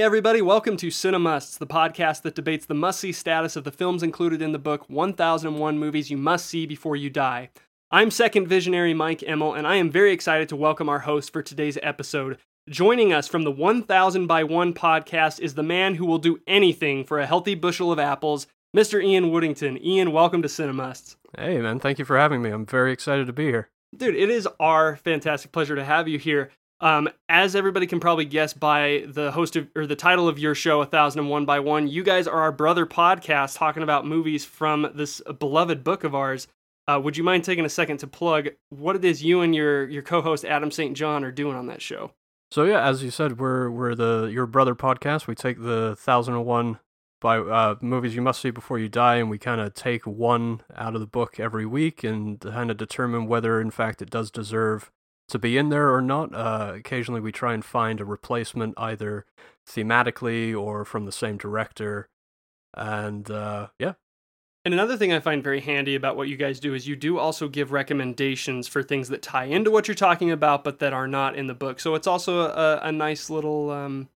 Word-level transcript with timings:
Hey, 0.00 0.06
everybody, 0.06 0.40
welcome 0.40 0.78
to 0.78 0.86
Cinemusts, 0.86 1.58
the 1.58 1.66
podcast 1.66 2.22
that 2.22 2.34
debates 2.34 2.64
the 2.64 2.72
must 2.72 3.00
see 3.00 3.12
status 3.12 3.54
of 3.54 3.64
the 3.64 3.70
films 3.70 4.02
included 4.02 4.40
in 4.40 4.52
the 4.52 4.58
book 4.58 4.88
1001 4.88 5.78
Movies 5.78 6.10
You 6.10 6.16
Must 6.16 6.46
See 6.46 6.64
Before 6.64 6.96
You 6.96 7.10
Die. 7.10 7.50
I'm 7.90 8.10
second 8.10 8.48
visionary 8.48 8.94
Mike 8.94 9.22
Emmel, 9.22 9.52
and 9.52 9.66
I 9.66 9.76
am 9.76 9.90
very 9.90 10.12
excited 10.12 10.48
to 10.48 10.56
welcome 10.56 10.88
our 10.88 11.00
host 11.00 11.34
for 11.34 11.42
today's 11.42 11.76
episode. 11.82 12.38
Joining 12.66 13.12
us 13.12 13.28
from 13.28 13.42
the 13.42 13.50
1000 13.50 14.26
by 14.26 14.42
1 14.42 14.72
podcast 14.72 15.38
is 15.38 15.52
the 15.52 15.62
man 15.62 15.96
who 15.96 16.06
will 16.06 16.16
do 16.16 16.40
anything 16.46 17.04
for 17.04 17.20
a 17.20 17.26
healthy 17.26 17.54
bushel 17.54 17.92
of 17.92 17.98
apples, 17.98 18.46
Mr. 18.74 19.04
Ian 19.04 19.24
Woodington. 19.24 19.78
Ian, 19.84 20.12
welcome 20.12 20.40
to 20.40 20.48
Cinemusts. 20.48 21.16
Hey, 21.36 21.60
man, 21.60 21.78
thank 21.78 21.98
you 21.98 22.06
for 22.06 22.16
having 22.16 22.40
me. 22.40 22.48
I'm 22.48 22.64
very 22.64 22.94
excited 22.94 23.26
to 23.26 23.34
be 23.34 23.48
here. 23.48 23.68
Dude, 23.94 24.16
it 24.16 24.30
is 24.30 24.48
our 24.58 24.96
fantastic 24.96 25.52
pleasure 25.52 25.76
to 25.76 25.84
have 25.84 26.08
you 26.08 26.18
here. 26.18 26.52
Um, 26.82 27.10
as 27.28 27.54
everybody 27.54 27.86
can 27.86 28.00
probably 28.00 28.24
guess 28.24 28.54
by 28.54 29.04
the 29.06 29.32
host 29.32 29.54
of 29.56 29.68
or 29.76 29.86
the 29.86 29.96
title 29.96 30.28
of 30.28 30.38
your 30.38 30.54
show, 30.54 30.78
1001 30.78 31.44
by 31.44 31.60
One, 31.60 31.88
you 31.88 32.02
guys 32.02 32.26
are 32.26 32.40
our 32.40 32.52
brother 32.52 32.86
podcast 32.86 33.58
talking 33.58 33.82
about 33.82 34.06
movies 34.06 34.46
from 34.46 34.90
this 34.94 35.20
beloved 35.38 35.84
book 35.84 36.04
of 36.04 36.14
ours. 36.14 36.48
Uh, 36.88 36.98
would 36.98 37.18
you 37.18 37.22
mind 37.22 37.44
taking 37.44 37.66
a 37.66 37.68
second 37.68 37.98
to 37.98 38.06
plug 38.06 38.48
what 38.70 38.96
it 38.96 39.04
is 39.04 39.22
you 39.22 39.42
and 39.42 39.54
your 39.54 39.86
your 39.88 40.02
co-host 40.02 40.44
Adam 40.44 40.70
St. 40.70 40.96
John 40.96 41.22
are 41.22 41.30
doing 41.30 41.54
on 41.54 41.66
that 41.66 41.82
show? 41.82 42.12
So 42.50 42.64
yeah, 42.64 42.84
as 42.84 43.02
you 43.02 43.10
said, 43.10 43.38
we're 43.38 43.70
we're 43.70 43.94
the 43.94 44.30
your 44.32 44.46
brother 44.46 44.74
podcast. 44.74 45.26
We 45.26 45.34
take 45.34 45.60
the 45.60 45.98
1001 46.02 46.78
by 47.20 47.36
uh, 47.36 47.74
movies 47.82 48.14
you 48.14 48.22
must 48.22 48.40
see 48.40 48.50
before 48.50 48.78
you 48.78 48.88
die, 48.88 49.16
and 49.16 49.28
we 49.28 49.38
kind 49.38 49.60
of 49.60 49.74
take 49.74 50.06
one 50.06 50.62
out 50.74 50.94
of 50.94 51.00
the 51.00 51.06
book 51.06 51.38
every 51.38 51.66
week 51.66 52.02
and 52.02 52.40
kind 52.40 52.70
of 52.70 52.78
determine 52.78 53.26
whether, 53.26 53.60
in 53.60 53.70
fact, 53.70 54.00
it 54.00 54.08
does 54.08 54.30
deserve 54.30 54.90
to 55.30 55.38
be 55.38 55.56
in 55.56 55.70
there 55.70 55.92
or 55.92 56.00
not. 56.02 56.34
Uh, 56.34 56.74
occasionally, 56.76 57.20
we 57.20 57.32
try 57.32 57.54
and 57.54 57.64
find 57.64 58.00
a 58.00 58.04
replacement, 58.04 58.74
either 58.76 59.26
thematically 59.66 60.54
or 60.56 60.84
from 60.84 61.04
the 61.06 61.12
same 61.12 61.36
director. 61.36 62.08
And 62.74 63.30
uh, 63.30 63.68
yeah, 63.78 63.94
And 64.64 64.74
another 64.74 64.96
thing 64.98 65.12
I 65.12 65.20
find 65.20 65.42
very 65.42 65.60
handy 65.60 65.94
about 65.94 66.16
what 66.16 66.28
you 66.28 66.36
guys 66.36 66.60
do 66.60 66.74
is 66.74 66.86
you 66.86 66.94
do 66.94 67.18
also 67.18 67.48
give 67.48 67.72
recommendations 67.72 68.68
for 68.68 68.82
things 68.82 69.08
that 69.08 69.22
tie 69.22 69.46
into 69.46 69.70
what 69.70 69.88
you're 69.88 69.94
talking 69.94 70.30
about, 70.30 70.64
but 70.64 70.80
that 70.80 70.92
are 70.92 71.08
not 71.08 71.34
in 71.34 71.46
the 71.46 71.54
book. 71.54 71.80
So 71.80 71.94
it's 71.94 72.06
also 72.06 72.42
a, 72.42 72.80
a 72.82 72.92
nice 72.92 73.30
little, 73.30 73.70
um, 73.70 74.08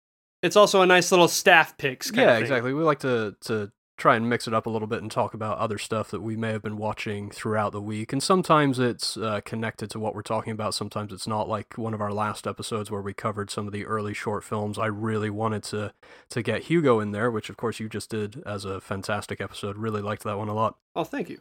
it's 0.42 0.58
also 0.58 0.82
a 0.82 0.86
nice 0.86 1.12
little 1.12 1.30
staff 1.30 1.78
picks. 1.78 2.12
Kind 2.12 2.30
yeah, 2.30 2.38
exactly. 2.38 2.74
We 2.74 2.84
like 2.84 3.00
to 3.00 3.36
to 3.42 3.72
try 4.04 4.18
and 4.18 4.28
mix 4.30 4.50
it 4.50 4.54
up 4.54 4.66
a 4.66 4.70
little 4.70 4.88
bit 4.88 5.02
and 5.02 5.10
talk 5.10 5.34
about 5.34 5.58
other 5.60 5.78
stuff 5.78 6.12
that 6.12 6.20
we 6.20 6.36
may 6.36 6.52
have 6.52 6.62
been 6.62 6.76
watching 6.76 7.30
throughout 7.32 7.72
the 7.72 7.82
week. 7.82 8.12
And 8.12 8.22
sometimes 8.22 8.78
it's 8.78 9.16
uh, 9.16 9.40
connected 9.46 9.90
to 9.92 10.00
what 10.00 10.14
we're 10.14 10.22
talking 10.22 10.52
about. 10.52 10.74
Sometimes 10.74 11.14
it's 11.14 11.26
not. 11.26 11.48
Like 11.48 11.78
one 11.78 11.94
of 11.94 12.02
our 12.02 12.12
last 12.12 12.46
episodes 12.46 12.92
where 12.92 13.02
we 13.02 13.14
covered 13.14 13.50
some 13.50 13.66
of 13.66 13.72
the 13.72 13.86
early 13.86 14.14
short 14.14 14.44
films. 14.44 14.78
I 14.78 14.88
really 14.88 15.30
wanted 15.30 15.64
to 15.64 15.94
to 16.32 16.42
get 16.42 16.64
Hugo 16.64 17.00
in 17.00 17.14
there, 17.14 17.32
which 17.32 17.50
of 17.50 17.56
course 17.56 17.80
you 17.80 17.88
just 17.88 18.10
did 18.10 18.44
as 18.46 18.66
a 18.66 18.82
fantastic 18.82 19.40
episode. 19.40 19.78
Really 19.78 20.02
liked 20.02 20.26
that 20.26 20.38
one 20.38 20.50
a 20.50 20.54
lot. 20.54 20.76
Oh, 20.98 21.06
thank 21.06 21.30
you. 21.30 21.40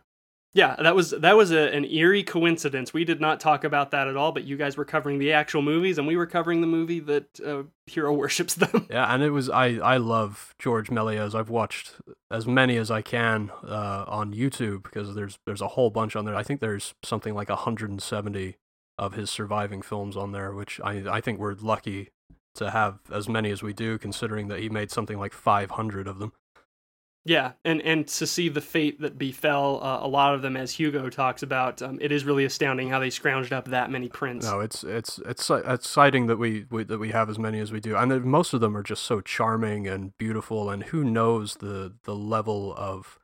Yeah, 0.55 0.77
that 0.77 0.95
was 0.95 1.11
that 1.13 1.35
was 1.35 1.51
a, 1.51 1.75
an 1.75 1.87
eerie 1.87 2.23
coincidence. 2.23 2.93
We 2.93 3.07
did 3.07 3.23
not 3.23 3.41
talk 3.41 3.65
about 3.65 3.91
that 3.93 4.07
at 4.07 4.17
all, 4.17 4.33
but 4.33 4.45
you 4.45 4.59
guys 4.59 4.77
were 4.77 4.85
covering 4.85 5.19
the 5.19 5.33
actual 5.33 5.63
movies, 5.63 5.97
and 5.97 6.07
we 6.07 6.15
were 6.15 6.27
covering 6.27 6.61
the 6.61 6.67
movie 6.67 7.01
that 7.01 7.41
uh, 7.41 7.63
Hero 7.87 8.13
worships 8.23 8.55
them. 8.55 8.87
Yeah, 8.91 9.13
and 9.13 9.23
it 9.23 9.31
was 9.31 9.49
I 9.49 9.77
I 9.77 9.97
love 9.97 10.55
George 10.59 10.91
Méliès. 10.91 11.35
I've 11.35 11.49
watched 11.49 11.95
as 12.31 12.47
many 12.47 12.77
as 12.77 12.91
I 12.91 13.01
can 13.01 13.51
uh, 13.67 14.05
on 14.07 14.35
YouTube 14.35 14.83
because 14.83 15.15
there's 15.15 15.39
there's 15.47 15.63
a 15.63 15.69
whole 15.69 15.89
bunch 15.89 16.17
on 16.17 16.27
there. 16.27 16.37
I 16.37 16.43
think 16.43 16.61
there's 16.61 16.93
something 17.03 17.35
like 17.35 17.49
170 17.49 18.57
of 18.99 19.15
his 19.15 19.31
surviving 19.31 19.81
films 19.81 20.19
on 20.19 20.33
there, 20.33 20.53
which 20.53 20.81
I 20.85 21.05
I 21.11 21.21
think 21.23 21.39
we're 21.39 21.55
lucky 21.55 22.11
to 22.57 22.71
have 22.71 22.99
as 23.11 23.27
many 23.27 23.51
as 23.51 23.63
we 23.63 23.73
do, 23.73 23.97
considering 23.97 24.49
that 24.49 24.61
he 24.61 24.69
made 24.69 24.91
something 24.91 25.19
like 25.19 25.33
500 25.33 26.07
of 26.07 26.19
them. 26.19 26.33
Yeah, 27.25 27.53
and 27.65 27.81
and 27.83 28.09
to 28.09 28.27
see 28.27 28.49
the 28.49 28.61
fate 28.61 29.01
that 29.01 29.17
befell 29.17 29.79
uh, 29.83 30.01
a 30.03 30.09
lot 30.09 30.35
of 30.35 30.43
them, 30.43 30.57
as 30.57 30.73
Hugo 30.73 31.09
talks 31.09 31.45
about, 31.45 31.81
um, 31.81 31.99
it 32.01 32.11
is 32.11 32.25
really 32.25 32.45
astounding 32.45 32.89
how 32.89 32.99
they 32.99 33.11
scrounged 33.11 33.53
up 33.53 33.67
that 33.67 33.93
many 33.93 34.09
prints. 34.09 34.45
No, 34.45 34.59
it's 34.59 34.83
it's 34.83 35.21
it's 35.25 35.49
exciting 35.49 36.27
that 36.27 36.39
we, 36.39 36.67
we 36.69 36.83
that 36.83 36.99
we 36.99 37.11
have 37.11 37.31
as 37.31 37.39
many 37.39 37.61
as 37.61 37.71
we 37.71 37.79
do, 37.79 37.97
and 37.97 38.25
most 38.25 38.55
of 38.55 38.61
them 38.61 38.77
are 38.77 38.83
just 38.83 39.05
so 39.05 39.21
charming 39.21 39.87
and 39.87 40.19
beautiful. 40.19 40.69
And 40.69 40.85
who 40.85 41.05
knows 41.05 41.57
the 41.57 41.95
the 42.03 42.17
level 42.17 42.75
of 42.77 43.21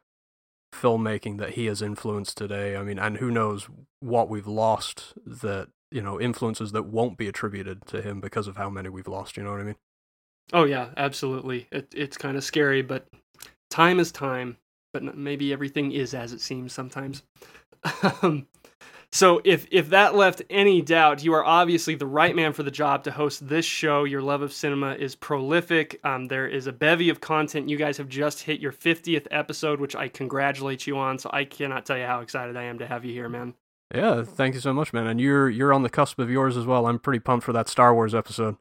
filmmaking 0.72 1.38
that 1.38 1.50
he 1.50 1.66
has 1.66 1.82
influenced 1.82 2.36
today? 2.36 2.76
I 2.76 2.84
mean, 2.84 3.00
and 3.00 3.16
who 3.16 3.32
knows 3.32 3.68
what 3.98 4.28
we've 4.28 4.46
lost 4.46 5.14
that 5.26 5.70
you 5.90 6.02
know 6.02 6.20
influences 6.20 6.70
that 6.70 6.84
won't 6.84 7.18
be 7.18 7.26
attributed 7.26 7.84
to 7.86 8.00
him 8.00 8.20
because 8.20 8.46
of 8.46 8.56
how 8.56 8.70
many 8.70 8.90
we've 8.90 9.08
lost. 9.08 9.36
You 9.36 9.42
know 9.42 9.50
what 9.50 9.60
I 9.60 9.64
mean? 9.64 9.76
Oh 10.52 10.64
yeah, 10.64 10.90
absolutely. 10.96 11.66
It, 11.72 11.92
it's 11.96 12.16
kind 12.16 12.36
of 12.36 12.44
scary, 12.44 12.82
but 12.82 13.08
time 13.70 14.00
is 14.00 14.12
time. 14.12 14.56
But 14.92 15.16
maybe 15.16 15.52
everything 15.52 15.92
is 15.92 16.14
as 16.14 16.32
it 16.32 16.40
seems 16.40 16.72
sometimes. 16.72 17.22
um, 18.22 18.46
so 19.10 19.40
if 19.44 19.66
if 19.70 19.90
that 19.90 20.14
left 20.14 20.42
any 20.50 20.82
doubt, 20.82 21.24
you 21.24 21.32
are 21.32 21.44
obviously 21.44 21.94
the 21.94 22.06
right 22.06 22.34
man 22.36 22.52
for 22.52 22.62
the 22.62 22.70
job 22.70 23.04
to 23.04 23.10
host 23.10 23.48
this 23.48 23.64
show. 23.64 24.04
Your 24.04 24.20
love 24.20 24.42
of 24.42 24.52
cinema 24.52 24.94
is 24.94 25.14
prolific. 25.14 25.98
Um, 26.04 26.26
there 26.26 26.46
is 26.46 26.66
a 26.66 26.72
bevy 26.72 27.08
of 27.08 27.20
content. 27.20 27.68
You 27.68 27.76
guys 27.76 27.96
have 27.96 28.08
just 28.08 28.42
hit 28.42 28.60
your 28.60 28.72
50th 28.72 29.26
episode, 29.30 29.80
which 29.80 29.96
I 29.96 30.08
congratulate 30.08 30.86
you 30.86 30.98
on. 30.98 31.18
So 31.18 31.30
I 31.32 31.44
cannot 31.44 31.86
tell 31.86 31.96
you 31.96 32.04
how 32.04 32.20
excited 32.20 32.56
I 32.56 32.64
am 32.64 32.78
to 32.80 32.86
have 32.86 33.04
you 33.04 33.12
here, 33.12 33.28
man. 33.28 33.54
Yeah, 33.94 34.22
thank 34.22 34.54
you 34.54 34.60
so 34.60 34.74
much, 34.74 34.92
man. 34.92 35.06
And 35.06 35.18
you're 35.18 35.48
you're 35.48 35.72
on 35.72 35.82
the 35.82 35.90
cusp 35.90 36.18
of 36.18 36.30
yours 36.30 36.56
as 36.56 36.66
well. 36.66 36.86
I'm 36.86 36.98
pretty 36.98 37.20
pumped 37.20 37.44
for 37.44 37.54
that 37.54 37.68
Star 37.68 37.94
Wars 37.94 38.14
episode. 38.14 38.56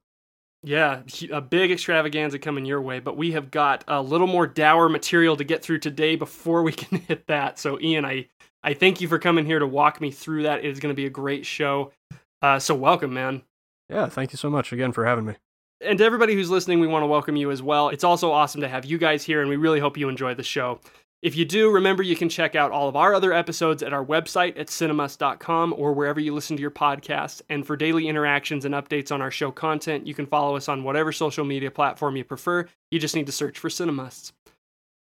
Yeah, 0.68 1.04
a 1.32 1.40
big 1.40 1.72
extravaganza 1.72 2.40
coming 2.40 2.66
your 2.66 2.82
way, 2.82 3.00
but 3.00 3.16
we 3.16 3.32
have 3.32 3.52
got 3.52 3.86
a 3.88 4.02
little 4.02 4.28
more 4.28 4.46
dour 4.46 4.90
material 4.90 5.38
to 5.38 5.46
get 5.46 5.64
through 5.64 5.80
today 5.80 6.18
before 6.18 6.62
we 6.62 6.72
can 6.74 7.00
hit 7.00 7.26
that. 7.28 7.58
So, 7.58 7.80
Ian, 7.80 8.04
I 8.04 8.28
I 8.64 8.74
thank 8.74 9.00
you 9.00 9.08
for 9.08 9.18
coming 9.18 9.46
here 9.46 9.60
to 9.60 9.68
walk 9.68 10.02
me 10.02 10.12
through 10.12 10.44
that. 10.44 10.60
It 10.60 10.66
is 10.66 10.82
going 10.82 10.94
to 10.94 10.96
be 10.96 11.06
a 11.06 11.10
great 11.10 11.46
show. 11.46 11.94
Uh, 12.42 12.60
so, 12.60 12.76
welcome, 12.76 13.14
man. 13.14 13.44
Yeah, 13.90 14.08
thank 14.08 14.34
you 14.34 14.38
so 14.38 14.50
much 14.50 14.74
again 14.74 14.92
for 14.92 15.06
having 15.06 15.24
me. 15.24 15.36
And 15.80 16.00
to 16.00 16.04
everybody 16.04 16.34
who's 16.34 16.50
listening, 16.50 16.82
we 16.82 16.88
want 16.88 17.04
to 17.04 17.08
welcome 17.08 17.38
you 17.38 17.50
as 17.50 17.62
well. 17.62 17.88
It's 17.88 18.04
also 18.04 18.34
awesome 18.34 18.60
to 18.60 18.68
have 18.68 18.84
you 18.84 18.98
guys 18.98 19.24
here, 19.24 19.40
and 19.40 19.50
we 19.50 19.56
really 19.56 19.80
hope 19.80 19.96
you 19.96 20.10
enjoy 20.10 20.34
the 20.34 20.44
show. 20.44 20.82
If 21.24 21.36
you 21.36 21.46
do, 21.46 21.72
remember 21.72 22.04
you 22.04 22.16
can 22.16 22.30
check 22.30 22.56
out 22.56 22.72
all 22.72 22.88
of 22.88 22.96
our 22.96 23.16
other 23.16 23.34
episodes 23.34 23.82
at 23.82 23.92
our 23.92 24.06
website 24.06 24.58
at 24.60 24.68
cinemus.com 24.68 25.74
or 25.76 25.94
wherever 25.94 26.20
you 26.20 26.32
listen 26.32 26.56
to 26.58 26.62
your 26.62 26.70
podcasts. 26.70 27.42
And 27.50 27.66
for 27.66 27.76
daily 27.76 28.08
interactions 28.08 28.66
and 28.66 28.76
updates 28.76 29.12
on 29.12 29.20
our 29.20 29.32
show 29.32 29.50
content, 29.50 30.06
you 30.06 30.14
can 30.14 30.28
follow 30.28 30.56
us 30.56 30.70
on 30.70 30.84
whatever 30.84 31.12
social 31.12 31.44
media 31.44 31.72
platform 31.72 32.18
you 32.18 32.24
prefer. 32.24 32.68
You 32.92 33.00
just 33.00 33.16
need 33.16 33.26
to 33.26 33.32
search 33.32 33.58
for 33.58 33.70
Cinemusts. 33.70 34.32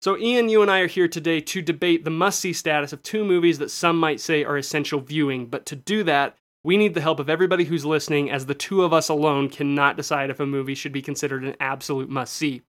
So, 0.01 0.17
Ian, 0.17 0.47
you 0.47 0.61
and 0.61 0.71
I 0.71 0.79
are 0.79 0.87
here 0.87 1.09
today 1.09 1.41
to 1.41 1.61
debate 1.61 2.05
the 2.05 2.11
must 2.11 2.39
see 2.39 2.53
status 2.53 2.93
of 2.93 3.03
two 3.03 3.25
movies 3.25 3.59
that 3.59 3.71
some 3.71 3.99
might 3.99 4.21
say 4.21 4.45
are 4.45 4.57
essential 4.57 5.01
viewing. 5.01 5.47
But 5.47 5.65
to 5.65 5.75
do 5.75 6.03
that, 6.03 6.37
we 6.63 6.77
need 6.77 6.93
the 6.93 7.01
help 7.01 7.19
of 7.19 7.29
everybody 7.29 7.65
who's 7.65 7.85
listening, 7.85 8.31
as 8.31 8.45
the 8.45 8.55
two 8.55 8.83
of 8.83 8.93
us 8.93 9.09
alone 9.09 9.49
cannot 9.49 9.97
decide 9.97 10.29
if 10.29 10.39
a 10.39 10.45
movie 10.45 10.75
should 10.75 10.93
be 10.93 11.01
considered 11.01 11.43
an 11.43 11.55
absolute 11.59 12.09
must 12.09 12.33
see. 12.33 12.61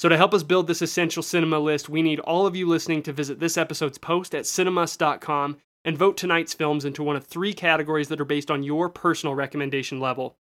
So, 0.00 0.08
to 0.08 0.16
help 0.16 0.32
us 0.32 0.42
build 0.42 0.66
this 0.66 0.80
essential 0.80 1.22
cinema 1.22 1.58
list, 1.58 1.90
we 1.90 2.00
need 2.00 2.20
all 2.20 2.46
of 2.46 2.56
you 2.56 2.66
listening 2.66 3.02
to 3.02 3.12
visit 3.12 3.38
this 3.38 3.58
episode's 3.58 3.98
post 3.98 4.34
at 4.34 4.44
cinemus.com 4.44 5.58
and 5.84 5.98
vote 5.98 6.16
tonight's 6.16 6.54
films 6.54 6.86
into 6.86 7.02
one 7.02 7.16
of 7.16 7.26
three 7.26 7.52
categories 7.52 8.08
that 8.08 8.18
are 8.18 8.24
based 8.24 8.50
on 8.50 8.62
your 8.62 8.88
personal 8.88 9.34
recommendation 9.34 10.00
level. 10.00 10.36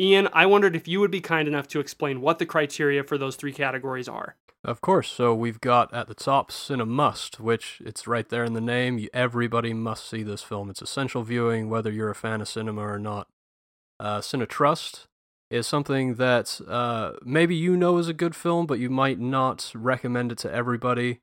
Ian, 0.00 0.30
I 0.32 0.46
wondered 0.46 0.74
if 0.74 0.88
you 0.88 1.00
would 1.00 1.10
be 1.10 1.20
kind 1.20 1.46
enough 1.46 1.68
to 1.68 1.80
explain 1.80 2.22
what 2.22 2.38
the 2.38 2.46
criteria 2.46 3.04
for 3.04 3.18
those 3.18 3.36
three 3.36 3.52
categories 3.52 4.08
are. 4.08 4.36
Of 4.64 4.80
course. 4.80 5.12
So 5.12 5.34
we've 5.34 5.60
got 5.60 5.92
at 5.92 6.08
the 6.08 6.14
top 6.14 6.50
Cine 6.50 6.88
Must, 6.88 7.38
which 7.38 7.82
it's 7.84 8.06
right 8.06 8.30
there 8.30 8.44
in 8.44 8.54
the 8.54 8.60
name. 8.62 9.06
Everybody 9.12 9.74
must 9.74 10.08
see 10.08 10.22
this 10.22 10.42
film. 10.42 10.70
It's 10.70 10.80
essential 10.80 11.24
viewing, 11.24 11.68
whether 11.68 11.92
you're 11.92 12.08
a 12.08 12.14
fan 12.14 12.40
of 12.40 12.48
cinema 12.48 12.80
or 12.80 12.98
not. 12.98 13.28
Uh, 14.00 14.22
Trust 14.48 15.08
is 15.54 15.68
something 15.68 16.14
that 16.14 16.60
uh, 16.68 17.12
maybe 17.24 17.54
you 17.54 17.76
know 17.76 17.98
is 17.98 18.08
a 18.08 18.12
good 18.12 18.34
film, 18.34 18.66
but 18.66 18.80
you 18.80 18.90
might 18.90 19.20
not 19.20 19.70
recommend 19.74 20.32
it 20.32 20.38
to 20.38 20.52
everybody. 20.52 21.20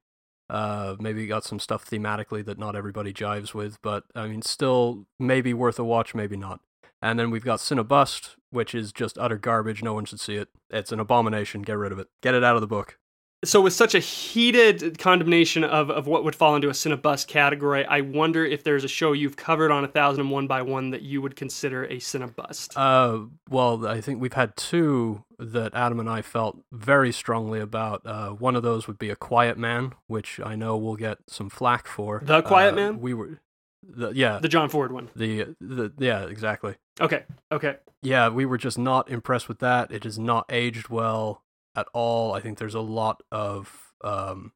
Uh, 0.49 0.95
maybe 0.99 1.21
you 1.21 1.27
got 1.27 1.43
some 1.43 1.59
stuff 1.59 1.85
thematically 1.85 2.43
that 2.45 2.57
not 2.57 2.75
everybody 2.75 3.13
jives 3.13 3.53
with, 3.53 3.81
but 3.81 4.05
I 4.15 4.27
mean, 4.27 4.41
still 4.41 5.05
maybe 5.19 5.53
worth 5.53 5.77
a 5.79 5.83
watch, 5.83 6.15
maybe 6.15 6.37
not. 6.37 6.61
And 7.01 7.19
then 7.19 7.29
we've 7.29 7.43
got 7.43 7.59
Cinebust, 7.59 8.35
which 8.51 8.73
is 8.73 8.93
just 8.93 9.17
utter 9.17 9.37
garbage. 9.37 9.83
No 9.83 9.93
one 9.93 10.05
should 10.05 10.19
see 10.19 10.35
it. 10.35 10.47
It's 10.69 10.93
an 10.93 10.99
abomination. 10.99 11.61
Get 11.61 11.77
rid 11.77 11.91
of 11.91 11.99
it. 11.99 12.07
Get 12.21 12.33
it 12.33 12.43
out 12.43 12.55
of 12.55 12.61
the 12.61 12.67
book. 12.67 12.99
So, 13.43 13.59
with 13.59 13.73
such 13.73 13.95
a 13.95 13.99
heated 13.99 14.99
condemnation 14.99 15.63
of, 15.63 15.89
of 15.89 16.05
what 16.05 16.23
would 16.23 16.35
fall 16.35 16.55
into 16.55 16.67
a 16.67 16.73
Cinebust 16.73 17.25
category, 17.27 17.83
I 17.85 18.01
wonder 18.01 18.45
if 18.45 18.63
there's 18.63 18.83
a 18.83 18.87
show 18.87 19.13
you've 19.13 19.35
covered 19.35 19.71
on 19.71 19.81
1001 19.81 20.45
by 20.45 20.61
1 20.61 20.91
that 20.91 21.01
you 21.01 21.23
would 21.23 21.35
consider 21.35 21.85
a 21.85 21.95
Cinebust. 21.97 22.73
Uh, 22.75 23.25
well, 23.49 23.87
I 23.87 23.99
think 23.99 24.21
we've 24.21 24.33
had 24.33 24.55
two 24.55 25.23
that 25.39 25.73
Adam 25.73 25.99
and 25.99 26.07
I 26.07 26.21
felt 26.21 26.59
very 26.71 27.11
strongly 27.11 27.59
about. 27.59 28.05
Uh, 28.05 28.29
one 28.29 28.55
of 28.55 28.61
those 28.61 28.85
would 28.87 28.99
be 28.99 29.09
A 29.09 29.15
Quiet 29.15 29.57
Man, 29.57 29.93
which 30.05 30.39
I 30.39 30.55
know 30.55 30.77
we'll 30.77 30.95
get 30.95 31.17
some 31.27 31.49
flack 31.49 31.87
for. 31.87 32.21
The 32.23 32.43
Quiet 32.43 32.73
Uh, 32.73 32.75
Man? 32.75 32.99
We 33.01 33.15
were 33.15 33.39
the 33.83 34.11
yeah 34.11 34.37
The 34.37 34.47
John 34.47 34.69
Ford 34.69 34.91
one. 34.91 35.09
the 35.15 35.55
the 35.59 35.91
yeah 35.97 36.25
exactly. 36.27 36.75
Okay. 36.99 37.23
Okay. 37.51 37.77
Yeah, 38.03 38.29
we 38.29 38.45
were 38.45 38.59
just 38.59 38.77
not 38.77 39.09
impressed 39.09 39.47
with 39.49 39.57
that. 39.59 39.91
It 39.91 40.03
has 40.03 40.19
not 40.19 40.45
aged 40.49 40.89
well 40.89 41.41
at 41.75 41.87
all. 41.93 42.33
I 42.33 42.39
think 42.39 42.57
there's 42.57 42.75
a 42.75 42.81
lot 42.81 43.23
of 43.31 43.93
um, 44.03 44.53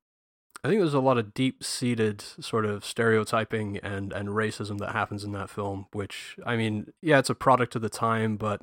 I 0.63 0.67
think 0.67 0.81
there's 0.81 0.93
a 0.95 0.99
lot 0.99 1.19
of 1.19 1.33
deep 1.33 1.63
seated 1.63 2.21
sort 2.21 2.65
of 2.65 2.83
stereotyping 2.83 3.77
and 3.77 4.11
and 4.11 4.29
racism 4.29 4.79
that 4.79 4.93
happens 4.93 5.23
in 5.23 5.31
that 5.33 5.49
film. 5.49 5.85
Which 5.91 6.37
I 6.45 6.55
mean, 6.55 6.87
yeah, 7.01 7.19
it's 7.19 7.29
a 7.29 7.35
product 7.35 7.75
of 7.75 7.81
the 7.81 7.89
time, 7.89 8.35
but 8.35 8.61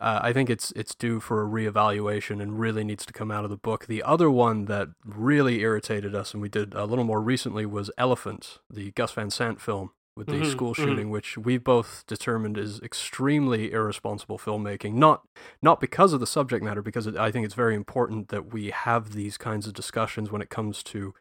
uh, 0.00 0.20
I 0.22 0.32
think 0.32 0.50
it's 0.50 0.70
it's 0.76 0.94
due 0.94 1.18
for 1.18 1.42
a 1.42 1.48
reevaluation 1.48 2.42
and 2.42 2.60
really 2.60 2.84
needs 2.84 3.06
to 3.06 3.12
come 3.12 3.30
out 3.30 3.44
of 3.44 3.50
the 3.50 3.56
book. 3.56 3.86
The 3.86 4.02
other 4.02 4.30
one 4.30 4.66
that 4.66 4.88
really 5.04 5.60
irritated 5.60 6.14
us, 6.14 6.34
and 6.34 6.42
we 6.42 6.48
did 6.48 6.74
a 6.74 6.84
little 6.84 7.04
more 7.04 7.22
recently, 7.22 7.64
was 7.66 7.90
Elephant, 7.96 8.58
the 8.68 8.90
Gus 8.92 9.12
Van 9.12 9.30
Sant 9.30 9.60
film 9.60 9.92
with 10.18 10.28
the 10.28 10.42
Mhm, 10.42 10.50
school 10.50 10.74
mhm. 10.74 10.76
shooting, 10.84 11.10
which 11.10 11.38
we 11.38 11.58
both 11.58 12.04
determined 12.06 12.58
is 12.58 12.80
extremely 12.80 13.72
irresponsible 13.72 14.38
filmmaking. 14.38 14.94
Not 14.94 15.22
not 15.62 15.80
because 15.80 16.12
of 16.12 16.20
the 16.20 16.26
subject 16.26 16.64
matter, 16.64 16.82
because 16.82 17.06
it, 17.06 17.16
I 17.16 17.30
think 17.30 17.46
it's 17.46 17.54
very 17.54 17.74
important 17.76 18.28
that 18.28 18.52
we 18.52 18.70
have 18.70 19.12
these 19.14 19.38
kinds 19.38 19.66
of 19.66 19.74
discussions 19.74 20.30
when 20.32 20.42
it 20.42 20.50
comes 20.50 20.82
to 20.84 21.14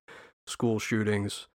school 0.48 0.80
shootings. 0.80 1.48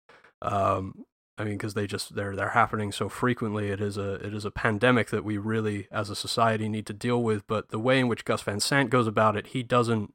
Um, 0.42 1.06
I 1.38 1.44
mean, 1.44 1.56
because 1.56 1.74
they 1.74 1.88
just 1.88 2.16
they're 2.16 2.36
they're 2.36 2.50
happening 2.50 2.92
so 2.92 3.10
frequently. 3.10 3.70
It 3.70 3.82
is 3.82 3.98
a 3.98 4.14
it 4.26 4.34
is 4.34 4.46
a 4.46 4.52
pandemic 4.52 5.10
that 5.10 5.24
we 5.24 5.38
really, 5.38 5.88
as 5.92 6.10
a 6.12 6.16
society, 6.16 6.70
need 6.70 6.86
to 6.88 6.94
deal 6.94 7.24
with. 7.24 7.48
But 7.48 7.70
the 7.70 7.80
way 7.80 8.00
in 8.00 8.08
which 8.08 8.26
Gus 8.26 8.44
Van 8.44 8.60
Sant 8.60 8.90
goes 8.92 9.08
about 9.08 9.36
it, 9.36 9.48
he 9.48 9.64
doesn't 9.64 10.14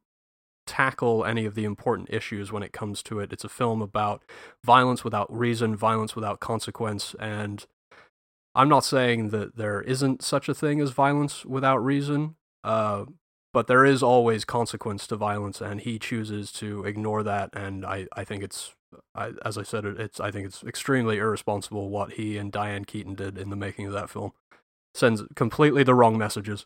tackle 0.66 1.24
any 1.24 1.46
of 1.46 1.54
the 1.54 1.64
important 1.64 2.10
issues 2.10 2.52
when 2.52 2.62
it 2.62 2.72
comes 2.72 3.02
to 3.04 3.20
it. 3.20 3.32
It's 3.32 3.44
a 3.44 3.48
film 3.48 3.80
about 3.80 4.22
violence 4.64 5.04
without 5.04 5.32
reason, 5.34 5.76
violence 5.76 6.14
without 6.14 6.40
consequence, 6.40 7.14
and 7.18 7.64
I'm 8.56 8.70
not 8.70 8.86
saying 8.86 9.28
that 9.30 9.56
there 9.56 9.82
isn't 9.82 10.22
such 10.22 10.48
a 10.48 10.54
thing 10.54 10.80
as 10.80 10.90
violence 10.90 11.44
without 11.44 11.76
reason, 11.76 12.36
uh, 12.64 13.04
but 13.52 13.66
there 13.66 13.84
is 13.84 14.02
always 14.02 14.46
consequence 14.46 15.06
to 15.08 15.16
violence, 15.16 15.60
and 15.60 15.78
he 15.82 15.98
chooses 15.98 16.50
to 16.52 16.82
ignore 16.84 17.22
that. 17.22 17.50
And 17.52 17.84
I, 17.84 18.06
I 18.16 18.24
think 18.24 18.42
it's, 18.42 18.74
I, 19.14 19.32
as 19.44 19.58
I 19.58 19.62
said, 19.62 19.84
it's 19.84 20.20
I 20.20 20.30
think 20.30 20.46
it's 20.46 20.64
extremely 20.64 21.18
irresponsible 21.18 21.90
what 21.90 22.14
he 22.14 22.38
and 22.38 22.50
Diane 22.50 22.86
Keaton 22.86 23.14
did 23.14 23.36
in 23.36 23.50
the 23.50 23.56
making 23.56 23.88
of 23.88 23.92
that 23.92 24.08
film. 24.08 24.32
Sends 24.94 25.22
completely 25.34 25.82
the 25.82 25.94
wrong 25.94 26.16
messages. 26.16 26.64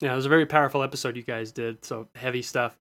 Yeah, 0.00 0.12
it 0.12 0.16
was 0.16 0.26
a 0.26 0.30
very 0.30 0.46
powerful 0.46 0.82
episode 0.82 1.16
you 1.16 1.22
guys 1.22 1.52
did. 1.52 1.84
So 1.84 2.08
heavy 2.16 2.42
stuff. 2.42 2.76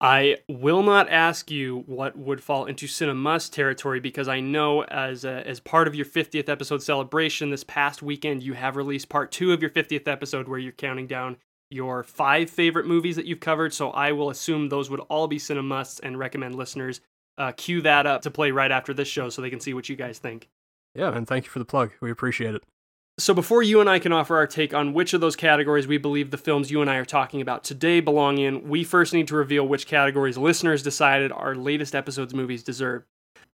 I 0.00 0.36
will 0.48 0.84
not 0.84 1.10
ask 1.10 1.50
you 1.50 1.82
what 1.86 2.16
would 2.16 2.42
fall 2.42 2.66
into 2.66 2.86
Cinemust 2.86 3.50
territory 3.50 3.98
because 3.98 4.28
I 4.28 4.38
know 4.38 4.84
as 4.84 5.24
a, 5.24 5.44
as 5.46 5.58
part 5.58 5.88
of 5.88 5.94
your 5.96 6.06
50th 6.06 6.48
episode 6.48 6.82
celebration 6.82 7.50
this 7.50 7.64
past 7.64 8.00
weekend 8.00 8.44
you 8.44 8.52
have 8.52 8.76
released 8.76 9.08
part 9.08 9.32
two 9.32 9.52
of 9.52 9.60
your 9.60 9.70
50th 9.70 10.06
episode 10.06 10.46
where 10.46 10.60
you're 10.60 10.70
counting 10.70 11.08
down 11.08 11.36
your 11.70 12.04
five 12.04 12.48
favorite 12.48 12.86
movies 12.86 13.16
that 13.16 13.26
you've 13.26 13.40
covered. 13.40 13.74
So 13.74 13.90
I 13.90 14.12
will 14.12 14.30
assume 14.30 14.68
those 14.68 14.88
would 14.88 15.00
all 15.00 15.26
be 15.26 15.38
Cinemusts 15.38 16.00
and 16.02 16.18
recommend 16.18 16.54
listeners 16.54 17.00
uh, 17.36 17.52
cue 17.52 17.82
that 17.82 18.06
up 18.06 18.22
to 18.22 18.30
play 18.30 18.52
right 18.52 18.70
after 18.70 18.94
this 18.94 19.08
show 19.08 19.28
so 19.28 19.42
they 19.42 19.50
can 19.50 19.60
see 19.60 19.74
what 19.74 19.88
you 19.88 19.96
guys 19.96 20.18
think. 20.18 20.48
Yeah, 20.94 21.14
and 21.14 21.26
thank 21.26 21.44
you 21.44 21.50
for 21.50 21.58
the 21.58 21.64
plug. 21.64 21.90
We 22.00 22.10
appreciate 22.10 22.54
it. 22.54 22.62
So, 23.20 23.34
before 23.34 23.64
you 23.64 23.80
and 23.80 23.90
I 23.90 23.98
can 23.98 24.12
offer 24.12 24.36
our 24.36 24.46
take 24.46 24.72
on 24.72 24.92
which 24.92 25.12
of 25.12 25.20
those 25.20 25.34
categories 25.34 25.88
we 25.88 25.98
believe 25.98 26.30
the 26.30 26.38
films 26.38 26.70
you 26.70 26.80
and 26.80 26.88
I 26.88 26.98
are 26.98 27.04
talking 27.04 27.40
about 27.40 27.64
today 27.64 27.98
belong 27.98 28.38
in, 28.38 28.68
we 28.68 28.84
first 28.84 29.12
need 29.12 29.26
to 29.26 29.34
reveal 29.34 29.66
which 29.66 29.88
categories 29.88 30.38
listeners 30.38 30.84
decided 30.84 31.32
our 31.32 31.56
latest 31.56 31.96
episode's 31.96 32.32
movies 32.32 32.62
deserve. 32.62 33.02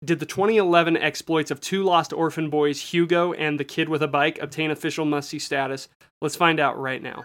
Did 0.04 0.18
the 0.20 0.26
2011 0.26 0.98
exploits 0.98 1.50
of 1.50 1.62
two 1.62 1.82
lost 1.82 2.12
orphan 2.12 2.50
boys, 2.50 2.78
Hugo 2.78 3.32
and 3.32 3.58
the 3.58 3.64
Kid 3.64 3.88
with 3.88 4.02
a 4.02 4.08
Bike, 4.08 4.38
obtain 4.38 4.70
official 4.70 5.06
must 5.06 5.30
see 5.30 5.38
status? 5.38 5.88
Let's 6.20 6.36
find 6.36 6.60
out 6.60 6.78
right 6.78 7.02
now. 7.02 7.24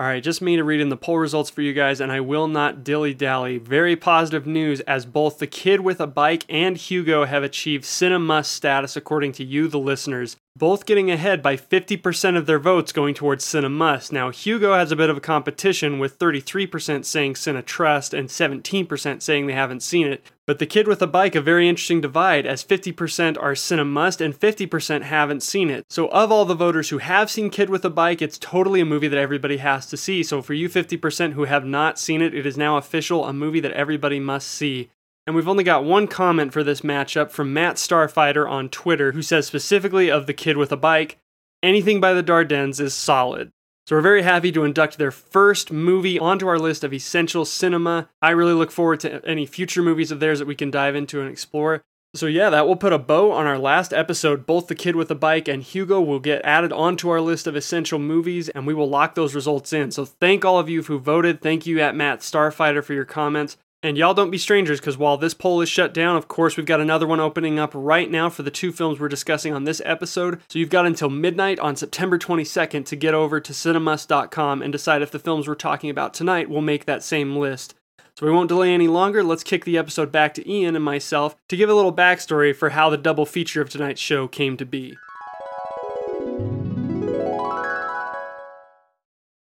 All 0.00 0.06
right, 0.06 0.22
just 0.22 0.40
me 0.40 0.56
to 0.56 0.64
read 0.64 0.80
in 0.80 0.88
the 0.88 0.96
poll 0.96 1.18
results 1.18 1.50
for 1.50 1.60
you 1.60 1.74
guys, 1.74 2.00
and 2.00 2.10
I 2.10 2.20
will 2.20 2.48
not 2.48 2.82
dilly 2.82 3.12
dally. 3.12 3.58
Very 3.58 3.96
positive 3.96 4.46
news 4.46 4.80
as 4.80 5.04
both 5.04 5.38
the 5.38 5.46
kid 5.46 5.80
with 5.80 6.00
a 6.00 6.06
bike 6.06 6.46
and 6.48 6.74
Hugo 6.74 7.26
have 7.26 7.42
achieved 7.42 7.84
cinema 7.84 8.42
status 8.42 8.96
according 8.96 9.32
to 9.32 9.44
you, 9.44 9.68
the 9.68 9.78
listeners, 9.78 10.38
both 10.56 10.84
getting 10.84 11.10
ahead 11.10 11.42
by 11.42 11.56
50% 11.56 12.36
of 12.36 12.46
their 12.46 12.58
votes 12.58 12.92
going 12.92 13.14
towards 13.14 13.44
Cinemust. 13.44 14.12
Now, 14.12 14.30
Hugo 14.30 14.74
has 14.74 14.90
a 14.90 14.96
bit 14.96 15.08
of 15.08 15.16
a 15.16 15.20
competition 15.20 15.98
with 15.98 16.18
33% 16.18 17.04
saying 17.04 17.34
Cinetrust 17.34 18.18
and 18.18 18.28
17% 18.28 19.22
saying 19.22 19.46
they 19.46 19.52
haven't 19.52 19.82
seen 19.82 20.06
it. 20.06 20.24
But 20.46 20.58
the 20.58 20.66
kid 20.66 20.88
with 20.88 21.00
a 21.00 21.06
bike, 21.06 21.36
a 21.36 21.40
very 21.40 21.68
interesting 21.68 22.00
divide, 22.00 22.44
as 22.44 22.64
50% 22.64 23.40
are 23.40 23.52
Cinemust 23.52 24.20
and 24.20 24.34
50% 24.34 25.02
haven't 25.02 25.44
seen 25.44 25.70
it. 25.70 25.84
So, 25.88 26.08
of 26.08 26.32
all 26.32 26.44
the 26.44 26.54
voters 26.54 26.88
who 26.88 26.98
have 26.98 27.30
seen 27.30 27.50
Kid 27.50 27.70
with 27.70 27.84
a 27.84 27.90
Bike, 27.90 28.20
it's 28.20 28.36
totally 28.36 28.80
a 28.80 28.84
movie 28.84 29.06
that 29.06 29.18
everybody 29.18 29.58
has 29.58 29.86
to 29.86 29.96
see. 29.96 30.24
So, 30.24 30.42
for 30.42 30.54
you 30.54 30.68
50% 30.68 31.34
who 31.34 31.44
have 31.44 31.64
not 31.64 32.00
seen 32.00 32.20
it, 32.20 32.34
it 32.34 32.46
is 32.46 32.58
now 32.58 32.76
official, 32.76 33.26
a 33.26 33.32
movie 33.32 33.60
that 33.60 33.72
everybody 33.72 34.18
must 34.18 34.48
see. 34.48 34.90
And 35.26 35.36
we've 35.36 35.48
only 35.48 35.64
got 35.64 35.84
one 35.84 36.06
comment 36.06 36.52
for 36.52 36.64
this 36.64 36.80
matchup 36.80 37.30
from 37.30 37.52
Matt 37.52 37.76
Starfighter 37.76 38.48
on 38.48 38.68
Twitter, 38.68 39.12
who 39.12 39.22
says 39.22 39.46
specifically 39.46 40.10
of 40.10 40.26
the 40.26 40.34
kid 40.34 40.56
with 40.56 40.72
a 40.72 40.76
bike, 40.76 41.18
anything 41.62 42.00
by 42.00 42.14
the 42.14 42.22
Dardennes 42.22 42.80
is 42.80 42.94
solid. 42.94 43.50
So 43.86 43.96
we're 43.96 44.02
very 44.02 44.22
happy 44.22 44.52
to 44.52 44.64
induct 44.64 44.98
their 44.98 45.10
first 45.10 45.72
movie 45.72 46.18
onto 46.18 46.46
our 46.46 46.58
list 46.58 46.84
of 46.84 46.94
essential 46.94 47.44
cinema. 47.44 48.08
I 48.22 48.30
really 48.30 48.52
look 48.52 48.70
forward 48.70 49.00
to 49.00 49.24
any 49.26 49.46
future 49.46 49.82
movies 49.82 50.10
of 50.10 50.20
theirs 50.20 50.38
that 50.38 50.48
we 50.48 50.54
can 50.54 50.70
dive 50.70 50.94
into 50.94 51.20
and 51.20 51.30
explore. 51.30 51.82
So 52.14 52.26
yeah, 52.26 52.50
that 52.50 52.66
will 52.66 52.76
put 52.76 52.92
a 52.92 52.98
bow 52.98 53.30
on 53.30 53.46
our 53.46 53.58
last 53.58 53.92
episode. 53.92 54.46
Both 54.46 54.66
The 54.66 54.74
Kid 54.74 54.96
with 54.96 55.10
a 55.12 55.16
Bike 55.16 55.46
and 55.46 55.62
Hugo 55.62 56.00
will 56.00 56.18
get 56.18 56.44
added 56.44 56.72
onto 56.72 57.08
our 57.08 57.20
list 57.20 57.46
of 57.46 57.54
essential 57.54 57.98
movies 58.00 58.48
and 58.48 58.66
we 58.66 58.74
will 58.74 58.88
lock 58.88 59.14
those 59.14 59.34
results 59.34 59.72
in. 59.72 59.90
So 59.92 60.04
thank 60.04 60.44
all 60.44 60.58
of 60.58 60.68
you 60.68 60.82
who 60.82 60.98
voted. 60.98 61.40
Thank 61.40 61.66
you 61.66 61.80
at 61.80 61.94
Matt 61.94 62.20
Starfighter 62.20 62.82
for 62.82 62.94
your 62.94 63.04
comments. 63.04 63.56
And 63.82 63.96
y'all 63.96 64.12
don't 64.12 64.30
be 64.30 64.36
strangers 64.36 64.78
because 64.78 64.98
while 64.98 65.16
this 65.16 65.32
poll 65.32 65.62
is 65.62 65.68
shut 65.70 65.94
down, 65.94 66.16
of 66.16 66.28
course, 66.28 66.56
we've 66.56 66.66
got 66.66 66.80
another 66.80 67.06
one 67.06 67.18
opening 67.18 67.58
up 67.58 67.70
right 67.74 68.10
now 68.10 68.28
for 68.28 68.42
the 68.42 68.50
two 68.50 68.72
films 68.72 69.00
we're 69.00 69.08
discussing 69.08 69.54
on 69.54 69.64
this 69.64 69.80
episode. 69.86 70.38
So 70.48 70.58
you've 70.58 70.68
got 70.68 70.84
until 70.84 71.08
midnight 71.08 71.58
on 71.60 71.76
September 71.76 72.18
22nd 72.18 72.84
to 72.84 72.96
get 72.96 73.14
over 73.14 73.40
to 73.40 73.52
cinemus.com 73.54 74.60
and 74.60 74.70
decide 74.70 75.00
if 75.00 75.10
the 75.10 75.18
films 75.18 75.48
we're 75.48 75.54
talking 75.54 75.88
about 75.88 76.12
tonight 76.12 76.50
will 76.50 76.60
make 76.60 76.84
that 76.84 77.02
same 77.02 77.36
list. 77.36 77.74
So 78.16 78.26
we 78.26 78.32
won't 78.32 78.48
delay 78.48 78.74
any 78.74 78.86
longer. 78.86 79.24
Let's 79.24 79.42
kick 79.42 79.64
the 79.64 79.78
episode 79.78 80.12
back 80.12 80.34
to 80.34 80.50
Ian 80.50 80.76
and 80.76 80.84
myself 80.84 81.34
to 81.48 81.56
give 81.56 81.70
a 81.70 81.74
little 81.74 81.94
backstory 81.94 82.54
for 82.54 82.70
how 82.70 82.90
the 82.90 82.98
double 82.98 83.24
feature 83.24 83.62
of 83.62 83.70
tonight's 83.70 84.00
show 84.00 84.28
came 84.28 84.58
to 84.58 84.66
be. 84.66 84.98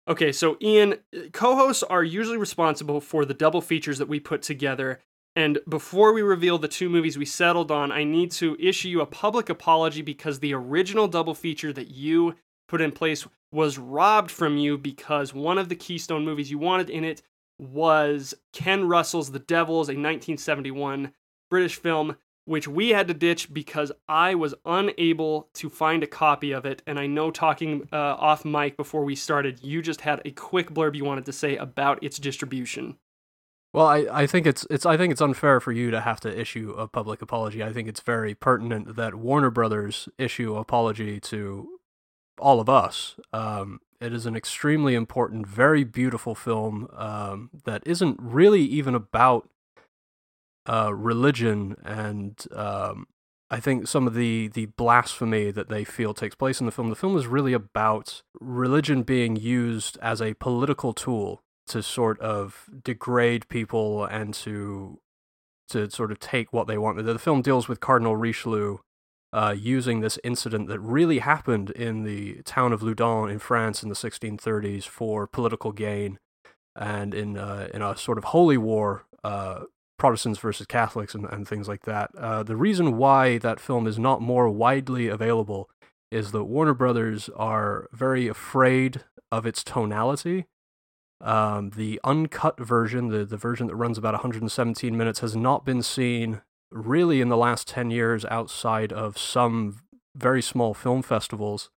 Okay, 0.08 0.30
so 0.30 0.56
Ian, 0.62 0.96
co 1.32 1.56
hosts 1.56 1.82
are 1.82 2.04
usually 2.04 2.38
responsible 2.38 3.00
for 3.00 3.24
the 3.24 3.34
double 3.34 3.60
features 3.60 3.98
that 3.98 4.08
we 4.08 4.20
put 4.20 4.42
together. 4.42 5.00
And 5.34 5.58
before 5.68 6.12
we 6.12 6.22
reveal 6.22 6.58
the 6.58 6.68
two 6.68 6.88
movies 6.88 7.18
we 7.18 7.26
settled 7.26 7.70
on, 7.70 7.92
I 7.92 8.04
need 8.04 8.30
to 8.32 8.56
issue 8.58 8.88
you 8.88 9.00
a 9.00 9.06
public 9.06 9.50
apology 9.50 10.00
because 10.00 10.38
the 10.38 10.54
original 10.54 11.08
double 11.08 11.34
feature 11.34 11.72
that 11.72 11.90
you 11.90 12.36
put 12.68 12.80
in 12.80 12.92
place 12.92 13.26
was 13.52 13.78
robbed 13.78 14.30
from 14.30 14.56
you 14.56 14.78
because 14.78 15.34
one 15.34 15.58
of 15.58 15.68
the 15.68 15.76
Keystone 15.76 16.24
movies 16.24 16.50
you 16.50 16.58
wanted 16.58 16.88
in 16.88 17.04
it 17.04 17.22
was 17.58 18.34
Ken 18.52 18.88
Russell's 18.88 19.30
The 19.30 19.38
Devils, 19.38 19.88
a 19.88 19.92
1971 19.92 21.12
British 21.50 21.76
film, 21.76 22.16
which 22.46 22.66
we 22.66 22.90
had 22.90 23.08
to 23.08 23.14
ditch 23.14 23.52
because 23.52 23.92
I 24.08 24.34
was 24.34 24.54
unable 24.64 25.50
to 25.54 25.68
find 25.68 26.02
a 26.02 26.06
copy 26.06 26.52
of 26.52 26.64
it. 26.64 26.80
And 26.86 26.98
I 26.98 27.06
know 27.06 27.30
talking 27.30 27.88
uh, 27.92 27.96
off 27.96 28.44
mic 28.44 28.76
before 28.76 29.04
we 29.04 29.16
started, 29.16 29.62
you 29.62 29.82
just 29.82 30.00
had 30.00 30.22
a 30.24 30.30
quick 30.30 30.70
blurb 30.70 30.94
you 30.94 31.04
wanted 31.04 31.26
to 31.26 31.32
say 31.32 31.56
about 31.56 32.02
its 32.02 32.18
distribution. 32.18 32.96
Well, 33.72 33.86
I, 33.86 34.06
I 34.10 34.26
think 34.26 34.46
it's 34.46 34.66
it's 34.70 34.86
I 34.86 34.96
think 34.96 35.12
it's 35.12 35.20
unfair 35.20 35.60
for 35.60 35.72
you 35.72 35.90
to 35.90 36.00
have 36.00 36.18
to 36.20 36.40
issue 36.40 36.74
a 36.78 36.88
public 36.88 37.20
apology. 37.20 37.62
I 37.62 37.74
think 37.74 37.88
it's 37.88 38.00
very 38.00 38.34
pertinent 38.34 38.96
that 38.96 39.16
Warner 39.16 39.50
Brothers 39.50 40.08
issue 40.16 40.56
apology 40.56 41.20
to 41.20 41.68
all 42.38 42.60
of 42.60 42.70
us. 42.70 43.16
Um, 43.34 43.80
it 44.00 44.12
is 44.12 44.24
an 44.24 44.36
extremely 44.36 44.94
important, 44.94 45.46
very 45.46 45.84
beautiful 45.84 46.34
film 46.34 46.88
um, 46.94 47.50
that 47.64 47.82
isn't 47.86 48.18
really 48.20 48.62
even 48.62 48.94
about 48.94 49.48
uh, 50.66 50.94
religion 50.94 51.76
and 51.84 52.46
um, 52.54 53.06
I 53.50 53.60
think 53.60 53.86
some 53.86 54.06
of 54.06 54.14
the 54.14 54.48
the 54.48 54.66
blasphemy 54.66 55.50
that 55.52 55.68
they 55.68 55.84
feel 55.84 56.14
takes 56.14 56.34
place 56.34 56.60
in 56.60 56.66
the 56.66 56.72
film. 56.72 56.90
The 56.90 56.96
film 56.96 57.16
is 57.16 57.26
really 57.26 57.52
about 57.52 58.22
religion 58.40 59.02
being 59.02 59.36
used 59.36 59.98
as 60.02 60.20
a 60.20 60.34
political 60.34 60.92
tool 60.92 61.42
to 61.68 61.82
sort 61.82 62.18
of 62.20 62.68
degrade 62.82 63.48
people 63.48 64.04
and 64.04 64.34
to 64.34 64.98
to 65.68 65.90
sort 65.90 66.10
of 66.10 66.18
take 66.18 66.52
what 66.52 66.66
they 66.66 66.78
want. 66.78 67.04
The 67.04 67.18
film 67.18 67.42
deals 67.42 67.68
with 67.68 67.80
Cardinal 67.80 68.16
Richelieu 68.16 68.78
uh, 69.32 69.54
using 69.56 70.00
this 70.00 70.18
incident 70.24 70.68
that 70.68 70.80
really 70.80 71.18
happened 71.18 71.70
in 71.70 72.02
the 72.04 72.42
town 72.42 72.72
of 72.72 72.82
Loudun 72.82 73.30
in 73.30 73.38
France 73.38 73.82
in 73.82 73.88
the 73.88 73.94
1630s 73.94 74.84
for 74.84 75.26
political 75.26 75.72
gain, 75.72 76.18
and 76.74 77.14
in 77.14 77.36
uh, 77.36 77.68
in 77.72 77.80
a 77.80 77.96
sort 77.96 78.18
of 78.18 78.24
holy 78.24 78.58
war. 78.58 79.04
Uh, 79.22 79.64
Protestants 79.98 80.38
versus 80.38 80.66
Catholics 80.66 81.14
and, 81.14 81.24
and 81.26 81.46
things 81.48 81.68
like 81.68 81.84
that. 81.84 82.10
Uh, 82.16 82.42
the 82.42 82.56
reason 82.56 82.96
why 82.96 83.38
that 83.38 83.60
film 83.60 83.86
is 83.86 83.98
not 83.98 84.20
more 84.20 84.48
widely 84.48 85.08
available 85.08 85.70
is 86.10 86.32
that 86.32 86.44
Warner 86.44 86.74
Brothers 86.74 87.28
are 87.36 87.88
very 87.92 88.28
afraid 88.28 89.02
of 89.32 89.46
its 89.46 89.64
tonality. 89.64 90.46
Um, 91.20 91.70
the 91.70 92.00
uncut 92.04 92.60
version, 92.60 93.08
the, 93.08 93.24
the 93.24 93.36
version 93.36 93.66
that 93.68 93.74
runs 93.74 93.98
about 93.98 94.14
117 94.14 94.96
minutes, 94.96 95.20
has 95.20 95.34
not 95.34 95.64
been 95.64 95.82
seen 95.82 96.42
really 96.70 97.20
in 97.20 97.28
the 97.28 97.36
last 97.36 97.68
10 97.68 97.90
years 97.90 98.24
outside 98.26 98.92
of 98.92 99.16
some 99.16 99.80
very 100.14 100.42
small 100.42 100.74
film 100.74 101.02
festivals. 101.02 101.70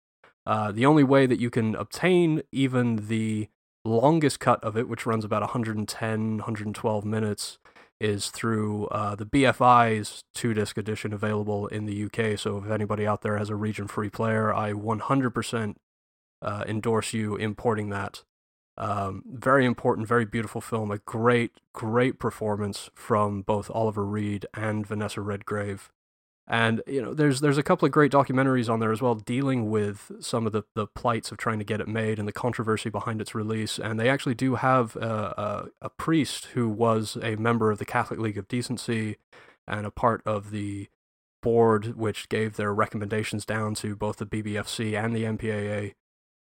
Uh, 0.45 0.71
the 0.71 0.85
only 0.85 1.03
way 1.03 1.25
that 1.25 1.39
you 1.39 1.49
can 1.49 1.75
obtain 1.75 2.41
even 2.51 3.07
the 3.07 3.47
longest 3.85 4.39
cut 4.39 4.63
of 4.63 4.75
it, 4.75 4.87
which 4.87 5.05
runs 5.05 5.23
about 5.23 5.41
110, 5.41 6.37
112 6.37 7.05
minutes, 7.05 7.59
is 7.99 8.29
through 8.29 8.87
uh, 8.87 9.15
the 9.15 9.25
BFI's 9.25 10.23
two 10.33 10.53
disc 10.53 10.77
edition 10.77 11.13
available 11.13 11.67
in 11.67 11.85
the 11.85 12.05
UK. 12.05 12.39
So 12.39 12.57
if 12.57 12.69
anybody 12.69 13.05
out 13.05 13.21
there 13.21 13.37
has 13.37 13.49
a 13.49 13.55
region 13.55 13.87
free 13.87 14.09
player, 14.09 14.53
I 14.53 14.73
100% 14.73 15.75
uh, 16.41 16.63
endorse 16.67 17.13
you 17.13 17.35
importing 17.35 17.89
that. 17.89 18.23
Um, 18.77 19.23
very 19.27 19.65
important, 19.65 20.07
very 20.07 20.23
beautiful 20.23 20.61
film. 20.61 20.89
A 20.89 20.99
great, 20.99 21.51
great 21.73 22.17
performance 22.17 22.89
from 22.95 23.41
both 23.41 23.69
Oliver 23.71 24.05
Reed 24.05 24.45
and 24.53 24.87
Vanessa 24.87 25.19
Redgrave. 25.19 25.91
And 26.51 26.81
you 26.87 26.99
know, 26.99 27.13
there's 27.13 27.41
there's 27.41 27.59
a 27.59 27.63
couple 27.63 27.85
of 27.85 27.91
great 27.91 28.11
documentaries 28.11 28.69
on 28.69 28.79
there 28.79 28.91
as 28.91 29.03
well, 29.03 29.13
dealing 29.13 29.69
with 29.69 30.11
some 30.19 30.47
of 30.47 30.51
the, 30.51 30.63
the 30.73 30.87
plights 30.87 31.31
of 31.31 31.37
trying 31.37 31.59
to 31.59 31.65
get 31.65 31.79
it 31.79 31.87
made 31.87 32.17
and 32.17 32.27
the 32.27 32.33
controversy 32.33 32.89
behind 32.89 33.21
its 33.21 33.35
release. 33.35 33.77
And 33.77 33.99
they 33.99 34.09
actually 34.09 34.33
do 34.33 34.55
have 34.55 34.95
a, 34.95 35.69
a, 35.81 35.85
a 35.85 35.89
priest 35.89 36.45
who 36.53 36.67
was 36.67 37.19
a 37.21 37.35
member 37.35 37.69
of 37.69 37.77
the 37.77 37.85
Catholic 37.85 38.19
League 38.19 38.37
of 38.37 38.47
Decency 38.47 39.17
and 39.67 39.85
a 39.85 39.91
part 39.91 40.23
of 40.25 40.49
the 40.49 40.87
board 41.43 41.95
which 41.95 42.27
gave 42.29 42.55
their 42.55 42.73
recommendations 42.73 43.45
down 43.45 43.75
to 43.75 43.95
both 43.95 44.17
the 44.17 44.25
BBFC 44.25 45.01
and 45.01 45.15
the 45.15 45.23
MPAA 45.23 45.93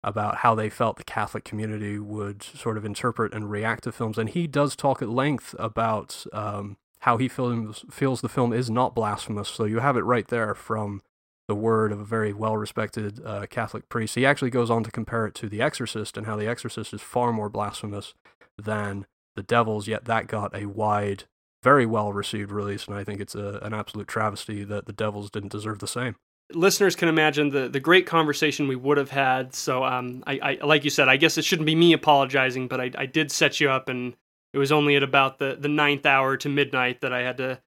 about 0.04 0.38
how 0.38 0.54
they 0.54 0.70
felt 0.70 0.98
the 0.98 1.04
Catholic 1.04 1.46
community 1.46 1.98
would 1.98 2.44
sort 2.44 2.78
of 2.78 2.84
interpret 2.84 3.34
and 3.34 3.50
react 3.50 3.86
to 3.86 3.92
films. 3.92 4.18
And 4.18 4.30
he 4.30 4.48
does 4.48 4.76
talk 4.76 5.02
at 5.02 5.08
length 5.08 5.56
about 5.58 6.26
um, 6.34 6.76
how 7.04 7.18
he 7.18 7.28
feels, 7.28 7.84
feels 7.92 8.22
the 8.22 8.30
film 8.30 8.54
is 8.54 8.70
not 8.70 8.96
blasphemous. 8.96 9.50
So 9.50 9.66
you 9.66 9.80
have 9.80 9.98
it 9.98 10.04
right 10.04 10.28
there 10.28 10.56
from 10.56 11.02
the 11.50 11.56
word 11.56 11.92
of 11.92 12.00
a 12.00 12.06
very 12.06 12.32
well 12.32 12.56
respected 12.56 13.20
uh, 13.26 13.46
Catholic 13.50 13.90
priest. 13.90 14.16
He 14.16 14.26
actually 14.26 14.52
goes 14.52 14.70
on 14.70 14.86
to 14.86 14.92
compare 14.92 15.26
it 15.26 15.36
to 15.36 15.50
The 15.50 15.62
Exorcist 15.62 16.16
and 16.16 16.26
how 16.26 16.38
The 16.38 16.48
Exorcist 16.48 16.94
is 16.94 17.02
far 17.02 17.34
more 17.34 17.50
blasphemous 17.50 18.14
than 18.58 19.06
The 19.36 19.44
Devils, 19.44 19.86
yet 19.86 20.06
that 20.06 20.28
got 20.28 20.56
a 20.56 20.66
wide, 20.66 21.26
very 21.62 21.86
well 21.86 22.14
received 22.14 22.52
release. 22.52 22.88
And 22.88 22.96
I 22.96 23.04
think 23.04 23.20
it's 23.20 23.36
a, 23.36 23.60
an 23.62 23.74
absolute 23.74 24.08
travesty 24.08 24.64
that 24.64 24.86
The 24.86 24.94
Devils 24.94 25.30
didn't 25.30 25.52
deserve 25.52 25.80
the 25.80 25.88
same 25.88 26.16
listeners 26.54 26.96
can 26.96 27.08
imagine 27.08 27.50
the 27.50 27.68
the 27.68 27.80
great 27.80 28.06
conversation 28.06 28.68
we 28.68 28.76
would 28.76 28.98
have 28.98 29.10
had. 29.10 29.56
So, 29.56 29.84
um, 29.84 30.24
I, 30.28 30.58
I 30.62 30.66
like 30.66 30.84
you 30.84 30.90
said, 30.90 31.08
I 31.08 31.18
guess 31.18 31.38
it 31.38 31.46
shouldn't 31.46 31.66
be 31.66 31.74
me 31.74 31.94
apologizing, 31.94 32.68
but 32.68 32.80
I, 32.80 32.92
I 32.96 33.06
did 33.08 33.32
set 33.32 33.60
you 33.60 33.72
up 33.72 33.90
and 33.90 34.14
it 34.54 34.58
was 34.58 34.72
only 34.72 34.96
at 34.96 35.04
about 35.04 35.40
the, 35.40 35.58
the 35.60 35.68
ninth 35.68 36.06
hour 36.06 36.38
to 36.38 36.50
midnight 36.50 37.02
that 37.02 37.12
I 37.12 37.22
had 37.22 37.38
to 37.38 37.60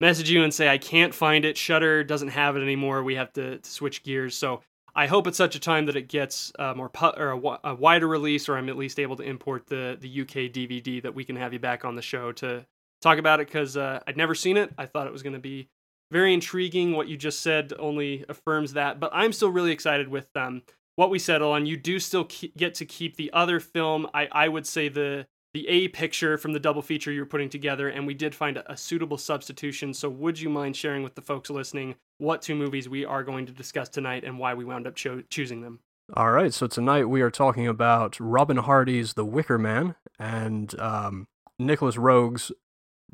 message 0.00 0.30
you 0.30 0.42
and 0.42 0.52
say 0.52 0.68
I 0.68 0.78
can't 0.78 1.14
find 1.14 1.44
it. 1.44 1.56
Shudder 1.56 2.02
doesn't 2.02 2.28
have 2.28 2.56
it 2.56 2.62
anymore. 2.62 3.02
We 3.02 3.16
have 3.16 3.32
to, 3.34 3.58
to 3.58 3.70
switch 3.70 4.02
gears. 4.02 4.36
So 4.36 4.62
I 4.94 5.06
hope 5.06 5.26
at 5.26 5.34
such 5.34 5.54
a 5.54 5.60
time 5.60 5.86
that 5.86 5.96
it 5.96 6.08
gets 6.08 6.52
uh, 6.58 6.74
more 6.74 6.88
pu- 6.88 7.14
or 7.16 7.30
a, 7.62 7.74
wider 7.74 8.08
release, 8.08 8.48
or 8.48 8.56
I'm 8.56 8.68
at 8.68 8.76
least 8.76 8.98
able 8.98 9.16
to 9.16 9.22
import 9.22 9.66
the 9.66 9.96
the 10.00 10.22
UK 10.22 10.52
DVD 10.52 11.02
that 11.02 11.14
we 11.14 11.24
can 11.24 11.36
have 11.36 11.52
you 11.52 11.58
back 11.58 11.84
on 11.84 11.94
the 11.94 12.02
show 12.02 12.32
to 12.32 12.66
talk 13.00 13.18
about 13.18 13.40
it 13.40 13.46
because 13.46 13.76
uh, 13.76 14.00
I'd 14.06 14.16
never 14.16 14.34
seen 14.34 14.56
it. 14.56 14.72
I 14.76 14.86
thought 14.86 15.06
it 15.06 15.12
was 15.12 15.22
going 15.22 15.34
to 15.34 15.38
be 15.38 15.68
very 16.10 16.34
intriguing. 16.34 16.92
What 16.92 17.08
you 17.08 17.16
just 17.16 17.40
said 17.40 17.72
only 17.78 18.24
affirms 18.28 18.72
that, 18.72 18.98
but 18.98 19.10
I'm 19.12 19.32
still 19.32 19.50
really 19.50 19.72
excited 19.72 20.08
with 20.08 20.28
um, 20.34 20.62
what 20.96 21.10
we 21.10 21.18
settle 21.18 21.52
on. 21.52 21.66
You 21.66 21.76
do 21.76 22.00
still 22.00 22.28
get 22.56 22.74
to 22.74 22.84
keep 22.84 23.16
the 23.16 23.32
other 23.32 23.60
film. 23.60 24.08
I 24.12 24.28
I 24.32 24.48
would 24.48 24.66
say 24.66 24.88
the 24.88 25.26
the 25.52 25.66
A 25.68 25.88
picture 25.88 26.38
from 26.38 26.52
the 26.52 26.60
double 26.60 26.82
feature 26.82 27.10
you're 27.10 27.26
putting 27.26 27.48
together, 27.48 27.88
and 27.88 28.06
we 28.06 28.14
did 28.14 28.34
find 28.34 28.56
a, 28.56 28.72
a, 28.72 28.76
suitable 28.76 29.18
substitution. 29.18 29.92
So, 29.92 30.08
would 30.08 30.40
you 30.40 30.48
mind 30.48 30.76
sharing 30.76 31.02
with 31.02 31.16
the 31.16 31.22
folks 31.22 31.50
listening 31.50 31.96
what 32.18 32.42
two 32.42 32.54
movies 32.54 32.88
we 32.88 33.04
are 33.04 33.24
going 33.24 33.46
to 33.46 33.52
discuss 33.52 33.88
tonight 33.88 34.24
and 34.24 34.38
why 34.38 34.54
we 34.54 34.64
wound 34.64 34.86
up 34.86 34.94
cho- 34.94 35.22
choosing 35.28 35.62
them? 35.62 35.80
All 36.14 36.30
right, 36.32 36.52
so 36.52 36.66
tonight 36.66 37.04
we 37.04 37.20
are 37.20 37.30
talking 37.30 37.66
about 37.66 38.18
Robin 38.18 38.58
Hardy's 38.58 39.14
The 39.14 39.24
Wicker 39.24 39.58
Man 39.58 39.94
and 40.18 40.78
um, 40.80 41.28
Nicolas 41.58 41.96
Roeg's 41.96 42.50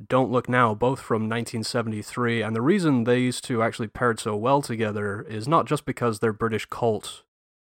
Don't 0.08 0.30
Look 0.30 0.48
Now, 0.48 0.74
both 0.74 1.00
from 1.00 1.22
1973. 1.22 2.42
And 2.42 2.56
the 2.56 2.62
reason 2.62 3.04
these 3.04 3.40
two 3.40 3.62
actually 3.62 3.88
paired 3.88 4.18
so 4.18 4.34
well 4.36 4.62
together 4.62 5.22
is 5.22 5.46
not 5.46 5.66
just 5.66 5.84
because 5.84 6.18
they're 6.18 6.32
British 6.32 6.66
cult, 6.66 7.22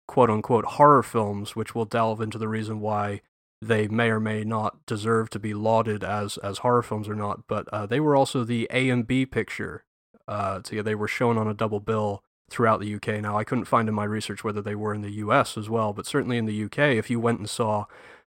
quote 0.08 0.30
unquote, 0.30 0.64
horror 0.64 1.04
films, 1.04 1.54
which 1.54 1.74
we'll 1.74 1.84
delve 1.84 2.20
into 2.20 2.38
the 2.38 2.48
reason 2.48 2.80
why 2.80 3.20
they 3.62 3.86
may 3.86 4.10
or 4.10 4.18
may 4.18 4.42
not 4.42 4.84
deserve 4.86 5.30
to 5.30 5.38
be 5.38 5.54
lauded 5.54 6.02
as 6.02 6.36
as 6.38 6.58
horror 6.58 6.82
films 6.82 7.08
or 7.08 7.14
not, 7.14 7.46
but 7.46 7.68
uh, 7.72 7.86
they 7.86 8.00
were 8.00 8.16
also 8.16 8.42
the 8.42 8.66
A 8.72 8.90
and 8.90 9.06
B 9.06 9.24
picture. 9.24 9.84
Uh, 10.26 10.60
so 10.64 10.82
they 10.82 10.94
were 10.94 11.08
shown 11.08 11.38
on 11.38 11.46
a 11.48 11.54
double 11.54 11.80
bill 11.80 12.22
throughout 12.50 12.80
the 12.80 12.94
UK. 12.94 13.20
Now 13.20 13.38
I 13.38 13.44
couldn't 13.44 13.64
find 13.66 13.88
in 13.88 13.94
my 13.94 14.04
research 14.04 14.42
whether 14.42 14.60
they 14.60 14.74
were 14.74 14.92
in 14.92 15.02
the 15.02 15.12
US 15.12 15.56
as 15.56 15.70
well, 15.70 15.92
but 15.92 16.06
certainly 16.06 16.38
in 16.38 16.46
the 16.46 16.64
UK, 16.64 16.78
if 16.78 17.08
you 17.08 17.20
went 17.20 17.38
and 17.38 17.48
saw 17.48 17.86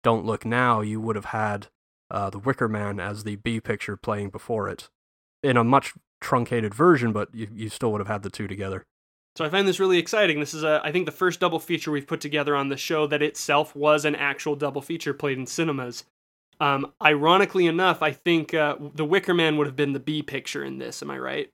Don't 0.01 0.25
Look 0.25 0.45
Now, 0.45 0.81
you 0.81 1.01
would 1.01 1.17
have 1.17 1.25
had 1.25 1.67
uh, 2.09 2.29
the 2.29 2.39
Wicker 2.39 2.69
Man 2.69 2.99
as 2.99 3.23
the 3.23 3.35
B 3.35 3.59
picture 3.59 3.97
playing 3.97 4.29
before 4.29 4.69
it, 4.69 4.89
in 5.43 5.57
a 5.57 5.63
much 5.63 5.93
truncated 6.21 6.73
version, 6.73 7.11
but 7.11 7.33
you, 7.33 7.47
you 7.53 7.69
still 7.69 7.91
would 7.91 8.01
have 8.01 8.07
had 8.07 8.23
the 8.23 8.29
two 8.29 8.47
together. 8.47 8.85
So 9.37 9.45
I 9.45 9.49
find 9.49 9.67
this 9.67 9.79
really 9.79 9.99
exciting. 9.99 10.39
This 10.39 10.55
is, 10.55 10.63
a, 10.63 10.81
I 10.83 10.91
think, 10.91 11.05
the 11.05 11.11
first 11.11 11.39
double 11.39 11.59
feature 11.59 11.91
we've 11.91 12.07
put 12.07 12.21
together 12.21 12.55
on 12.55 12.69
the 12.69 12.75
show 12.75 13.05
that 13.05 13.21
itself 13.21 13.75
was 13.75 14.03
an 14.03 14.15
actual 14.15 14.55
double 14.55 14.81
feature 14.81 15.13
played 15.13 15.37
in 15.37 15.45
cinemas. 15.45 16.05
Um, 16.59 16.91
ironically 17.03 17.67
enough, 17.67 18.01
I 18.01 18.13
think 18.13 18.55
uh, 18.55 18.77
The 18.95 19.05
Wicker 19.05 19.35
Man 19.35 19.55
would 19.57 19.67
have 19.67 19.75
been 19.75 19.93
the 19.93 19.99
B 19.99 20.23
picture 20.23 20.63
in 20.63 20.79
this. 20.79 21.03
Am 21.03 21.11
I 21.11 21.19
right? 21.19 21.51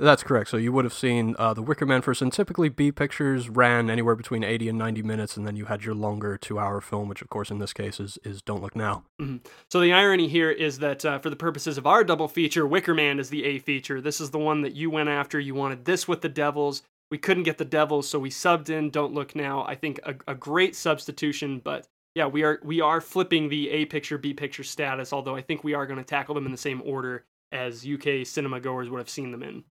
That's 0.00 0.22
correct. 0.22 0.48
So 0.48 0.56
you 0.56 0.72
would 0.72 0.86
have 0.86 0.94
seen 0.94 1.36
uh, 1.38 1.52
the 1.52 1.60
Wicker 1.62 1.84
Man 1.84 2.00
first, 2.00 2.22
and 2.22 2.32
typically 2.32 2.70
B 2.70 2.90
pictures 2.90 3.50
ran 3.50 3.90
anywhere 3.90 4.16
between 4.16 4.42
80 4.42 4.70
and 4.70 4.78
90 4.78 5.02
minutes, 5.02 5.36
and 5.36 5.46
then 5.46 5.56
you 5.56 5.66
had 5.66 5.84
your 5.84 5.94
longer 5.94 6.38
two-hour 6.38 6.80
film, 6.80 7.10
which 7.10 7.20
of 7.20 7.28
course 7.28 7.50
in 7.50 7.58
this 7.58 7.74
case 7.74 8.00
is, 8.00 8.18
is 8.24 8.40
Don't 8.40 8.62
Look 8.62 8.74
Now. 8.74 9.04
Mm-hmm. 9.20 9.46
So 9.70 9.80
the 9.80 9.92
irony 9.92 10.26
here 10.26 10.50
is 10.50 10.78
that 10.78 11.04
uh, 11.04 11.18
for 11.18 11.28
the 11.28 11.36
purposes 11.36 11.76
of 11.76 11.86
our 11.86 12.02
double 12.02 12.28
feature, 12.28 12.66
Wicker 12.66 12.94
Man 12.94 13.20
is 13.20 13.28
the 13.28 13.44
A 13.44 13.58
feature. 13.58 14.00
This 14.00 14.22
is 14.22 14.30
the 14.30 14.38
one 14.38 14.62
that 14.62 14.74
you 14.74 14.88
went 14.88 15.10
after. 15.10 15.38
You 15.38 15.54
wanted 15.54 15.84
this 15.84 16.08
with 16.08 16.22
the 16.22 16.30
Devils. 16.30 16.82
We 17.14 17.18
couldn't 17.18 17.44
get 17.44 17.58
the 17.58 17.64
Devils, 17.64 18.08
so 18.08 18.18
we 18.18 18.28
subbed 18.28 18.70
in 18.70 18.90
Don't 18.90 19.14
Look 19.14 19.36
Now. 19.36 19.62
I 19.62 19.76
think 19.76 20.00
a, 20.02 20.16
a 20.26 20.34
great 20.34 20.74
substitution, 20.74 21.60
but 21.62 21.86
yeah, 22.16 22.26
we 22.26 22.42
are 22.42 22.58
we 22.64 22.80
are 22.80 23.00
flipping 23.00 23.48
the 23.48 23.70
A 23.70 23.84
picture 23.84 24.18
B 24.18 24.34
picture 24.34 24.64
status. 24.64 25.12
Although 25.12 25.36
I 25.36 25.40
think 25.40 25.62
we 25.62 25.74
are 25.74 25.86
going 25.86 26.00
to 26.00 26.04
tackle 26.04 26.34
them 26.34 26.44
in 26.44 26.50
the 26.50 26.58
same 26.58 26.82
order 26.84 27.24
as 27.52 27.86
UK 27.86 28.26
cinema 28.26 28.58
goers 28.58 28.90
would 28.90 28.98
have 28.98 29.08
seen 29.08 29.30
them 29.30 29.44
in. 29.44 29.62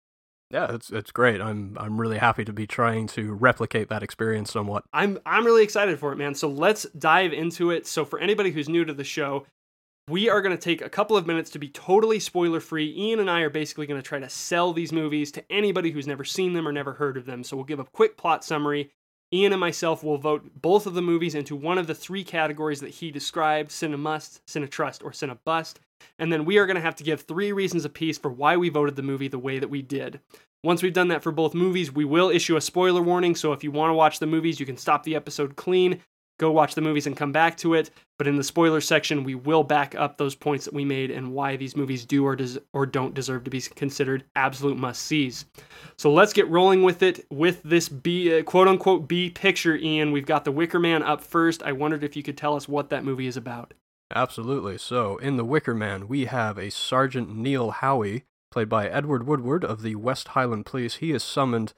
Yeah, 0.52 0.74
it's 0.74 0.90
it's 0.90 1.12
great. 1.12 1.42
I'm 1.42 1.76
I'm 1.78 2.00
really 2.00 2.18
happy 2.18 2.46
to 2.46 2.54
be 2.54 2.66
trying 2.66 3.08
to 3.08 3.34
replicate 3.34 3.90
that 3.90 4.04
experience 4.04 4.50
somewhat. 4.50 4.86
I'm 4.94 5.20
I'm 5.26 5.46
really 5.46 5.64
excited 5.64 6.00
for 6.00 6.14
it, 6.14 6.16
man. 6.16 6.36
So 6.36 6.48
let's 6.48 6.86
dive 6.98 7.34
into 7.34 7.72
it. 7.72 7.86
So 7.86 8.06
for 8.06 8.20
anybody 8.20 8.52
who's 8.52 8.70
new 8.70 8.86
to 8.86 8.94
the 8.94 9.04
show, 9.04 9.46
we 10.10 10.30
are 10.30 10.42
going 10.42 10.56
to 10.56 10.62
take 10.62 10.82
a 10.82 10.90
couple 10.90 11.16
of 11.16 11.26
minutes 11.26 11.50
to 11.52 11.60
be 11.60 11.70
totally 11.70 12.20
spoiler 12.20 12.60
free. 12.60 12.94
Ian 12.98 13.20
and 13.22 13.30
I 13.30 13.42
are 13.42 13.50
basically 13.50 13.88
going 13.88 14.02
to 14.02 14.08
try 14.08 14.20
to 14.20 14.30
sell 14.30 14.74
these 14.74 14.92
movies 14.92 15.32
to 15.32 15.52
anybody 15.52 15.92
who's 15.92 16.08
never 16.08 16.26
seen 16.26 16.54
them 16.54 16.68
or 16.68 16.74
never 16.74 16.94
heard 16.94 17.16
of 17.16 17.26
them. 17.26 17.44
So 17.44 17.56
we'll 17.56 17.66
give 17.66 17.80
a 17.80 17.86
quick 17.86 18.18
plot 18.18 18.44
summary. 18.44 18.92
Ian 19.34 19.54
and 19.54 19.60
myself 19.62 20.04
will 20.04 20.18
vote 20.18 20.62
both 20.62 20.86
of 20.86 20.94
the 20.94 21.02
movies 21.02 21.36
into 21.36 21.56
one 21.56 21.78
of 21.78 21.88
the 21.88 21.96
three 21.96 22.24
categories 22.24 22.82
that 22.82 22.92
he 22.92 23.12
described 23.12 23.72
Cine 23.72 23.98
Must, 23.98 24.46
Cine 24.46 24.70
Trust, 24.70 25.02
or 25.02 25.12
Cine 25.12 25.38
Bust. 25.46 25.80
And 26.20 26.32
then 26.32 26.44
we 26.46 26.58
are 26.58 26.66
going 26.66 26.76
to 26.76 26.82
have 26.82 26.98
to 26.98 27.04
give 27.04 27.22
three 27.22 27.52
reasons 27.54 27.86
apiece 27.86 28.18
for 28.18 28.30
why 28.30 28.58
we 28.58 28.70
voted 28.70 28.98
the 28.98 29.02
movie 29.02 29.30
the 29.30 29.40
way 29.40 29.58
that 29.58 29.70
we 29.70 29.82
did. 29.82 30.20
Once 30.64 30.84
we've 30.84 30.94
done 30.94 31.08
that 31.08 31.24
for 31.24 31.32
both 31.32 31.54
movies, 31.54 31.92
we 31.92 32.06
will 32.06 32.30
issue 32.30 32.58
a 32.58 32.62
spoiler 32.62 33.02
warning. 33.02 33.36
So 33.36 33.54
if 33.54 33.64
you 33.64 33.72
want 33.72 33.90
to 33.90 33.96
watch 33.96 34.20
the 34.20 34.28
movies, 34.28 34.60
you 34.60 34.66
can 34.66 34.78
stop 34.78 35.04
the 35.04 35.16
episode 35.16 35.56
clean, 35.56 36.02
go 36.44 36.52
watch 36.52 36.76
the 36.76 36.82
movies, 36.82 37.08
and 37.08 37.18
come 37.18 37.32
back 37.32 37.58
to 37.58 37.74
it. 37.74 37.92
But 38.18 38.28
in 38.28 38.38
the 38.38 38.44
spoiler 38.44 38.82
section, 38.82 39.24
we 39.24 39.36
will 39.36 39.64
back 39.64 39.96
up 39.96 40.18
those 40.18 40.36
points 40.36 40.66
that 40.66 40.74
we 40.74 40.86
made 40.86 41.12
and 41.12 41.34
why 41.34 41.56
these 41.56 41.76
movies 41.76 42.06
do 42.06 42.26
or, 42.26 42.36
des- 42.36 42.60
or 42.74 42.86
don't 42.86 43.14
deserve 43.14 43.44
to 43.46 43.50
be 43.50 43.62
considered 43.62 44.24
absolute 44.36 44.78
must 44.78 45.02
sees. 45.02 45.46
So 45.98 46.12
let's 46.12 46.34
get 46.34 46.50
rolling 46.50 46.84
with 46.84 47.02
it 47.02 47.26
with 47.32 47.64
this 47.64 47.90
B, 47.90 48.40
uh, 48.40 48.44
quote 48.44 48.68
unquote 48.68 49.08
B 49.08 49.30
picture, 49.30 49.76
Ian. 49.76 50.12
We've 50.12 50.26
got 50.26 50.46
The 50.46 50.52
Wicker 50.52 50.80
Man 50.80 51.02
up 51.04 51.22
first. 51.22 51.64
I 51.64 51.72
wondered 51.72 52.04
if 52.04 52.16
you 52.16 52.24
could 52.24 52.38
tell 52.38 52.56
us 52.56 52.68
what 52.68 52.90
that 52.90 53.04
movie 53.04 53.28
is 53.28 53.38
about. 53.38 53.74
Absolutely. 54.16 54.78
So, 54.78 55.18
in 55.18 55.38
The 55.38 55.46
Wicker 55.46 55.74
Man, 55.74 56.08
we 56.08 56.26
have 56.26 56.60
a 56.60 56.70
Sergeant 56.70 57.36
Neil 57.36 57.72
Howie 57.72 58.26
played 58.54 58.70
by 58.70 58.88
Edward 58.88 59.26
Woodward 59.26 59.66
of 59.66 59.82
the 59.82 59.96
West 59.96 60.30
Highland 60.30 60.68
Police, 60.68 60.98
he 60.98 61.12
is 61.12 61.24
summoned 61.24 61.74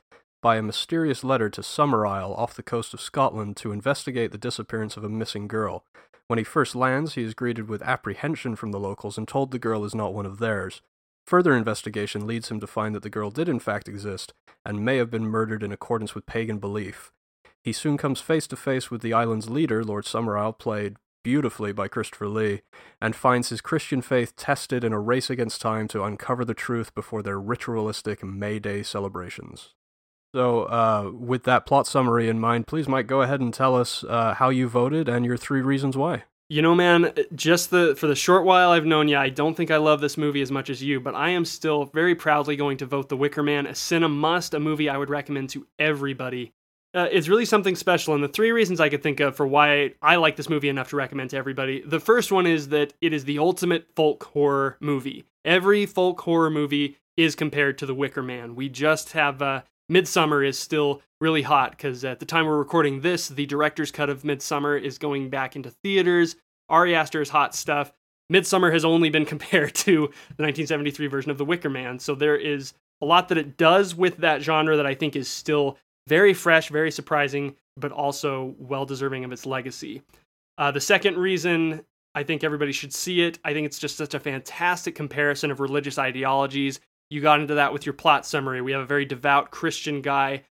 by 0.45 0.57
a 0.57 0.61
mysterious 0.61 1.23
letter 1.23 1.49
to 1.49 1.63
Summerisle 1.63 2.37
off 2.37 2.53
the 2.53 2.61
coast 2.61 2.93
of 2.93 3.01
Scotland 3.01 3.57
to 3.57 3.71
investigate 3.71 4.31
the 4.31 4.37
disappearance 4.37 4.95
of 4.95 5.03
a 5.03 5.09
missing 5.09 5.47
girl. 5.47 5.83
When 6.27 6.37
he 6.37 6.45
first 6.45 6.75
lands, 6.75 7.15
he 7.15 7.23
is 7.23 7.33
greeted 7.33 7.67
with 7.67 7.81
apprehension 7.81 8.55
from 8.55 8.71
the 8.71 8.79
locals 8.79 9.17
and 9.17 9.27
told 9.27 9.49
the 9.49 9.57
girl 9.57 9.83
is 9.83 9.95
not 9.95 10.13
one 10.13 10.27
of 10.27 10.37
theirs. 10.37 10.83
Further 11.25 11.55
investigation 11.55 12.27
leads 12.27 12.51
him 12.51 12.59
to 12.59 12.67
find 12.67 12.93
that 12.93 13.01
the 13.01 13.09
girl 13.09 13.31
did 13.31 13.49
in 13.49 13.57
fact 13.57 13.89
exist 13.89 14.35
and 14.63 14.85
may 14.85 14.97
have 14.97 15.09
been 15.09 15.25
murdered 15.25 15.63
in 15.63 15.71
accordance 15.71 16.13
with 16.13 16.27
pagan 16.27 16.59
belief. 16.59 17.11
He 17.63 17.73
soon 17.73 17.97
comes 17.97 18.21
face 18.21 18.45
to 18.45 18.55
face 18.55 18.91
with 18.91 19.01
the 19.01 19.13
island's 19.13 19.49
leader, 19.49 19.83
Lord 19.83 20.05
Summerisle, 20.05 20.59
played 20.59 20.97
beautifully 21.23 21.71
by 21.71 21.87
Christopher 21.87 22.27
Lee, 22.27 22.61
and 23.01 23.15
finds 23.15 23.49
his 23.49 23.61
Christian 23.61 24.03
faith 24.03 24.35
tested 24.35 24.83
in 24.83 24.93
a 24.93 24.99
race 24.99 25.31
against 25.31 25.59
time 25.59 25.87
to 25.87 26.03
uncover 26.03 26.45
the 26.45 26.53
truth 26.53 26.93
before 26.93 27.23
their 27.23 27.39
ritualistic 27.39 28.23
May 28.23 28.59
Day 28.59 28.83
celebrations. 28.83 29.74
So, 30.35 30.63
uh, 30.63 31.11
with 31.17 31.43
that 31.43 31.65
plot 31.65 31.87
summary 31.87 32.27
in 32.27 32.41
mind, 32.41 32.67
please, 32.67 32.89
Mike, 32.89 33.07
go 33.07 33.21
ahead 33.21 33.39
and 33.39 33.53
tell 33.53 33.73
us 33.73 34.03
uh, 34.03 34.33
how 34.33 34.49
you 34.49 34.67
voted 34.67 35.07
and 35.07 35.25
your 35.25 35.37
three 35.37 35.61
reasons 35.61 35.95
why. 35.95 36.23
You 36.49 36.61
know, 36.61 36.75
man, 36.75 37.13
just 37.33 37.69
the 37.69 37.95
for 37.95 38.07
the 38.07 38.15
short 38.15 38.43
while 38.43 38.71
I've 38.71 38.85
known 38.85 39.07
you, 39.07 39.17
I 39.17 39.29
don't 39.29 39.55
think 39.55 39.71
I 39.71 39.77
love 39.77 40.01
this 40.01 40.17
movie 40.17 40.41
as 40.41 40.51
much 40.51 40.69
as 40.69 40.83
you, 40.83 40.99
but 40.99 41.15
I 41.15 41.29
am 41.29 41.45
still 41.45 41.85
very 41.85 42.15
proudly 42.15 42.57
going 42.57 42.75
to 42.79 42.85
vote 42.85 43.07
The 43.07 43.15
Wicker 43.15 43.43
Man 43.43 43.65
a 43.65 43.73
cinema 43.73 44.13
must, 44.13 44.53
a 44.53 44.59
movie 44.59 44.89
I 44.89 44.97
would 44.97 45.09
recommend 45.09 45.51
to 45.51 45.65
everybody. 45.79 46.51
Uh, 46.93 47.07
it's 47.09 47.29
really 47.29 47.45
something 47.45 47.77
special, 47.77 48.13
and 48.13 48.21
the 48.21 48.27
three 48.27 48.51
reasons 48.51 48.81
I 48.81 48.89
could 48.89 49.03
think 49.03 49.21
of 49.21 49.37
for 49.37 49.47
why 49.47 49.93
I 50.01 50.17
like 50.17 50.35
this 50.35 50.49
movie 50.49 50.67
enough 50.67 50.89
to 50.89 50.97
recommend 50.97 51.29
to 51.29 51.37
everybody. 51.37 51.81
The 51.85 52.01
first 52.01 52.33
one 52.33 52.45
is 52.45 52.67
that 52.69 52.93
it 52.99 53.13
is 53.13 53.23
the 53.23 53.39
ultimate 53.39 53.87
folk 53.95 54.25
horror 54.33 54.75
movie. 54.81 55.23
Every 55.45 55.85
folk 55.85 56.19
horror 56.19 56.49
movie 56.49 56.97
is 57.15 57.35
compared 57.35 57.77
to 57.77 57.85
The 57.85 57.95
Wicker 57.95 58.21
Man. 58.21 58.55
We 58.55 58.67
just 58.67 59.13
have 59.13 59.41
uh, 59.41 59.61
Midsommar 59.91 60.47
is 60.47 60.57
still 60.57 61.01
really 61.21 61.43
hot 61.43 61.71
because 61.71 62.03
at 62.03 62.19
the 62.19 62.25
time 62.25 62.45
we're 62.45 62.57
recording 62.57 63.01
this, 63.01 63.27
the 63.27 63.45
director's 63.45 63.91
cut 63.91 64.09
of 64.09 64.23
Midsommar 64.23 64.81
is 64.81 64.97
going 64.97 65.29
back 65.29 65.55
into 65.55 65.69
theaters. 65.69 66.35
Ari 66.69 66.95
Aster's 66.95 67.29
hot 67.29 67.53
stuff. 67.53 67.93
Midsommar 68.31 68.73
has 68.73 68.83
only 68.85 69.09
been 69.09 69.25
compared 69.25 69.75
to 69.75 69.91
the 70.37 70.43
1973 70.43 71.07
version 71.07 71.31
of 71.31 71.37
The 71.37 71.45
Wicker 71.45 71.69
Man, 71.69 71.99
so 71.99 72.15
there 72.15 72.37
is 72.37 72.73
a 73.01 73.05
lot 73.05 73.29
that 73.29 73.37
it 73.37 73.57
does 73.57 73.93
with 73.93 74.17
that 74.17 74.41
genre 74.41 74.77
that 74.77 74.85
I 74.85 74.95
think 74.95 75.15
is 75.15 75.27
still 75.27 75.77
very 76.07 76.33
fresh, 76.33 76.69
very 76.69 76.91
surprising, 76.91 77.55
but 77.77 77.91
also 77.91 78.55
well 78.57 78.85
deserving 78.85 79.25
of 79.25 79.31
its 79.31 79.45
legacy. 79.45 80.01
Uh, 80.57 80.71
the 80.71 80.81
second 80.81 81.17
reason 81.17 81.83
I 82.15 82.23
think 82.23 82.43
everybody 82.43 82.71
should 82.71 82.93
see 82.93 83.21
it, 83.21 83.39
I 83.43 83.53
think 83.53 83.65
it's 83.65 83.79
just 83.79 83.97
such 83.97 84.13
a 84.13 84.19
fantastic 84.19 84.95
comparison 84.95 85.51
of 85.51 85.59
religious 85.59 85.99
ideologies 85.99 86.79
you 87.09 87.21
got 87.21 87.39
into 87.39 87.55
that 87.55 87.73
with 87.73 87.85
your 87.85 87.93
plot 87.93 88.25
summary. 88.25 88.61
We 88.61 88.71
have 88.71 88.81
a 88.81 88.85
very 88.85 89.05
devout 89.05 89.51
Christian 89.51 90.01
guy 90.01 90.43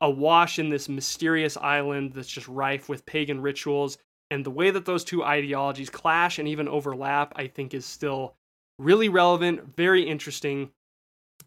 awash 0.00 0.58
in 0.58 0.68
this 0.68 0.88
mysterious 0.88 1.56
island 1.56 2.12
that's 2.12 2.28
just 2.28 2.48
rife 2.48 2.88
with 2.88 3.06
pagan 3.06 3.40
rituals. 3.40 3.98
And 4.30 4.44
the 4.44 4.50
way 4.50 4.70
that 4.70 4.84
those 4.84 5.04
two 5.04 5.24
ideologies 5.24 5.90
clash 5.90 6.38
and 6.38 6.48
even 6.48 6.68
overlap, 6.68 7.32
I 7.36 7.46
think, 7.46 7.74
is 7.74 7.84
still 7.84 8.34
really 8.78 9.08
relevant, 9.08 9.76
very 9.76 10.02
interesting. 10.02 10.70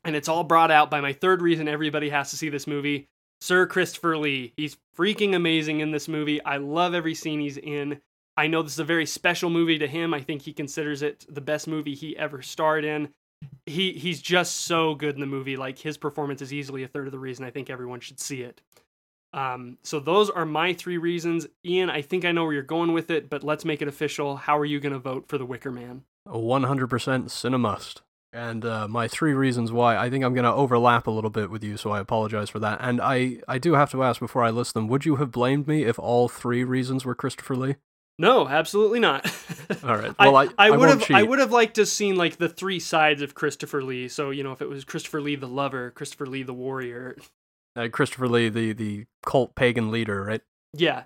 And 0.04 0.16
it's 0.16 0.28
all 0.30 0.44
brought 0.44 0.72
out 0.72 0.92
by 0.92 1.02
my 1.02 1.14
third 1.14 1.42
reason 1.42 1.68
everybody 1.68 2.10
has 2.10 2.30
to 2.32 2.38
see 2.38 2.50
this 2.50 2.68
movie 2.68 3.08
Sir 3.40 3.68
Christopher 3.68 4.18
Lee. 4.18 4.54
He's 4.58 4.78
freaking 4.98 5.36
amazing 5.36 5.80
in 5.80 5.92
this 5.92 6.08
movie. 6.08 6.44
I 6.44 6.58
love 6.58 6.94
every 6.94 7.14
scene 7.14 7.40
he's 7.40 7.58
in. 7.58 8.02
I 8.36 8.48
know 8.48 8.62
this 8.64 8.74
is 8.74 8.80
a 8.80 8.84
very 8.84 9.06
special 9.06 9.50
movie 9.50 9.78
to 9.80 9.88
him. 9.88 10.14
I 10.14 10.22
think 10.22 10.42
he 10.42 10.54
considers 10.54 11.02
it 11.02 11.26
the 11.30 11.42
best 11.42 11.68
movie 11.68 11.94
he 11.94 12.18
ever 12.18 12.42
starred 12.42 12.84
in 12.84 13.10
he 13.66 13.94
he's 13.94 14.22
just 14.22 14.62
so 14.62 14.96
good 14.96 15.16
in 15.16 15.22
the 15.22 15.28
movie. 15.28 15.58
Like 15.58 15.80
his 15.80 15.98
performance 15.98 16.42
is 16.42 16.54
easily 16.54 16.84
a 16.84 16.88
third 16.88 17.08
of 17.08 17.12
the 17.12 17.20
reason 17.20 17.46
I 17.46 17.52
think 17.52 17.70
everyone 17.70 18.00
should 18.00 18.20
see 18.20 18.42
it. 18.42 18.62
Um, 19.34 19.78
so 19.84 20.00
those 20.00 20.30
are 20.30 20.46
my 20.46 20.74
three 20.74 20.98
reasons. 20.98 21.48
Ian, 21.66 21.90
I 21.90 22.02
think 22.02 22.26
I 22.26 22.32
know 22.32 22.46
where 22.46 22.54
you're 22.54 22.64
going 22.64 22.94
with 22.94 23.12
it, 23.12 23.30
but 23.30 23.44
let's 23.44 23.66
make 23.66 23.82
it 23.82 23.88
official. 23.88 24.38
How 24.38 24.58
are 24.58 24.66
you 24.66 24.80
going 24.80 24.94
to 24.94 25.00
vote 25.00 25.28
for 25.28 25.38
The 25.38 25.46
Wicker 25.46 25.72
Man? 25.72 26.04
A 26.26 26.38
100% 26.38 26.88
cinemust. 26.88 28.02
And 28.34 28.66
uh, 28.66 28.88
my 28.88 29.08
three 29.08 29.34
reasons 29.34 29.72
why, 29.72 29.98
I 29.98 30.10
think 30.10 30.24
I'm 30.24 30.34
going 30.34 30.44
to 30.44 30.54
overlap 30.54 31.08
a 31.08 31.12
little 31.12 31.30
bit 31.30 31.50
with 31.50 31.64
you, 31.64 31.78
so 31.78 31.92
I 31.92 32.00
apologize 32.00 32.50
for 32.50 32.60
that. 32.60 32.80
And 32.82 33.02
I, 33.02 33.38
I 33.48 33.58
do 33.58 33.74
have 33.74 33.92
to 33.92 34.04
ask 34.04 34.20
before 34.20 34.44
I 34.44 34.50
list 34.50 34.74
them, 34.74 34.88
would 34.88 35.06
you 35.06 35.16
have 35.18 35.32
blamed 35.32 35.68
me 35.68 35.84
if 35.84 35.98
all 36.00 36.28
three 36.28 36.64
reasons 36.64 37.06
were 37.06 37.16
Christopher 37.16 37.56
Lee? 37.56 37.76
No, 38.20 38.48
absolutely 38.48 39.00
not. 39.00 39.26
All 39.84 39.96
right. 39.96 40.14
Well, 40.20 40.36
I, 40.36 40.46
I, 40.46 40.50
I, 40.58 40.70
would 40.72 40.90
have 40.90 41.02
cheat. 41.02 41.16
I 41.16 41.24
would 41.24 41.40
have 41.40 41.52
liked 41.52 41.76
to 41.76 41.82
have 41.82 41.88
seen 41.88 42.16
like 42.16 42.38
the 42.38 42.50
three 42.50 42.80
sides 42.80 43.22
of 43.22 43.36
Christopher 43.36 43.84
Lee. 43.84 44.08
So 44.08 44.32
you 44.32 44.44
know, 44.44 44.52
if 44.52 44.62
it 44.62 44.70
was 44.70 44.84
Christopher 44.84 45.22
Lee 45.22 45.36
the 45.36 45.48
lover, 45.48 45.92
Christopher 45.92 46.26
Lee 46.26 46.44
the 46.44 46.54
warrior. 46.54 47.16
Uh, 47.76 47.90
Christopher 47.92 48.28
Lee, 48.28 48.50
the 48.50 48.74
the 48.74 49.06
cult 49.24 49.54
pagan 49.56 49.92
leader, 49.92 50.24
right? 50.24 50.42
Yeah. 50.74 51.04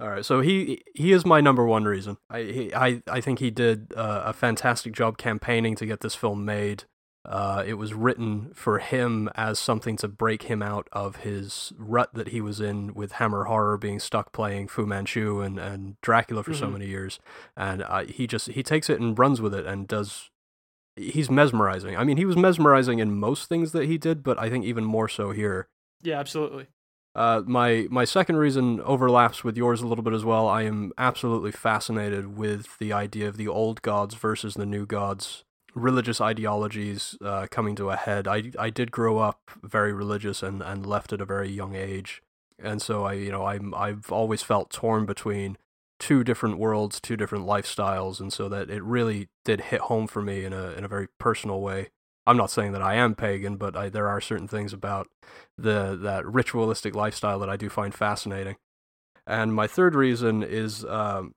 All 0.00 0.10
right. 0.10 0.24
So 0.24 0.40
he 0.40 0.82
he 0.94 1.12
is 1.12 1.24
my 1.24 1.40
number 1.40 1.64
one 1.64 1.84
reason. 1.84 2.18
I 2.28 2.42
he, 2.42 2.74
I 2.74 3.02
I 3.08 3.20
think 3.22 3.38
he 3.38 3.50
did 3.50 3.94
uh, 3.96 4.24
a 4.26 4.32
fantastic 4.34 4.92
job 4.92 5.16
campaigning 5.16 5.76
to 5.76 5.86
get 5.86 6.00
this 6.00 6.14
film 6.14 6.44
made. 6.44 6.84
Uh, 7.26 7.64
it 7.66 7.74
was 7.74 7.94
written 7.94 8.50
for 8.54 8.78
him 8.80 9.30
as 9.34 9.58
something 9.58 9.96
to 9.96 10.06
break 10.06 10.42
him 10.42 10.62
out 10.62 10.88
of 10.92 11.16
his 11.16 11.72
rut 11.78 12.12
that 12.12 12.28
he 12.28 12.40
was 12.42 12.60
in 12.60 12.92
with 12.92 13.12
Hammer 13.12 13.44
Horror 13.44 13.78
being 13.78 13.98
stuck 13.98 14.32
playing 14.32 14.68
Fu 14.68 14.84
Manchu 14.84 15.40
and, 15.40 15.58
and 15.58 15.98
Dracula 16.02 16.42
for 16.42 16.50
mm-hmm. 16.50 16.60
so 16.60 16.70
many 16.70 16.86
years. 16.86 17.18
And 17.56 17.82
uh, 17.82 18.04
he 18.04 18.26
just 18.26 18.48
he 18.48 18.62
takes 18.62 18.90
it 18.90 19.00
and 19.00 19.18
runs 19.18 19.40
with 19.40 19.54
it 19.54 19.64
and 19.64 19.88
does. 19.88 20.30
He's 20.96 21.30
mesmerizing. 21.30 21.96
I 21.96 22.04
mean, 22.04 22.18
he 22.18 22.26
was 22.26 22.36
mesmerizing 22.36 22.98
in 22.98 23.18
most 23.18 23.48
things 23.48 23.72
that 23.72 23.86
he 23.86 23.96
did, 23.96 24.22
but 24.22 24.38
I 24.38 24.50
think 24.50 24.64
even 24.64 24.84
more 24.84 25.08
so 25.08 25.30
here. 25.30 25.68
Yeah, 26.02 26.20
absolutely. 26.20 26.66
Uh, 27.14 27.42
my 27.46 27.86
my 27.90 28.04
second 28.04 28.36
reason 28.36 28.80
overlaps 28.82 29.42
with 29.42 29.56
yours 29.56 29.80
a 29.80 29.86
little 29.86 30.04
bit 30.04 30.12
as 30.12 30.24
well. 30.24 30.46
I 30.46 30.62
am 30.62 30.92
absolutely 30.98 31.52
fascinated 31.52 32.36
with 32.36 32.78
the 32.78 32.92
idea 32.92 33.28
of 33.28 33.38
the 33.38 33.48
old 33.48 33.80
gods 33.80 34.14
versus 34.14 34.54
the 34.54 34.66
new 34.66 34.84
gods 34.84 35.43
religious 35.74 36.20
ideologies 36.20 37.16
uh, 37.22 37.46
coming 37.50 37.76
to 37.76 37.90
a 37.90 37.96
head. 37.96 38.26
I 38.28 38.52
I 38.58 38.70
did 38.70 38.90
grow 38.90 39.18
up 39.18 39.50
very 39.62 39.92
religious 39.92 40.42
and, 40.42 40.62
and 40.62 40.86
left 40.86 41.12
at 41.12 41.20
a 41.20 41.24
very 41.24 41.50
young 41.50 41.74
age, 41.74 42.22
and 42.58 42.80
so 42.80 43.04
I 43.04 43.14
you 43.14 43.30
know 43.30 43.44
I'm 43.46 43.74
I've 43.74 44.10
always 44.10 44.42
felt 44.42 44.70
torn 44.70 45.06
between 45.06 45.58
two 45.98 46.24
different 46.24 46.58
worlds, 46.58 47.00
two 47.00 47.16
different 47.16 47.46
lifestyles, 47.46 48.20
and 48.20 48.32
so 48.32 48.48
that 48.48 48.70
it 48.70 48.82
really 48.82 49.28
did 49.44 49.62
hit 49.62 49.82
home 49.82 50.06
for 50.06 50.22
me 50.22 50.44
in 50.44 50.52
a 50.52 50.72
in 50.72 50.84
a 50.84 50.88
very 50.88 51.08
personal 51.18 51.60
way. 51.60 51.90
I'm 52.26 52.36
not 52.36 52.50
saying 52.50 52.72
that 52.72 52.82
I 52.82 52.94
am 52.94 53.14
pagan, 53.14 53.56
but 53.56 53.76
I, 53.76 53.90
there 53.90 54.08
are 54.08 54.20
certain 54.20 54.48
things 54.48 54.72
about 54.72 55.08
the 55.58 55.96
that 56.00 56.26
ritualistic 56.26 56.94
lifestyle 56.94 57.38
that 57.40 57.50
I 57.50 57.56
do 57.56 57.68
find 57.68 57.94
fascinating. 57.94 58.56
And 59.26 59.54
my 59.54 59.66
third 59.66 59.94
reason 59.94 60.42
is 60.42 60.84
um, 60.84 61.34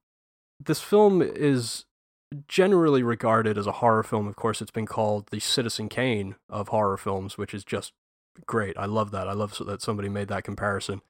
this 0.59 0.81
film 0.81 1.21
is 1.21 1.85
generally 2.47 3.03
regarded 3.03 3.57
as 3.57 3.67
a 3.67 3.73
horror 3.73 4.03
film. 4.03 4.27
Of 4.27 4.35
course, 4.35 4.61
it's 4.61 4.71
been 4.71 4.85
called 4.85 5.27
the 5.31 5.39
Citizen 5.39 5.89
Kane 5.89 6.35
of 6.49 6.69
horror 6.69 6.97
films, 6.97 7.37
which 7.37 7.53
is 7.53 7.63
just 7.63 7.93
great. 8.45 8.77
I 8.77 8.85
love 8.85 9.11
that. 9.11 9.27
I 9.27 9.33
love 9.33 9.57
that 9.65 9.81
somebody 9.81 10.09
made 10.09 10.27
that 10.27 10.43
comparison. 10.43 11.01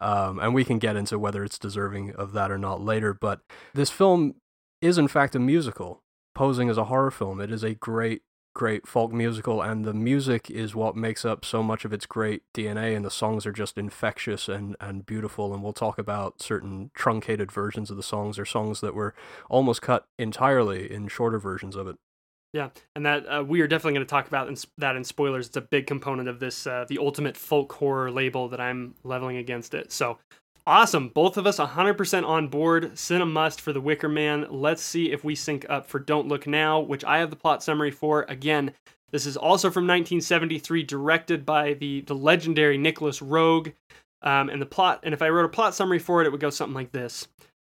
Um, 0.00 0.38
and 0.38 0.54
we 0.54 0.64
can 0.64 0.78
get 0.78 0.96
into 0.96 1.18
whether 1.18 1.42
it's 1.42 1.58
deserving 1.58 2.14
of 2.14 2.32
that 2.32 2.50
or 2.50 2.58
not 2.58 2.82
later. 2.82 3.14
But 3.14 3.40
this 3.74 3.90
film 3.90 4.34
is, 4.82 4.98
in 4.98 5.08
fact, 5.08 5.34
a 5.34 5.38
musical, 5.38 6.02
posing 6.34 6.68
as 6.68 6.76
a 6.76 6.84
horror 6.84 7.10
film. 7.10 7.40
It 7.40 7.50
is 7.50 7.62
a 7.62 7.74
great 7.74 8.22
great 8.56 8.86
folk 8.86 9.12
musical, 9.12 9.60
and 9.60 9.84
the 9.84 9.92
music 9.92 10.50
is 10.50 10.74
what 10.74 10.96
makes 10.96 11.26
up 11.26 11.44
so 11.44 11.62
much 11.62 11.84
of 11.84 11.92
its 11.92 12.06
great 12.06 12.42
DNA, 12.54 12.96
and 12.96 13.04
the 13.04 13.10
songs 13.10 13.44
are 13.44 13.52
just 13.52 13.76
infectious 13.76 14.48
and, 14.48 14.74
and 14.80 15.04
beautiful. 15.04 15.52
And 15.52 15.62
we'll 15.62 15.74
talk 15.74 15.98
about 15.98 16.40
certain 16.40 16.90
truncated 16.94 17.52
versions 17.52 17.90
of 17.90 17.98
the 17.98 18.02
songs 18.02 18.38
or 18.38 18.46
songs 18.46 18.80
that 18.80 18.94
were 18.94 19.14
almost 19.50 19.82
cut 19.82 20.06
entirely 20.18 20.90
in 20.90 21.06
shorter 21.08 21.38
versions 21.38 21.76
of 21.76 21.86
it. 21.86 21.96
Yeah, 22.54 22.70
and 22.94 23.04
that 23.04 23.26
uh, 23.26 23.44
we 23.46 23.60
are 23.60 23.68
definitely 23.68 23.92
going 23.92 24.06
to 24.06 24.10
talk 24.10 24.26
about 24.26 24.48
in, 24.48 24.56
that 24.78 24.96
in 24.96 25.04
spoilers. 25.04 25.48
It's 25.48 25.58
a 25.58 25.60
big 25.60 25.86
component 25.86 26.26
of 26.26 26.40
this, 26.40 26.66
uh, 26.66 26.86
the 26.88 26.96
ultimate 26.96 27.36
folk 27.36 27.70
horror 27.74 28.10
label 28.10 28.48
that 28.48 28.60
I'm 28.60 28.94
leveling 29.04 29.36
against 29.36 29.74
it. 29.74 29.92
So 29.92 30.16
Awesome. 30.68 31.10
Both 31.10 31.36
of 31.36 31.46
us 31.46 31.58
100% 31.58 32.26
on 32.26 32.48
board. 32.48 32.98
Cinema 32.98 33.30
must 33.30 33.60
for 33.60 33.72
The 33.72 33.80
Wicker 33.80 34.08
Man. 34.08 34.46
Let's 34.50 34.82
see 34.82 35.12
if 35.12 35.22
we 35.22 35.36
sync 35.36 35.64
up 35.68 35.86
for 35.86 36.00
Don't 36.00 36.26
Look 36.26 36.48
Now, 36.48 36.80
which 36.80 37.04
I 37.04 37.18
have 37.18 37.30
the 37.30 37.36
plot 37.36 37.62
summary 37.62 37.92
for. 37.92 38.24
Again, 38.28 38.72
this 39.12 39.26
is 39.26 39.36
also 39.36 39.70
from 39.70 39.84
1973, 39.84 40.82
directed 40.82 41.46
by 41.46 41.74
the, 41.74 42.00
the 42.00 42.16
legendary 42.16 42.78
Nicolas 42.78 43.20
Roeg. 43.20 43.74
Um, 44.22 44.48
and 44.48 44.60
the 44.60 44.66
plot, 44.66 45.00
and 45.04 45.14
if 45.14 45.22
I 45.22 45.28
wrote 45.28 45.44
a 45.44 45.50
plot 45.50 45.74
summary 45.74 46.00
for 46.00 46.20
it, 46.20 46.26
it 46.26 46.30
would 46.30 46.40
go 46.40 46.50
something 46.50 46.74
like 46.74 46.90
this. 46.90 47.28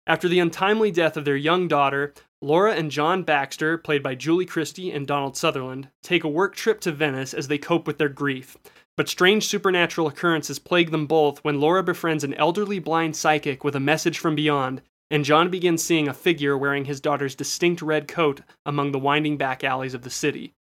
After 0.07 0.27
the 0.27 0.39
untimely 0.39 0.89
death 0.89 1.15
of 1.15 1.25
their 1.25 1.35
young 1.35 1.67
daughter, 1.67 2.13
Laura 2.41 2.73
and 2.73 2.89
John 2.89 3.21
Baxter, 3.21 3.77
played 3.77 4.01
by 4.01 4.15
Julie 4.15 4.45
Christie 4.45 4.91
and 4.91 5.05
Donald 5.05 5.37
Sutherland, 5.37 5.89
take 6.01 6.23
a 6.23 6.29
work 6.29 6.55
trip 6.55 6.79
to 6.81 6.91
Venice 6.91 7.35
as 7.35 7.49
they 7.49 7.59
cope 7.59 7.85
with 7.85 7.99
their 7.99 8.09
grief. 8.09 8.57
But 8.99 9.07
strange 9.07 9.47
supernatural 9.47 10.07
occurrences 10.07 10.59
plague 10.59 10.91
them 10.91 11.07
both 11.07 11.39
when 11.39 11.61
Laura 11.61 11.81
befriends 11.81 12.25
an 12.25 12.33
elderly 12.33 12.79
blind 12.79 13.15
psychic 13.15 13.63
with 13.63 13.73
a 13.73 13.79
message 13.79 14.19
from 14.19 14.35
beyond, 14.35 14.81
and 15.09 15.23
John 15.23 15.49
begins 15.49 15.81
seeing 15.81 16.09
a 16.09 16.13
figure 16.13 16.57
wearing 16.57 16.83
his 16.83 16.99
daughter's 16.99 17.33
distinct 17.33 17.81
red 17.81 18.09
coat 18.09 18.41
among 18.65 18.91
the 18.91 18.99
winding 18.99 19.37
back 19.37 19.63
alleys 19.63 19.93
of 19.93 20.01
the 20.01 20.09
city. 20.09 20.53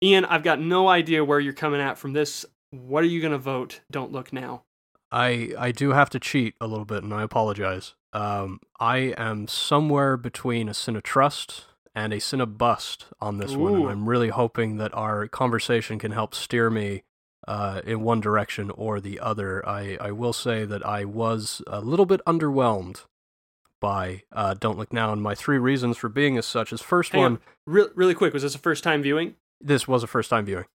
Ian, 0.00 0.24
I've 0.26 0.44
got 0.44 0.60
no 0.60 0.86
idea 0.86 1.24
where 1.24 1.40
you're 1.40 1.52
coming 1.52 1.80
at 1.80 1.98
from 1.98 2.12
this 2.12 2.46
what 2.70 3.02
are 3.02 3.08
you 3.08 3.20
going 3.20 3.32
to 3.32 3.38
vote? 3.38 3.80
Don't 3.90 4.12
look 4.12 4.32
now. 4.32 4.62
I 5.10 5.52
I 5.58 5.72
do 5.72 5.90
have 5.90 6.10
to 6.10 6.20
cheat 6.20 6.54
a 6.60 6.68
little 6.68 6.84
bit, 6.84 7.02
and 7.02 7.12
I 7.12 7.24
apologize. 7.24 7.96
Um, 8.12 8.60
I 8.78 9.14
am 9.18 9.48
somewhere 9.48 10.16
between 10.16 10.68
a 10.68 10.74
Cinetrust 10.74 11.64
and 11.92 12.12
a 12.12 12.18
Cinebust 12.18 13.06
on 13.20 13.38
this 13.38 13.56
one, 13.56 13.74
and 13.74 13.88
I'm 13.88 14.08
really 14.08 14.28
hoping 14.28 14.76
that 14.76 14.94
our 14.94 15.26
conversation 15.26 15.98
can 15.98 16.12
help 16.12 16.36
steer 16.36 16.70
me 16.70 17.02
uh, 17.48 17.80
in 17.84 18.02
one 18.02 18.20
direction 18.20 18.70
or 18.70 19.00
the 19.00 19.18
other. 19.18 19.66
I, 19.68 19.96
I 20.00 20.10
will 20.12 20.32
say 20.34 20.64
that 20.66 20.84
I 20.86 21.04
was 21.04 21.62
a 21.66 21.80
little 21.80 22.06
bit 22.06 22.20
underwhelmed 22.26 23.06
by 23.80 24.22
uh, 24.32 24.54
Don't 24.54 24.76
Look 24.78 24.92
Now, 24.92 25.12
and 25.12 25.22
my 25.22 25.34
three 25.34 25.58
reasons 25.58 25.96
for 25.96 26.08
being 26.08 26.36
as 26.36 26.46
such 26.46 26.72
is 26.72 26.82
first 26.82 27.12
Hang 27.12 27.20
one, 27.22 27.32
on. 27.32 27.40
Re- 27.66 27.88
really 27.94 28.14
quick, 28.14 28.32
was 28.34 28.42
this 28.42 28.54
a 28.54 28.58
first 28.58 28.84
time 28.84 29.02
viewing? 29.02 29.34
this 29.60 29.88
was 29.88 30.04
a 30.04 30.06
first 30.06 30.30
time 30.30 30.44
viewing. 30.44 30.66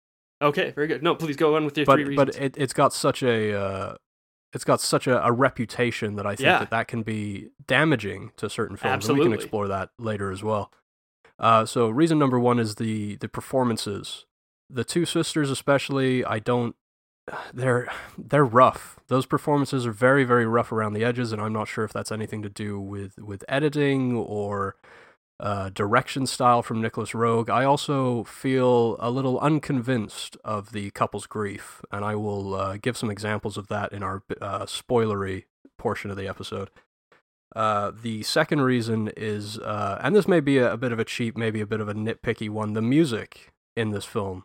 Okay, 0.41 0.71
very 0.73 0.89
good. 0.89 1.03
No, 1.05 1.15
please 1.15 1.37
go 1.37 1.55
on 1.55 1.65
with 1.65 1.77
your 1.77 1.87
but 1.87 1.95
three 1.95 2.05
reasons. 2.05 2.35
but 2.35 2.43
it, 2.43 2.55
it's 2.59 2.73
got 2.73 2.93
such 2.93 3.23
a 3.23 3.55
uh, 3.57 3.95
it's 4.53 4.65
got 4.65 4.81
such 4.81 5.07
a, 5.07 5.25
a 5.25 5.31
reputation 5.31 6.17
that 6.17 6.27
I 6.27 6.31
think 6.35 6.47
Yeah. 6.47 6.59
that 6.59 6.71
that 6.71 6.89
can 6.89 7.03
be 7.05 7.51
damaging 7.67 8.33
to 8.39 8.51
certain 8.51 8.77
films, 8.77 9.09
and 9.09 9.17
we 9.19 9.25
can 9.25 9.33
explore 9.33 9.69
that 9.69 9.91
later 10.01 10.33
as 10.33 10.43
well. 10.43 10.73
Uh, 11.39 11.65
so 11.65 11.89
reason 11.89 12.19
number 12.19 12.41
one 12.41 12.59
is 12.59 12.75
the 12.77 13.17
the 13.17 13.29
performances. 13.29 14.27
The 14.73 14.85
two 14.85 15.05
sisters, 15.05 15.51
especially, 15.51 16.25
I 16.25 16.39
don't. 16.39 16.75
They're 17.53 17.89
they're 18.17 18.45
rough. 18.45 18.99
Those 19.09 19.27
performances 19.27 19.87
are 19.87 19.93
very 19.93 20.25
very 20.25 20.47
rough 20.47 20.73
around 20.73 20.95
the 20.95 21.05
edges, 21.05 21.31
and 21.31 21.43
I'm 21.43 21.53
not 21.53 21.69
sure 21.69 21.85
if 21.85 21.93
that's 21.93 22.11
anything 22.11 22.43
to 22.43 22.49
do 22.49 22.81
with 22.81 23.19
with 23.19 23.45
editing 23.49 24.17
or 24.17 24.77
uh, 25.39 25.69
direction 25.69 26.27
style 26.27 26.63
from 26.63 26.81
Nicolas 26.81 27.11
Roeg. 27.11 27.51
I 27.51 27.65
also 27.65 28.25
feel 28.25 28.97
a 28.99 29.11
little 29.11 29.39
unconvinced 29.41 30.37
of 30.45 30.73
the 30.73 30.91
couple's 30.93 31.27
grief, 31.27 31.83
and 31.93 32.05
I 32.05 32.15
will 32.15 32.55
uh, 32.55 32.77
give 32.79 32.97
some 32.97 33.11
examples 33.11 33.59
of 33.59 33.69
that 33.69 33.93
in 33.93 34.03
our 34.03 34.23
uh, 34.41 34.65
spoilery 34.67 35.45
portion 35.79 36.11
of 36.11 36.17
the 36.17 36.29
episode. 36.29 36.71
Uh, 37.55 37.93
the 37.95 38.23
second 38.23 38.63
reason 38.63 39.11
is, 39.17 39.59
uh, 39.59 40.01
and 40.03 40.17
this 40.17 40.27
may 40.27 40.41
be 40.41 40.57
a, 40.57 40.73
a 40.73 40.77
bit 40.79 40.93
of 40.93 40.99
a 40.99 41.05
cheap, 41.05 41.37
maybe 41.37 41.61
a 41.61 41.67
bit 41.67 41.81
of 41.81 41.89
a 41.89 41.95
nitpicky 41.95 42.49
one, 42.49 42.73
the 42.73 42.81
music 42.81 43.53
in 43.77 43.91
this 43.91 44.07
film 44.07 44.45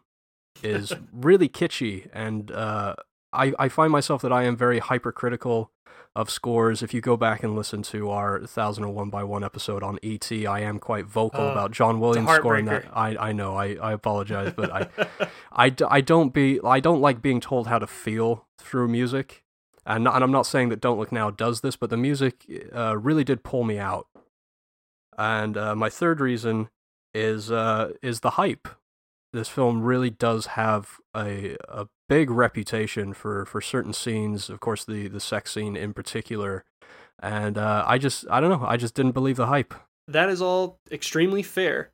is 0.64 0.94
really 1.12 1.50
kitschy, 1.50 2.10
and 2.14 2.52
uh, 2.52 2.96
I, 3.34 3.54
I 3.60 3.70
find 3.70 3.92
myself 3.92 4.22
that 4.22 4.32
I 4.32 4.44
am 4.44 4.56
very 4.56 4.80
hypercritical 4.80 5.72
of 6.16 6.30
scores. 6.32 6.82
If 6.82 6.94
you 6.94 7.02
go 7.02 7.16
back 7.16 7.44
and 7.44 7.56
listen 7.56 7.84
to 7.84 8.10
our 8.10 8.40
1001 8.40 9.10
by 9.10 9.24
1 9.24 9.44
episode 9.44 9.84
on 9.84 10.00
ET, 10.02 10.32
I 10.32 10.62
am 10.62 10.80
quite 10.80 11.06
vocal 11.06 11.42
Oh, 11.42 11.52
about 11.52 11.72
John 11.72 12.00
Williams 12.00 12.32
scoring 12.32 12.66
that. 12.66 12.86
I, 12.92 13.16
I 13.18 13.32
know, 13.34 13.56
I, 13.56 13.76
I 13.76 13.94
apologize, 13.94 14.54
but 14.56 14.72
I, 14.72 14.88
I, 15.52 15.76
I 15.88 16.02
don't 16.02 16.34
be 16.34 16.60
I 16.64 16.80
don't 16.80 17.02
like 17.02 17.22
being 17.22 17.40
told 17.40 17.68
how 17.68 17.78
to 17.78 17.88
feel 17.88 18.48
through 18.58 18.88
music, 18.88 19.44
and 19.86 20.04
not, 20.04 20.16
and 20.16 20.24
I'm 20.24 20.32
not 20.32 20.48
saying 20.48 20.70
that 20.70 20.82
Don't 20.82 20.98
Look 20.98 21.12
Now 21.12 21.30
does 21.30 21.62
this, 21.62 21.76
but 21.76 21.90
the 21.92 21.98
music 21.98 22.46
uh, 22.76 22.98
really 22.98 23.24
did 23.24 23.44
pull 23.44 23.64
me 23.64 23.78
out. 23.78 24.08
And 25.18 25.56
uh, 25.56 25.76
my 25.76 25.90
third 25.90 26.20
reason 26.20 26.70
is 27.14 27.52
uh, 27.52 27.92
is 28.02 28.22
the 28.22 28.32
hype. 28.32 28.68
This 29.38 29.50
film 29.50 29.84
really 29.84 30.10
does 30.10 30.48
have 30.48 30.98
a 31.16 31.58
a 31.70 31.86
big 32.10 32.32
reputation 32.32 33.14
for, 33.14 33.46
for 33.46 33.62
certain 33.62 33.94
scenes. 33.94 34.50
Of 34.50 34.60
course, 34.60 34.84
the 34.84 35.08
the 35.08 35.20
sex 35.20 35.54
scene 35.54 35.76
in 35.76 35.94
particular, 35.94 36.66
and 37.22 37.56
uh, 37.56 37.84
I 37.86 38.00
just 38.00 38.26
I 38.32 38.40
don't 38.40 38.50
know. 38.50 38.66
I 38.68 38.78
just 38.78 38.96
didn't 38.96 39.12
believe 39.12 39.36
the 39.36 39.46
hype. 39.46 39.76
that 40.08 40.30
is 40.30 40.42
all 40.42 40.80
extremely 40.92 41.44
fair. 41.44 41.92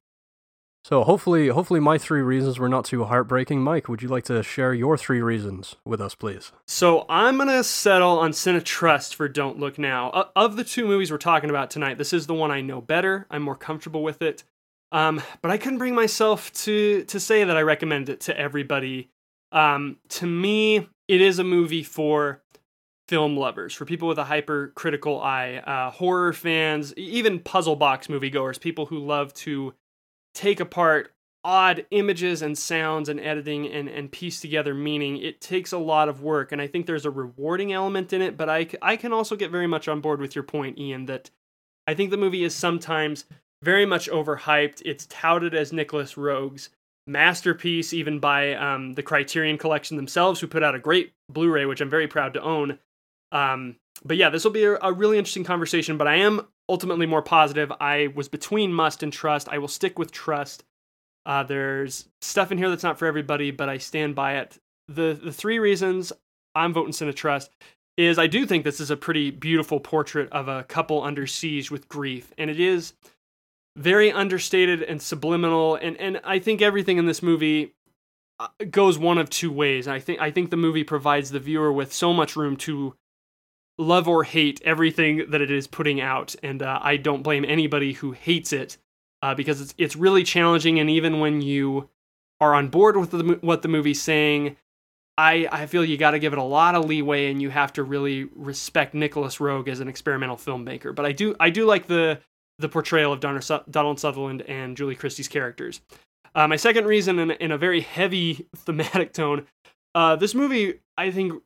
So 0.85 1.03
hopefully, 1.03 1.49
hopefully 1.49 1.81
my 1.81 1.97
three 1.97 2.21
reasons 2.21 2.59
were 2.59 2.69
not 2.69 2.85
too 2.85 3.03
heartbreaking. 3.03 3.61
Mike, 3.61 3.89
would 3.89 4.01
you 4.01 4.07
like 4.07 4.23
to 4.25 4.41
share 4.41 4.73
your 4.73 4.97
three 4.97 5.21
reasons 5.21 5.75
with 5.85 5.99
us, 5.99 6.15
please? 6.15 6.53
So 6.65 7.05
I'm 7.09 7.37
gonna 7.37 7.65
settle 7.65 8.19
on 8.19 8.31
Cinetrust 8.31 9.15
for 9.15 9.27
Don't 9.27 9.59
Look 9.59 9.77
Now. 9.77 10.31
Of 10.33 10.55
the 10.55 10.63
two 10.63 10.87
movies 10.87 11.11
we're 11.11 11.17
talking 11.17 11.49
about 11.49 11.69
tonight, 11.71 11.97
this 11.97 12.13
is 12.13 12.25
the 12.25 12.33
one 12.33 12.51
I 12.51 12.61
know 12.61 12.79
better. 12.79 13.27
I'm 13.29 13.41
more 13.41 13.57
comfortable 13.57 14.01
with 14.01 14.21
it. 14.21 14.45
Um, 14.93 15.21
but 15.41 15.51
I 15.51 15.57
couldn't 15.57 15.79
bring 15.79 15.95
myself 15.95 16.53
to 16.53 17.03
to 17.05 17.19
say 17.19 17.43
that 17.43 17.57
I 17.57 17.61
recommend 17.61 18.09
it 18.09 18.21
to 18.21 18.39
everybody. 18.39 19.09
Um, 19.51 19.97
to 20.09 20.27
me, 20.27 20.87
it 21.07 21.19
is 21.19 21.39
a 21.39 21.43
movie 21.43 21.83
for 21.83 22.41
film 23.07 23.35
lovers, 23.35 23.73
for 23.73 23.85
people 23.85 24.07
with 24.07 24.17
a 24.17 24.23
hypercritical 24.23 25.21
eye, 25.21 25.55
uh, 25.57 25.91
horror 25.91 26.31
fans, 26.31 26.93
even 26.95 27.39
puzzle 27.39 27.75
box 27.75 28.07
moviegoers, 28.07 28.59
people 28.59 28.85
who 28.85 28.99
love 28.99 29.33
to 29.33 29.73
take 30.33 30.59
apart 30.59 31.11
odd 31.43 31.85
images 31.91 32.41
and 32.41 32.57
sounds 32.57 33.09
and 33.09 33.19
editing 33.19 33.67
and, 33.67 33.89
and 33.89 34.11
piece 34.11 34.39
together 34.39 34.73
meaning. 34.73 35.17
It 35.17 35.41
takes 35.41 35.73
a 35.73 35.77
lot 35.77 36.07
of 36.07 36.21
work, 36.21 36.51
and 36.51 36.61
I 36.61 36.67
think 36.67 36.85
there's 36.85 37.05
a 37.05 37.11
rewarding 37.11 37.73
element 37.73 38.13
in 38.13 38.21
it, 38.21 38.37
but 38.37 38.49
I, 38.49 38.67
I 38.81 38.95
can 38.95 39.11
also 39.11 39.35
get 39.35 39.51
very 39.51 39.67
much 39.67 39.87
on 39.87 39.99
board 39.99 40.21
with 40.21 40.35
your 40.35 40.43
point, 40.43 40.77
Ian, 40.77 41.05
that 41.07 41.31
I 41.85 41.95
think 41.95 42.11
the 42.11 42.17
movie 42.17 42.45
is 42.45 42.55
sometimes 42.55 43.25
very 43.63 43.85
much 43.85 44.09
overhyped. 44.09 44.81
It's 44.85 45.05
touted 45.07 45.53
as 45.55 45.73
Nicolas 45.73 46.17
Roeg's 46.17 46.69
masterpiece, 47.07 47.93
even 47.93 48.19
by 48.19 48.53
um, 48.53 48.93
the 48.93 49.03
Criterion 49.03 49.57
Collection 49.57 49.97
themselves, 49.97 50.39
who 50.39 50.47
put 50.47 50.63
out 50.63 50.75
a 50.75 50.79
great 50.79 51.13
Blu 51.29 51.49
ray, 51.49 51.65
which 51.65 51.81
I'm 51.81 51.89
very 51.89 52.07
proud 52.07 52.33
to 52.33 52.41
own. 52.41 52.79
Um, 53.31 53.77
but 54.05 54.17
yeah, 54.17 54.29
this 54.29 54.43
will 54.43 54.51
be 54.51 54.65
a, 54.65 54.77
a 54.81 54.93
really 54.93 55.17
interesting 55.17 55.43
conversation, 55.43 55.97
but 55.97 56.07
I 56.07 56.15
am 56.15 56.47
ultimately 56.69 57.05
more 57.05 57.21
positive. 57.21 57.71
I 57.79 58.09
was 58.15 58.27
between 58.27 58.73
must 58.73 59.03
and 59.03 59.11
trust. 59.11 59.49
I 59.49 59.57
will 59.57 59.67
stick 59.67 59.97
with 59.97 60.11
trust. 60.11 60.63
Uh, 61.25 61.43
there's 61.43 62.05
stuff 62.21 62.51
in 62.51 62.57
here 62.57 62.69
that's 62.69 62.83
not 62.83 62.99
for 62.99 63.05
everybody, 63.05 63.51
but 63.51 63.69
I 63.69 63.77
stand 63.77 64.15
by 64.15 64.37
it. 64.37 64.59
The 64.87 65.17
the 65.21 65.31
three 65.31 65.59
reasons 65.59 66.11
I'm 66.53 66.73
voting 66.73 66.91
Cinetrust 66.91 67.49
is 67.95 68.19
I 68.19 68.27
do 68.27 68.45
think 68.45 68.63
this 68.63 68.79
is 68.79 68.91
a 68.91 68.97
pretty 68.97 69.31
beautiful 69.31 69.79
portrait 69.79 70.29
of 70.31 70.47
a 70.47 70.63
couple 70.63 71.01
under 71.01 71.25
siege 71.25 71.71
with 71.71 71.87
grief, 71.87 72.33
and 72.37 72.49
it 72.49 72.59
is 72.59 72.93
very 73.75 74.11
understated 74.11 74.81
and 74.83 75.01
subliminal, 75.01 75.75
and 75.75 75.97
and 75.97 76.21
I 76.23 76.39
think 76.39 76.61
everything 76.61 76.97
in 76.97 77.05
this 77.05 77.23
movie 77.23 77.73
uh, 78.39 78.47
goes 78.69 78.97
one 78.97 79.17
of 79.17 79.29
two 79.29 79.51
ways. 79.51 79.87
I 79.87 79.99
think 79.99 80.19
I 80.21 80.31
think 80.31 80.49
the 80.49 80.57
movie 80.57 80.83
provides 80.83 81.31
the 81.31 81.39
viewer 81.39 81.71
with 81.71 81.93
so 81.93 82.13
much 82.13 82.35
room 82.35 82.55
to 82.57 82.95
love 83.77 84.07
or 84.07 84.23
hate 84.23 84.61
everything 84.63 85.25
that 85.29 85.41
it 85.41 85.49
is 85.49 85.67
putting 85.67 85.99
out, 85.99 86.35
and 86.43 86.61
uh, 86.61 86.79
I 86.81 86.97
don't 86.97 87.23
blame 87.23 87.45
anybody 87.47 87.93
who 87.93 88.11
hates 88.11 88.53
it 88.53 88.77
uh, 89.21 89.33
because 89.33 89.61
it's 89.61 89.73
it's 89.77 89.95
really 89.95 90.23
challenging. 90.23 90.79
And 90.79 90.89
even 90.89 91.19
when 91.19 91.41
you 91.41 91.89
are 92.39 92.53
on 92.53 92.67
board 92.67 92.97
with 92.97 93.11
the, 93.11 93.39
what 93.41 93.61
the 93.61 93.67
movie's 93.67 94.01
saying, 94.01 94.57
I 95.17 95.47
I 95.51 95.65
feel 95.65 95.83
you 95.83 95.97
got 95.97 96.11
to 96.11 96.19
give 96.19 96.33
it 96.33 96.39
a 96.39 96.43
lot 96.43 96.75
of 96.75 96.85
leeway, 96.85 97.31
and 97.31 97.41
you 97.41 97.49
have 97.49 97.73
to 97.73 97.83
really 97.83 98.25
respect 98.35 98.93
Nicolas 98.93 99.37
Roeg 99.37 99.67
as 99.67 99.79
an 99.79 99.87
experimental 99.87 100.37
filmmaker. 100.37 100.93
But 100.93 101.05
I 101.05 101.11
do 101.11 101.35
I 101.39 101.49
do 101.49 101.65
like 101.65 101.87
the 101.87 102.19
the 102.63 102.69
portrayal 102.69 103.13
of 103.13 103.19
Donald 103.19 103.99
Sutherland 103.99 104.41
and 104.43 104.75
Julie 104.75 104.95
Christie's 104.95 105.27
characters. 105.27 105.81
Uh, 106.33 106.47
my 106.47 106.55
second 106.55 106.85
reason, 106.85 107.19
in, 107.19 107.31
in 107.31 107.51
a 107.51 107.57
very 107.57 107.81
heavy 107.81 108.47
thematic 108.55 109.13
tone, 109.13 109.45
uh, 109.93 110.15
this 110.15 110.33
movie 110.33 110.79
I 110.97 111.11
think 111.11 111.43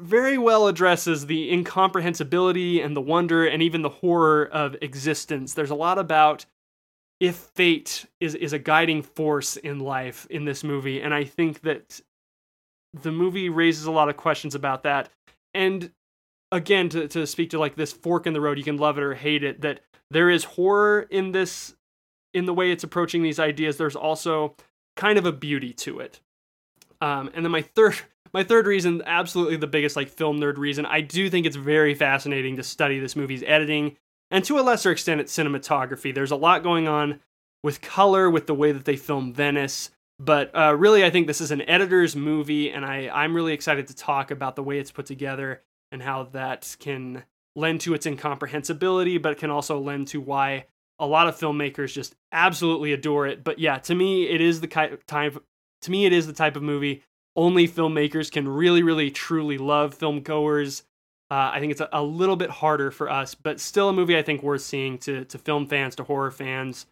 very 0.00 0.38
well 0.38 0.66
addresses 0.66 1.26
the 1.26 1.52
incomprehensibility 1.52 2.80
and 2.80 2.96
the 2.96 3.00
wonder 3.00 3.46
and 3.46 3.62
even 3.62 3.82
the 3.82 3.88
horror 3.88 4.46
of 4.46 4.76
existence. 4.82 5.54
There's 5.54 5.70
a 5.70 5.76
lot 5.76 5.98
about 5.98 6.46
if 7.20 7.36
fate 7.54 8.06
is 8.20 8.34
is 8.34 8.52
a 8.52 8.58
guiding 8.58 9.02
force 9.02 9.56
in 9.56 9.78
life 9.78 10.26
in 10.30 10.44
this 10.44 10.64
movie, 10.64 11.00
and 11.00 11.14
I 11.14 11.24
think 11.24 11.60
that 11.60 12.00
the 12.92 13.12
movie 13.12 13.48
raises 13.48 13.86
a 13.86 13.92
lot 13.92 14.08
of 14.08 14.16
questions 14.16 14.54
about 14.54 14.82
that. 14.82 15.10
And 15.52 15.92
again, 16.50 16.88
to 16.88 17.06
to 17.08 17.26
speak 17.26 17.50
to 17.50 17.58
like 17.58 17.76
this 17.76 17.92
fork 17.92 18.26
in 18.26 18.32
the 18.32 18.40
road, 18.40 18.58
you 18.58 18.64
can 18.64 18.78
love 18.78 18.98
it 18.98 19.04
or 19.04 19.14
hate 19.14 19.44
it. 19.44 19.60
That 19.60 19.80
there 20.14 20.30
is 20.30 20.44
horror 20.44 21.06
in 21.10 21.32
this 21.32 21.74
in 22.32 22.46
the 22.46 22.54
way 22.54 22.70
it's 22.70 22.84
approaching 22.84 23.22
these 23.22 23.38
ideas. 23.38 23.76
There's 23.76 23.96
also 23.96 24.56
kind 24.96 25.18
of 25.18 25.26
a 25.26 25.32
beauty 25.32 25.72
to 25.74 26.00
it. 26.00 26.20
Um, 27.00 27.30
and 27.34 27.44
then 27.44 27.52
my 27.52 27.62
third 27.62 27.96
my 28.32 28.42
third 28.42 28.66
reason, 28.66 29.02
absolutely 29.06 29.56
the 29.56 29.66
biggest 29.66 29.96
like 29.96 30.08
film 30.08 30.40
nerd 30.40 30.56
reason, 30.56 30.86
I 30.86 31.00
do 31.00 31.28
think 31.30 31.46
it's 31.46 31.56
very 31.56 31.94
fascinating 31.94 32.56
to 32.56 32.62
study 32.62 32.98
this 32.98 33.14
movie's 33.14 33.44
editing 33.44 33.96
and 34.30 34.44
to 34.44 34.58
a 34.58 34.62
lesser 34.62 34.90
extent 34.90 35.20
its 35.20 35.36
cinematography. 35.36 36.14
There's 36.14 36.30
a 36.30 36.36
lot 36.36 36.62
going 36.62 36.88
on 36.88 37.20
with 37.62 37.80
color, 37.80 38.28
with 38.28 38.46
the 38.46 38.54
way 38.54 38.72
that 38.72 38.84
they 38.84 38.96
film 38.96 39.32
Venice. 39.32 39.90
But 40.18 40.54
uh, 40.54 40.76
really, 40.76 41.04
I 41.04 41.10
think 41.10 41.26
this 41.26 41.40
is 41.40 41.50
an 41.50 41.62
editor's 41.62 42.14
movie, 42.14 42.70
and 42.70 42.84
I, 42.84 43.08
I'm 43.12 43.34
really 43.34 43.52
excited 43.52 43.88
to 43.88 43.96
talk 43.96 44.30
about 44.30 44.54
the 44.54 44.62
way 44.62 44.78
it's 44.78 44.92
put 44.92 45.06
together 45.06 45.62
and 45.90 46.02
how 46.02 46.24
that 46.32 46.76
can 46.78 47.24
lend 47.56 47.80
to 47.82 47.94
its 47.94 48.06
incomprehensibility, 48.06 49.18
but 49.18 49.32
it 49.32 49.38
can 49.38 49.50
also 49.50 49.78
lend 49.78 50.08
to 50.08 50.20
why 50.20 50.66
a 50.98 51.06
lot 51.06 51.28
of 51.28 51.36
filmmakers 51.36 51.92
just 51.92 52.14
absolutely 52.32 52.92
adore 52.92 53.26
it. 53.26 53.44
But 53.44 53.58
yeah, 53.58 53.78
to 53.78 53.94
me, 53.94 54.28
it 54.28 54.40
is 54.40 54.60
the 54.60 54.66
type. 54.66 55.44
To 55.82 55.90
me, 55.90 56.06
it 56.06 56.12
is 56.12 56.26
the 56.26 56.32
type 56.32 56.56
of 56.56 56.62
movie 56.62 57.02
only 57.36 57.66
filmmakers 57.66 58.30
can 58.30 58.48
really, 58.48 58.82
really, 58.82 59.10
truly 59.10 59.58
love. 59.58 59.94
Film 59.94 60.20
goers, 60.20 60.84
uh, 61.30 61.50
I 61.52 61.60
think 61.60 61.72
it's 61.72 61.80
a, 61.80 61.88
a 61.92 62.02
little 62.02 62.36
bit 62.36 62.50
harder 62.50 62.90
for 62.90 63.10
us, 63.10 63.34
but 63.34 63.60
still 63.60 63.88
a 63.88 63.92
movie 63.92 64.16
I 64.16 64.22
think 64.22 64.42
worth 64.42 64.62
seeing 64.62 64.98
to 64.98 65.24
to 65.24 65.38
film 65.38 65.66
fans, 65.66 65.96
to 65.96 66.04
horror 66.04 66.30
fans. 66.30 66.86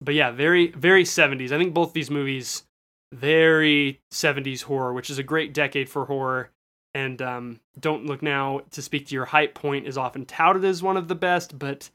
But 0.00 0.14
yeah, 0.14 0.30
very, 0.30 0.68
very 0.72 1.04
70s. 1.04 1.52
I 1.52 1.58
think 1.58 1.72
both 1.72 1.94
these 1.94 2.10
movies 2.10 2.64
very 3.12 4.00
70s 4.12 4.62
horror, 4.64 4.92
which 4.92 5.08
is 5.08 5.18
a 5.18 5.22
great 5.22 5.54
decade 5.54 5.88
for 5.88 6.04
horror. 6.04 6.50
And 6.96 7.20
um, 7.20 7.60
Don't 7.78 8.06
Look 8.06 8.22
Now, 8.22 8.62
to 8.70 8.80
speak 8.80 9.08
to 9.08 9.14
your 9.14 9.26
hype 9.26 9.52
point, 9.52 9.86
is 9.86 9.98
often 9.98 10.24
touted 10.24 10.64
as 10.64 10.82
one 10.82 10.96
of 10.96 11.08
the 11.08 11.14
best, 11.14 11.58
but 11.58 11.90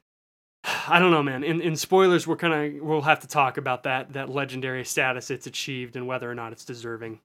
I 0.87 0.99
don't 0.99 1.09
know, 1.09 1.23
man. 1.23 1.43
In 1.43 1.59
in 1.59 1.75
spoilers, 1.75 2.27
we're 2.27 2.35
kind 2.35 2.77
of 2.77 2.83
we'll 2.83 3.01
have 3.01 3.19
to 3.21 3.27
talk 3.27 3.57
about 3.57 3.81
that 3.81 4.13
that 4.13 4.29
legendary 4.29 4.85
status 4.85 5.31
it's 5.31 5.47
achieved 5.47 5.95
and 5.95 6.05
whether 6.05 6.29
or 6.29 6.35
not 6.35 6.51
it's 6.51 6.63
deserving. 6.63 7.19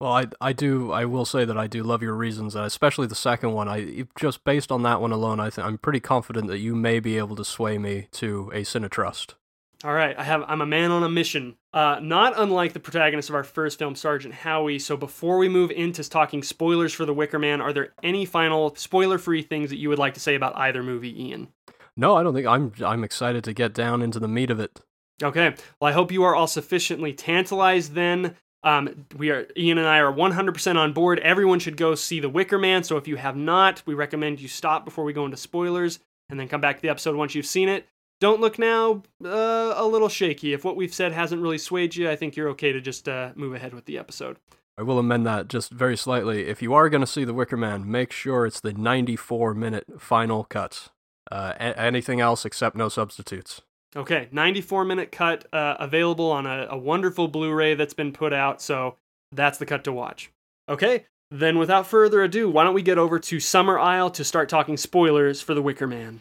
Well, 0.00 0.12
I 0.12 0.26
I 0.40 0.52
do 0.52 0.90
I 0.90 1.04
will 1.04 1.24
say 1.24 1.44
that 1.44 1.56
I 1.56 1.68
do 1.68 1.84
love 1.84 2.02
your 2.02 2.14
reasons, 2.14 2.56
and 2.56 2.66
especially 2.66 3.06
the 3.06 3.14
second 3.14 3.52
one. 3.52 3.68
I 3.68 4.06
just 4.18 4.42
based 4.42 4.72
on 4.72 4.82
that 4.82 5.00
one 5.00 5.12
alone, 5.12 5.38
I 5.38 5.48
think 5.48 5.64
I'm 5.64 5.78
pretty 5.78 6.00
confident 6.00 6.48
that 6.48 6.58
you 6.58 6.74
may 6.74 6.98
be 6.98 7.18
able 7.18 7.36
to 7.36 7.44
sway 7.44 7.78
me 7.78 8.08
to 8.14 8.50
a 8.52 8.62
Cinetrust. 8.62 9.34
All 9.84 9.92
right, 9.92 10.16
I 10.16 10.22
have 10.22 10.44
I'm 10.46 10.60
a 10.60 10.66
man 10.66 10.92
on 10.92 11.02
a 11.02 11.08
mission. 11.08 11.56
Uh, 11.72 11.98
not 12.00 12.34
unlike 12.36 12.72
the 12.72 12.80
protagonist 12.80 13.28
of 13.28 13.34
our 13.34 13.42
first 13.42 13.78
film, 13.78 13.96
Sergeant 13.96 14.32
Howie. 14.32 14.78
So 14.78 14.96
before 14.96 15.38
we 15.38 15.48
move 15.48 15.72
into 15.72 16.08
talking 16.08 16.44
spoilers 16.44 16.92
for 16.92 17.04
The 17.04 17.14
Wicker 17.14 17.38
Man, 17.38 17.60
are 17.60 17.72
there 17.72 17.92
any 18.02 18.24
final 18.24 18.76
spoiler-free 18.76 19.42
things 19.42 19.70
that 19.70 19.78
you 19.78 19.88
would 19.88 19.98
like 19.98 20.14
to 20.14 20.20
say 20.20 20.36
about 20.36 20.56
either 20.56 20.84
movie, 20.84 21.24
Ian? 21.24 21.48
No, 21.96 22.16
I 22.16 22.22
don't 22.22 22.32
think 22.32 22.46
I'm. 22.46 22.72
I'm 22.84 23.02
excited 23.02 23.42
to 23.44 23.52
get 23.52 23.74
down 23.74 24.02
into 24.02 24.20
the 24.20 24.28
meat 24.28 24.50
of 24.50 24.60
it. 24.60 24.80
Okay. 25.20 25.54
Well, 25.80 25.88
I 25.88 25.92
hope 25.92 26.12
you 26.12 26.22
are 26.22 26.34
all 26.34 26.46
sufficiently 26.46 27.12
tantalized 27.12 27.94
then. 27.94 28.36
Um, 28.62 29.06
we 29.16 29.30
are 29.30 29.48
Ian 29.56 29.78
and 29.78 29.88
I 29.88 29.98
are 29.98 30.12
100% 30.12 30.76
on 30.76 30.92
board. 30.92 31.18
Everyone 31.20 31.58
should 31.58 31.76
go 31.76 31.96
see 31.96 32.20
The 32.20 32.28
Wicker 32.28 32.58
Man. 32.58 32.84
So 32.84 32.96
if 32.96 33.08
you 33.08 33.16
have 33.16 33.36
not, 33.36 33.82
we 33.84 33.94
recommend 33.94 34.40
you 34.40 34.46
stop 34.46 34.84
before 34.84 35.04
we 35.04 35.12
go 35.12 35.24
into 35.24 35.36
spoilers 35.36 35.98
and 36.28 36.38
then 36.38 36.46
come 36.48 36.60
back 36.60 36.76
to 36.76 36.82
the 36.82 36.88
episode 36.88 37.16
once 37.16 37.34
you've 37.34 37.46
seen 37.46 37.68
it. 37.68 37.86
Don't 38.22 38.40
look 38.40 38.56
now. 38.56 39.02
Uh, 39.24 39.74
a 39.76 39.84
little 39.84 40.08
shaky. 40.08 40.52
If 40.52 40.64
what 40.64 40.76
we've 40.76 40.94
said 40.94 41.10
hasn't 41.10 41.42
really 41.42 41.58
swayed 41.58 41.96
you, 41.96 42.08
I 42.08 42.14
think 42.14 42.36
you're 42.36 42.50
okay 42.50 42.70
to 42.70 42.80
just 42.80 43.08
uh, 43.08 43.32
move 43.34 43.52
ahead 43.52 43.74
with 43.74 43.86
the 43.86 43.98
episode. 43.98 44.36
I 44.78 44.82
will 44.82 45.00
amend 45.00 45.26
that 45.26 45.48
just 45.48 45.72
very 45.72 45.96
slightly. 45.96 46.46
If 46.46 46.62
you 46.62 46.72
are 46.72 46.88
going 46.88 47.00
to 47.00 47.06
see 47.08 47.24
The 47.24 47.34
Wicker 47.34 47.56
Man, 47.56 47.90
make 47.90 48.12
sure 48.12 48.46
it's 48.46 48.60
the 48.60 48.74
94 48.74 49.54
minute 49.54 50.00
final 50.00 50.44
cut. 50.44 50.90
Uh, 51.32 51.54
a- 51.56 51.80
anything 51.80 52.20
else 52.20 52.44
except 52.44 52.76
no 52.76 52.88
substitutes. 52.88 53.62
Okay, 53.96 54.28
94 54.30 54.84
minute 54.84 55.10
cut 55.10 55.52
uh, 55.52 55.74
available 55.80 56.30
on 56.30 56.46
a, 56.46 56.68
a 56.70 56.78
wonderful 56.78 57.26
Blu 57.26 57.52
ray 57.52 57.74
that's 57.74 57.92
been 57.92 58.12
put 58.12 58.32
out, 58.32 58.62
so 58.62 58.98
that's 59.32 59.58
the 59.58 59.66
cut 59.66 59.82
to 59.82 59.92
watch. 59.92 60.30
Okay, 60.68 61.06
then 61.32 61.58
without 61.58 61.88
further 61.88 62.22
ado, 62.22 62.48
why 62.48 62.62
don't 62.62 62.72
we 62.74 62.82
get 62.82 62.98
over 62.98 63.18
to 63.18 63.38
Summerisle 63.38 64.12
to 64.14 64.22
start 64.22 64.48
talking 64.48 64.76
spoilers 64.76 65.42
for 65.42 65.54
The 65.54 65.62
Wicker 65.62 65.88
Man? 65.88 66.20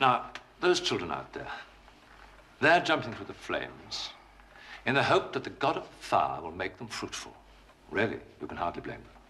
Now, 0.00 0.30
those 0.60 0.80
children 0.80 1.10
out 1.10 1.32
there, 1.32 1.50
they're 2.60 2.80
jumping 2.80 3.12
through 3.12 3.26
the 3.26 3.34
flames 3.34 4.10
in 4.86 4.94
the 4.94 5.02
hope 5.02 5.32
that 5.32 5.44
the 5.44 5.50
god 5.50 5.76
of 5.76 5.86
fire 6.00 6.40
will 6.40 6.52
make 6.52 6.78
them 6.78 6.88
fruitful. 6.88 7.34
Really, 7.90 8.18
you 8.40 8.46
can 8.46 8.56
hardly 8.56 8.82
blame 8.82 8.98
them. 8.98 9.20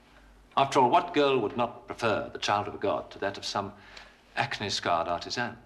After 0.57 0.81
all, 0.81 0.90
what 0.90 1.14
girl 1.14 1.38
would 1.38 1.57
not 1.57 1.87
prefer 1.87 2.29
the 2.33 2.38
child 2.38 2.69
of 2.69 2.75
a 2.75 2.79
god 2.79 3.11
to 3.12 3.19
that 3.21 3.38
of 3.38 3.45
some 3.45 3.73
acne-scarred 4.37 5.09
artisan? 5.09 5.57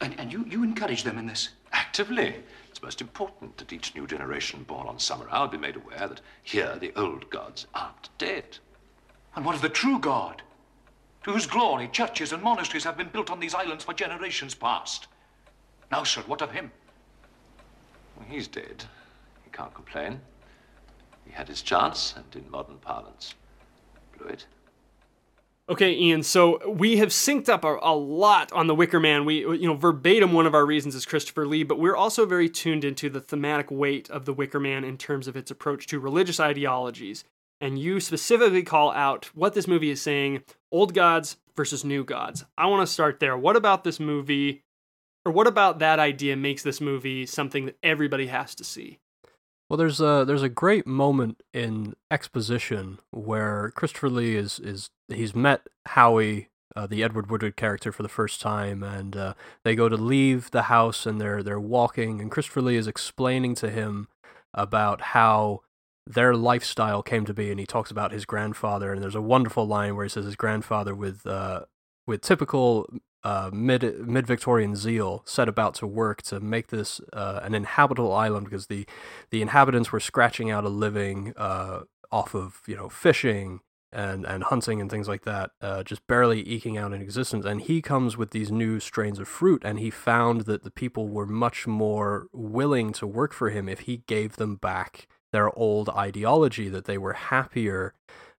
And, 0.00 0.18
and 0.18 0.32
you, 0.32 0.44
you 0.48 0.62
encourage 0.62 1.04
them 1.04 1.18
in 1.18 1.26
this? 1.26 1.50
Actively. 1.72 2.36
It's 2.68 2.82
most 2.82 3.00
important 3.00 3.56
that 3.56 3.72
each 3.72 3.94
new 3.94 4.06
generation 4.06 4.64
born 4.64 4.86
on 4.86 4.98
Summerisle 4.98 5.50
be 5.50 5.56
made 5.56 5.76
aware 5.76 6.08
that 6.08 6.20
here 6.42 6.76
the 6.78 6.92
old 6.96 7.30
gods 7.30 7.66
aren't 7.74 8.10
dead. 8.18 8.58
And 9.34 9.44
what 9.44 9.54
of 9.54 9.62
the 9.62 9.68
true 9.68 9.98
God? 9.98 10.42
To 11.26 11.32
whose 11.32 11.46
glory 11.46 11.88
churches 11.88 12.32
and 12.32 12.40
monasteries 12.40 12.84
have 12.84 12.96
been 12.96 13.08
built 13.08 13.32
on 13.32 13.40
these 13.40 13.52
islands 13.52 13.82
for 13.82 13.92
generations 13.92 14.54
past. 14.54 15.08
Now, 15.90 16.04
sir, 16.04 16.22
what 16.28 16.40
of 16.40 16.52
him? 16.52 16.70
Well, 18.16 18.26
he's 18.28 18.46
dead. 18.46 18.84
He 19.42 19.50
can't 19.50 19.74
complain. 19.74 20.20
He 21.24 21.32
had 21.32 21.48
his 21.48 21.62
chance, 21.62 22.14
and 22.16 22.24
in 22.36 22.48
modern 22.48 22.76
parlance, 22.76 23.34
blew 24.16 24.28
it. 24.28 24.46
Okay, 25.68 25.94
Ian. 25.94 26.22
So 26.22 26.60
we 26.70 26.98
have 26.98 27.08
synced 27.08 27.48
up 27.48 27.64
a, 27.64 27.76
a, 27.82 27.92
lot 27.92 28.52
on 28.52 28.68
the 28.68 28.74
Wicker 28.76 29.00
Man. 29.00 29.24
We, 29.24 29.40
you 29.40 29.66
know, 29.66 29.74
verbatim. 29.74 30.32
One 30.32 30.46
of 30.46 30.54
our 30.54 30.64
reasons 30.64 30.94
is 30.94 31.04
Christopher 31.04 31.44
Lee, 31.44 31.64
but 31.64 31.80
we're 31.80 31.96
also 31.96 32.24
very 32.24 32.48
tuned 32.48 32.84
into 32.84 33.10
the 33.10 33.20
thematic 33.20 33.68
weight 33.68 34.08
of 34.10 34.26
the 34.26 34.32
Wicker 34.32 34.60
Man 34.60 34.84
in 34.84 34.96
terms 34.96 35.26
of 35.26 35.36
its 35.36 35.50
approach 35.50 35.88
to 35.88 35.98
religious 35.98 36.38
ideologies. 36.38 37.24
And 37.60 37.78
you 37.78 38.00
specifically 38.00 38.62
call 38.62 38.90
out 38.92 39.26
what 39.34 39.54
this 39.54 39.66
movie 39.66 39.90
is 39.90 40.02
saying: 40.02 40.42
old 40.70 40.94
gods 40.94 41.38
versus 41.56 41.84
new 41.84 42.04
gods. 42.04 42.44
I 42.58 42.66
want 42.66 42.86
to 42.86 42.92
start 42.92 43.18
there. 43.18 43.36
What 43.36 43.56
about 43.56 43.82
this 43.82 43.98
movie, 43.98 44.62
or 45.24 45.32
what 45.32 45.46
about 45.46 45.78
that 45.78 45.98
idea 45.98 46.36
makes 46.36 46.62
this 46.62 46.80
movie 46.80 47.26
something 47.26 47.66
that 47.66 47.78
everybody 47.82 48.26
has 48.26 48.54
to 48.56 48.64
see? 48.64 48.98
Well, 49.68 49.76
there's 49.76 50.00
a 50.00 50.24
there's 50.26 50.44
a 50.44 50.48
great 50.48 50.86
moment 50.86 51.42
in 51.52 51.94
exposition 52.10 53.00
where 53.10 53.72
Christopher 53.74 54.10
Lee 54.10 54.36
is 54.36 54.60
is 54.60 54.90
he's 55.08 55.34
met 55.34 55.66
Howie, 55.86 56.50
uh, 56.76 56.86
the 56.86 57.02
Edward 57.02 57.30
Woodward 57.30 57.56
character, 57.56 57.90
for 57.90 58.04
the 58.04 58.08
first 58.08 58.40
time, 58.40 58.84
and 58.84 59.16
uh, 59.16 59.34
they 59.64 59.74
go 59.74 59.88
to 59.88 59.96
leave 59.96 60.52
the 60.52 60.62
house 60.62 61.04
and 61.04 61.20
they're 61.20 61.42
they're 61.42 61.58
walking, 61.58 62.20
and 62.20 62.30
Christopher 62.30 62.60
Lee 62.60 62.76
is 62.76 62.86
explaining 62.86 63.56
to 63.56 63.68
him 63.70 64.06
about 64.54 65.00
how 65.00 65.62
their 66.06 66.34
lifestyle 66.34 67.02
came 67.02 67.24
to 67.24 67.34
be, 67.34 67.50
and 67.50 67.58
he 67.58 67.66
talks 67.66 67.90
about 67.90 68.12
his 68.12 68.24
grandfather, 68.24 68.92
and 68.92 69.02
there's 69.02 69.14
a 69.14 69.22
wonderful 69.22 69.66
line 69.66 69.96
where 69.96 70.04
he 70.04 70.08
says 70.08 70.24
his 70.24 70.36
grandfather 70.36 70.94
with 70.94 71.26
uh, 71.26 71.62
with 72.06 72.20
typical 72.20 72.88
uh, 73.24 73.50
mid 73.52 74.06
mid 74.06 74.26
Victorian 74.26 74.76
zeal 74.76 75.22
set 75.26 75.48
about 75.48 75.74
to 75.74 75.86
work 75.86 76.22
to 76.22 76.38
make 76.38 76.68
this 76.68 77.00
uh, 77.12 77.40
an 77.42 77.54
inhabitable 77.54 78.12
island 78.12 78.46
because 78.46 78.68
the 78.68 78.86
the 79.30 79.42
inhabitants 79.42 79.90
were 79.90 80.00
scratching 80.00 80.50
out 80.50 80.64
a 80.64 80.68
living 80.68 81.34
uh, 81.36 81.80
off 82.12 82.34
of 82.34 82.62
you 82.68 82.76
know 82.76 82.88
fishing 82.88 83.60
and 83.92 84.24
and 84.24 84.44
hunting 84.44 84.80
and 84.80 84.90
things 84.90 85.08
like 85.08 85.24
that, 85.24 85.50
uh, 85.60 85.82
just 85.82 86.06
barely 86.06 86.40
eking 86.42 86.78
out 86.78 86.92
an 86.92 87.02
existence. 87.02 87.44
And 87.44 87.62
he 87.62 87.82
comes 87.82 88.16
with 88.16 88.30
these 88.30 88.52
new 88.52 88.78
strains 88.78 89.18
of 89.18 89.26
fruit, 89.26 89.62
and 89.64 89.80
he 89.80 89.90
found 89.90 90.42
that 90.42 90.62
the 90.62 90.70
people 90.70 91.08
were 91.08 91.26
much 91.26 91.66
more 91.66 92.28
willing 92.32 92.92
to 92.92 93.08
work 93.08 93.32
for 93.32 93.50
him 93.50 93.68
if 93.68 93.80
he 93.80 94.04
gave 94.06 94.36
them 94.36 94.54
back 94.54 95.08
their 95.36 95.56
old 95.56 95.88
ideology. 95.90 96.68
That 96.68 96.86
they 96.86 96.98
were 96.98 97.12
happier 97.12 97.94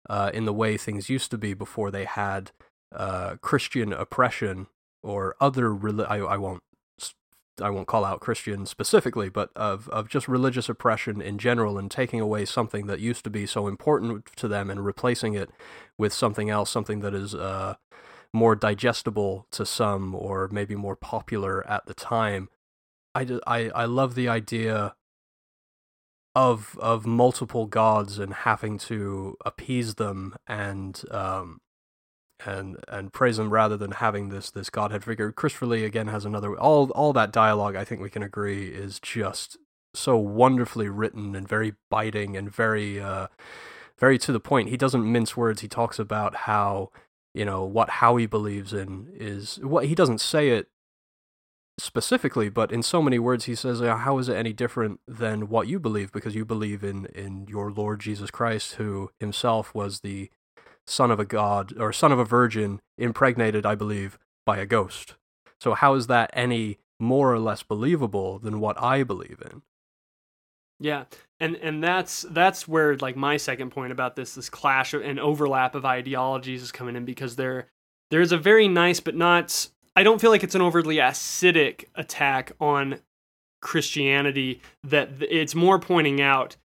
uh, 0.10 0.32
in 0.34 0.46
the 0.46 0.54
way 0.54 0.78
things 0.78 1.10
used 1.10 1.32
to 1.32 1.38
be 1.38 1.54
before 1.54 1.92
they 1.92 2.06
had 2.06 2.52
uh, 2.94 3.36
Christian 3.42 3.94
oppression 3.94 4.68
or 5.04 5.36
other 5.40 5.70
reli- 5.70 6.10
I, 6.10 6.18
I 6.18 6.38
won't 6.38 6.64
I 7.60 7.70
won't 7.70 7.88
call 7.88 8.06
out 8.06 8.20
Christian 8.20 8.66
specifically, 8.66 9.30
but 9.30 9.50
of 9.56 9.90
of 9.90 10.10
just 10.10 10.28
religious 10.28 10.70
oppression 10.70 11.22
in 11.22 11.38
general 11.38 11.78
and 11.78 11.90
taking 11.90 12.22
away 12.22 12.46
something 12.46 12.88
that 12.88 13.00
used 13.00 13.24
to 13.24 13.30
be 13.30 13.46
so 13.46 13.68
important 13.68 14.26
to 14.36 14.48
them 14.48 14.70
and 14.70 14.86
replacing 14.86 15.34
it 15.34 15.50
with 15.98 16.14
something 16.14 16.50
else, 16.50 16.70
something 16.70 17.00
that 17.02 17.14
is 17.14 17.34
uh, 17.34 17.76
more 18.34 18.56
digestible 18.56 19.48
to 19.52 19.66
some 19.66 20.14
or 20.16 20.50
maybe 20.52 20.76
more 20.76 20.96
popular 20.96 21.68
at 21.68 21.86
the 21.86 21.94
time. 21.94 22.50
I, 23.16 23.40
I, 23.48 23.70
I 23.70 23.86
love 23.86 24.14
the 24.14 24.30
idea 24.30 24.96
of 26.38 26.78
of 26.78 27.08
multiple 27.08 27.66
gods 27.66 28.20
and 28.20 28.32
having 28.32 28.78
to 28.78 29.36
appease 29.44 29.96
them 29.96 30.36
and 30.46 31.02
um, 31.10 31.60
and 32.46 32.78
and 32.88 33.12
praise 33.12 33.38
them 33.38 33.50
rather 33.50 33.76
than 33.76 33.90
having 33.90 34.30
this 34.30 34.52
this 34.52 34.70
godhead 34.70 35.04
figure. 35.04 35.32
Christopher 35.32 35.66
Lee 35.66 35.84
again 35.84 36.08
has 36.10 36.26
another 36.26 36.56
all 36.56 36.92
all 36.92 37.12
that 37.14 37.34
dialogue. 37.34 37.76
I 37.76 37.84
think 37.84 38.02
we 38.02 38.12
can 38.12 38.22
agree 38.22 38.68
is 38.68 39.00
just 39.00 39.58
so 39.96 40.16
wonderfully 40.16 40.88
written 40.90 41.36
and 41.36 41.48
very 41.48 41.74
biting 41.90 42.38
and 42.38 42.54
very 42.54 43.00
uh, 43.00 43.28
very 43.98 44.20
to 44.20 44.32
the 44.32 44.40
point. 44.40 44.70
He 44.70 44.78
doesn't 44.78 45.12
mince 45.12 45.36
words. 45.36 45.62
He 45.62 45.68
talks 45.68 45.98
about 45.98 46.36
how 46.36 46.92
you 47.34 47.46
know 47.46 47.64
what 47.64 47.90
Howie 47.90 48.28
believes 48.28 48.74
in 48.74 49.10
is 49.16 49.58
what 49.64 49.86
he 49.86 49.96
doesn't 49.96 50.22
say 50.22 50.50
it 50.50 50.68
specifically, 51.78 52.50
but 52.50 52.72
in 52.72 52.82
so 52.82 53.02
many 53.02 53.20
words 53.20 53.46
he 53.46 53.56
says, 53.56 53.80
"How 53.80 54.18
is 54.18 54.30
it 54.30 54.36
any 54.36 54.54
different 54.54 55.00
than 55.08 55.50
what 55.50 55.68
you 55.68 55.80
believe? 55.80 56.12
Because 56.12 56.36
you 56.36 56.46
believe 56.46 56.84
in 56.84 57.06
in 57.08 57.48
your 57.48 57.72
Lord 57.72 58.00
Jesus 58.00 58.32
Christ, 58.32 58.76
who 58.76 59.12
himself 59.20 59.74
was 59.76 60.00
the 60.00 60.30
son 60.86 61.12
of 61.12 61.20
a 61.20 61.26
god 61.26 61.74
or 61.78 61.92
son 61.92 62.12
of 62.12 62.20
a 62.20 62.26
virgin 62.26 62.82
impregnated, 62.98 63.66
I 63.66 63.76
believe, 63.76 64.18
by 64.46 64.58
a 64.58 64.66
ghost. 64.66 65.16
So 65.60 65.74
how 65.74 65.96
is 65.96 66.08
that 66.08 66.30
any 66.34 66.80
more 67.00 67.32
or 67.34 67.40
less 67.40 67.64
believable 67.64 68.40
than 68.40 68.60
what 68.60 68.82
I 68.82 69.04
believe 69.04 69.42
in? 69.52 69.62
Yeah, 70.80 71.06
and 71.40 71.56
and 71.56 71.84
that's 71.84 72.22
that's 72.30 72.68
where 72.68 72.96
like 72.98 73.16
my 73.16 73.38
second 73.38 73.72
point 73.72 73.92
about 73.92 74.16
this 74.16 74.36
this 74.36 74.50
clash 74.50 74.94
and 74.94 75.20
overlap 75.20 75.74
of 75.76 75.86
ideologies 75.86 76.62
is 76.62 76.72
coming 76.72 76.96
in 76.96 77.04
because 77.04 77.36
there 77.36 77.68
there's 78.12 78.32
a 78.32 78.38
very 78.38 78.68
nice 78.68 79.00
but 79.00 79.16
not 79.16 79.70
I 79.98 80.04
don't 80.04 80.22
feel 80.22 80.30
like 80.30 80.44
it's 80.44 80.54
an 80.54 80.62
overly 80.62 80.98
acidic 80.98 81.86
attack 81.96 82.52
on 82.62 83.00
Christianity 83.64 84.62
that 84.84 85.10
it's 85.22 85.56
more 85.56 85.80
pointing 85.80 86.22
out 86.22 86.56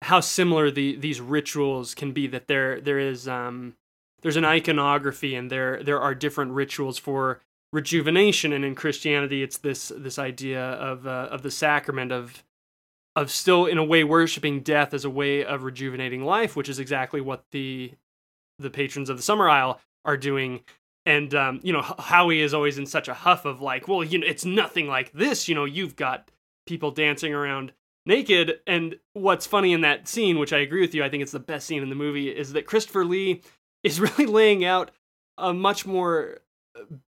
how 0.00 0.20
similar 0.20 0.70
the 0.70 0.96
these 0.96 1.20
rituals 1.20 1.94
can 1.94 2.12
be 2.12 2.26
that 2.28 2.46
there 2.46 2.80
there 2.80 2.98
is 2.98 3.28
um 3.28 3.74
there's 4.22 4.38
an 4.38 4.46
iconography 4.46 5.34
and 5.34 5.50
there 5.50 5.82
there 5.82 6.00
are 6.00 6.14
different 6.14 6.52
rituals 6.52 6.96
for 6.96 7.42
rejuvenation 7.74 8.54
and 8.54 8.64
in 8.64 8.74
Christianity 8.74 9.42
it's 9.42 9.58
this 9.58 9.92
this 9.94 10.18
idea 10.18 10.62
of 10.62 11.06
uh, 11.06 11.28
of 11.30 11.42
the 11.42 11.50
sacrament 11.50 12.10
of 12.10 12.42
of 13.14 13.30
still 13.30 13.66
in 13.66 13.76
a 13.76 13.84
way 13.84 14.02
worshiping 14.02 14.60
death 14.60 14.94
as 14.94 15.04
a 15.04 15.10
way 15.10 15.44
of 15.44 15.62
rejuvenating 15.62 16.24
life, 16.24 16.56
which 16.56 16.70
is 16.70 16.78
exactly 16.78 17.20
what 17.20 17.44
the 17.50 17.92
the 18.58 18.70
patrons 18.70 19.10
of 19.10 19.18
the 19.18 19.22
Summerisle 19.22 19.78
are 20.06 20.16
doing. 20.16 20.60
And 21.08 21.34
um, 21.34 21.60
you 21.62 21.72
know, 21.72 21.80
Howie 21.80 22.42
is 22.42 22.52
always 22.52 22.76
in 22.76 22.84
such 22.84 23.08
a 23.08 23.14
huff 23.14 23.46
of 23.46 23.62
like, 23.62 23.88
well, 23.88 24.04
you 24.04 24.18
know, 24.18 24.26
it's 24.26 24.44
nothing 24.44 24.88
like 24.88 25.10
this. 25.12 25.48
You 25.48 25.54
know, 25.54 25.64
you've 25.64 25.96
got 25.96 26.30
people 26.66 26.90
dancing 26.90 27.32
around 27.32 27.72
naked. 28.04 28.60
And 28.66 28.96
what's 29.14 29.46
funny 29.46 29.72
in 29.72 29.80
that 29.80 30.06
scene, 30.06 30.38
which 30.38 30.52
I 30.52 30.58
agree 30.58 30.82
with 30.82 30.94
you, 30.94 31.02
I 31.02 31.08
think 31.08 31.22
it's 31.22 31.32
the 31.32 31.38
best 31.38 31.66
scene 31.66 31.82
in 31.82 31.88
the 31.88 31.94
movie, 31.94 32.28
is 32.28 32.52
that 32.52 32.66
Christopher 32.66 33.06
Lee 33.06 33.40
is 33.82 34.00
really 34.00 34.26
laying 34.26 34.66
out 34.66 34.90
a 35.38 35.54
much 35.54 35.86
more 35.86 36.40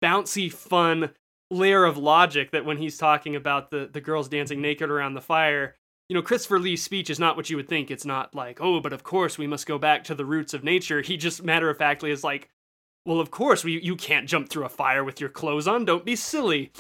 bouncy, 0.01 0.53
fun 0.53 1.11
layer 1.51 1.85
of 1.85 1.97
logic 1.97 2.53
that 2.53 2.65
when 2.65 2.77
he's 2.77 2.99
talking 2.99 3.35
about 3.35 3.71
the 3.71 3.89
the 3.93 4.03
girls 4.03 4.29
dancing 4.29 4.61
naked 4.61 4.91
around 4.91 5.15
the 5.15 5.21
fire 5.23 5.75
you 6.11 6.15
know 6.15 6.21
christopher 6.21 6.59
lee's 6.61 6.83
speech 6.83 7.09
is 7.09 7.19
not 7.19 7.39
what 7.39 7.49
you 7.49 7.57
would 7.57 7.67
think 7.67 7.91
it's 7.91 8.05
not 8.05 8.35
like 8.35 8.61
oh 8.61 8.81
but 8.81 8.93
of 8.93 9.03
course 9.03 9.39
we 9.39 9.47
must 9.47 9.67
go 9.67 9.79
back 9.79 10.05
to 10.05 10.15
the 10.15 10.27
roots 10.27 10.53
of 10.53 10.63
nature 10.63 11.01
he 11.01 11.17
just 11.17 11.43
matter 11.43 11.71
of 11.71 11.79
factly 11.79 12.11
is 12.11 12.23
like 12.23 12.51
well 13.05 13.21
of 13.21 13.31
course 13.31 13.65
we, 13.65 13.81
you 13.81 13.97
can't 13.97 14.29
jump 14.29 14.49
through 14.49 14.65
a 14.65 14.71
fire 14.71 15.05
with 15.05 15.21
your 15.21 15.31
clothes 15.31 15.69
on. 15.69 15.85
Don't 15.85 16.05
be 16.05 16.17
silly. 16.17 16.73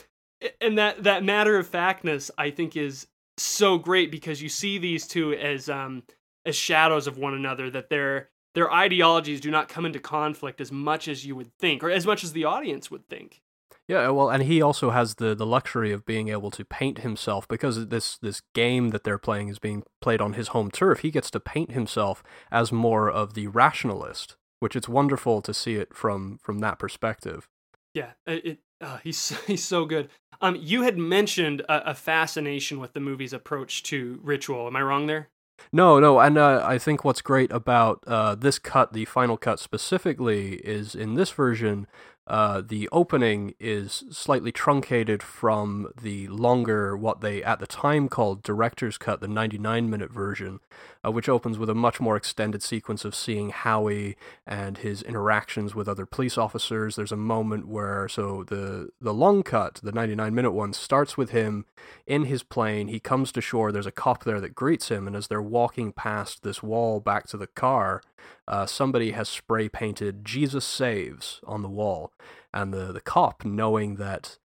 And 0.60 0.78
that 0.78 1.02
that 1.02 1.24
matter 1.24 1.58
of 1.58 1.66
factness 1.66 2.30
i 2.38 2.50
think 2.50 2.76
is 2.76 3.06
so 3.36 3.78
great 3.78 4.10
because 4.10 4.42
you 4.42 4.48
see 4.48 4.78
these 4.78 5.06
two 5.06 5.32
as 5.32 5.68
um 5.68 6.02
as 6.44 6.56
shadows 6.56 7.06
of 7.06 7.18
one 7.18 7.34
another 7.34 7.70
that 7.70 7.90
their 7.90 8.30
their 8.54 8.72
ideologies 8.72 9.40
do 9.40 9.50
not 9.50 9.68
come 9.68 9.86
into 9.86 10.00
conflict 10.00 10.60
as 10.60 10.72
much 10.72 11.06
as 11.06 11.24
you 11.24 11.36
would 11.36 11.52
think 11.58 11.82
or 11.82 11.90
as 11.90 12.06
much 12.06 12.24
as 12.24 12.32
the 12.32 12.44
audience 12.44 12.90
would 12.90 13.06
think. 13.08 13.42
Yeah, 13.86 14.10
well, 14.10 14.28
and 14.28 14.42
he 14.42 14.60
also 14.60 14.90
has 14.90 15.14
the, 15.14 15.34
the 15.34 15.46
luxury 15.46 15.92
of 15.92 16.04
being 16.04 16.28
able 16.28 16.50
to 16.50 16.64
paint 16.64 16.98
himself 16.98 17.48
because 17.48 17.86
this 17.86 18.18
this 18.18 18.42
game 18.54 18.90
that 18.90 19.02
they're 19.02 19.16
playing 19.16 19.48
is 19.48 19.58
being 19.58 19.82
played 20.02 20.20
on 20.20 20.34
his 20.34 20.48
home 20.48 20.70
turf. 20.70 21.00
He 21.00 21.10
gets 21.10 21.30
to 21.30 21.40
paint 21.40 21.72
himself 21.72 22.22
as 22.50 22.70
more 22.70 23.08
of 23.08 23.32
the 23.32 23.46
rationalist, 23.46 24.36
which 24.60 24.76
it's 24.76 24.88
wonderful 24.88 25.42
to 25.42 25.54
see 25.54 25.74
it 25.76 25.94
from 25.94 26.38
from 26.42 26.58
that 26.60 26.78
perspective. 26.78 27.48
Yeah, 27.94 28.12
it, 28.26 28.44
it 28.44 28.58
uh, 28.80 28.98
he's 28.98 29.30
he's 29.46 29.64
so 29.64 29.84
good. 29.84 30.08
Um, 30.40 30.56
you 30.60 30.82
had 30.82 30.98
mentioned 30.98 31.62
a, 31.62 31.90
a 31.90 31.94
fascination 31.94 32.78
with 32.78 32.92
the 32.92 33.00
movie's 33.00 33.32
approach 33.32 33.82
to 33.84 34.20
ritual. 34.22 34.66
Am 34.66 34.76
I 34.76 34.82
wrong 34.82 35.06
there? 35.06 35.28
No, 35.72 35.98
no, 35.98 36.20
and 36.20 36.38
uh, 36.38 36.62
I 36.64 36.78
think 36.78 37.04
what's 37.04 37.20
great 37.20 37.52
about 37.52 38.02
uh, 38.06 38.36
this 38.36 38.58
cut, 38.58 38.92
the 38.92 39.04
final 39.06 39.36
cut 39.36 39.58
specifically, 39.58 40.54
is 40.56 40.94
in 40.94 41.14
this 41.14 41.30
version, 41.30 41.88
uh, 42.28 42.62
the 42.64 42.88
opening 42.92 43.54
is 43.58 44.04
slightly 44.10 44.52
truncated 44.52 45.22
from 45.22 45.90
the 46.00 46.28
longer, 46.28 46.96
what 46.96 47.20
they 47.22 47.42
at 47.42 47.58
the 47.58 47.66
time 47.66 48.08
called 48.08 48.42
director's 48.42 48.98
cut, 48.98 49.20
the 49.20 49.28
99 49.28 49.88
minute 49.90 50.12
version, 50.12 50.60
uh, 51.08 51.10
which 51.10 51.28
opens 51.28 51.58
with 51.58 51.70
a 51.70 51.74
much 51.74 52.00
more 52.00 52.16
extended 52.16 52.62
sequence 52.62 53.04
of 53.04 53.14
seeing 53.14 53.50
Howie 53.50 54.16
and 54.46 54.78
his 54.78 55.02
interactions 55.02 55.74
with 55.74 55.88
other 55.88 56.06
police 56.06 56.36
officers. 56.36 56.96
There's 56.96 57.12
a 57.12 57.16
moment 57.16 57.68
where, 57.68 58.08
so 58.08 58.44
the 58.44 58.90
the 59.00 59.14
long 59.14 59.42
cut, 59.42 59.80
the 59.82 59.92
99 59.92 60.34
minute 60.34 60.52
one, 60.52 60.72
starts 60.72 61.16
with 61.16 61.30
him 61.30 61.64
in 62.06 62.24
his 62.24 62.42
plane. 62.42 62.88
He 62.88 63.00
comes 63.00 63.32
to 63.32 63.40
shore. 63.40 63.72
There's 63.72 63.86
a 63.86 63.92
cop 63.92 64.24
there 64.24 64.40
that 64.40 64.54
greets 64.54 64.88
him, 64.88 65.06
and 65.06 65.16
as 65.16 65.28
they're 65.28 65.42
walking 65.42 65.92
past 65.92 66.42
this 66.42 66.62
wall 66.62 67.00
back 67.00 67.26
to 67.28 67.36
the 67.36 67.46
car, 67.46 68.02
uh, 68.46 68.66
somebody 68.66 69.12
has 69.12 69.28
spray 69.28 69.68
painted 69.68 70.24
"Jesus 70.24 70.64
Saves" 70.64 71.40
on 71.46 71.62
the 71.62 71.68
wall, 71.68 72.12
and 72.52 72.72
the 72.72 72.92
the 72.92 73.00
cop, 73.00 73.44
knowing 73.44 73.96
that 73.96 74.38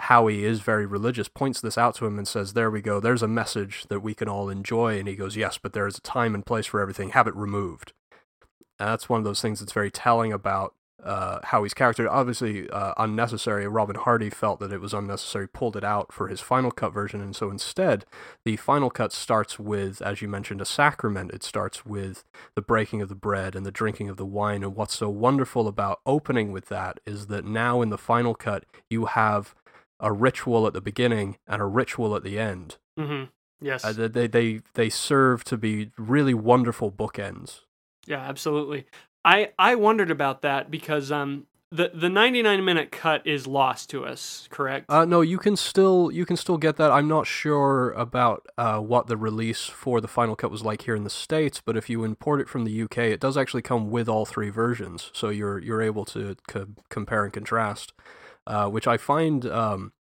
Howie 0.00 0.44
is 0.44 0.60
very 0.60 0.86
religious, 0.86 1.28
points 1.28 1.60
this 1.60 1.78
out 1.78 1.94
to 1.96 2.06
him 2.06 2.18
and 2.18 2.28
says, 2.28 2.52
"There 2.52 2.70
we 2.70 2.82
go. 2.82 3.00
There's 3.00 3.22
a 3.22 3.28
message 3.28 3.86
that 3.88 4.00
we 4.00 4.14
can 4.14 4.28
all 4.28 4.48
enjoy." 4.48 4.98
And 4.98 5.08
he 5.08 5.16
goes, 5.16 5.36
"Yes, 5.36 5.58
but 5.58 5.72
there 5.72 5.86
is 5.86 5.98
a 5.98 6.02
time 6.02 6.34
and 6.34 6.44
place 6.44 6.66
for 6.66 6.80
everything. 6.80 7.10
Have 7.10 7.26
it 7.26 7.34
removed." 7.34 7.92
And 8.78 8.88
that's 8.88 9.08
one 9.08 9.18
of 9.18 9.24
those 9.24 9.40
things 9.40 9.60
that's 9.60 9.72
very 9.72 9.90
telling 9.90 10.32
about 10.32 10.74
uh, 11.02 11.38
Howie's 11.44 11.72
character. 11.72 12.10
Obviously, 12.10 12.68
uh, 12.70 12.92
unnecessary. 12.98 13.66
Robin 13.68 13.96
Hardy 13.96 14.28
felt 14.28 14.58
that 14.60 14.72
it 14.72 14.80
was 14.80 14.92
unnecessary, 14.92 15.46
pulled 15.46 15.76
it 15.76 15.84
out 15.84 16.12
for 16.12 16.28
his 16.28 16.40
final 16.40 16.70
cut 16.70 16.92
version, 16.92 17.20
and 17.20 17.34
so 17.36 17.48
instead, 17.48 18.04
the 18.44 18.56
final 18.56 18.90
cut 18.90 19.12
starts 19.12 19.58
with, 19.58 20.02
as 20.02 20.20
you 20.20 20.28
mentioned, 20.28 20.60
a 20.60 20.64
sacrament. 20.64 21.30
It 21.32 21.44
starts 21.44 21.86
with 21.86 22.24
the 22.54 22.62
breaking 22.62 23.02
of 23.02 23.08
the 23.08 23.14
bread 23.14 23.54
and 23.54 23.64
the 23.64 23.70
drinking 23.70 24.08
of 24.08 24.16
the 24.16 24.26
wine. 24.26 24.64
And 24.64 24.74
what's 24.74 24.96
so 24.96 25.08
wonderful 25.08 25.68
about 25.68 26.00
opening 26.04 26.50
with 26.50 26.66
that 26.66 26.98
is 27.06 27.28
that 27.28 27.44
now 27.44 27.82
in 27.82 27.90
the 27.90 27.98
final 27.98 28.34
cut, 28.34 28.64
you 28.90 29.04
have 29.06 29.54
a 30.00 30.12
ritual 30.12 30.66
at 30.66 30.72
the 30.72 30.80
beginning 30.80 31.38
and 31.46 31.62
a 31.62 31.66
ritual 31.66 32.14
at 32.14 32.22
the 32.22 32.38
end. 32.38 32.76
Mm-hmm. 32.98 33.24
Yes. 33.60 33.84
Uh, 33.84 34.08
they, 34.08 34.26
they 34.26 34.60
they 34.74 34.90
serve 34.90 35.44
to 35.44 35.56
be 35.56 35.90
really 35.96 36.34
wonderful 36.34 36.92
bookends. 36.92 37.60
Yeah, 38.06 38.20
absolutely. 38.20 38.86
I 39.24 39.52
I 39.58 39.74
wondered 39.74 40.10
about 40.10 40.42
that 40.42 40.70
because 40.70 41.10
um 41.10 41.46
the 41.72 41.90
the 41.92 42.08
99 42.08 42.64
minute 42.64 42.92
cut 42.92 43.26
is 43.26 43.46
lost 43.46 43.90
to 43.90 44.04
us, 44.04 44.46
correct? 44.50 44.86
Uh, 44.88 45.04
no, 45.04 45.20
you 45.20 45.38
can 45.38 45.56
still 45.56 46.10
you 46.12 46.24
can 46.24 46.36
still 46.36 46.58
get 46.58 46.76
that. 46.76 46.92
I'm 46.92 47.08
not 47.08 47.26
sure 47.26 47.90
about 47.92 48.46
uh, 48.56 48.78
what 48.78 49.08
the 49.08 49.16
release 49.16 49.64
for 49.64 50.00
the 50.00 50.08
final 50.08 50.36
cut 50.36 50.50
was 50.50 50.62
like 50.62 50.82
here 50.82 50.94
in 50.94 51.04
the 51.04 51.10
states, 51.10 51.60
but 51.64 51.76
if 51.76 51.90
you 51.90 52.04
import 52.04 52.40
it 52.40 52.48
from 52.48 52.64
the 52.64 52.82
UK, 52.82 52.98
it 52.98 53.20
does 53.20 53.36
actually 53.36 53.62
come 53.62 53.90
with 53.90 54.08
all 54.08 54.24
three 54.24 54.50
versions, 54.50 55.10
so 55.12 55.28
you're 55.28 55.58
you're 55.58 55.82
able 55.82 56.04
to 56.06 56.36
co- 56.46 56.68
compare 56.88 57.24
and 57.24 57.32
contrast, 57.32 57.92
uh, 58.46 58.68
which 58.68 58.86
I 58.86 58.96
find 58.96 59.46
um, 59.46 59.92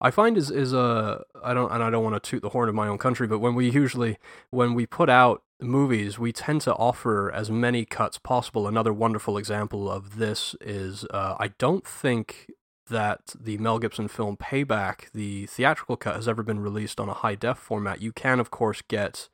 I 0.00 0.10
find 0.10 0.36
is 0.36 0.50
is 0.50 0.72
a 0.72 1.24
I 1.42 1.54
don't 1.54 1.72
and 1.72 1.82
I 1.82 1.90
don't 1.90 2.04
want 2.04 2.22
to 2.22 2.30
toot 2.30 2.42
the 2.42 2.50
horn 2.50 2.68
of 2.68 2.74
my 2.74 2.88
own 2.88 2.98
country, 2.98 3.26
but 3.26 3.38
when 3.38 3.54
we 3.54 3.70
usually 3.70 4.18
when 4.50 4.74
we 4.74 4.86
put 4.86 5.08
out 5.08 5.42
movies, 5.60 6.18
we 6.18 6.32
tend 6.32 6.60
to 6.62 6.74
offer 6.74 7.32
as 7.32 7.50
many 7.50 7.84
cuts 7.84 8.18
possible. 8.18 8.66
Another 8.66 8.92
wonderful 8.92 9.38
example 9.38 9.90
of 9.90 10.16
this 10.16 10.54
is 10.60 11.04
uh, 11.06 11.36
I 11.38 11.48
don't 11.58 11.86
think 11.86 12.50
that 12.88 13.34
the 13.38 13.58
Mel 13.58 13.78
Gibson 13.78 14.06
film 14.06 14.36
Payback, 14.36 15.10
the 15.12 15.46
theatrical 15.46 15.96
cut, 15.96 16.14
has 16.14 16.28
ever 16.28 16.42
been 16.42 16.60
released 16.60 17.00
on 17.00 17.08
a 17.08 17.14
high 17.14 17.34
def 17.34 17.58
format. 17.58 18.00
You 18.00 18.12
can, 18.12 18.38
of 18.38 18.50
course, 18.50 18.82
get 18.86 19.28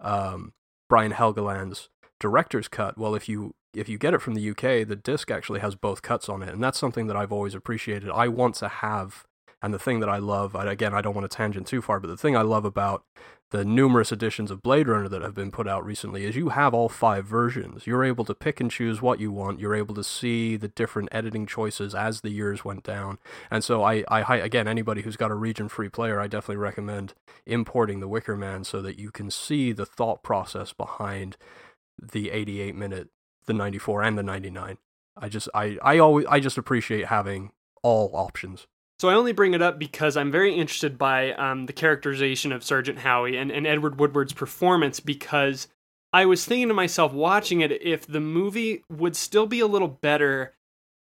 um, 0.00 0.52
Brian 0.88 1.12
Helgeland's 1.12 1.90
director's 2.20 2.68
cut. 2.68 2.96
Well, 2.96 3.14
if 3.14 3.28
you 3.28 3.54
if 3.76 3.88
you 3.88 3.98
get 3.98 4.14
it 4.14 4.22
from 4.22 4.34
the 4.34 4.50
UK, 4.50 4.86
the 4.86 4.96
disc 4.96 5.30
actually 5.30 5.60
has 5.60 5.74
both 5.74 6.02
cuts 6.02 6.28
on 6.28 6.42
it, 6.42 6.50
and 6.50 6.62
that's 6.62 6.78
something 6.78 7.06
that 7.06 7.16
I've 7.16 7.32
always 7.32 7.54
appreciated. 7.54 8.10
I 8.10 8.28
want 8.28 8.54
to 8.56 8.68
have, 8.68 9.26
and 9.62 9.72
the 9.72 9.78
thing 9.78 10.00
that 10.00 10.08
I 10.08 10.18
love, 10.18 10.54
again, 10.54 10.94
I 10.94 11.00
don't 11.00 11.14
want 11.14 11.30
to 11.30 11.36
tangent 11.36 11.66
too 11.66 11.82
far, 11.82 12.00
but 12.00 12.08
the 12.08 12.16
thing 12.16 12.36
I 12.36 12.42
love 12.42 12.64
about 12.64 13.04
the 13.50 13.64
numerous 13.64 14.10
editions 14.10 14.50
of 14.50 14.60
Blade 14.60 14.88
Runner 14.88 15.08
that 15.08 15.22
have 15.22 15.34
been 15.34 15.52
put 15.52 15.68
out 15.68 15.84
recently 15.84 16.24
is 16.24 16.34
you 16.34 16.48
have 16.48 16.74
all 16.74 16.88
five 16.88 17.24
versions. 17.26 17.86
You're 17.86 18.02
able 18.02 18.24
to 18.24 18.34
pick 18.34 18.60
and 18.60 18.70
choose 18.70 19.00
what 19.00 19.20
you 19.20 19.30
want. 19.30 19.60
You're 19.60 19.74
able 19.74 19.94
to 19.94 20.02
see 20.02 20.56
the 20.56 20.66
different 20.66 21.10
editing 21.12 21.46
choices 21.46 21.94
as 21.94 22.22
the 22.22 22.30
years 22.30 22.64
went 22.64 22.82
down. 22.82 23.18
And 23.48 23.62
so 23.62 23.84
I, 23.84 24.04
I 24.08 24.38
again, 24.38 24.66
anybody 24.66 25.02
who's 25.02 25.16
got 25.16 25.30
a 25.30 25.36
region-free 25.36 25.90
player, 25.90 26.20
I 26.20 26.26
definitely 26.26 26.56
recommend 26.56 27.14
importing 27.46 28.00
the 28.00 28.08
Wicker 28.08 28.36
Man 28.36 28.64
so 28.64 28.82
that 28.82 28.98
you 28.98 29.12
can 29.12 29.30
see 29.30 29.70
the 29.70 29.86
thought 29.86 30.24
process 30.24 30.72
behind 30.72 31.36
the 32.00 32.30
88 32.30 32.74
minute, 32.74 33.08
the 33.46 33.54
94, 33.54 34.02
and 34.02 34.18
the 34.18 34.22
99. 34.22 34.78
I 35.16 35.28
just, 35.28 35.48
I, 35.54 35.78
I 35.82 35.98
always, 35.98 36.26
I 36.26 36.40
just 36.40 36.58
appreciate 36.58 37.06
having 37.06 37.52
all 37.82 38.10
options. 38.12 38.66
So 38.98 39.08
I 39.08 39.14
only 39.14 39.32
bring 39.32 39.54
it 39.54 39.60
up 39.60 39.78
because 39.78 40.16
I'm 40.16 40.32
very 40.32 40.54
interested 40.54 40.96
by 40.96 41.32
um, 41.32 41.66
the 41.66 41.72
characterization 41.72 42.50
of 42.50 42.64
Sergeant 42.64 42.98
Howie 42.98 43.36
and, 43.36 43.50
and 43.50 43.66
Edward 43.66 44.00
Woodward's 44.00 44.32
performance 44.32 45.00
because 45.00 45.68
I 46.12 46.24
was 46.24 46.44
thinking 46.44 46.68
to 46.68 46.74
myself 46.74 47.12
watching 47.12 47.60
it 47.60 47.72
if 47.82 48.06
the 48.06 48.20
movie 48.20 48.84
would 48.90 49.14
still 49.14 49.46
be 49.46 49.60
a 49.60 49.66
little 49.66 49.88
better 49.88 50.54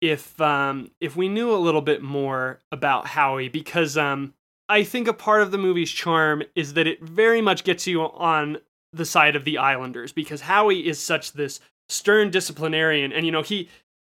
if 0.00 0.40
um, 0.40 0.90
if 1.00 1.16
we 1.16 1.28
knew 1.28 1.54
a 1.54 1.56
little 1.56 1.82
bit 1.82 2.02
more 2.02 2.60
about 2.72 3.06
Howie 3.08 3.48
because 3.48 3.98
um, 3.98 4.32
I 4.68 4.84
think 4.84 5.06
a 5.06 5.12
part 5.12 5.42
of 5.42 5.50
the 5.50 5.58
movie's 5.58 5.90
charm 5.90 6.42
is 6.56 6.74
that 6.74 6.86
it 6.86 7.02
very 7.02 7.42
much 7.42 7.62
gets 7.62 7.86
you 7.86 8.00
on 8.00 8.58
the 8.92 9.04
side 9.04 9.36
of 9.36 9.44
the 9.44 9.58
Islanders 9.58 10.12
because 10.12 10.40
Howie 10.40 10.86
is 10.86 10.98
such 10.98 11.32
this 11.32 11.60
stern 11.92 12.30
disciplinarian 12.30 13.12
and 13.12 13.26
you 13.26 13.32
know 13.32 13.42
he 13.42 13.68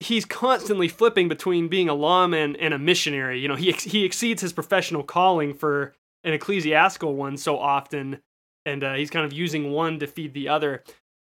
he's 0.02 0.24
constantly 0.24 0.88
flipping 0.88 1.28
between 1.28 1.68
being 1.68 1.88
a 1.88 1.94
lawman 1.94 2.56
and 2.56 2.74
a 2.74 2.78
missionary. 2.78 3.40
You 3.40 3.48
know, 3.48 3.56
he 3.56 3.72
he 3.72 4.04
exceeds 4.04 4.42
his 4.42 4.52
professional 4.52 5.02
calling 5.02 5.54
for 5.54 5.94
an 6.24 6.32
ecclesiastical 6.32 7.14
one 7.14 7.36
so 7.36 7.58
often, 7.58 8.20
and 8.66 8.84
uh, 8.84 8.94
he's 8.94 9.10
kind 9.10 9.24
of 9.24 9.32
using 9.32 9.72
one 9.72 9.98
to 10.00 10.06
feed 10.06 10.34
the 10.34 10.48
other. 10.48 10.82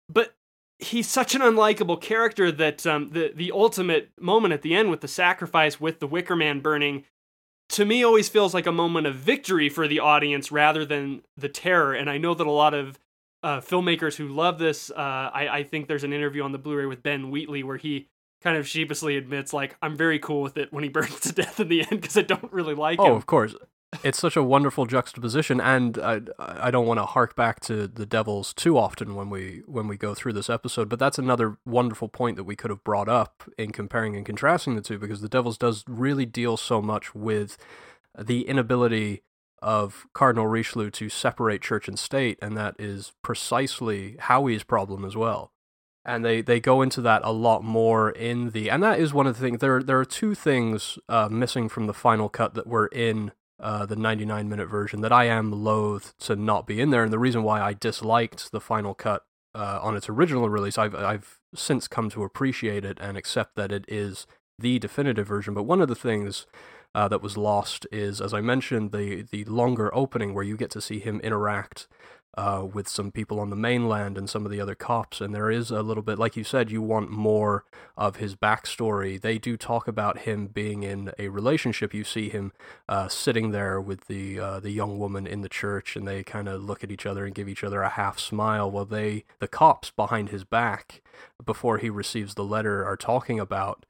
But 0.10 0.36
he's 0.80 1.08
such 1.08 1.36
an 1.36 1.42
unlikable 1.42 2.02
character 2.02 2.52
that 2.52 2.86
um, 2.86 3.12
the 3.12 3.32
the 3.34 3.52
ultimate 3.52 4.12
moment 4.20 4.54
at 4.54 4.62
the 4.62 4.76
end 4.76 4.90
with 4.90 5.02
the 5.02 5.08
sacrifice 5.08 5.80
with 5.80 6.00
the 6.00 6.08
Wicker 6.08 6.36
Man 6.36 6.60
burning. 6.60 7.06
To 7.70 7.86
me, 7.86 8.04
always 8.04 8.30
feels 8.30 8.54
like 8.54 8.68
a 8.68 8.72
moment 8.72 9.08
of 9.08 9.16
victory 9.16 9.70
for 9.70 9.88
the 9.88 10.00
audience 10.00 10.52
rather 10.52 10.86
than 10.86 11.24
the 11.38 11.50
terror. 11.50 11.94
And 11.94 12.10
I 12.10 12.18
know 12.18 12.34
that 12.36 12.46
a 12.46 12.52
lot 12.52 12.74
of 12.74 13.00
uh, 13.44 13.60
filmmakers 13.60 14.16
who 14.16 14.30
love 14.30 14.58
this, 14.58 14.90
uh, 14.90 14.94
I, 15.34 15.50
I 15.52 15.64
think 15.64 15.88
there's 15.88 16.04
an 16.04 16.14
interview 16.14 16.44
on 16.44 16.54
the 16.54 16.58
Blu-ray 16.58 16.86
with 16.86 17.04
Ben 17.04 17.30
Wheatley 17.30 17.64
where 17.64 17.78
he 17.78 18.08
kind 18.42 18.58
of 18.58 18.68
sheepishly 18.68 19.18
admits 19.18 19.54
like 19.54 19.76
I'm 19.82 19.96
very 19.96 20.20
cool 20.20 20.42
with 20.42 20.58
it 20.58 20.72
when 20.72 20.84
he 20.84 20.90
burns 20.98 21.20
to 21.22 21.34
death 21.34 21.60
in 21.60 21.68
the 21.68 21.82
end 21.82 22.02
because 22.02 22.18
I 22.18 22.22
don't 22.22 22.52
really 22.52 22.76
like 22.76 23.00
it. 23.00 23.02
Oh, 23.02 23.08
him. 23.08 23.16
of 23.18 23.26
course. 23.26 23.56
it's 24.04 24.18
such 24.18 24.36
a 24.36 24.44
wonderful 24.44 24.86
juxtaposition, 24.86 25.62
and 25.62 25.98
I 26.00 26.22
I 26.40 26.72
don't 26.72 26.88
want 26.88 27.00
to 27.00 27.06
hark 27.06 27.36
back 27.36 27.60
to 27.62 27.88
the 27.88 28.06
Devils 28.06 28.54
too 28.54 28.78
often 28.78 29.14
when 29.14 29.30
we 29.30 29.62
when 29.68 29.88
we 29.88 29.98
go 29.98 30.16
through 30.16 30.34
this 30.34 30.50
episode, 30.50 30.90
but 30.90 30.98
that's 30.98 31.20
another 31.20 31.58
wonderful 31.66 32.08
point 32.08 32.38
that 32.38 32.44
we 32.46 32.56
could 32.56 32.72
have 32.72 32.84
brought 32.84 33.08
up 33.08 33.44
in 33.58 33.72
comparing 33.72 34.16
and 34.16 34.26
contrasting 34.26 34.76
the 34.76 34.82
two, 34.82 34.98
because 34.98 35.22
the 35.22 35.30
Devils 35.30 35.58
does 35.58 35.84
really 35.88 36.26
deal 36.26 36.58
so 36.58 36.82
much 36.82 37.14
with 37.14 37.58
the 38.18 38.48
inability 38.48 39.22
of 39.64 40.06
Cardinal 40.14 40.48
Richelieu 40.48 40.92
to 40.92 41.10
separate 41.10 41.62
church 41.62 41.88
and 41.88 41.98
state, 41.98 42.38
and 42.42 42.56
that 42.58 42.76
is 42.78 43.14
precisely 43.24 44.18
Howie's 44.20 44.64
problem 44.64 45.06
as 45.06 45.16
well. 45.16 45.52
And 46.06 46.26
they, 46.26 46.42
they 46.42 46.60
go 46.60 46.82
into 46.82 47.02
that 47.02 47.22
a 47.24 47.32
lot 47.32 47.64
more 47.64 48.12
in 48.12 48.50
the 48.50 48.70
and 48.70 48.84
that 48.84 49.00
is 49.00 49.14
one 49.14 49.26
of 49.26 49.38
the 49.38 49.42
things 49.42 49.60
there 49.60 49.82
there 49.82 50.00
are 50.00 50.06
two 50.06 50.36
things 50.36 51.00
uh, 51.08 51.30
missing 51.32 51.70
from 51.70 51.88
the 51.88 51.94
final 51.94 52.28
cut 52.28 52.56
that 52.56 52.68
were 52.68 52.88
in 52.88 53.32
uh, 53.58 53.86
the 53.86 53.96
99 53.96 54.50
minute 54.50 54.68
version 54.68 55.00
that 55.00 55.14
I 55.14 55.26
am 55.26 55.64
loath 55.64 56.14
to 56.20 56.36
not 56.36 56.68
be 56.68 56.82
in 56.82 56.90
there, 56.90 57.04
and 57.04 57.14
the 57.14 57.20
reason 57.20 57.44
why 57.44 57.62
I 57.62 57.74
disliked 57.74 58.52
the 58.52 58.60
final 58.60 58.94
cut 58.94 59.24
uh, 59.56 59.80
on 59.82 59.96
its 59.96 60.10
original 60.10 60.50
release, 60.50 60.78
I've 60.78 60.96
I've 60.96 61.40
since 61.56 61.88
come 61.88 62.10
to 62.10 62.24
appreciate 62.24 62.84
it 62.84 62.98
and 63.00 63.18
accept 63.18 63.56
that 63.56 63.72
it 63.72 63.86
is 63.88 64.28
the 64.60 64.80
definitive 64.80 65.28
version. 65.28 65.54
But 65.54 65.64
one 65.64 65.82
of 65.82 65.88
the 65.88 65.96
things 65.96 66.46
uh, 66.96 67.08
that 67.08 67.22
was 67.22 67.38
lost 67.38 67.88
is, 67.92 68.22
as 68.22 68.34
I 68.34 68.42
mentioned, 68.42 68.92
the 68.92 69.24
the 69.24 69.44
longer 69.46 69.94
opening 69.94 70.34
where 70.34 70.44
you 70.44 70.58
get 70.58 70.72
to 70.72 70.82
see 70.82 71.00
him 71.00 71.20
interact 71.22 71.88
uh, 72.36 72.66
with 72.72 72.88
some 72.88 73.12
people 73.12 73.40
on 73.40 73.50
the 73.50 73.56
mainland 73.56 74.18
and 74.18 74.30
some 74.30 74.46
of 74.46 74.52
the 74.52 74.60
other 74.60 74.76
cops. 74.76 75.22
And 75.22 75.34
there 75.36 75.52
is 75.52 75.70
a 75.70 75.84
little 75.84 76.02
bit, 76.02 76.18
like 76.18 76.36
you 76.36 76.44
said, 76.44 76.72
you 76.72 76.82
want 76.82 77.12
more 77.12 77.64
of 77.96 78.16
his 78.16 78.36
backstory. 78.36 79.22
They 79.22 79.38
do 79.38 79.56
talk 79.56 79.88
about 79.88 80.20
him 80.20 80.48
being 80.48 80.84
in 80.84 81.12
a 81.20 81.28
relationship. 81.28 81.94
You 81.94 82.04
see 82.04 82.30
him 82.30 82.52
uh, 82.90 83.08
sitting 83.08 83.52
there 83.52 83.80
with 83.80 84.08
the 84.08 84.40
uh, 84.40 84.60
the 84.60 84.72
young 84.72 84.98
woman 84.98 85.28
in 85.28 85.42
the 85.42 85.50
church, 85.50 85.96
and 85.96 86.08
they 86.08 86.24
kind 86.24 86.48
of 86.48 86.64
look 86.64 86.84
at 86.84 86.92
each 86.92 87.06
other 87.06 87.26
and 87.26 87.36
give 87.36 87.48
each 87.48 87.64
other 87.64 87.84
a 87.84 87.90
half 87.90 88.18
smile. 88.18 88.70
While 88.70 88.86
they, 88.86 89.26
the 89.40 89.48
cops 89.48 89.92
behind 89.92 90.30
his 90.30 90.44
back, 90.44 91.04
before 91.46 91.78
he 91.78 91.90
receives 91.90 92.34
the 92.34 92.44
letter, 92.44 92.84
are 92.84 92.98
talking 92.98 93.40
about 93.40 93.86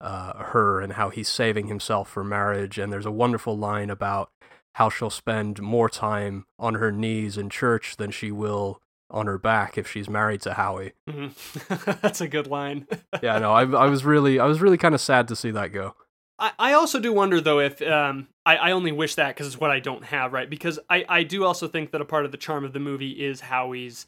uh, 0.00 0.44
her 0.44 0.80
and 0.80 0.94
how 0.94 1.10
he's 1.10 1.28
saving 1.28 1.66
himself 1.66 2.08
for 2.08 2.24
marriage. 2.24 2.78
And 2.78 2.92
there's 2.92 3.06
a 3.06 3.10
wonderful 3.10 3.56
line 3.56 3.90
about 3.90 4.30
how 4.74 4.88
she'll 4.88 5.10
spend 5.10 5.60
more 5.60 5.88
time 5.88 6.46
on 6.58 6.74
her 6.74 6.92
knees 6.92 7.36
in 7.36 7.50
church 7.50 7.96
than 7.96 8.10
she 8.10 8.30
will 8.30 8.80
on 9.10 9.26
her 9.26 9.38
back 9.38 9.76
if 9.76 9.90
she's 9.90 10.08
married 10.08 10.40
to 10.42 10.54
Howie. 10.54 10.92
Mm-hmm. 11.08 11.98
That's 12.02 12.20
a 12.20 12.28
good 12.28 12.46
line. 12.46 12.86
yeah, 13.22 13.38
no, 13.38 13.52
I, 13.52 13.62
I 13.62 13.86
was 13.86 14.04
really, 14.04 14.38
I 14.38 14.46
was 14.46 14.60
really 14.60 14.78
kind 14.78 14.94
of 14.94 15.00
sad 15.00 15.28
to 15.28 15.36
see 15.36 15.50
that 15.50 15.72
go. 15.72 15.96
I, 16.38 16.52
I 16.58 16.72
also 16.72 17.00
do 17.00 17.12
wonder 17.12 17.40
though 17.40 17.58
if 17.58 17.82
um, 17.82 18.28
I, 18.46 18.56
I 18.56 18.70
only 18.70 18.92
wish 18.92 19.16
that 19.16 19.28
because 19.28 19.46
it's 19.48 19.60
what 19.60 19.70
I 19.70 19.80
don't 19.80 20.04
have, 20.04 20.32
right? 20.32 20.48
Because 20.48 20.78
I, 20.88 21.04
I 21.08 21.22
do 21.24 21.44
also 21.44 21.68
think 21.68 21.90
that 21.90 22.00
a 22.00 22.04
part 22.04 22.24
of 22.24 22.30
the 22.30 22.38
charm 22.38 22.64
of 22.64 22.72
the 22.72 22.80
movie 22.80 23.10
is 23.10 23.40
Howie's 23.40 24.06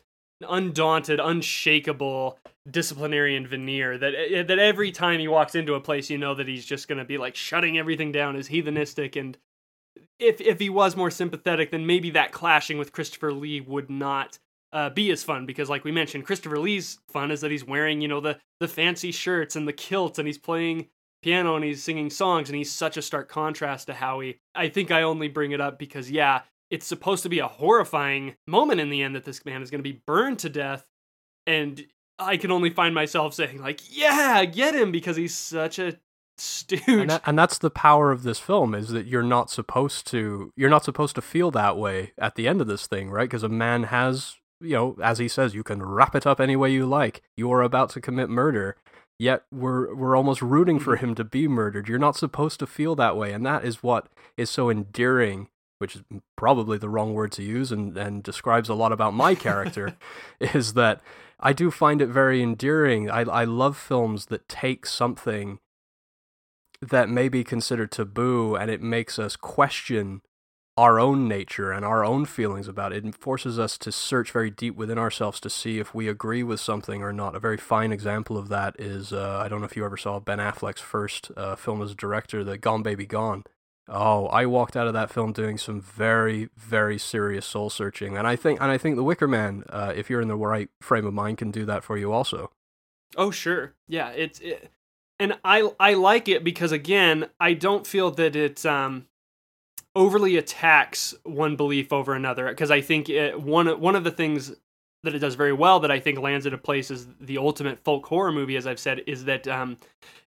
undaunted, 0.49 1.21
unshakable 1.21 2.39
disciplinarian 2.71 3.47
veneer 3.47 3.99
that 3.99 4.15
eh, 4.15 4.43
that 4.43 4.59
every 4.59 4.93
time 4.93 5.19
he 5.19 5.29
walks 5.29 5.55
into 5.55 5.75
a 5.75 5.81
place 5.81 6.09
you 6.09 6.19
know 6.19 6.35
that 6.35 6.47
he's 6.47 6.65
just 6.65 6.87
going 6.87 6.99
to 6.99 7.05
be 7.05 7.19
like 7.19 7.35
shutting 7.35 7.79
everything 7.79 8.13
down 8.13 8.37
as 8.37 8.49
heathenistic. 8.49 9.19
And 9.19 9.37
if 10.19 10.41
if 10.41 10.61
he 10.61 10.71
was 10.71 10.97
more 10.97 11.11
sympathetic 11.11 11.71
then 11.71 11.87
maybe 11.87 12.11
that 12.11 12.33
clashing 12.33 12.79
with 12.79 12.93
Christopher 12.93 13.33
Lee 13.33 13.61
would 13.61 13.91
not 13.91 14.39
uh, 14.73 14.91
be 14.91 15.11
as 15.11 15.25
fun. 15.25 15.45
Because 15.45 15.69
like 15.69 15.85
we 15.85 15.93
mentioned 15.93 16.25
Christopher 16.25 16.59
Lee's 16.59 16.99
fun 17.09 17.31
is 17.31 17.41
that 17.41 17.51
he's 17.51 17.67
wearing 17.67 18.01
you 18.01 18.09
know 18.09 18.21
the 18.21 18.39
the 18.61 18.69
fancy 18.69 19.11
shirts 19.11 19.57
and 19.57 19.67
the 19.67 19.73
kilts 19.73 20.19
and 20.19 20.27
he's 20.27 20.39
playing 20.39 20.89
piano 21.23 21.55
and 21.55 21.65
he's 21.65 21.83
singing 21.83 22.11
songs 22.11 22.49
and 22.49 22.57
he's 22.57 22.73
such 22.73 22.97
a 22.97 23.03
stark 23.03 23.29
contrast 23.29 23.87
to 23.87 23.95
Howie. 23.95 24.41
I 24.55 24.69
think 24.69 24.91
I 24.91 25.03
only 25.03 25.29
bring 25.29 25.53
it 25.53 25.61
up 25.61 25.79
because 25.79 26.11
yeah, 26.11 26.43
it's 26.71 26.87
supposed 26.87 27.23
to 27.23 27.29
be 27.29 27.39
a 27.39 27.49
horrifying 27.49 28.35
moment 28.47 28.81
in 28.81 28.91
the 28.91 29.03
end 29.03 29.15
that 29.15 29.25
this 29.25 29.45
man 29.45 29.63
is 29.63 29.71
going 29.71 29.81
to 29.81 29.91
be 29.91 30.03
burned 30.07 30.39
to 30.41 30.49
death. 30.49 30.87
And 31.47 31.85
I 32.25 32.37
can 32.37 32.51
only 32.51 32.71
find 32.71 32.95
myself 32.95 33.35
saying 33.35 33.61
like, 33.61 33.81
"Yeah, 33.91 34.45
get 34.45 34.75
him," 34.75 34.93
because 34.93 35.17
he's 35.17 35.35
such 35.35 35.79
a 35.79 35.99
stooge. 36.39 36.83
And, 36.89 37.11
that, 37.11 37.23
and, 37.27 37.39
that's 37.39 37.59
the 37.59 37.71
power 37.71 38.11
of 38.11 38.23
this 38.23 38.39
film 38.39 38.75
is 38.75 38.89
that 38.89 39.07
you're 39.07 39.23
not 39.23 39.51
supposed 39.51 40.07
to 40.09 40.53
you're 40.57 40.71
not 40.71 40.85
supposed 40.85 41.15
to 41.17 41.23
feel 41.23 41.51
that 41.53 41.77
way 41.77 42.13
at 42.19 42.35
the 42.35 42.49
end 42.49 42.61
of 42.61 42.67
this 42.67 42.87
thing, 42.87 43.11
right? 43.11 43.29
Because 43.29 43.43
a 43.43 43.49
man 43.49 43.85
has, 43.85 44.37
you 44.61 44.73
know, 44.73 44.97
as 45.03 45.19
he 45.19 45.29
says, 45.29 45.55
you 45.55 45.63
can 45.63 45.83
wrap 45.83 46.15
it 46.15 46.27
up 46.27 46.41
any 46.41 46.57
way 46.57 46.71
you 46.71 46.87
like. 46.87 47.23
You 47.37 47.51
are 47.53 47.63
about 47.63 47.91
to 47.91 48.01
commit 48.01 48.31
murder, 48.31 48.77
yet 49.19 49.45
we're 49.53 49.95
we're 49.95 50.17
almost 50.17 50.43
rooting 50.43 50.79
for 50.79 50.97
him 50.97 51.15
to 51.15 51.25
be 51.25 51.49
murdered. 51.49 51.89
You're 51.89 51.99
not 51.99 52.17
supposed 52.17 52.59
to 52.61 52.67
feel 52.67 52.95
that 52.97 53.17
way, 53.17 53.33
and 53.33 53.45
that 53.47 53.65
is 53.65 53.83
what 53.83 54.09
is 54.37 54.51
so 54.51 54.71
endearing 54.71 55.49
which 55.83 55.97
is 55.97 56.03
probably 56.37 56.79
the 56.79 56.89
wrong 56.89 57.13
word 57.13 57.33
to 57.33 57.43
use 57.43 57.73
and, 57.73 57.99
and 57.99 58.23
describes 58.23 58.69
a 58.69 58.75
lot 58.75 58.93
about 58.93 59.13
my 59.13 59.35
character, 59.35 59.97
is 60.41 60.75
that 60.75 61.01
I 61.43 61.53
do 61.53 61.71
find 61.71 62.01
it 62.01 62.09
very 62.09 62.41
endearing. 62.43 63.11
I, 63.11 63.23
I 63.23 63.45
love 63.45 63.77
films 63.77 64.27
that 64.27 64.49
take 64.49 64.87
something 64.87 65.59
that 66.81 67.09
may 67.09 67.29
be 67.29 67.43
considered 67.43 67.91
taboo 67.91 68.55
and 68.55 68.71
it 68.71 68.81
makes 68.81 69.19
us 69.19 69.37
question 69.37 70.23
our 70.77 70.99
own 70.99 71.29
nature 71.29 71.71
and 71.71 71.85
our 71.85 72.05
own 72.05 72.25
feelings 72.25 72.67
about 72.67 72.93
it. 72.93 73.05
It 73.05 73.15
forces 73.15 73.59
us 73.59 73.77
to 73.79 73.93
search 73.93 74.31
very 74.31 74.51
deep 74.51 74.75
within 74.75 74.99
ourselves 74.99 75.39
to 75.41 75.51
see 75.51 75.79
if 75.79 75.95
we 75.95 76.09
agree 76.09 76.43
with 76.43 76.61
something 76.61 77.03
or 77.03 77.13
not. 77.13 77.35
A 77.35 77.41
very 77.41 77.59
fine 77.59 77.93
example 77.93 78.39
of 78.39 78.49
that 78.49 78.75
is 78.79 79.13
uh, 79.13 79.41
I 79.45 79.49
don't 79.49 79.61
know 79.61 79.67
if 79.67 79.77
you 79.77 79.85
ever 79.85 79.99
saw 79.99 80.19
Ben 80.19 80.39
Affleck's 80.39 80.81
first 80.81 81.31
uh, 81.37 81.57
film 81.57 81.83
as 81.83 81.91
a 81.91 81.97
director, 81.97 82.43
the 82.43 82.57
Gone 82.57 82.83
Baby 82.83 83.05
Gone. 83.05 83.45
Oh, 83.95 84.27
I 84.29 84.47
walked 84.47 84.75
out 84.75 84.87
of 84.87 84.95
that 84.95 85.11
film 85.11 85.33
doing 85.33 85.59
some 85.59 85.81
very, 85.81 86.49
very 86.57 86.97
serious 86.99 87.45
soul 87.45 87.69
searching, 87.69 88.17
and 88.17 88.27
I 88.27 88.37
think, 88.37 88.61
and 88.61 88.71
I 88.71 88.79
think 88.79 88.97
The 88.97 89.05
Wicker 89.05 89.29
Man, 89.29 89.65
uh, 89.69 89.93
if 89.95 90.09
you're 90.09 90.23
in 90.23 90.29
the 90.29 90.37
right 90.37 90.71
frame 90.81 91.07
of 91.07 91.13
mind, 91.13 91.37
can 91.39 91.51
do 91.51 91.67
that 91.67 91.85
for 91.85 91.99
you 91.99 92.11
also. 92.11 92.51
Oh, 93.17 93.31
sure, 93.31 93.75
yeah, 93.87 94.09
it's, 94.09 94.41
it, 94.41 94.71
and 95.21 95.39
I 95.45 95.71
I 95.79 95.95
like 95.95 96.27
it 96.27 96.43
because 96.43 96.73
again, 96.73 97.29
I 97.39 97.53
don't 97.53 97.87
feel 97.87 98.11
that 98.13 98.35
it 98.35 98.65
um 98.65 99.07
overly 99.95 100.37
attacks 100.39 101.15
one 101.25 101.55
belief 101.55 101.93
over 101.93 102.15
another 102.15 102.49
because 102.49 102.71
I 102.71 102.81
think 102.81 103.11
it, 103.11 103.41
one 103.41 103.69
one 103.79 103.95
of 103.95 104.05
the 104.05 104.11
things 104.11 104.55
that 105.03 105.15
it 105.15 105.19
does 105.19 105.35
very 105.35 105.53
well 105.53 105.81
that 105.81 105.91
I 105.91 106.01
think 106.01 106.19
lands 106.19 106.47
it 106.47 106.55
a 106.55 106.59
place 106.59 106.91
as 106.91 107.07
the 107.21 107.39
ultimate 107.39 107.79
folk 107.85 108.07
horror 108.07 108.33
movie, 108.33 108.57
as 108.57 108.67
I've 108.67 108.79
said, 108.79 109.03
is 109.07 109.25
that 109.25 109.47
um, 109.49 109.77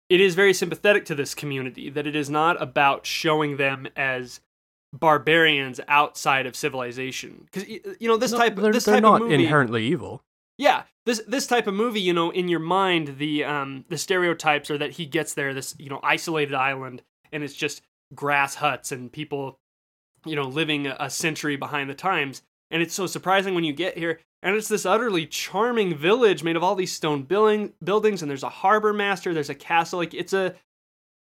it 0.09 0.21
is 0.21 0.35
very 0.35 0.53
sympathetic 0.53 1.05
to 1.05 1.15
this 1.15 1.33
community 1.33 1.89
that 1.89 2.07
it 2.07 2.15
is 2.15 2.29
not 2.29 2.61
about 2.61 3.05
showing 3.05 3.57
them 3.57 3.87
as 3.95 4.41
barbarians 4.91 5.79
outside 5.87 6.45
of 6.45 6.55
civilization. 6.55 7.47
Because 7.51 7.67
you 7.67 8.07
know 8.07 8.17
this 8.17 8.31
no, 8.31 8.37
type 8.37 8.55
they're, 8.55 8.71
this 8.71 8.85
they're 8.85 8.95
type 8.95 9.03
not 9.03 9.15
of 9.15 9.21
movie 9.23 9.35
inherently 9.35 9.85
evil. 9.85 10.21
Yeah 10.57 10.83
this 11.05 11.21
this 11.27 11.47
type 11.47 11.67
of 11.67 11.73
movie 11.73 12.01
you 12.01 12.13
know 12.13 12.29
in 12.31 12.47
your 12.47 12.59
mind 12.59 13.15
the 13.17 13.43
um 13.43 13.85
the 13.89 13.97
stereotypes 13.97 14.69
are 14.69 14.77
that 14.77 14.91
he 14.91 15.05
gets 15.05 15.33
there 15.33 15.53
this 15.53 15.75
you 15.77 15.89
know 15.89 15.99
isolated 16.03 16.53
island 16.53 17.01
and 17.31 17.43
it's 17.43 17.53
just 17.53 17.81
grass 18.13 18.55
huts 18.55 18.91
and 18.91 19.11
people 19.11 19.59
you 20.25 20.35
know 20.35 20.43
living 20.43 20.87
a 20.87 21.09
century 21.09 21.55
behind 21.55 21.89
the 21.89 21.95
times 21.95 22.41
and 22.73 22.81
it's 22.81 22.93
so 22.93 23.07
surprising 23.07 23.55
when 23.55 23.63
you 23.63 23.71
get 23.71 23.97
here 23.97 24.19
and 24.43 24.57
it's 24.57 24.67
this 24.67 24.85
utterly 24.85 25.25
charming 25.25 25.95
village 25.95 26.43
made 26.43 26.57
of 26.57 26.63
all 26.63 26.75
these 26.75 26.91
stone 26.91 27.23
building, 27.23 27.71
buildings, 27.81 28.21
and 28.21 28.29
there's 28.29 28.43
a 28.43 28.49
harbor 28.49 28.91
master, 28.91 29.33
there's 29.33 29.49
a 29.49 29.55
castle. 29.55 29.99
Like 29.99 30.13
it's 30.13 30.33
a 30.33 30.53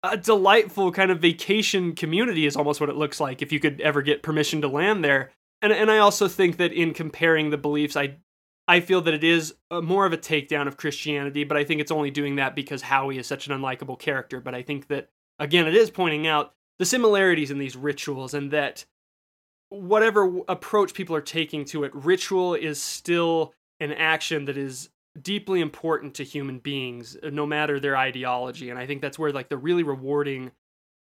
a 0.04 0.18
delightful 0.18 0.92
kind 0.92 1.12
of 1.12 1.20
vacation 1.20 1.94
community 1.94 2.48
is 2.48 2.56
almost 2.56 2.82
what 2.82 2.90
it 2.90 2.96
looks 2.96 3.20
like 3.20 3.44
if 3.44 3.52
you 3.52 3.60
could 3.60 3.80
ever 3.82 4.02
get 4.02 4.24
permission 4.24 4.62
to 4.62 4.68
land 4.68 5.04
there. 5.04 5.30
And 5.62 5.72
and 5.72 5.92
I 5.92 6.00
also 6.00 6.28
think 6.28 6.58
that 6.58 6.74
in 6.74 6.96
comparing 6.96 7.52
the 7.52 7.58
beliefs, 7.58 7.96
I 7.96 8.18
I 8.68 8.80
feel 8.80 9.02
that 9.02 9.14
it 9.14 9.24
is 9.24 9.54
uh, 9.70 9.82
more 9.82 10.08
of 10.08 10.14
a 10.14 10.18
takedown 10.18 10.68
of 10.68 10.78
Christianity, 10.78 11.44
but 11.44 11.58
I 11.58 11.64
think 11.64 11.80
it's 11.80 11.92
only 11.92 12.10
doing 12.10 12.38
that 12.38 12.56
because 12.56 12.82
Howie 12.82 13.20
is 13.20 13.28
such 13.28 13.46
an 13.46 13.54
unlikable 13.54 14.00
character. 14.00 14.42
But 14.42 14.56
I 14.56 14.64
think 14.64 14.88
that 14.88 15.10
again, 15.38 15.68
it 15.68 15.76
is 15.76 15.92
pointing 15.92 16.26
out 16.26 16.54
the 16.80 16.86
similarities 16.86 17.52
in 17.52 17.60
these 17.60 17.78
rituals 17.78 18.34
and 18.34 18.50
that 18.50 18.86
whatever 19.72 20.42
approach 20.50 20.94
people 20.94 21.16
are 21.16 21.22
taking 21.22 21.64
to 21.64 21.86
it, 21.86 21.96
ritual 21.96 22.54
is 22.54 22.82
still 22.82 23.54
an 23.80 23.94
action 23.94 24.46
that 24.46 24.58
is 24.58 24.90
deeply 25.20 25.62
important 25.62 26.14
to 26.16 26.24
human 26.24 26.60
beings, 26.60 27.18
uh, 27.24 27.30
no 27.30 27.46
matter 27.46 27.80
their 27.80 27.96
ideology. 27.96 28.70
And 28.70 28.78
I 28.78 28.86
think 28.86 29.02
that's 29.02 29.18
where 29.18 29.32
like 29.32 29.50
the 29.50 29.58
really 29.58 29.84
rewarding 29.84 30.52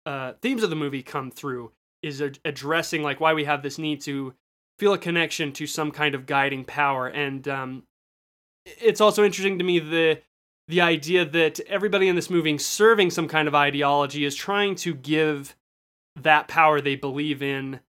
uh, 0.05 0.33
themes 0.43 0.65
of 0.65 0.71
the 0.71 0.77
movie 0.77 1.03
come 1.03 1.31
through 1.31 1.71
is 2.03 2.21
addressing 2.21 3.03
like 3.03 3.21
why 3.21 3.33
we 3.33 3.45
have 3.45 3.63
this 3.63 3.79
need 3.79 4.01
to 4.03 4.35
feel 4.79 4.93
a 4.93 4.99
connection 4.99 5.53
to 5.53 5.67
some 5.67 5.93
kind 5.93 6.15
of 6.15 6.27
guiding 6.27 6.65
power. 6.65 7.07
And 7.07 7.47
um, 7.47 7.85
it's 8.65 9.01
also 9.01 9.25
interesting 9.25 9.59
to 9.59 9.65
me 9.65 9.79
the 9.79 10.21
the 10.67 10.81
idea 10.83 11.25
that 11.25 11.61
everybody 11.61 12.09
in 12.09 12.15
this 12.15 12.29
movie 12.29 12.59
serving 12.59 13.11
some 13.11 13.27
kind 13.27 13.49
of 13.49 13.55
ideology 13.55 14.27
is 14.27 14.35
trying 14.35 14.75
to 14.75 14.95
give 14.95 15.57
that 16.15 16.47
power 16.47 16.81
they 16.81 16.95
believe 16.95 17.43
in 17.43 17.81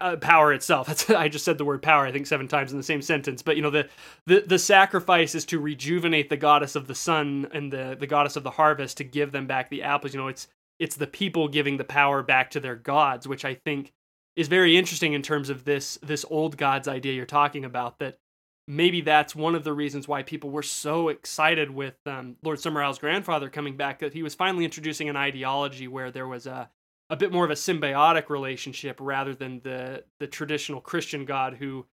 uh, 0.00 0.16
power 0.16 0.52
itself. 0.52 0.86
That's 0.88 1.10
I 1.10 1.28
just 1.28 1.44
said 1.44 1.58
the 1.58 1.64
word 1.64 1.82
power 1.82 2.06
I 2.06 2.12
think 2.12 2.26
seven 2.26 2.48
times 2.48 2.72
in 2.72 2.78
the 2.78 2.84
same 2.84 3.02
sentence. 3.02 3.42
But 3.42 3.56
you 3.56 3.62
know 3.62 3.70
the 3.70 3.88
the 4.26 4.40
the 4.46 4.58
sacrifice 4.58 5.34
is 5.34 5.44
to 5.46 5.58
rejuvenate 5.58 6.28
the 6.30 6.36
goddess 6.36 6.76
of 6.76 6.86
the 6.86 6.94
sun 6.94 7.48
and 7.52 7.72
the 7.72 7.96
the 7.98 8.06
goddess 8.06 8.36
of 8.36 8.42
the 8.42 8.50
harvest 8.50 8.96
to 8.98 9.04
give 9.04 9.32
them 9.32 9.46
back 9.46 9.70
the 9.70 9.82
apples. 9.82 10.14
You 10.14 10.20
know 10.20 10.28
it's 10.28 10.48
it's 10.78 10.96
the 10.96 11.06
people 11.06 11.48
giving 11.48 11.76
the 11.76 11.84
power 11.84 12.22
back 12.22 12.50
to 12.50 12.60
their 12.60 12.76
gods, 12.76 13.26
which 13.26 13.44
I 13.44 13.54
think 13.54 13.92
is 14.36 14.48
very 14.48 14.76
interesting 14.76 15.14
in 15.14 15.22
terms 15.22 15.50
of 15.50 15.64
this 15.64 15.98
this 16.02 16.24
old 16.30 16.56
gods 16.56 16.86
idea 16.88 17.14
you're 17.14 17.24
talking 17.24 17.64
about 17.64 17.98
that 17.98 18.18
maybe 18.68 19.00
that's 19.00 19.34
one 19.34 19.54
of 19.54 19.64
the 19.64 19.72
reasons 19.72 20.08
why 20.08 20.22
people 20.22 20.50
were 20.50 20.62
so 20.62 21.08
excited 21.08 21.70
with 21.70 21.94
um, 22.06 22.36
Lord 22.42 22.60
Summerisle's 22.60 22.98
grandfather 22.98 23.48
coming 23.48 23.76
back 23.76 24.00
that 24.00 24.12
he 24.12 24.22
was 24.22 24.34
finally 24.34 24.64
introducing 24.64 25.08
an 25.08 25.16
ideology 25.16 25.88
where 25.88 26.10
there 26.10 26.26
was 26.26 26.46
a 26.46 26.68
a 27.08 27.16
bit 27.16 27.32
more 27.32 27.44
of 27.44 27.50
a 27.50 27.54
symbiotic 27.54 28.28
relationship 28.28 28.98
rather 29.00 29.34
than 29.34 29.60
the 29.60 30.04
the 30.18 30.26
traditional 30.26 30.80
Christian 30.80 31.24
God 31.24 31.54
who 31.54 31.86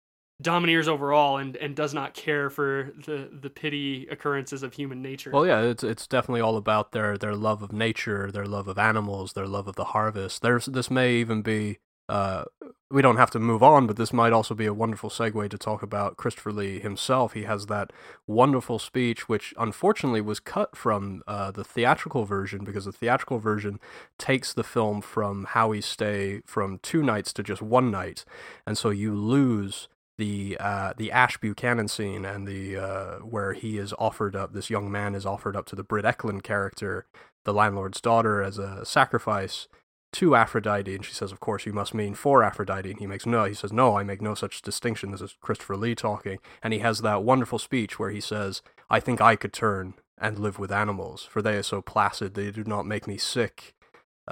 domineers 0.41 0.87
over 0.87 1.13
all 1.13 1.37
and, 1.37 1.55
and 1.57 1.75
does 1.75 1.93
not 1.93 2.13
care 2.13 2.49
for 2.49 2.91
the, 3.05 3.29
the 3.31 3.49
pity 3.49 4.07
occurrences 4.09 4.63
of 4.63 4.73
human 4.73 5.01
nature. 5.01 5.31
Well, 5.31 5.45
yeah, 5.45 5.61
it's 5.61 5.83
it's 5.83 6.07
definitely 6.07 6.41
all 6.41 6.57
about 6.57 6.91
their 6.91 7.17
their 7.17 7.35
love 7.35 7.61
of 7.61 7.71
nature, 7.71 8.31
their 8.31 8.45
love 8.45 8.67
of 8.67 8.77
animals, 8.77 9.33
their 9.33 9.47
love 9.47 9.67
of 9.67 9.75
the 9.75 9.85
harvest. 9.85 10.41
There's 10.41 10.65
this 10.65 10.89
may 10.89 11.15
even 11.15 11.41
be 11.41 11.79
uh, 12.09 12.43
we 12.89 13.01
don't 13.01 13.17
have 13.17 13.31
to 13.31 13.39
move 13.39 13.63
on, 13.63 13.87
but 13.87 13.95
this 13.95 14.11
might 14.11 14.33
also 14.33 14.53
be 14.53 14.65
a 14.65 14.73
wonderful 14.73 15.09
segue 15.09 15.49
to 15.49 15.57
talk 15.57 15.81
about 15.81 16.17
Christopher 16.17 16.51
Lee 16.51 16.79
himself. 16.79 17.33
He 17.33 17.43
has 17.43 17.67
that 17.67 17.91
wonderful 18.27 18.79
speech, 18.79 19.29
which 19.29 19.53
unfortunately 19.57 20.21
was 20.21 20.39
cut 20.39 20.75
from 20.75 21.21
uh, 21.27 21.51
the 21.51 21.63
theatrical 21.63 22.25
version 22.25 22.65
because 22.65 22.85
the 22.85 22.91
theatrical 22.91 23.39
version 23.39 23.79
takes 24.17 24.53
the 24.53 24.63
film 24.63 25.01
from 25.01 25.45
Howie's 25.45 25.85
stay 25.85 26.41
from 26.45 26.79
two 26.79 27.01
nights 27.01 27.31
to 27.33 27.43
just 27.43 27.61
one 27.61 27.91
night, 27.91 28.25
and 28.67 28.77
so 28.77 28.89
you 28.89 29.15
lose 29.15 29.87
the 30.17 30.57
uh, 30.59 30.93
the 30.97 31.11
Ash 31.11 31.37
Buchanan 31.37 31.87
scene 31.87 32.25
and 32.25 32.47
the 32.47 32.77
uh, 32.77 33.15
where 33.19 33.53
he 33.53 33.77
is 33.77 33.93
offered 33.97 34.35
up. 34.35 34.53
This 34.53 34.69
young 34.69 34.91
man 34.91 35.15
is 35.15 35.25
offered 35.25 35.55
up 35.55 35.65
to 35.67 35.75
the 35.75 35.83
Britt 35.83 36.05
Ekland 36.05 36.43
character, 36.43 37.05
the 37.45 37.53
landlord's 37.53 38.01
daughter, 38.01 38.43
as 38.43 38.57
a 38.57 38.85
sacrifice 38.85 39.67
to 40.13 40.35
Aphrodite, 40.35 40.93
and 40.93 41.05
she 41.05 41.13
says, 41.13 41.31
"Of 41.31 41.39
course, 41.39 41.65
you 41.65 41.73
must 41.73 41.93
mean 41.93 42.13
for 42.15 42.43
Aphrodite." 42.43 42.89
And 42.89 42.99
he 42.99 43.07
makes 43.07 43.25
no. 43.25 43.45
He 43.45 43.53
says, 43.53 43.71
"No, 43.71 43.97
I 43.97 44.03
make 44.03 44.21
no 44.21 44.35
such 44.35 44.61
distinction." 44.61 45.11
This 45.11 45.21
is 45.21 45.37
Christopher 45.41 45.77
Lee 45.77 45.95
talking, 45.95 46.39
and 46.61 46.73
he 46.73 46.79
has 46.79 47.01
that 47.01 47.23
wonderful 47.23 47.59
speech 47.59 47.97
where 47.97 48.11
he 48.11 48.21
says, 48.21 48.61
"I 48.89 48.99
think 48.99 49.21
I 49.21 49.35
could 49.35 49.53
turn 49.53 49.93
and 50.17 50.37
live 50.37 50.59
with 50.59 50.71
animals, 50.71 51.23
for 51.23 51.41
they 51.41 51.57
are 51.57 51.63
so 51.63 51.81
placid; 51.81 52.33
they 52.33 52.51
do 52.51 52.63
not 52.63 52.85
make 52.85 53.07
me 53.07 53.17
sick." 53.17 53.73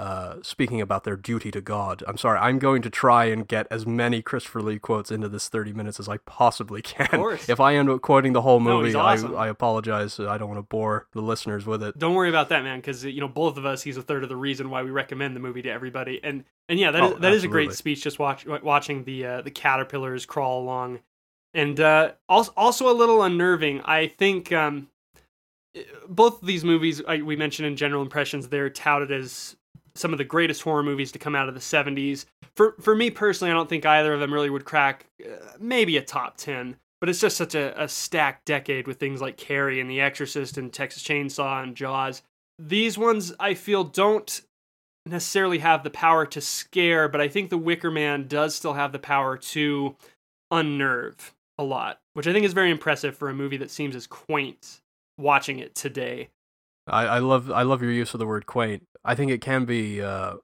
Uh, 0.00 0.36
speaking 0.40 0.80
about 0.80 1.04
their 1.04 1.14
duty 1.14 1.50
to 1.50 1.60
God. 1.60 2.02
I'm 2.08 2.16
sorry, 2.16 2.38
I'm 2.38 2.58
going 2.58 2.80
to 2.80 2.88
try 2.88 3.26
and 3.26 3.46
get 3.46 3.66
as 3.70 3.86
many 3.86 4.22
Christopher 4.22 4.62
Lee 4.62 4.78
quotes 4.78 5.10
into 5.10 5.28
this 5.28 5.50
30 5.50 5.74
minutes 5.74 6.00
as 6.00 6.08
I 6.08 6.16
possibly 6.16 6.80
can. 6.80 7.06
course. 7.08 7.50
If 7.50 7.60
I 7.60 7.74
end 7.74 7.90
up 7.90 8.00
quoting 8.00 8.32
the 8.32 8.40
whole 8.40 8.60
movie, 8.60 8.86
he's 8.86 8.94
awesome. 8.94 9.36
I, 9.36 9.40
I 9.40 9.48
apologize. 9.48 10.18
I 10.18 10.38
don't 10.38 10.48
want 10.48 10.56
to 10.56 10.62
bore 10.62 11.06
the 11.12 11.20
listeners 11.20 11.66
with 11.66 11.82
it. 11.82 11.98
Don't 11.98 12.14
worry 12.14 12.30
about 12.30 12.48
that, 12.48 12.64
man, 12.64 12.78
because 12.78 13.04
you 13.04 13.20
know 13.20 13.28
both 13.28 13.58
of 13.58 13.66
us. 13.66 13.82
He's 13.82 13.98
a 13.98 14.02
third 14.02 14.22
of 14.22 14.30
the 14.30 14.36
reason 14.36 14.70
why 14.70 14.82
we 14.82 14.90
recommend 14.90 15.36
the 15.36 15.40
movie 15.40 15.60
to 15.60 15.68
everybody. 15.70 16.18
And 16.24 16.44
and 16.70 16.78
yeah, 16.78 16.92
that 16.92 17.04
is 17.04 17.10
Oh, 17.10 17.18
that 17.18 17.32
is 17.34 17.44
a 17.44 17.48
great 17.48 17.74
speech. 17.74 18.02
Just 18.02 18.18
watch 18.18 18.46
watching 18.46 19.04
the 19.04 19.26
uh, 19.26 19.42
the 19.42 19.50
caterpillars 19.50 20.24
crawl 20.24 20.62
along, 20.62 21.00
and 21.52 21.78
uh, 21.78 22.12
also 22.26 22.54
also 22.56 22.90
a 22.90 22.96
little 22.96 23.22
unnerving. 23.22 23.82
I 23.82 24.06
think 24.06 24.50
um, 24.50 24.88
both 26.08 26.40
of 26.40 26.46
these 26.46 26.64
movies 26.64 27.02
I, 27.06 27.20
we 27.20 27.36
mentioned 27.36 27.66
in 27.66 27.76
general 27.76 28.00
impressions 28.00 28.48
they're 28.48 28.70
touted 28.70 29.12
as 29.12 29.56
some 29.94 30.12
of 30.12 30.18
the 30.18 30.24
greatest 30.24 30.62
horror 30.62 30.82
movies 30.82 31.12
to 31.12 31.18
come 31.18 31.34
out 31.34 31.48
of 31.48 31.54
the 31.54 31.60
70s. 31.60 32.26
For 32.56 32.74
for 32.80 32.94
me 32.94 33.10
personally, 33.10 33.50
I 33.50 33.54
don't 33.54 33.68
think 33.68 33.86
either 33.86 34.12
of 34.12 34.20
them 34.20 34.32
really 34.32 34.50
would 34.50 34.64
crack 34.64 35.06
uh, 35.24 35.36
maybe 35.58 35.96
a 35.96 36.02
top 36.02 36.36
10, 36.36 36.76
but 37.00 37.08
it's 37.08 37.20
just 37.20 37.36
such 37.36 37.54
a, 37.54 37.82
a 37.82 37.88
stacked 37.88 38.44
decade 38.44 38.86
with 38.86 38.98
things 38.98 39.20
like 39.20 39.36
Carrie 39.36 39.80
and 39.80 39.90
The 39.90 40.00
Exorcist 40.00 40.58
and 40.58 40.72
Texas 40.72 41.02
Chainsaw 41.02 41.62
and 41.62 41.76
Jaws. 41.76 42.22
These 42.58 42.98
ones 42.98 43.32
I 43.40 43.54
feel 43.54 43.84
don't 43.84 44.40
necessarily 45.06 45.58
have 45.58 45.82
the 45.82 45.90
power 45.90 46.26
to 46.26 46.40
scare, 46.40 47.08
but 47.08 47.20
I 47.20 47.28
think 47.28 47.50
The 47.50 47.58
Wicker 47.58 47.90
Man 47.90 48.28
does 48.28 48.54
still 48.54 48.74
have 48.74 48.92
the 48.92 48.98
power 48.98 49.36
to 49.36 49.96
unnerve 50.50 51.34
a 51.58 51.62
lot, 51.62 52.00
which 52.14 52.26
I 52.26 52.32
think 52.32 52.44
is 52.44 52.52
very 52.52 52.70
impressive 52.70 53.16
for 53.16 53.28
a 53.28 53.34
movie 53.34 53.58
that 53.58 53.70
seems 53.70 53.94
as 53.94 54.06
quaint 54.06 54.80
watching 55.18 55.58
it 55.58 55.74
today. 55.74 56.28
I, 56.86 57.04
I 57.06 57.18
love 57.18 57.50
I 57.50 57.62
love 57.62 57.82
your 57.82 57.92
use 57.92 58.14
of 58.14 58.18
the 58.18 58.26
word 58.26 58.46
quaint. 58.46 58.86
I 59.04 59.14
think 59.14 59.30
it 59.30 59.40
can 59.40 59.64
be 59.64 60.02
uh, 60.02 60.34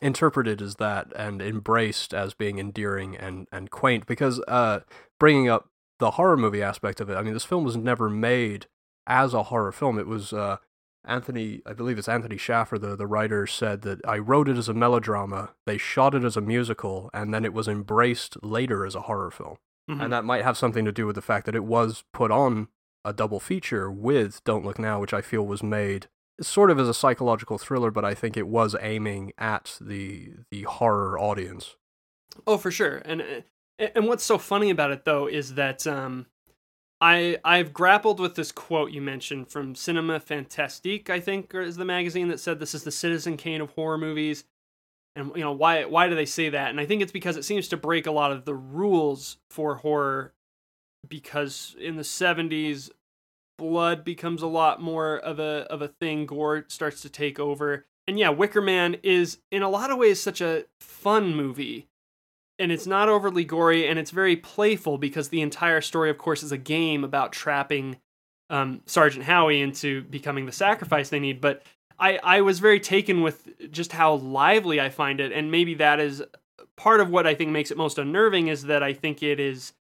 interpreted 0.00 0.60
as 0.62 0.76
that 0.76 1.12
and 1.16 1.40
embraced 1.40 2.12
as 2.14 2.34
being 2.34 2.58
endearing 2.58 3.16
and, 3.16 3.46
and 3.50 3.70
quaint 3.70 4.06
because 4.06 4.40
uh, 4.46 4.80
bringing 5.18 5.48
up 5.48 5.68
the 5.98 6.12
horror 6.12 6.36
movie 6.36 6.62
aspect 6.62 7.00
of 7.00 7.08
it. 7.08 7.14
I 7.16 7.22
mean, 7.22 7.34
this 7.34 7.44
film 7.44 7.64
was 7.64 7.76
never 7.76 8.10
made 8.10 8.66
as 9.06 9.32
a 9.34 9.44
horror 9.44 9.72
film. 9.72 9.98
It 9.98 10.06
was 10.06 10.32
uh, 10.32 10.58
Anthony, 11.04 11.62
I 11.64 11.72
believe 11.72 11.98
it's 11.98 12.08
Anthony 12.08 12.36
Shaffer, 12.36 12.78
the 12.78 12.96
the 12.96 13.06
writer, 13.06 13.46
said 13.46 13.82
that 13.82 14.00
I 14.06 14.18
wrote 14.18 14.48
it 14.48 14.58
as 14.58 14.68
a 14.68 14.74
melodrama. 14.74 15.50
They 15.64 15.78
shot 15.78 16.14
it 16.14 16.24
as 16.24 16.36
a 16.36 16.40
musical, 16.40 17.10
and 17.14 17.32
then 17.32 17.44
it 17.44 17.54
was 17.54 17.68
embraced 17.68 18.36
later 18.42 18.84
as 18.84 18.94
a 18.94 19.02
horror 19.02 19.30
film. 19.30 19.56
Mhm. 19.90 20.02
And 20.02 20.12
that 20.12 20.24
might 20.24 20.42
have 20.42 20.56
something 20.58 20.84
to 20.84 20.92
do 20.92 21.06
with 21.06 21.14
the 21.14 21.22
fact 21.22 21.46
that 21.46 21.54
it 21.54 21.64
was 21.64 22.04
put 22.12 22.30
on 22.30 22.68
a 23.04 23.12
double 23.12 23.38
feature 23.38 23.90
with 23.90 24.42
Don't 24.44 24.64
Look 24.64 24.80
Now, 24.80 25.00
which 25.00 25.14
I 25.14 25.20
feel 25.20 25.46
was 25.46 25.62
made 25.62 26.08
sort 26.40 26.70
of 26.70 26.78
as 26.78 26.88
a 26.88 26.94
psychological 26.94 27.58
thriller, 27.58 27.90
but 27.90 28.04
I 28.04 28.14
think 28.14 28.36
it 28.36 28.46
was 28.46 28.76
aiming 28.80 29.32
at 29.38 29.76
the 29.80 30.32
the 30.50 30.62
horror 30.62 31.18
audience. 31.18 31.76
Oh, 32.46 32.58
for 32.58 32.70
sure. 32.70 32.96
And 33.04 33.22
uh, 33.22 33.86
and 33.94 34.06
what's 34.06 34.24
so 34.24 34.38
funny 34.38 34.70
about 34.70 34.90
it 34.90 35.04
though 35.04 35.26
is 35.26 35.54
that 35.54 35.86
um, 35.86 36.26
I 37.00 37.38
I've 37.44 37.72
grappled 37.72 38.20
with 38.20 38.34
this 38.34 38.52
quote 38.52 38.90
you 38.90 39.02
mentioned 39.02 39.48
from 39.48 39.74
Cinefantastique, 39.74 41.10
I 41.10 41.20
think, 41.20 41.54
or 41.54 41.60
is 41.60 41.76
the 41.76 41.84
magazine 41.84 42.28
that 42.28 42.40
said 42.40 42.58
this 42.58 42.74
is 42.74 42.84
the 42.84 42.90
Citizen 42.90 43.36
Kane 43.36 43.60
of 43.60 43.70
horror 43.70 43.98
movies. 43.98 44.44
And 45.14 45.32
you 45.34 45.42
know 45.42 45.52
why 45.52 45.84
why 45.84 46.08
do 46.08 46.14
they 46.14 46.26
say 46.26 46.50
that? 46.50 46.70
And 46.70 46.80
I 46.80 46.86
think 46.86 47.02
it's 47.02 47.12
because 47.12 47.36
it 47.36 47.44
seems 47.44 47.68
to 47.68 47.76
break 47.76 48.06
a 48.06 48.12
lot 48.12 48.32
of 48.32 48.44
the 48.44 48.54
rules 48.54 49.38
for 49.50 49.76
horror 49.76 50.32
because 51.08 51.76
in 51.78 51.96
the 51.96 52.02
70s 52.02 52.90
blood 53.58 54.04
becomes 54.04 54.42
a 54.42 54.46
lot 54.46 54.80
more 54.80 55.16
of 55.18 55.38
a 55.38 55.66
of 55.70 55.82
a 55.82 55.88
thing 55.88 56.26
gore 56.26 56.64
starts 56.68 57.02
to 57.02 57.08
take 57.08 57.38
over. 57.38 57.86
And 58.06 58.18
yeah 58.18 58.30
wicker 58.30 58.60
man 58.60 58.96
is 59.02 59.38
in 59.50 59.62
a 59.62 59.68
lot 59.68 59.90
of 59.90 59.98
ways 59.98 60.22
such 60.22 60.40
a 60.40 60.64
fun 60.80 61.34
movie. 61.34 61.88
And 62.58 62.72
it's 62.72 62.86
not 62.86 63.08
overly 63.08 63.44
gory 63.44 63.86
and 63.86 63.98
it's 63.98 64.10
very 64.10 64.36
playful 64.36 64.98
because 64.98 65.28
the 65.28 65.42
entire 65.42 65.80
story 65.80 66.10
of 66.10 66.18
course 66.18 66.42
is 66.42 66.52
a 66.52 66.58
game 66.58 67.04
about 67.04 67.32
trapping 67.32 67.98
um, 68.48 68.80
sergeant 68.86 69.24
howie 69.24 69.60
into 69.60 70.02
becoming 70.04 70.46
the 70.46 70.52
sacrifice 70.52 71.08
they 71.08 71.18
need. 71.18 71.40
But 71.40 71.62
I, 71.98 72.18
I 72.22 72.40
was 72.42 72.60
very 72.60 72.78
taken 72.78 73.22
with 73.22 73.48
just 73.72 73.92
how 73.92 74.14
lively 74.14 74.80
i 74.80 74.88
find 74.88 75.20
it. 75.20 75.32
And 75.32 75.50
maybe 75.50 75.74
that 75.74 75.98
is 76.00 76.22
part 76.76 77.00
of 77.00 77.10
what 77.10 77.26
i 77.26 77.34
think 77.34 77.50
makes 77.50 77.70
it 77.70 77.76
most 77.76 77.98
unnerving 77.98 78.48
is 78.48 78.64
that 78.64 78.82
i 78.82 78.92
think 78.92 79.22
it 79.22 79.40
is 79.40 79.72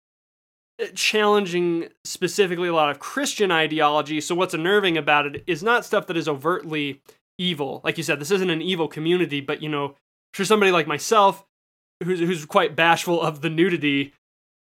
challenging 0.93 1.89
specifically 2.03 2.67
a 2.67 2.73
lot 2.73 2.89
of 2.89 2.99
Christian 2.99 3.51
ideology. 3.51 4.19
So 4.21 4.35
what's 4.35 4.53
unnerving 4.53 4.97
about 4.97 5.25
it 5.25 5.43
is 5.47 5.63
not 5.63 5.85
stuff 5.85 6.07
that 6.07 6.17
is 6.17 6.27
overtly 6.27 7.01
evil. 7.37 7.81
Like 7.83 7.97
you 7.97 8.03
said, 8.03 8.19
this 8.19 8.31
isn't 8.31 8.49
an 8.49 8.61
evil 8.61 8.87
community, 8.87 9.41
but 9.41 9.61
you 9.61 9.69
know, 9.69 9.95
for 10.33 10.45
somebody 10.45 10.71
like 10.71 10.87
myself 10.87 11.45
who's 12.03 12.19
who's 12.19 12.45
quite 12.45 12.75
bashful 12.75 13.21
of 13.21 13.41
the 13.41 13.49
nudity, 13.49 14.13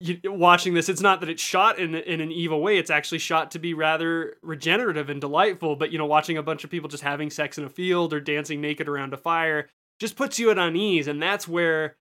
you, 0.01 0.19
watching 0.25 0.75
this, 0.75 0.89
it's 0.89 1.01
not 1.01 1.21
that 1.21 1.29
it's 1.29 1.43
shot 1.43 1.79
in 1.79 1.95
in 1.95 2.21
an 2.21 2.33
evil 2.33 2.61
way. 2.61 2.79
It's 2.79 2.91
actually 2.91 3.19
shot 3.19 3.53
to 3.53 3.59
be 3.59 3.75
rather 3.75 4.37
regenerative 4.43 5.09
and 5.09 5.21
delightful. 5.21 5.77
But 5.77 5.93
you 5.93 5.99
know, 5.99 6.07
watching 6.07 6.37
a 6.37 6.43
bunch 6.43 6.65
of 6.65 6.71
people 6.71 6.89
just 6.89 7.05
having 7.05 7.31
sex 7.31 7.59
in 7.59 7.65
a 7.65 7.69
field 7.69 8.13
or 8.13 8.21
dancing 8.21 8.61
naked 8.61 8.89
around 8.89 9.15
a 9.15 9.17
fire 9.17 9.69
just 10.01 10.17
puts 10.17 10.39
you 10.39 10.51
at 10.51 10.59
unease, 10.59 11.07
and 11.07 11.23
that's 11.23 11.47
where 11.47 11.97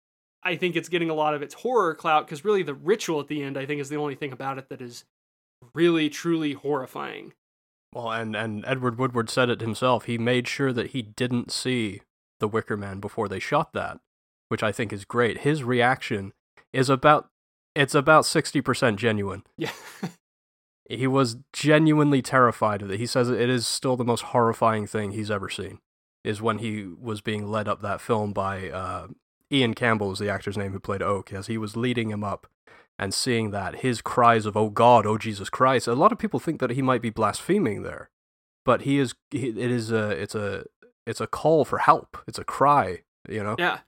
I 0.48 0.56
think 0.56 0.78
it's 0.78 0.88
getting 0.88 1.10
a 1.10 1.14
lot 1.14 1.34
of 1.34 1.42
its 1.42 1.54
horror 1.54 1.94
clout 1.94 2.26
because 2.26 2.46
really 2.46 2.64
the 2.64 2.74
ritual 2.74 3.20
at 3.20 3.28
the 3.28 3.44
end, 3.44 3.58
I 3.58 3.66
think, 3.66 3.82
is 3.82 3.90
the 3.90 3.98
only 3.98 4.16
thing 4.16 4.32
about 4.32 4.58
it 4.58 4.70
that 4.70 4.82
is 4.82 5.04
really 5.74 6.10
truly 6.10 6.54
horrifying. 6.54 7.34
Well, 7.94 8.12
and 8.12 8.34
and 8.34 8.64
Edward 8.66 8.98
Woodward 8.98 9.30
said 9.30 9.50
it 9.50 9.60
himself. 9.60 10.06
He 10.06 10.18
made 10.18 10.48
sure 10.48 10.72
that 10.72 10.92
he 10.92 11.02
didn't 11.02 11.52
see 11.52 12.02
the 12.40 12.48
Wicker 12.48 12.78
Man 12.78 13.02
before 13.02 13.28
they 13.28 13.40
shot 13.40 13.74
that, 13.74 14.00
which 14.48 14.64
I 14.64 14.72
think 14.72 14.94
is 14.94 15.04
great. 15.04 15.40
His 15.40 15.66
reaction 15.66 16.32
is 16.72 16.90
about 16.90 17.30
it's 17.76 17.94
about 17.94 18.24
60% 18.24 18.96
genuine. 18.96 19.44
Yeah. 19.58 19.72
He 20.90 21.06
was 21.06 21.36
genuinely 21.52 22.22
terrified 22.22 22.82
of 22.82 22.90
it. 22.90 22.98
He 22.98 23.06
says 23.06 23.30
it 23.30 23.50
is 23.50 23.68
still 23.68 23.98
the 23.98 24.06
most 24.06 24.22
horrifying 24.22 24.88
thing 24.88 25.12
he's 25.12 25.30
ever 25.30 25.50
seen. 25.50 25.80
Is 26.24 26.42
when 26.42 26.60
he 26.60 26.86
was 26.86 27.20
being 27.20 27.52
led 27.52 27.68
up 27.68 27.82
that 27.82 28.00
film 28.00 28.32
by 28.32 28.70
uh, 28.70 29.08
Ian 29.52 29.74
Campbell 29.74 30.12
is 30.12 30.20
the 30.20 30.30
actor's 30.30 30.58
name 30.58 30.72
who 30.74 30.80
played 30.80 31.02
Oak. 31.02 31.32
As 31.34 31.48
he 31.48 31.58
was 31.58 31.76
leading 31.78 32.10
him 32.10 32.24
up 32.24 32.48
and 33.00 33.14
seeing 33.14 33.52
that 33.52 33.78
his 33.78 34.02
cries 34.02 34.46
of 34.46 34.58
"Oh 34.58 34.70
God, 34.70 35.06
oh 35.06 35.18
Jesus 35.18 35.50
Christ," 35.50 35.88
a 35.88 35.94
lot 35.94 36.12
of 36.12 36.18
people 36.18 36.40
think 36.40 36.60
that 36.60 36.72
he 36.72 36.82
might 36.82 37.02
be 37.02 37.10
blaspheming 37.10 37.84
there, 37.84 38.10
but 38.66 38.82
he 38.82 39.00
is. 39.00 39.16
He, 39.32 39.50
it 39.50 39.72
is 39.72 39.92
a. 39.92 40.10
It's 40.10 40.36
a. 40.36 40.66
It's 41.06 41.22
a 41.22 41.28
call 41.28 41.64
for 41.64 41.78
help. 41.78 42.18
It's 42.28 42.40
a 42.40 42.44
cry. 42.44 43.04
You 43.30 43.44
know. 43.44 43.56
yeah. 43.58 43.80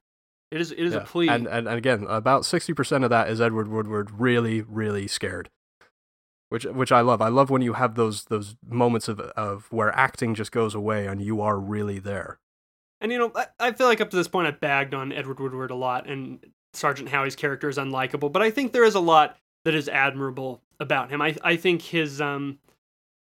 It 0.52 0.62
is 0.62 0.72
it 0.72 0.80
is 0.80 0.94
Yeah. 0.94 1.02
a 1.02 1.06
plea. 1.06 1.28
And, 1.30 1.46
and 1.48 1.68
and 1.68 1.78
again, 1.78 2.06
about 2.10 2.46
sixty 2.46 2.74
percent 2.74 3.04
of 3.04 3.10
that 3.12 3.30
is 3.30 3.40
Edward 3.42 3.68
Woodward 3.68 4.10
really, 4.20 4.62
really 4.62 5.08
scared. 5.08 5.50
Which 6.50 6.64
which 6.66 6.92
I 6.92 7.02
love. 7.02 7.22
I 7.22 7.28
love 7.28 7.50
when 7.52 7.62
you 7.62 7.74
have 7.74 7.94
those 7.96 8.24
those 8.26 8.56
moments 8.68 9.08
of 9.08 9.20
of 9.20 9.68
where 9.72 9.96
acting 9.96 10.34
just 10.34 10.52
goes 10.52 10.74
away 10.74 11.06
and 11.06 11.22
you 11.22 11.42
are 11.42 11.60
really 11.60 12.00
there. 12.00 12.40
And 13.02 13.12
you 13.12 13.18
know, 13.18 13.32
I, 13.36 13.46
I 13.60 13.72
feel 13.72 13.88
like 13.88 14.02
up 14.02 14.10
to 14.10 14.18
this 14.18 14.28
point 14.28 14.48
I've 14.48 14.60
bagged 14.60 14.94
on 14.94 15.12
Edward 15.12 15.40
Woodward 15.40 15.72
a 15.72 15.76
lot, 15.76 16.08
and 16.10 16.46
Sergeant 16.74 17.10
Howie's 17.10 17.36
character 17.36 17.70
is 17.70 17.78
unlikable, 17.78 18.32
but 18.32 18.42
I 18.42 18.52
think 18.52 18.74
there 18.74 18.84
is 18.84 18.96
a 18.96 19.00
lot 19.00 19.38
that 19.66 19.76
is 19.76 19.90
admirable 19.90 20.62
about 20.80 21.10
him. 21.10 21.22
I 21.22 21.36
I 21.44 21.56
think 21.56 21.82
his 21.82 22.22
um 22.22 22.60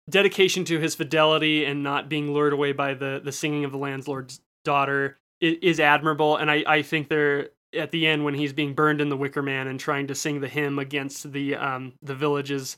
dedication 0.10 0.66
to 0.66 0.80
his 0.80 0.96
fidelity 0.96 1.66
and 1.66 1.84
not 1.84 2.10
being 2.10 2.34
lured 2.34 2.54
away 2.54 2.72
by 2.72 2.94
the 2.94 3.22
the 3.24 3.32
singing 3.32 3.64
of 3.64 3.72
the 3.72 3.78
landlord's 3.78 4.42
daughter 4.64 5.18
is, 5.40 5.58
is 5.62 5.80
admirable, 5.80 6.38
and 6.38 6.52
I 6.52 6.64
I 6.68 6.82
think 6.82 7.10
there 7.10 7.50
at 7.74 7.92
the 7.92 8.06
end 8.06 8.26
when 8.26 8.34
he's 8.34 8.54
being 8.54 8.74
burned 8.74 9.00
in 9.00 9.10
the 9.10 9.18
Wicker 9.18 9.42
Man 9.42 9.68
and 9.68 9.80
trying 9.80 10.08
to 10.08 10.16
sing 10.16 10.42
the 10.42 10.48
hymn 10.48 10.80
against 10.80 11.32
the 11.32 11.56
um 11.56 11.94
the 12.02 12.16
village's 12.16 12.78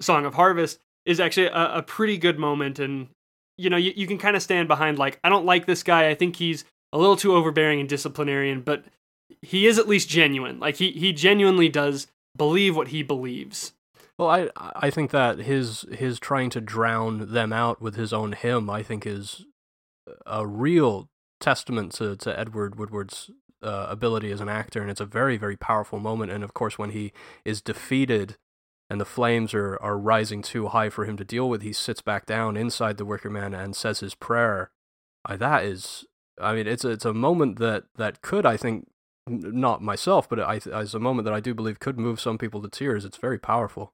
song 0.00 0.24
of 0.24 0.34
harvest 0.34 0.80
is 1.04 1.20
actually 1.20 1.46
a, 1.46 1.76
a 1.76 1.82
pretty 1.82 2.16
good 2.16 2.38
moment 2.38 2.78
and 2.78 3.08
you 3.60 3.70
know 3.70 3.76
you, 3.76 3.92
you 3.94 4.06
can 4.06 4.18
kind 4.18 4.36
of 4.36 4.42
stand 4.42 4.68
behind 4.68 4.98
like 4.98 5.18
i 5.22 5.28
don't 5.28 5.44
like 5.44 5.66
this 5.66 5.82
guy 5.82 6.08
i 6.08 6.14
think 6.14 6.36
he's 6.36 6.64
a 6.92 6.98
little 6.98 7.16
too 7.16 7.34
overbearing 7.34 7.80
and 7.80 7.88
disciplinarian 7.88 8.60
but 8.60 8.84
he 9.42 9.66
is 9.66 9.78
at 9.78 9.88
least 9.88 10.08
genuine 10.08 10.58
like 10.58 10.76
he, 10.76 10.90
he 10.92 11.12
genuinely 11.12 11.68
does 11.68 12.06
believe 12.36 12.76
what 12.76 12.88
he 12.88 13.02
believes 13.02 13.72
Well, 14.18 14.28
I 14.28 14.50
I 14.86 14.90
think 14.90 15.12
that 15.12 15.38
his 15.38 15.86
his 15.90 16.20
trying 16.20 16.50
to 16.50 16.60
drown 16.60 17.32
them 17.32 17.52
out 17.52 17.80
with 17.80 17.96
his 17.96 18.12
own 18.12 18.32
hymn, 18.32 18.68
I 18.68 18.82
think, 18.82 19.06
is 19.06 19.46
a 20.26 20.46
real 20.46 21.08
testament 21.40 21.92
to 21.94 22.16
to 22.16 22.38
Edward 22.38 22.76
Woodward's 22.76 23.30
uh, 23.62 23.86
ability 23.88 24.30
as 24.30 24.40
an 24.42 24.48
actor, 24.50 24.82
and 24.82 24.90
it's 24.90 25.00
a 25.00 25.06
very 25.06 25.38
very 25.38 25.56
powerful 25.56 25.98
moment. 25.98 26.32
And 26.32 26.44
of 26.44 26.52
course, 26.52 26.78
when 26.78 26.90
he 26.90 27.12
is 27.44 27.62
defeated 27.62 28.36
and 28.90 29.00
the 29.00 29.06
flames 29.06 29.54
are 29.54 29.78
are 29.80 29.96
rising 29.96 30.42
too 30.42 30.66
high 30.68 30.90
for 30.90 31.04
him 31.04 31.16
to 31.16 31.24
deal 31.24 31.48
with, 31.48 31.62
he 31.62 31.72
sits 31.72 32.02
back 32.02 32.26
down 32.26 32.56
inside 32.56 32.96
the 32.96 33.04
Wicker 33.04 33.30
Man 33.30 33.54
and 33.54 33.76
says 33.76 34.00
his 34.00 34.16
prayer. 34.16 34.72
Uh, 35.24 35.36
that 35.36 35.64
is, 35.64 36.04
I 36.40 36.54
mean, 36.54 36.66
it's 36.66 36.84
a, 36.84 36.90
it's 36.90 37.04
a 37.04 37.14
moment 37.14 37.58
that 37.60 37.84
that 37.96 38.20
could, 38.20 38.44
I 38.44 38.56
think, 38.56 38.88
not 39.28 39.80
myself, 39.80 40.28
but 40.28 40.40
I, 40.40 40.60
it's 40.64 40.94
a 40.94 40.98
moment 40.98 41.24
that 41.26 41.34
I 41.34 41.40
do 41.40 41.54
believe 41.54 41.78
could 41.78 41.98
move 41.98 42.20
some 42.20 42.36
people 42.36 42.60
to 42.62 42.68
tears. 42.68 43.04
It's 43.04 43.16
very 43.16 43.38
powerful. 43.38 43.92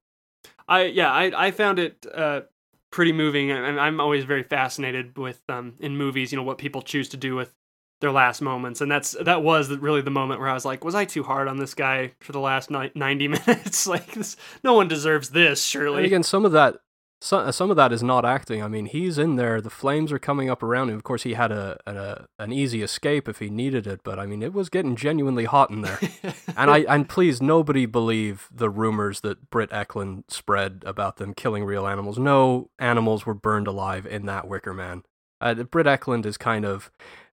I 0.67 0.85
yeah, 0.85 1.13
I 1.13 1.47
I 1.47 1.51
found 1.51 1.79
it 1.79 2.07
uh, 2.15 2.43
pretty 2.91 3.13
moving, 3.13 3.51
and 3.51 3.79
I'm 3.79 4.01
always 4.01 4.25
very 4.25 4.43
fascinated 4.43 5.19
with 5.19 5.43
um 5.49 5.75
in 5.79 5.97
movies, 5.97 6.33
you 6.33 6.37
know, 6.37 6.45
what 6.45 6.59
people 6.59 6.81
choose 6.81 7.09
to 7.11 7.17
do 7.17 7.37
with 7.37 7.55
their 8.01 8.13
last 8.13 8.43
moments, 8.43 8.81
and 8.81 8.91
that's 8.91 9.13
that 9.23 9.43
was 9.43 9.71
really 9.71 10.03
the 10.03 10.11
moment 10.11 10.41
where 10.41 10.49
I 10.49 10.55
was 10.55 10.65
like, 10.65 10.85
was 10.85 10.95
I 10.95 11.05
too 11.05 11.23
hard 11.23 11.49
on 11.49 11.59
this 11.59 11.75
guy 11.75 12.13
for 12.21 12.33
the 12.33 12.41
last 12.41 12.71
ni- 12.71 12.93
ninety 12.95 13.29
minutes? 13.47 13.87
like, 13.87 14.13
this, 14.13 14.37
no 14.63 14.75
one 14.75 14.89
deserves 14.89 15.31
this, 15.31 15.65
surely. 15.65 15.99
And 15.99 16.07
again, 16.07 16.23
some 16.23 16.45
of 16.45 16.53
that, 16.53 16.77
some, 17.23 17.51
some 17.53 17.71
of 17.71 17.77
that 17.77 17.93
is 17.93 18.03
not 18.03 18.27
acting. 18.27 18.63
I 18.63 18.69
mean, 18.69 18.85
he's 18.85 19.17
in 19.17 19.37
there. 19.37 19.63
The 19.63 19.71
flames 19.71 20.13
are 20.13 20.19
coming 20.19 20.51
up 20.51 20.63
around 20.63 20.91
him. 20.91 20.97
Of 20.97 21.05
course, 21.05 21.23
he 21.23 21.33
had 21.33 21.51
a, 21.51 21.79
a 21.87 22.27
an 22.39 22.53
easy 22.53 22.83
escape 22.83 23.29
if 23.29 23.39
he 23.39 23.49
needed 23.49 23.87
it, 23.87 24.01
but 24.05 24.19
I 24.19 24.27
mean, 24.27 24.43
it 24.43 24.53
was 24.53 24.69
getting 24.69 24.95
genuinely 24.95 25.47
hot 25.47 25.71
in 25.71 25.81
there. 25.81 25.99
and 26.57 26.71
I 26.71 26.81
and 26.81 27.09
please, 27.09 27.41
nobody 27.41 27.87
believe 27.87 28.49
the 28.53 28.69
rumors 28.69 29.23
that 29.23 29.49
Britt 29.49 29.71
Ekland 29.71 30.25
spread 30.29 30.83
about 30.85 31.17
them 31.17 31.33
killing 31.33 31.65
real 31.65 31.87
animals. 31.87 32.19
No 32.19 32.69
animals 32.79 33.25
were 33.25 33.35
burned 33.35 33.67
alive 33.67 34.05
in 34.05 34.27
that 34.27 34.47
Wicker 34.47 34.75
Man. 34.75 35.03
Uh, 35.41 35.55
Britt 35.55 35.87
Ekland 35.87 36.27
is 36.27 36.37
kind 36.37 36.67
of. 36.67 36.91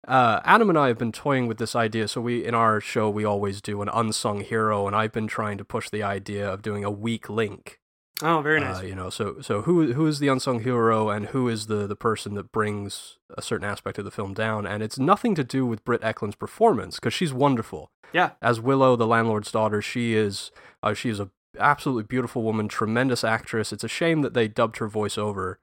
Uh, 0.07 0.41
Adam 0.43 0.69
and 0.69 0.77
I 0.77 0.87
have 0.87 0.97
been 0.97 1.11
toying 1.11 1.47
with 1.47 1.57
this 1.57 1.75
idea. 1.75 2.07
So 2.07 2.21
we, 2.21 2.45
in 2.45 2.53
our 2.53 2.81
show, 2.81 3.09
we 3.09 3.23
always 3.23 3.61
do 3.61 3.81
an 3.81 3.89
unsung 3.89 4.41
hero, 4.41 4.85
and 4.87 4.95
I've 4.95 5.13
been 5.13 5.27
trying 5.27 5.57
to 5.57 5.65
push 5.65 5.89
the 5.89 6.03
idea 6.03 6.47
of 6.47 6.61
doing 6.61 6.83
a 6.83 6.91
weak 6.91 7.29
link 7.29 7.79
oh, 8.23 8.41
very 8.41 8.59
nice. 8.59 8.79
uh, 8.79 8.83
you 8.83 8.95
know, 8.95 9.09
so 9.09 9.37
so 9.41 9.61
who 9.63 9.93
who 9.93 10.07
is 10.07 10.19
the 10.19 10.27
unsung 10.27 10.61
hero 10.61 11.09
and 11.09 11.27
who 11.27 11.47
is 11.49 11.67
the 11.67 11.87
the 11.87 11.95
person 11.95 12.35
that 12.35 12.51
brings 12.51 13.17
a 13.37 13.41
certain 13.41 13.67
aspect 13.67 13.97
of 13.97 14.05
the 14.05 14.11
film 14.11 14.33
down? 14.33 14.65
And 14.65 14.83
it's 14.83 14.97
nothing 14.99 15.35
to 15.35 15.43
do 15.43 15.65
with 15.65 15.83
Britt 15.83 16.01
Ekland's 16.01 16.35
performance 16.35 16.95
because 16.95 17.13
she's 17.13 17.33
wonderful. 17.33 17.91
yeah, 18.11 18.31
As 18.41 18.59
Willow, 18.61 18.95
the 18.95 19.07
landlord's 19.07 19.51
daughter, 19.51 19.81
she 19.81 20.13
is 20.15 20.51
uh, 20.81 20.93
she 20.93 21.09
is 21.09 21.19
a 21.19 21.29
absolutely 21.59 22.03
beautiful 22.03 22.41
woman, 22.41 22.67
tremendous 22.67 23.23
actress. 23.23 23.71
It's 23.71 23.83
a 23.83 23.89
shame 23.89 24.21
that 24.21 24.33
they 24.33 24.47
dubbed 24.47 24.77
her 24.77 24.87
voice 24.87 25.17
over. 25.17 25.59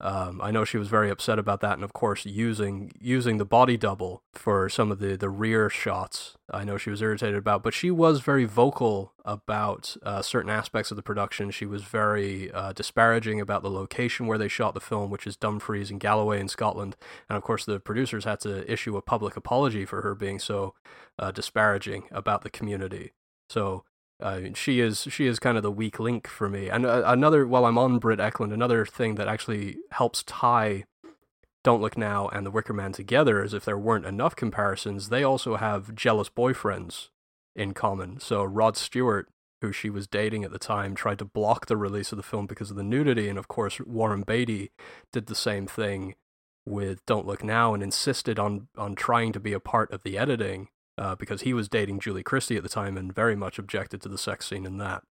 Um, 0.00 0.40
I 0.42 0.50
know 0.50 0.64
she 0.64 0.76
was 0.76 0.88
very 0.88 1.08
upset 1.08 1.38
about 1.38 1.60
that, 1.60 1.74
and 1.74 1.84
of 1.84 1.92
course, 1.92 2.26
using 2.26 2.92
using 3.00 3.38
the 3.38 3.44
body 3.44 3.76
double 3.76 4.22
for 4.32 4.68
some 4.68 4.90
of 4.90 4.98
the 4.98 5.16
the 5.16 5.30
rear 5.30 5.70
shots. 5.70 6.36
I 6.52 6.64
know 6.64 6.76
she 6.76 6.90
was 6.90 7.00
irritated 7.00 7.36
about, 7.36 7.62
but 7.62 7.74
she 7.74 7.90
was 7.90 8.20
very 8.20 8.44
vocal 8.44 9.12
about 9.24 9.96
uh, 10.02 10.20
certain 10.20 10.50
aspects 10.50 10.90
of 10.90 10.96
the 10.96 11.02
production. 11.02 11.50
She 11.50 11.64
was 11.64 11.84
very 11.84 12.50
uh, 12.50 12.72
disparaging 12.72 13.40
about 13.40 13.62
the 13.62 13.70
location 13.70 14.26
where 14.26 14.38
they 14.38 14.48
shot 14.48 14.74
the 14.74 14.80
film, 14.80 15.10
which 15.10 15.26
is 15.26 15.36
Dumfries 15.36 15.90
and 15.90 16.00
Galloway 16.00 16.40
in 16.40 16.48
Scotland. 16.48 16.96
And 17.28 17.36
of 17.36 17.42
course, 17.42 17.64
the 17.64 17.78
producers 17.78 18.24
had 18.24 18.40
to 18.40 18.70
issue 18.70 18.96
a 18.96 19.02
public 19.02 19.36
apology 19.36 19.84
for 19.86 20.02
her 20.02 20.14
being 20.14 20.38
so 20.40 20.74
uh, 21.18 21.30
disparaging 21.30 22.04
about 22.10 22.42
the 22.42 22.50
community. 22.50 23.12
So 23.48 23.84
uh, 24.20 24.40
she 24.54 24.80
is 24.80 25.06
she 25.10 25.26
is 25.26 25.38
kind 25.38 25.56
of 25.56 25.62
the 25.62 25.70
weak 25.70 25.98
link 25.98 26.26
for 26.28 26.48
me. 26.48 26.68
And 26.68 26.86
uh, 26.86 27.02
another, 27.06 27.46
while 27.46 27.66
I'm 27.66 27.78
on 27.78 27.98
Britt 27.98 28.20
Ekland, 28.20 28.52
another 28.52 28.86
thing 28.86 29.16
that 29.16 29.28
actually 29.28 29.78
helps 29.92 30.22
tie 30.22 30.84
Don't 31.62 31.82
Look 31.82 31.98
Now 31.98 32.28
and 32.28 32.46
The 32.46 32.50
Wicker 32.50 32.72
Man 32.72 32.92
together 32.92 33.42
is 33.42 33.54
if 33.54 33.64
there 33.64 33.78
weren't 33.78 34.06
enough 34.06 34.36
comparisons, 34.36 35.08
they 35.08 35.24
also 35.24 35.56
have 35.56 35.94
jealous 35.94 36.28
boyfriends 36.28 37.08
in 37.56 37.74
common. 37.74 38.20
So 38.20 38.44
Rod 38.44 38.76
Stewart, 38.76 39.28
who 39.60 39.72
she 39.72 39.90
was 39.90 40.06
dating 40.06 40.44
at 40.44 40.52
the 40.52 40.58
time, 40.58 40.94
tried 40.94 41.18
to 41.18 41.24
block 41.24 41.66
the 41.66 41.76
release 41.76 42.12
of 42.12 42.16
the 42.16 42.22
film 42.22 42.46
because 42.46 42.70
of 42.70 42.76
the 42.76 42.82
nudity, 42.84 43.28
and 43.28 43.38
of 43.38 43.48
course 43.48 43.80
Warren 43.80 44.22
Beatty 44.22 44.70
did 45.12 45.26
the 45.26 45.34
same 45.34 45.66
thing 45.66 46.14
with 46.64 47.04
Don't 47.04 47.26
Look 47.26 47.42
Now 47.42 47.74
and 47.74 47.82
insisted 47.82 48.38
on 48.38 48.68
on 48.76 48.94
trying 48.94 49.32
to 49.32 49.40
be 49.40 49.52
a 49.52 49.60
part 49.60 49.90
of 49.90 50.02
the 50.02 50.16
editing 50.16 50.68
uh, 50.98 51.14
because 51.14 51.42
he 51.42 51.54
was 51.54 51.68
dating 51.68 52.00
Julie 52.00 52.22
Christie 52.22 52.56
at 52.56 52.62
the 52.62 52.68
time 52.68 52.96
and 52.96 53.14
very 53.14 53.36
much 53.36 53.58
objected 53.58 54.00
to 54.02 54.08
the 54.08 54.18
sex 54.18 54.46
scene 54.46 54.66
in 54.66 54.78
that. 54.78 55.02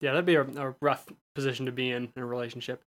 Yeah, 0.00 0.12
that'd 0.12 0.26
be 0.26 0.36
a, 0.36 0.42
a 0.42 0.74
rough 0.80 1.06
position 1.34 1.66
to 1.66 1.72
be 1.72 1.90
in 1.90 2.12
in 2.14 2.22
a 2.22 2.26
relationship. 2.26 2.82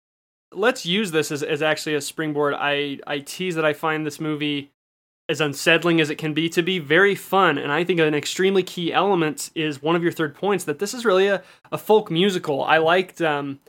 Let's 0.52 0.86
use 0.86 1.12
this 1.12 1.32
as, 1.32 1.44
as 1.44 1.62
actually 1.62 1.96
a 1.96 2.02
springboard. 2.02 2.54
I, 2.58 3.00
I 3.06 3.20
tease 3.20 3.56
that 3.56 3.66
I 3.66 3.74
find 3.74 4.06
this 4.06 4.20
movie, 4.20 4.72
as 5.30 5.42
unsettling 5.42 6.00
as 6.00 6.10
it 6.10 6.16
can 6.16 6.34
be, 6.34 6.48
to 6.50 6.64
be 6.64 6.80
very 6.80 7.16
fun. 7.16 7.58
And 7.58 7.72
I 7.72 7.84
think 7.84 8.00
an 8.00 8.14
extremely 8.14 8.64
key 8.64 8.94
element 8.94 9.52
is 9.56 9.82
one 9.82 9.96
of 9.96 10.04
your 10.04 10.12
third 10.12 10.36
points 10.36 10.64
that 10.64 10.80
this 10.80 10.94
is 10.94 11.06
really 11.06 11.28
a, 11.28 11.44
a 11.72 11.78
folk 11.78 12.10
musical. 12.10 12.64
I 12.64 12.78
liked 12.78 13.22
um, 13.22 13.60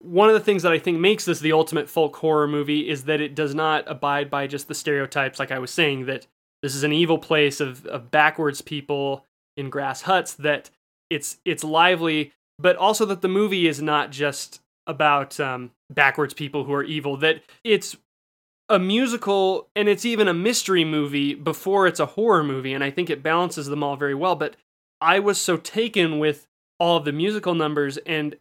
one 0.00 0.28
of 0.28 0.34
the 0.34 0.40
things 0.40 0.62
that 0.64 0.72
I 0.72 0.78
think 0.78 0.98
makes 0.98 1.24
this 1.24 1.40
the 1.40 1.52
ultimate 1.52 1.88
folk 1.88 2.16
horror 2.16 2.48
movie 2.48 2.88
is 2.88 3.04
that 3.04 3.20
it 3.20 3.34
does 3.34 3.54
not 3.54 3.84
abide 3.86 4.28
by 4.28 4.46
just 4.46 4.68
the 4.68 4.74
stereotypes, 4.74 5.38
like 5.38 5.52
I 5.52 5.58
was 5.58 5.70
saying, 5.70 6.06
that 6.06 6.26
this 6.64 6.74
is 6.74 6.82
an 6.82 6.94
evil 6.94 7.18
place 7.18 7.60
of, 7.60 7.84
of 7.84 8.10
backwards 8.10 8.62
people 8.62 9.26
in 9.54 9.68
grass 9.68 10.00
huts, 10.00 10.32
that 10.32 10.70
it's 11.10 11.36
it's 11.44 11.62
lively, 11.62 12.32
but 12.58 12.74
also 12.76 13.04
that 13.04 13.20
the 13.20 13.28
movie 13.28 13.68
is 13.68 13.82
not 13.82 14.10
just 14.10 14.62
about 14.86 15.38
um, 15.38 15.72
backwards 15.90 16.32
people 16.32 16.64
who 16.64 16.72
are 16.72 16.82
evil, 16.82 17.18
that 17.18 17.42
it's 17.64 17.98
a 18.70 18.78
musical 18.78 19.68
and 19.76 19.90
it's 19.90 20.06
even 20.06 20.26
a 20.26 20.32
mystery 20.32 20.86
movie 20.86 21.34
before 21.34 21.86
it's 21.86 22.00
a 22.00 22.06
horror 22.06 22.42
movie, 22.42 22.72
and 22.72 22.82
I 22.82 22.90
think 22.90 23.10
it 23.10 23.22
balances 23.22 23.66
them 23.66 23.82
all 23.82 23.96
very 23.96 24.14
well. 24.14 24.34
But 24.34 24.56
I 25.02 25.18
was 25.18 25.38
so 25.38 25.58
taken 25.58 26.18
with 26.18 26.46
all 26.80 26.96
of 26.96 27.04
the 27.04 27.12
musical 27.12 27.54
numbers 27.54 27.98
and 27.98 28.36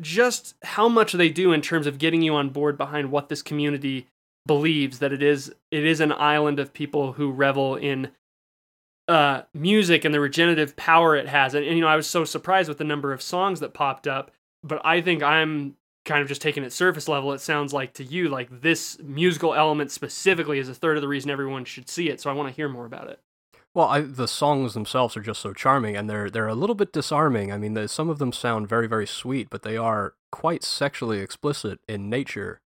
just 0.00 0.56
how 0.64 0.88
much 0.88 1.12
they 1.12 1.28
do 1.28 1.52
in 1.52 1.62
terms 1.62 1.86
of 1.86 1.98
getting 1.98 2.22
you 2.22 2.34
on 2.34 2.50
board 2.50 2.76
behind 2.76 3.12
what 3.12 3.28
this 3.28 3.40
community 3.40 4.08
believes 4.46 4.98
that 5.00 5.12
it 5.12 5.22
is 5.22 5.52
it 5.70 5.84
is 5.84 6.00
an 6.00 6.12
island 6.12 6.58
of 6.60 6.72
people 6.72 7.12
who 7.12 7.30
revel 7.30 7.76
in 7.76 8.10
uh 9.08 9.42
music 9.54 10.04
and 10.04 10.14
the 10.14 10.20
regenerative 10.20 10.76
power 10.76 11.14
it 11.16 11.28
has 11.28 11.54
and, 11.54 11.64
and 11.64 11.76
you 11.76 11.80
know 11.80 11.88
I 11.88 11.96
was 11.96 12.06
so 12.06 12.24
surprised 12.24 12.68
with 12.68 12.78
the 12.78 12.84
number 12.84 13.12
of 13.12 13.22
songs 13.22 13.60
that 13.60 13.74
popped 13.74 14.06
up 14.06 14.30
but 14.62 14.80
I 14.84 15.00
think 15.00 15.22
I'm 15.22 15.76
kind 16.04 16.22
of 16.22 16.28
just 16.28 16.42
taking 16.42 16.62
it 16.62 16.72
surface 16.72 17.08
level 17.08 17.32
it 17.32 17.40
sounds 17.40 17.72
like 17.72 17.92
to 17.94 18.04
you 18.04 18.28
like 18.28 18.60
this 18.60 18.98
musical 19.02 19.54
element 19.54 19.90
specifically 19.90 20.58
is 20.58 20.68
a 20.68 20.74
third 20.74 20.96
of 20.96 21.00
the 21.00 21.08
reason 21.08 21.30
everyone 21.30 21.64
should 21.64 21.88
see 21.88 22.08
it 22.08 22.20
so 22.20 22.30
I 22.30 22.32
want 22.32 22.48
to 22.48 22.54
hear 22.54 22.68
more 22.68 22.86
about 22.86 23.08
it 23.08 23.20
Well, 23.74 23.88
I, 23.88 24.00
the 24.00 24.26
songs 24.28 24.72
themselves 24.72 25.16
are 25.18 25.20
just 25.20 25.42
so 25.42 25.52
charming, 25.52 25.96
and 25.98 26.08
they're 26.08 26.30
they're 26.30 26.48
a 26.48 26.54
little 26.54 26.74
bit 26.74 26.92
disarming. 26.94 27.52
I 27.52 27.58
mean, 27.58 27.74
the, 27.74 27.88
some 27.88 28.08
of 28.08 28.18
them 28.18 28.32
sound 28.32 28.68
very 28.68 28.86
very 28.86 29.06
sweet, 29.06 29.50
but 29.50 29.62
they 29.62 29.76
are 29.76 30.14
quite 30.32 30.64
sexually 30.64 31.20
explicit 31.20 31.78
in 31.86 32.08
nature. 32.08 32.60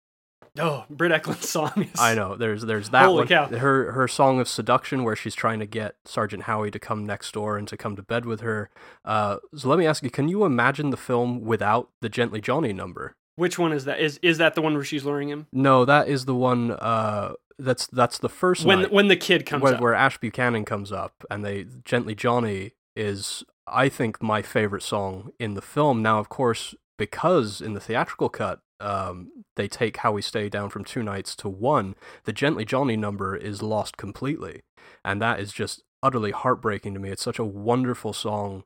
Oh 0.60 0.86
Britt 0.90 1.12
Ekland's 1.12 1.50
song 1.50 1.72
is 1.94 2.00
I 2.00 2.16
know. 2.16 2.36
There's 2.36 2.64
there's 2.64 2.90
that 2.90 3.06
Holy 3.06 3.20
one. 3.20 3.28
cow. 3.28 3.48
Her 3.48 3.92
her 3.92 4.08
song 4.08 4.40
of 4.40 4.48
seduction, 4.48 5.04
where 5.04 5.16
she's 5.16 5.36
trying 5.36 5.60
to 5.60 5.66
get 5.66 5.96
Sergeant 6.06 6.44
Howie 6.44 6.72
to 6.72 6.80
come 6.80 7.06
next 7.06 7.32
door 7.34 7.58
and 7.58 7.68
to 7.68 7.78
come 7.78 7.96
to 7.96 8.02
bed 8.02 8.26
with 8.26 8.42
her. 8.42 8.70
Uh, 9.06 9.38
so 9.56 9.70
let 9.70 9.80
me 9.80 9.86
ask 9.86 10.04
you: 10.04 10.10
Can 10.10 10.28
you 10.28 10.46
imagine 10.46 10.90
the 10.90 10.98
film 10.98 11.42
without 11.42 11.90
the 12.02 12.10
Gently 12.10 12.42
Johnny 12.42 12.74
number? 12.74 13.16
which 13.36 13.60
one 13.60 13.72
is 13.72 13.86
that 13.86 14.00
is 14.00 14.20
is 14.24 14.40
that 14.40 14.56
the 14.56 14.62
one 14.64 14.74
where 14.74 14.84
she's 14.84 15.06
luring 15.06 15.30
him 15.30 15.46
No, 15.54 15.86
that 15.86 16.08
is 16.08 16.26
the 16.26 16.34
one. 16.34 16.72
Uh, 16.72 17.34
that's 17.60 17.86
that's 17.88 18.18
the 18.18 18.30
first 18.30 18.66
when 18.66 18.82
night. 18.82 18.92
when 18.92 19.08
the 19.10 19.16
kid 19.16 19.46
comes 19.46 19.62
where, 19.62 19.76
up 19.76 19.82
where 19.82 19.94
Ash 19.94 20.18
Buchanan 20.18 20.66
comes 20.66 20.92
up 20.92 21.24
and 21.30 21.46
they 21.46 21.66
gently 21.86 22.16
Johnny 22.16 22.72
is 22.96 23.44
I 23.68 23.90
think 23.90 24.24
my 24.24 24.42
favorite 24.42 24.82
song 24.82 25.32
in 25.40 25.54
the 25.54 25.62
film. 25.62 26.02
Now, 26.02 26.18
of 26.20 26.30
course, 26.30 26.74
because 26.98 27.62
in 27.62 27.74
the 27.74 27.80
theatrical 27.80 28.30
cut, 28.30 28.60
um, 28.80 29.32
they 29.56 29.68
take 29.68 29.98
Howie's 29.98 30.26
Stay 30.26 30.50
down 30.50 30.70
from 30.70 30.84
two 30.84 31.04
nights 31.04 31.36
to 31.38 31.50
one. 31.50 31.96
The 32.26 32.34
Gently 32.34 32.66
Johnny 32.66 32.98
number 32.98 33.36
is 33.36 33.62
lost 33.62 33.98
completely, 33.98 34.64
and 35.04 35.22
that 35.22 35.40
is 35.40 35.52
just 35.52 35.84
utterly 36.04 36.32
heartbreaking 36.32 36.94
to 36.94 37.00
me. 37.00 37.10
It's 37.10 37.24
such 37.24 37.40
a 37.40 37.46
wonderful 37.46 38.14
song, 38.14 38.64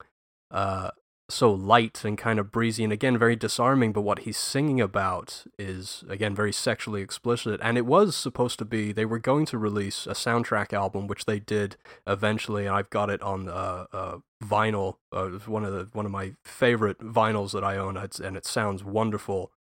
uh, 0.49 0.91
so 1.29 1.49
light 1.51 2.03
and 2.03 2.17
kind 2.17 2.39
of 2.39 2.51
breezy, 2.51 2.83
and 2.83 2.91
again 2.91 3.17
very 3.17 3.37
disarming. 3.37 3.93
But 3.93 4.01
what 4.01 4.19
he's 4.19 4.37
singing 4.37 4.81
about 4.81 5.45
is 5.57 6.03
again 6.09 6.35
very 6.35 6.51
sexually 6.51 7.01
explicit. 7.01 7.59
And 7.63 7.77
it 7.77 7.85
was 7.85 8.15
supposed 8.15 8.59
to 8.59 8.65
be 8.65 8.91
they 8.91 9.05
were 9.05 9.19
going 9.19 9.45
to 9.47 9.57
release 9.57 10.05
a 10.05 10.11
soundtrack 10.11 10.73
album, 10.73 11.07
which 11.07 11.23
they 11.25 11.39
did 11.39 11.77
eventually. 12.05 12.65
And 12.65 12.75
I've 12.75 12.89
got 12.89 13.09
it 13.09 13.21
on 13.21 13.47
uh, 13.47 13.85
uh, 13.93 14.17
vinyl. 14.43 14.95
Uh, 15.13 15.29
one 15.45 15.63
of 15.63 15.71
the 15.71 15.87
one 15.93 16.05
of 16.05 16.11
my 16.11 16.33
favorite 16.43 16.99
vinyls 16.99 17.53
that 17.53 17.63
I 17.63 17.77
own, 17.77 17.95
and 17.95 18.35
it 18.35 18.45
sounds 18.45 18.83
wonderful. 18.83 19.53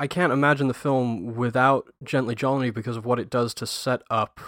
I 0.00 0.06
can't 0.06 0.32
imagine 0.32 0.66
the 0.66 0.72
film 0.72 1.34
without 1.36 1.90
Gently 2.02 2.34
Johnny 2.34 2.70
because 2.70 2.96
of 2.96 3.04
what 3.04 3.18
it 3.18 3.28
does 3.28 3.52
to 3.52 3.66
set 3.66 4.00
up 4.08 4.40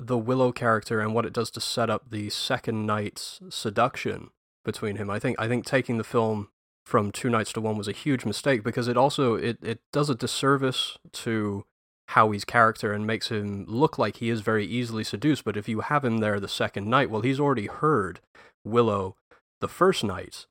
the 0.00 0.18
Willow 0.18 0.50
character 0.50 0.98
and 0.98 1.14
what 1.14 1.24
it 1.24 1.32
does 1.32 1.48
to 1.52 1.60
set 1.60 1.88
up 1.88 2.10
the 2.10 2.28
second 2.28 2.86
night's 2.86 3.38
seduction 3.48 4.30
between 4.64 4.96
him. 4.96 5.08
I 5.08 5.20
think 5.20 5.36
I 5.38 5.46
think 5.46 5.64
taking 5.64 5.96
the 5.96 6.02
film 6.02 6.48
from 6.84 7.12
two 7.12 7.30
nights 7.30 7.52
to 7.52 7.60
one 7.60 7.78
was 7.78 7.86
a 7.86 7.92
huge 7.92 8.24
mistake 8.24 8.64
because 8.64 8.88
it 8.88 8.96
also 8.96 9.36
it, 9.36 9.58
it 9.62 9.78
does 9.92 10.10
a 10.10 10.14
disservice 10.16 10.98
to 11.12 11.64
Howie's 12.08 12.44
character 12.44 12.92
and 12.92 13.06
makes 13.06 13.28
him 13.28 13.64
look 13.68 13.98
like 13.98 14.16
he 14.16 14.28
is 14.28 14.40
very 14.40 14.66
easily 14.66 15.04
seduced. 15.04 15.44
But 15.44 15.56
if 15.56 15.68
you 15.68 15.82
have 15.82 16.04
him 16.04 16.18
there 16.18 16.40
the 16.40 16.48
second 16.48 16.90
night, 16.90 17.10
well, 17.10 17.22
he's 17.22 17.38
already 17.38 17.66
heard 17.66 18.18
Willow 18.64 19.14
the 19.60 19.68
first 19.68 20.02
night, 20.02 20.46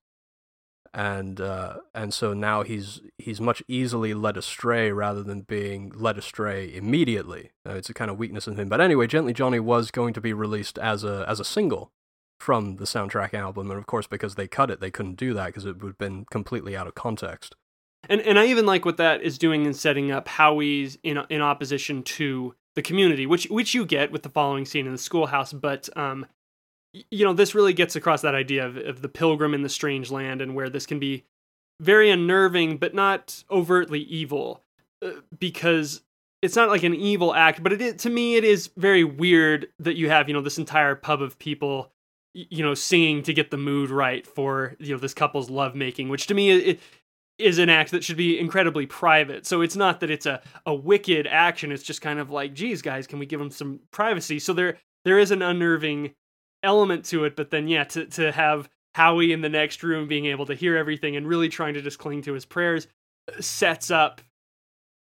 and 0.96 1.42
uh, 1.42 1.76
and 1.94 2.14
so 2.14 2.34
now 2.34 2.64
he's 2.64 3.02
he's 3.18 3.42
much 3.42 3.62
easily 3.68 4.14
led 4.14 4.38
astray 4.38 4.92
rather 4.94 5.22
than 5.22 5.42
being 5.42 5.92
led 5.94 6.18
astray 6.18 6.74
immediately. 6.74 7.52
Uh, 7.68 7.74
it's 7.74 7.90
a 7.90 7.94
kind 7.94 8.10
of 8.10 8.18
weakness 8.18 8.48
in 8.48 8.56
him. 8.56 8.70
But 8.70 8.80
anyway, 8.80 9.06
Gently 9.06 9.34
Johnny 9.34 9.60
was 9.60 9.92
going 9.92 10.14
to 10.14 10.22
be 10.22 10.32
released 10.32 10.80
as 10.80 11.04
a 11.04 11.26
as 11.28 11.42
a 11.42 11.46
single 11.46 11.92
from 12.40 12.78
the 12.78 12.86
soundtrack 12.86 13.34
album, 13.34 13.70
and 13.70 13.78
of 13.78 13.86
course, 13.88 14.08
because 14.08 14.36
they 14.36 14.48
cut 14.48 14.72
it, 14.72 14.80
they 14.80 14.90
couldn't 14.90 15.18
do 15.18 15.34
that 15.34 15.48
because 15.48 15.66
it 15.66 15.82
would 15.82 15.90
have 15.90 15.98
been 15.98 16.26
completely 16.32 16.78
out 16.78 16.88
of 16.88 16.96
context. 16.96 17.56
And 18.08 18.22
and 18.22 18.40
I 18.40 18.46
even 18.46 18.66
like 18.66 18.86
what 18.86 18.98
that 18.98 19.22
is 19.22 19.38
doing 19.38 19.66
in 19.66 19.74
setting 19.74 20.12
up 20.12 20.30
Howie's 20.30 20.98
in 21.04 21.20
in 21.30 21.42
opposition 21.42 22.04
to 22.04 22.56
the 22.76 22.82
community, 22.82 23.26
which 23.26 23.48
which 23.48 23.74
you 23.74 23.86
get 23.86 24.14
with 24.14 24.24
the 24.24 24.30
following 24.30 24.64
scene 24.64 24.86
in 24.86 24.94
the 24.94 24.98
schoolhouse, 24.98 25.52
but 25.52 25.90
um, 25.98 26.26
you 27.12 27.26
know, 27.26 27.34
this 27.34 27.56
really 27.56 27.74
gets 27.74 27.96
across 27.96 28.22
that 28.22 28.36
idea 28.36 28.66
of, 28.66 28.78
of 28.78 29.02
the 29.02 29.10
pilgrim 29.10 29.54
in 29.54 29.62
the 29.64 29.70
strange 29.70 30.12
land 30.12 30.42
and 30.42 30.56
where 30.56 30.70
this 30.70 30.86
can 30.86 31.00
be 31.00 31.24
very 31.82 32.10
unnerving, 32.10 32.78
but 32.78 32.94
not 32.94 33.44
overtly 33.50 34.02
evil, 34.02 34.62
uh, 35.04 35.12
because 35.38 36.02
it's 36.42 36.56
not 36.56 36.70
like 36.70 36.84
an 36.84 36.94
evil 36.94 37.34
act, 37.34 37.64
but 37.64 37.74
it 37.74 37.82
is, 37.82 37.96
to 38.04 38.10
me, 38.10 38.36
it 38.36 38.44
is 38.44 38.70
very 38.78 39.04
weird 39.04 39.68
that 39.80 39.96
you 39.96 40.10
have, 40.10 40.28
you 40.28 40.34
know, 40.34 40.42
this 40.42 40.58
entire 40.58 40.96
pub 40.96 41.22
of 41.22 41.38
people, 41.40 41.92
you 42.34 42.64
know, 42.64 42.74
singing 42.74 43.24
to 43.24 43.34
get 43.34 43.52
the 43.52 43.58
mood 43.58 43.90
right 43.90 44.26
for, 44.28 44.76
you 44.80 44.94
know, 44.94 45.00
this 45.00 45.14
couple's 45.14 45.50
lovemaking, 45.50 46.10
which 46.10 46.28
to 46.28 46.34
me 46.34 46.52
it, 46.52 46.80
is 47.38 47.58
an 47.58 47.70
act 47.70 47.92
that 47.92 48.04
should 48.04 48.16
be 48.16 48.40
incredibly 48.40 48.86
private. 48.86 49.46
So 49.46 49.62
it's 49.62 49.76
not 49.76 50.00
that 50.00 50.10
it's 50.10 50.26
a, 50.26 50.42
a 50.66 50.74
wicked 50.74 51.28
action. 51.28 51.72
It's 51.72 51.84
just 51.84 52.02
kind 52.02 52.20
of 52.20 52.30
like, 52.30 52.54
geez, 52.54 52.82
guys, 52.82 53.08
can 53.08 53.20
we 53.20 53.26
give 53.26 53.40
them 53.40 53.52
some 53.52 53.82
privacy? 53.92 54.40
So 54.40 54.54
there 54.54 54.78
there 55.04 55.20
is 55.20 55.32
an 55.32 55.42
unnerving 55.42 56.14
element 56.66 57.06
to 57.06 57.24
it, 57.24 57.36
but 57.36 57.52
then 57.52 57.68
yeah, 57.68 57.86
to 57.86 58.06
to 58.08 58.32
have 58.32 58.70
Howie 58.96 59.32
in 59.32 59.42
the 59.42 59.50
next 59.50 59.84
room 59.84 60.08
being 60.08 60.26
able 60.26 60.46
to 60.46 60.56
hear 60.56 60.76
everything 60.76 61.16
and 61.16 61.28
really 61.28 61.50
trying 61.50 61.74
to 61.76 61.82
just 61.82 62.00
cling 62.00 62.22
to 62.24 62.34
his 62.34 62.46
prayers 62.46 62.88
uh, 63.30 63.42
sets 63.42 63.92
up 63.92 64.22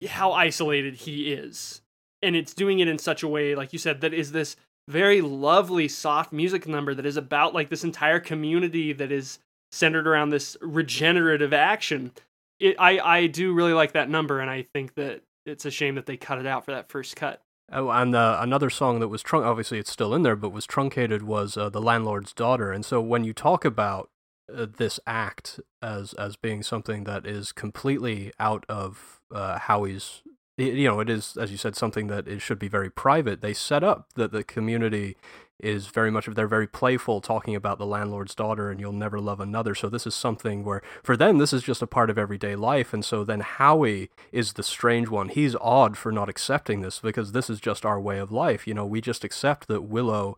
how 0.07 0.31
isolated 0.31 0.95
he 0.95 1.31
is. 1.31 1.81
And 2.23 2.35
it's 2.35 2.53
doing 2.53 2.79
it 2.79 2.87
in 2.87 2.97
such 2.97 3.23
a 3.23 3.27
way, 3.27 3.55
like 3.55 3.73
you 3.73 3.79
said, 3.79 4.01
that 4.01 4.13
is 4.13 4.31
this 4.31 4.55
very 4.87 5.21
lovely, 5.21 5.87
soft 5.87 6.31
music 6.31 6.67
number 6.67 6.93
that 6.93 7.05
is 7.05 7.17
about 7.17 7.53
like 7.53 7.69
this 7.69 7.83
entire 7.83 8.19
community 8.19 8.93
that 8.93 9.11
is 9.11 9.39
centered 9.71 10.07
around 10.07 10.29
this 10.29 10.57
regenerative 10.61 11.53
action. 11.53 12.11
It, 12.59 12.75
I 12.79 12.99
I 12.99 13.27
do 13.27 13.53
really 13.53 13.73
like 13.73 13.93
that 13.93 14.09
number, 14.09 14.39
and 14.39 14.49
I 14.49 14.63
think 14.73 14.93
that 14.95 15.21
it's 15.45 15.65
a 15.65 15.71
shame 15.71 15.95
that 15.95 16.05
they 16.05 16.17
cut 16.17 16.39
it 16.39 16.45
out 16.45 16.65
for 16.65 16.71
that 16.71 16.89
first 16.89 17.15
cut. 17.15 17.41
Oh, 17.73 17.89
and 17.89 18.13
uh, 18.13 18.37
another 18.41 18.69
song 18.69 18.99
that 18.99 19.07
was 19.07 19.23
obviously 19.31 19.79
it's 19.79 19.91
still 19.91 20.13
in 20.13 20.23
there, 20.23 20.35
but 20.35 20.49
was 20.49 20.65
truncated 20.65 21.23
was 21.23 21.55
uh, 21.55 21.69
the 21.69 21.81
landlord's 21.81 22.33
daughter. 22.33 22.71
And 22.71 22.83
so 22.83 22.99
when 22.99 23.23
you 23.23 23.33
talk 23.33 23.63
about 23.63 24.09
uh, 24.53 24.67
this 24.77 24.99
act 25.07 25.59
as 25.81 26.13
as 26.13 26.35
being 26.35 26.63
something 26.63 27.05
that 27.05 27.25
is 27.25 27.53
completely 27.53 28.33
out 28.39 28.65
of 28.67 29.21
uh, 29.33 29.57
Howie's, 29.57 30.21
you 30.57 30.83
know, 30.83 30.99
it 30.99 31.09
is 31.09 31.37
as 31.37 31.51
you 31.51 31.57
said 31.57 31.77
something 31.77 32.07
that 32.07 32.27
it 32.27 32.41
should 32.41 32.59
be 32.59 32.67
very 32.67 32.89
private. 32.89 33.39
They 33.39 33.53
set 33.53 33.85
up 33.85 34.09
that 34.15 34.33
the 34.33 34.43
community 34.43 35.15
is 35.61 35.87
very 35.87 36.11
much 36.11 36.27
of 36.27 36.35
they're 36.35 36.47
very 36.47 36.67
playful 36.67 37.21
talking 37.21 37.55
about 37.55 37.77
the 37.77 37.85
landlord's 37.85 38.35
daughter 38.35 38.69
and 38.69 38.79
you'll 38.79 38.91
never 38.91 39.19
love 39.19 39.39
another. 39.39 39.75
So 39.75 39.89
this 39.89 40.07
is 40.07 40.15
something 40.15 40.63
where 40.63 40.81
for 41.03 41.15
them 41.15 41.37
this 41.37 41.53
is 41.53 41.63
just 41.63 41.81
a 41.81 41.87
part 41.87 42.09
of 42.09 42.17
everyday 42.17 42.55
life. 42.55 42.93
And 42.93 43.05
so 43.05 43.23
then 43.23 43.41
howie 43.41 44.09
is 44.31 44.53
the 44.53 44.63
strange 44.63 45.09
one. 45.09 45.29
He's 45.29 45.55
odd 45.55 45.97
for 45.97 46.11
not 46.11 46.29
accepting 46.29 46.81
this 46.81 46.99
because 46.99 47.31
this 47.31 47.49
is 47.49 47.59
just 47.59 47.85
our 47.85 47.99
way 47.99 48.17
of 48.17 48.31
life. 48.31 48.67
You 48.67 48.73
know 48.73 48.85
we 48.85 49.01
just 49.01 49.23
accept 49.23 49.67
that 49.67 49.83
willow 49.83 50.37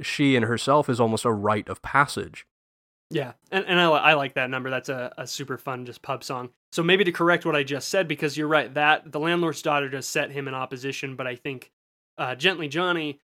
she 0.00 0.36
and 0.36 0.44
herself 0.44 0.88
is 0.88 1.00
almost 1.00 1.24
a 1.24 1.32
rite 1.32 1.68
of 1.68 1.82
passage. 1.82 2.46
Yeah, 3.10 3.32
and, 3.50 3.64
and 3.64 3.80
I, 3.80 3.86
I 3.86 4.14
like 4.14 4.34
that 4.34 4.50
number. 4.50 4.68
That's 4.68 4.90
a, 4.90 5.12
a 5.16 5.26
super 5.26 5.56
fun 5.56 5.86
just 5.86 6.02
pub 6.02 6.22
song. 6.22 6.50
So 6.72 6.82
maybe 6.82 7.04
to 7.04 7.12
correct 7.12 7.46
what 7.46 7.56
I 7.56 7.62
just 7.62 7.88
said, 7.88 8.06
because 8.06 8.36
you're 8.36 8.48
right, 8.48 8.72
that 8.74 9.10
the 9.10 9.20
landlord's 9.20 9.62
daughter 9.62 9.88
does 9.88 10.06
set 10.06 10.30
him 10.30 10.46
in 10.46 10.54
opposition, 10.54 11.16
but 11.16 11.26
I 11.26 11.34
think 11.34 11.70
uh, 12.18 12.34
Gently 12.34 12.68
Johnny 12.68 13.20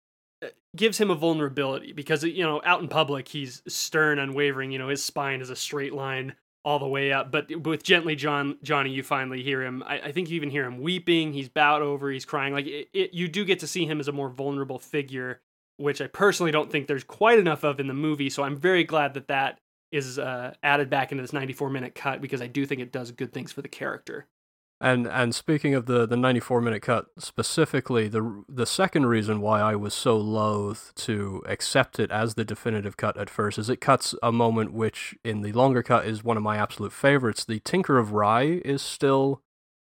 gives 0.77 0.99
him 0.99 1.11
a 1.11 1.15
vulnerability 1.15 1.93
because 1.93 2.25
you 2.25 2.43
know 2.43 2.61
out 2.65 2.81
in 2.81 2.89
public 2.89 3.29
he's 3.29 3.63
stern 3.69 4.19
unwavering 4.19 4.71
you 4.71 4.79
know 4.79 4.89
his 4.89 5.05
spine 5.05 5.41
is 5.41 5.51
a 5.51 5.57
straight 5.57 5.93
line 5.93 6.35
all 6.65 6.79
the 6.79 6.87
way 6.87 7.13
up. 7.13 7.33
But 7.33 7.65
with 7.65 7.83
gently 7.83 8.17
john 8.17 8.59
johnny 8.63 8.91
you 8.91 9.03
finally 9.03 9.43
hear 9.43 9.63
him. 9.63 9.83
I, 9.87 10.01
I 10.01 10.13
think 10.13 10.31
you 10.31 10.37
even 10.37 10.51
hear 10.51 10.65
him 10.65 10.81
weeping. 10.81 11.33
He's 11.33 11.49
bowed 11.49 11.83
over. 11.83 12.11
He's 12.11 12.25
crying. 12.25 12.53
Like 12.53 12.67
it, 12.67 12.89
it, 12.93 13.15
you 13.15 13.29
do 13.29 13.45
get 13.45 13.61
to 13.61 13.67
see 13.67 13.87
him 13.87 14.01
as 14.01 14.09
a 14.09 14.13
more 14.13 14.29
vulnerable 14.29 14.79
figure 14.79 15.41
which 15.79 16.01
i 16.01 16.07
personally 16.07 16.53
don't 16.53 16.71
think 16.71 16.87
there's 16.87 17.03
quite 17.03 17.39
enough 17.39 17.65
of 17.65 17.81
in 17.81 17.87
the 17.87 17.95
movie. 17.95 18.31
So 18.31 18.43
i'm 18.43 18.57
very 18.57 18.85
glad 18.85 19.15
that 19.15 19.29
that 19.29 19.59
is 19.91 20.19
uh, 20.19 20.55
added 20.63 20.89
back 20.89 21.13
into 21.13 21.23
this 21.23 21.35
94 21.35 21.71
minute 21.71 21.95
cut 21.95 22.21
because 22.21 22.41
i 22.41 22.47
do 22.47 22.65
think 22.65 22.81
it 22.81 22.93
does 22.93 23.11
good 23.11 23.33
things 23.33 23.53
for 23.53 23.63
the 23.63 23.69
character 23.69 24.27
and 24.83 25.07
and 25.07 25.33
speaking 25.33 25.75
of 25.77 25.87
the 25.87 26.07
the 26.07 26.17
94 26.17 26.61
minute 26.61 26.83
cut 26.83 27.07
specifically, 27.17 28.09
the 28.09 28.43
the 28.49 28.67
second 28.67 29.07
reason 29.07 29.41
why 29.41 29.61
I 29.61 29.77
was 29.77 29.95
so 29.95 30.19
loath 30.19 30.93
to 30.97 31.41
accept 31.47 32.01
it 32.01 32.11
as 32.11 32.35
the 32.35 32.45
definitive 32.45 32.97
cut 32.97 33.17
at 33.17 33.31
first 33.31 33.59
is 33.59 33.71
it 33.71 33.81
cuts 33.81 34.17
a 34.25 34.33
moment 34.33 34.73
which 34.73 35.15
in 35.25 35.43
the 35.43 35.53
longer 35.53 35.85
cut 35.85 36.05
is 36.05 36.25
one 36.25 36.37
of 36.37 36.43
my 36.43 36.57
absolute 36.57 36.93
favorites. 36.93 37.45
The 37.45 37.61
Tinker 37.61 37.97
of 37.97 38.13
Rye 38.13 38.61
is 38.65 38.83
still 38.83 39.41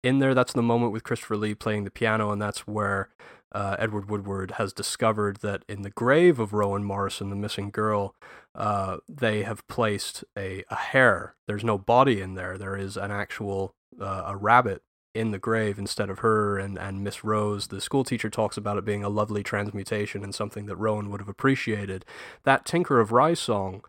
in 0.03 0.19
there. 0.19 0.33
That's 0.33 0.53
the 0.53 0.61
moment 0.61 0.91
with 0.91 1.05
Christopher 1.05 1.37
Lee 1.37 1.55
playing 1.55 1.85
the 1.85 1.91
piano, 1.91 2.29
and 2.29 2.41
that's 2.41 2.67
where 2.67 3.09
uh, 3.51 3.75
Edward 3.77 4.09
Woodward 4.09 4.51
has 4.51 4.73
discovered 4.73 5.37
that 5.37 5.63
in 5.67 5.81
the 5.81 5.89
grave 5.89 6.39
of 6.39 6.53
Rowan 6.53 6.83
Morrison, 6.83 7.29
the 7.29 7.35
missing 7.35 7.69
girl, 7.69 8.15
uh, 8.55 8.97
they 9.07 9.43
have 9.43 9.67
placed 9.67 10.23
a, 10.37 10.63
a 10.69 10.75
hare. 10.75 11.35
There's 11.47 11.63
no 11.63 11.77
body 11.77 12.21
in 12.21 12.35
there. 12.35 12.57
There 12.57 12.75
is 12.75 12.97
an 12.97 13.11
actual 13.11 13.75
uh, 13.99 14.23
a 14.27 14.37
rabbit 14.37 14.83
in 15.13 15.31
the 15.31 15.39
grave 15.39 15.77
instead 15.77 16.09
of 16.09 16.19
her 16.19 16.57
and, 16.57 16.77
and 16.77 17.03
Miss 17.03 17.23
Rose. 17.23 17.67
The 17.67 17.81
schoolteacher 17.81 18.29
talks 18.29 18.55
about 18.55 18.77
it 18.77 18.85
being 18.85 19.03
a 19.03 19.09
lovely 19.09 19.43
transmutation 19.43 20.23
and 20.23 20.33
something 20.33 20.65
that 20.67 20.77
Rowan 20.77 21.09
would 21.09 21.19
have 21.19 21.27
appreciated. 21.27 22.05
That 22.43 22.65
Tinker 22.65 22.99
of 22.99 23.11
Rye 23.11 23.33
song 23.33 23.83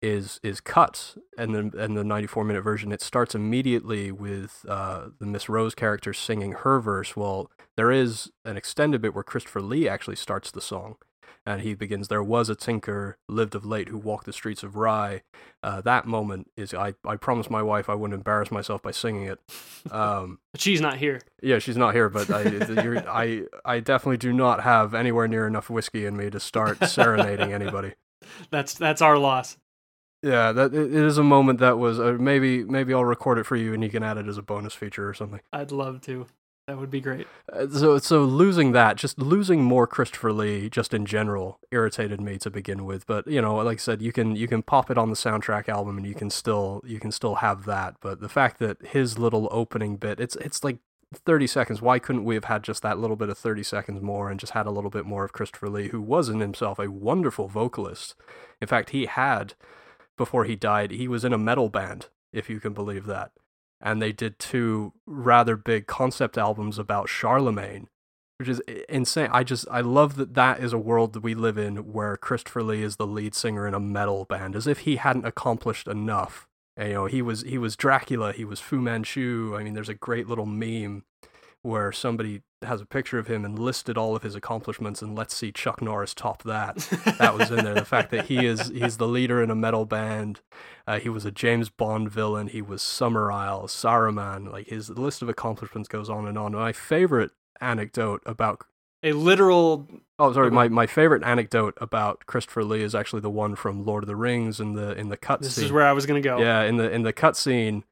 is 0.00 0.38
is 0.42 0.60
cut 0.60 1.16
and 1.36 1.54
the 1.54 1.82
and 1.82 1.96
the 1.96 2.04
94 2.04 2.44
minute 2.44 2.62
version 2.62 2.92
it 2.92 3.02
starts 3.02 3.34
immediately 3.34 4.12
with 4.12 4.64
uh, 4.68 5.08
the 5.18 5.26
Miss 5.26 5.48
Rose 5.48 5.74
character 5.74 6.12
singing 6.12 6.52
her 6.52 6.80
verse 6.80 7.16
well 7.16 7.50
there 7.76 7.90
is 7.90 8.30
an 8.44 8.56
extended 8.56 9.02
bit 9.02 9.14
where 9.14 9.24
Christopher 9.24 9.60
Lee 9.60 9.88
actually 9.88 10.16
starts 10.16 10.50
the 10.50 10.60
song 10.60 10.96
and 11.48 11.62
he 11.62 11.74
begins, 11.74 12.08
There 12.08 12.22
was 12.22 12.50
a 12.50 12.54
tinker 12.54 13.16
lived 13.26 13.54
of 13.54 13.64
late 13.64 13.88
who 13.88 13.96
walked 13.96 14.26
the 14.26 14.34
streets 14.34 14.62
of 14.62 14.76
Rye. 14.76 15.22
Uh, 15.62 15.80
that 15.80 16.06
moment 16.06 16.50
is, 16.58 16.74
I, 16.74 16.94
I 17.06 17.16
promised 17.16 17.50
my 17.50 17.62
wife 17.62 17.88
I 17.88 17.94
wouldn't 17.94 18.18
embarrass 18.18 18.50
myself 18.50 18.82
by 18.82 18.90
singing 18.90 19.24
it. 19.24 19.38
Um, 19.90 20.40
but 20.52 20.60
she's 20.60 20.82
not 20.82 20.98
here. 20.98 21.22
Yeah, 21.42 21.58
she's 21.58 21.78
not 21.78 21.94
here, 21.94 22.10
but 22.10 22.30
I, 22.30 22.42
I, 23.08 23.44
I 23.64 23.80
definitely 23.80 24.18
do 24.18 24.32
not 24.32 24.62
have 24.62 24.92
anywhere 24.92 25.26
near 25.26 25.46
enough 25.46 25.70
whiskey 25.70 26.04
in 26.04 26.18
me 26.18 26.28
to 26.28 26.38
start 26.38 26.84
serenading 26.84 27.52
anybody. 27.52 27.94
That's, 28.50 28.74
that's 28.74 29.00
our 29.00 29.16
loss. 29.16 29.56
Yeah, 30.22 30.52
that 30.52 30.74
it 30.74 30.92
is 30.92 31.18
a 31.18 31.22
moment 31.22 31.60
that 31.60 31.78
was 31.78 32.00
uh, 32.00 32.16
maybe 32.18 32.64
maybe 32.64 32.92
I'll 32.92 33.04
record 33.04 33.38
it 33.38 33.46
for 33.46 33.56
you 33.56 33.72
and 33.72 33.82
you 33.82 33.90
can 33.90 34.02
add 34.02 34.18
it 34.18 34.26
as 34.26 34.36
a 34.36 34.42
bonus 34.42 34.74
feature 34.74 35.08
or 35.08 35.14
something. 35.14 35.40
I'd 35.52 35.70
love 35.70 36.00
to. 36.02 36.26
That 36.66 36.76
would 36.76 36.90
be 36.90 37.00
great. 37.00 37.26
Uh, 37.50 37.66
so, 37.70 37.96
so 37.96 38.24
losing 38.24 38.72
that, 38.72 38.96
just 38.96 39.18
losing 39.18 39.62
more 39.62 39.86
Christopher 39.86 40.34
Lee, 40.34 40.68
just 40.68 40.92
in 40.92 41.06
general, 41.06 41.58
irritated 41.70 42.20
me 42.20 42.36
to 42.38 42.50
begin 42.50 42.84
with. 42.84 43.06
But 43.06 43.26
you 43.26 43.40
know, 43.40 43.56
like 43.56 43.78
I 43.78 43.80
said, 43.80 44.02
you 44.02 44.12
can 44.12 44.36
you 44.36 44.46
can 44.46 44.62
pop 44.62 44.90
it 44.90 44.98
on 44.98 45.08
the 45.08 45.16
soundtrack 45.16 45.66
album, 45.70 45.96
and 45.96 46.06
you 46.06 46.14
can 46.14 46.28
still 46.28 46.82
you 46.84 47.00
can 47.00 47.10
still 47.10 47.36
have 47.36 47.64
that. 47.64 47.94
But 48.02 48.20
the 48.20 48.28
fact 48.28 48.58
that 48.58 48.88
his 48.88 49.18
little 49.18 49.48
opening 49.50 49.96
bit, 49.96 50.20
it's 50.20 50.36
it's 50.36 50.62
like 50.62 50.76
30 51.14 51.46
seconds. 51.46 51.80
Why 51.80 51.98
couldn't 51.98 52.24
we 52.24 52.34
have 52.34 52.44
had 52.44 52.62
just 52.62 52.82
that 52.82 52.98
little 52.98 53.16
bit 53.16 53.30
of 53.30 53.38
30 53.38 53.62
seconds 53.62 54.02
more 54.02 54.30
and 54.30 54.38
just 54.38 54.52
had 54.52 54.66
a 54.66 54.70
little 54.70 54.90
bit 54.90 55.06
more 55.06 55.24
of 55.24 55.32
Christopher 55.32 55.70
Lee, 55.70 55.88
who 55.88 56.02
was 56.02 56.28
in 56.28 56.40
himself 56.40 56.78
a 56.78 56.90
wonderful 56.90 57.48
vocalist? 57.48 58.14
In 58.60 58.68
fact, 58.68 58.90
he 58.90 59.06
had, 59.06 59.54
before 60.18 60.44
he 60.44 60.56
died, 60.56 60.90
he 60.90 61.08
was 61.08 61.24
in 61.24 61.32
a 61.32 61.38
metal 61.38 61.68
band, 61.68 62.08
if 62.32 62.50
you 62.50 62.60
can 62.60 62.74
believe 62.74 63.06
that. 63.06 63.32
And 63.80 64.02
they 64.02 64.12
did 64.12 64.38
two 64.38 64.92
rather 65.06 65.56
big 65.56 65.86
concept 65.86 66.36
albums 66.36 66.78
about 66.78 67.08
Charlemagne, 67.08 67.88
which 68.38 68.48
is 68.48 68.60
eh, 68.68 68.80
insane. 68.88 69.30
I 69.32 69.44
just, 69.44 69.66
I 69.70 69.80
love 69.80 70.16
that 70.16 70.34
that 70.34 70.60
is 70.60 70.72
a 70.72 70.78
world 70.78 71.12
that 71.14 71.22
we 71.22 71.34
live 71.34 71.56
in 71.56 71.92
where 71.92 72.16
Christopher 72.16 72.62
Lee 72.62 72.82
is 72.82 72.96
the 72.96 73.06
lead 73.06 73.34
singer 73.34 73.66
in 73.66 73.74
a 73.74 73.80
metal 73.80 74.24
band, 74.24 74.56
as 74.56 74.66
if 74.66 74.80
he 74.80 74.96
hadn't 74.96 75.26
accomplished 75.26 75.86
enough 75.86 76.48
and, 76.78 76.88
you 76.88 76.94
know, 76.94 77.06
he 77.06 77.20
was 77.20 77.42
he 77.42 77.58
was 77.58 77.76
Dracula, 77.76 78.32
he 78.32 78.44
was 78.44 78.60
Fu 78.60 78.80
Manchu. 78.80 79.56
I 79.58 79.64
mean, 79.64 79.74
there's 79.74 79.88
a 79.88 79.94
great 79.94 80.28
little 80.28 80.46
meme 80.46 81.02
where 81.62 81.92
somebody 81.92 82.42
has 82.62 82.80
a 82.80 82.86
picture 82.86 83.18
of 83.18 83.28
him 83.28 83.44
and 83.44 83.58
listed 83.58 83.96
all 83.96 84.16
of 84.16 84.22
his 84.22 84.34
accomplishments 84.34 85.00
and 85.00 85.16
let's 85.16 85.34
see 85.34 85.52
Chuck 85.52 85.80
Norris 85.80 86.14
top 86.14 86.42
that. 86.42 86.76
that 87.18 87.36
was 87.36 87.50
in 87.50 87.64
there. 87.64 87.74
The 87.74 87.84
fact 87.84 88.10
that 88.10 88.26
he 88.26 88.46
is 88.46 88.68
he's 88.68 88.96
the 88.96 89.06
leader 89.08 89.42
in 89.42 89.50
a 89.50 89.54
metal 89.54 89.84
band. 89.84 90.40
Uh, 90.86 90.98
he 90.98 91.08
was 91.08 91.24
a 91.24 91.30
James 91.30 91.68
Bond 91.68 92.10
villain. 92.10 92.48
He 92.48 92.62
was 92.62 92.82
Summer 92.82 93.28
Summerisle, 93.28 93.68
Saruman. 93.68 94.50
Like 94.52 94.68
his 94.68 94.90
list 94.90 95.22
of 95.22 95.28
accomplishments 95.28 95.88
goes 95.88 96.10
on 96.10 96.26
and 96.26 96.36
on. 96.36 96.52
My 96.52 96.72
favorite 96.72 97.30
anecdote 97.60 98.22
about 98.26 98.64
a 99.02 99.12
literal. 99.12 99.86
Oh, 100.18 100.32
sorry. 100.32 100.50
My, 100.50 100.68
my 100.68 100.86
favorite 100.86 101.22
anecdote 101.22 101.78
about 101.80 102.26
Christopher 102.26 102.64
Lee 102.64 102.82
is 102.82 102.94
actually 102.94 103.20
the 103.20 103.30
one 103.30 103.54
from 103.54 103.84
Lord 103.84 104.02
of 104.02 104.08
the 104.08 104.16
Rings 104.16 104.58
in 104.58 104.74
the 104.74 104.92
in 104.98 105.08
the 105.08 105.16
cut. 105.16 105.40
This 105.40 105.54
scene. 105.54 105.66
is 105.66 105.72
where 105.72 105.86
I 105.86 105.92
was 105.92 106.06
gonna 106.06 106.20
go. 106.20 106.38
Yeah, 106.38 106.62
in 106.62 106.76
the 106.76 106.90
in 106.90 107.02
the 107.02 107.12
cut 107.12 107.36
scene, 107.36 107.84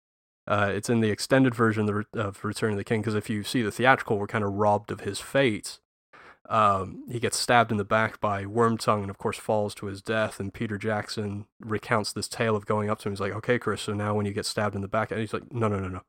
uh, 0.46 0.70
it's 0.74 0.88
in 0.88 1.00
the 1.00 1.10
extended 1.10 1.54
version 1.54 2.04
of, 2.14 2.44
Return 2.44 2.72
of 2.72 2.76
the 2.76 2.84
King. 2.84 3.00
Because 3.00 3.14
if 3.14 3.28
you 3.28 3.42
see 3.42 3.62
the 3.62 3.70
theatrical, 3.70 4.18
we're 4.18 4.26
kind 4.26 4.44
of 4.44 4.52
robbed 4.52 4.90
of 4.90 5.00
his 5.00 5.20
fate. 5.20 5.78
Um, 6.48 7.02
he 7.10 7.18
gets 7.18 7.36
stabbed 7.36 7.72
in 7.72 7.76
the 7.76 7.84
back 7.84 8.20
by 8.20 8.44
Wormtongue, 8.44 9.02
and 9.02 9.10
of 9.10 9.18
course 9.18 9.38
falls 9.38 9.74
to 9.76 9.86
his 9.86 10.00
death. 10.00 10.38
And 10.38 10.54
Peter 10.54 10.78
Jackson 10.78 11.46
recounts 11.60 12.12
this 12.12 12.28
tale 12.28 12.54
of 12.54 12.66
going 12.66 12.88
up 12.88 13.00
to 13.00 13.08
him. 13.08 13.12
He's 13.12 13.20
like, 13.20 13.32
"Okay, 13.32 13.58
Chris, 13.58 13.82
so 13.82 13.94
now 13.94 14.14
when 14.14 14.26
you 14.26 14.32
get 14.32 14.46
stabbed 14.46 14.76
in 14.76 14.80
the 14.82 14.88
back," 14.88 15.10
and 15.10 15.20
he's 15.20 15.32
like, 15.32 15.52
"No, 15.52 15.66
no, 15.66 15.80
no, 15.80 15.88
no. 15.88 16.02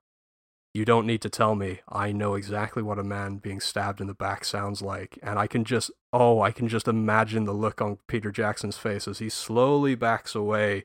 You 0.78 0.86
don't 0.86 1.08
need 1.08 1.24
to 1.24 1.30
tell 1.30 1.56
me. 1.56 1.80
I 1.90 2.12
know 2.12 2.36
exactly 2.36 2.84
what 2.84 3.00
a 3.00 3.04
man 3.04 3.38
being 3.38 3.60
stabbed 3.60 4.00
in 4.00 4.06
the 4.06 4.14
back 4.14 4.46
sounds 4.46 4.80
like. 4.80 5.18
And 5.24 5.40
I 5.40 5.48
can 5.48 5.64
just, 5.64 5.90
oh, 6.14 6.42
I 6.42 6.52
can 6.52 6.68
just 6.68 6.88
imagine 6.88 7.46
the 7.46 7.52
look 7.52 7.82
on 7.82 7.98
Peter 8.06 8.32
Jackson's 8.32 8.78
face 8.78 9.08
as 9.08 9.18
he 9.18 9.28
slowly 9.28 9.96
backs 9.96 10.36
away. 10.36 10.84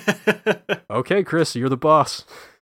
okay, 0.90 1.22
Chris, 1.22 1.54
you're 1.54 1.68
the 1.68 1.76
boss. 1.76 2.24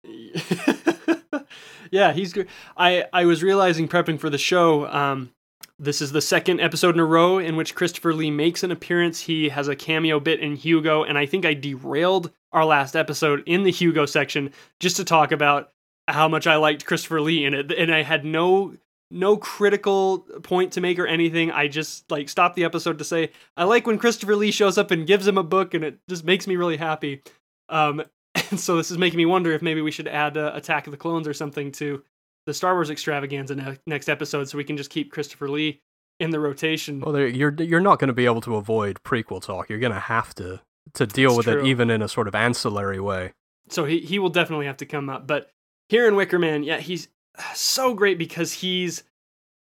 yeah, 1.92 2.14
he's 2.14 2.34
good. 2.34 2.48
I, 2.78 3.06
I 3.14 3.26
was 3.26 3.44
realizing 3.44 3.88
prepping 3.88 4.20
for 4.20 4.30
the 4.30 4.38
show, 4.38 4.88
um, 4.88 5.32
this 5.78 6.02
is 6.02 6.12
the 6.12 6.22
second 6.22 6.60
episode 6.60 6.96
in 6.96 7.00
a 7.00 7.06
row 7.06 7.38
in 7.38 7.56
which 7.56 7.74
Christopher 7.74 8.14
Lee 8.14 8.32
makes 8.32 8.64
an 8.64 8.72
appearance. 8.72 9.22
He 9.22 9.50
has 9.50 9.68
a 9.68 9.76
cameo 9.76 10.20
bit 10.20 10.42
in 10.42 10.58
Hugo, 10.58 11.04
and 11.04 11.18
I 11.18 11.26
think 11.26 11.46
I 11.46 11.54
derailed 11.54 12.32
our 12.52 12.66
last 12.66 12.96
episode 12.96 13.44
in 13.46 13.64
the 13.64 13.72
Hugo 13.72 14.06
section 14.06 14.52
just 14.80 14.98
to 14.98 15.06
talk 15.06 15.32
about 15.32 15.72
how 16.08 16.28
much 16.28 16.48
I 16.48 16.58
liked 16.58 16.86
Christopher 16.86 17.22
Lee 17.22 17.46
in 17.46 17.54
it, 17.54 17.72
and 17.72 17.94
I 17.94 18.04
had 18.04 18.26
no 18.26 18.76
no 19.12 19.38
critical 19.38 20.20
point 20.44 20.74
to 20.74 20.82
make 20.82 21.00
or 21.00 21.08
anything. 21.08 21.52
I 21.52 21.68
just 21.68 22.10
like 22.12 22.30
stopped 22.30 22.56
the 22.56 22.66
episode 22.66 22.98
to 23.00 23.04
say 23.04 23.32
I 23.56 23.64
like 23.64 23.88
when 23.88 23.98
Christopher 23.98 24.36
Lee 24.36 24.52
shows 24.52 24.78
up 24.78 24.92
and 24.92 25.08
gives 25.08 25.28
him 25.28 25.38
a 25.38 25.44
book, 25.44 25.74
and 25.74 25.84
it 25.84 26.00
just 26.10 26.26
makes 26.26 26.46
me 26.46 26.58
really 26.58 26.78
happy. 26.78 27.22
Um, 27.70 28.04
and 28.50 28.60
so 28.60 28.78
this 28.78 28.92
is 28.92 28.98
making 28.98 29.18
me 29.18 29.26
wonder 29.26 29.52
if 29.52 29.62
maybe 29.62 29.82
we 29.82 29.92
should 29.92 30.08
add 30.08 30.38
uh, 30.38 30.52
Attack 30.54 30.88
of 30.88 30.92
the 30.92 30.98
Clones 30.98 31.28
or 31.28 31.34
something 31.34 31.72
to 31.74 32.04
the 32.46 32.54
Star 32.54 32.74
Wars 32.74 32.90
extravaganza 32.90 33.56
ne- 33.56 33.78
next 33.86 34.10
episode, 34.10 34.50
so 34.50 34.58
we 34.58 34.64
can 34.64 34.78
just 34.78 34.90
keep 34.90 35.12
Christopher 35.12 35.50
Lee 35.50 35.82
in 36.20 36.32
the 36.32 36.40
rotation. 36.40 37.00
Well, 37.00 37.18
you're 37.20 37.54
you're 37.62 37.80
not 37.80 38.00
going 38.00 38.08
to 38.10 38.14
be 38.14 38.26
able 38.26 38.42
to 38.42 38.56
avoid 38.56 39.00
prequel 39.04 39.42
talk. 39.42 39.70
You're 39.70 39.80
going 39.80 39.94
to 39.94 40.00
have 40.00 40.34
to 40.36 40.62
to 40.96 41.06
deal 41.06 41.32
It's 41.32 41.38
with 41.38 41.46
true. 41.46 41.62
it, 41.64 41.68
even 41.68 41.90
in 41.90 42.02
a 42.02 42.08
sort 42.08 42.28
of 42.28 42.34
ancillary 42.36 43.00
way. 43.00 43.34
so 43.70 43.86
he 43.86 44.00
he 44.00 44.18
will 44.20 44.30
definitely 44.30 44.66
have 44.66 44.78
to 44.78 44.86
come 44.86 45.10
up. 45.10 45.28
But 45.28 45.50
here 45.90 46.08
in 46.08 46.16
Wicker 46.16 46.40
Man, 46.40 46.64
yeah, 46.64 46.80
he's 46.80 47.08
so 47.54 47.94
great 47.94 48.18
because 48.18 48.54
he's 48.54 49.04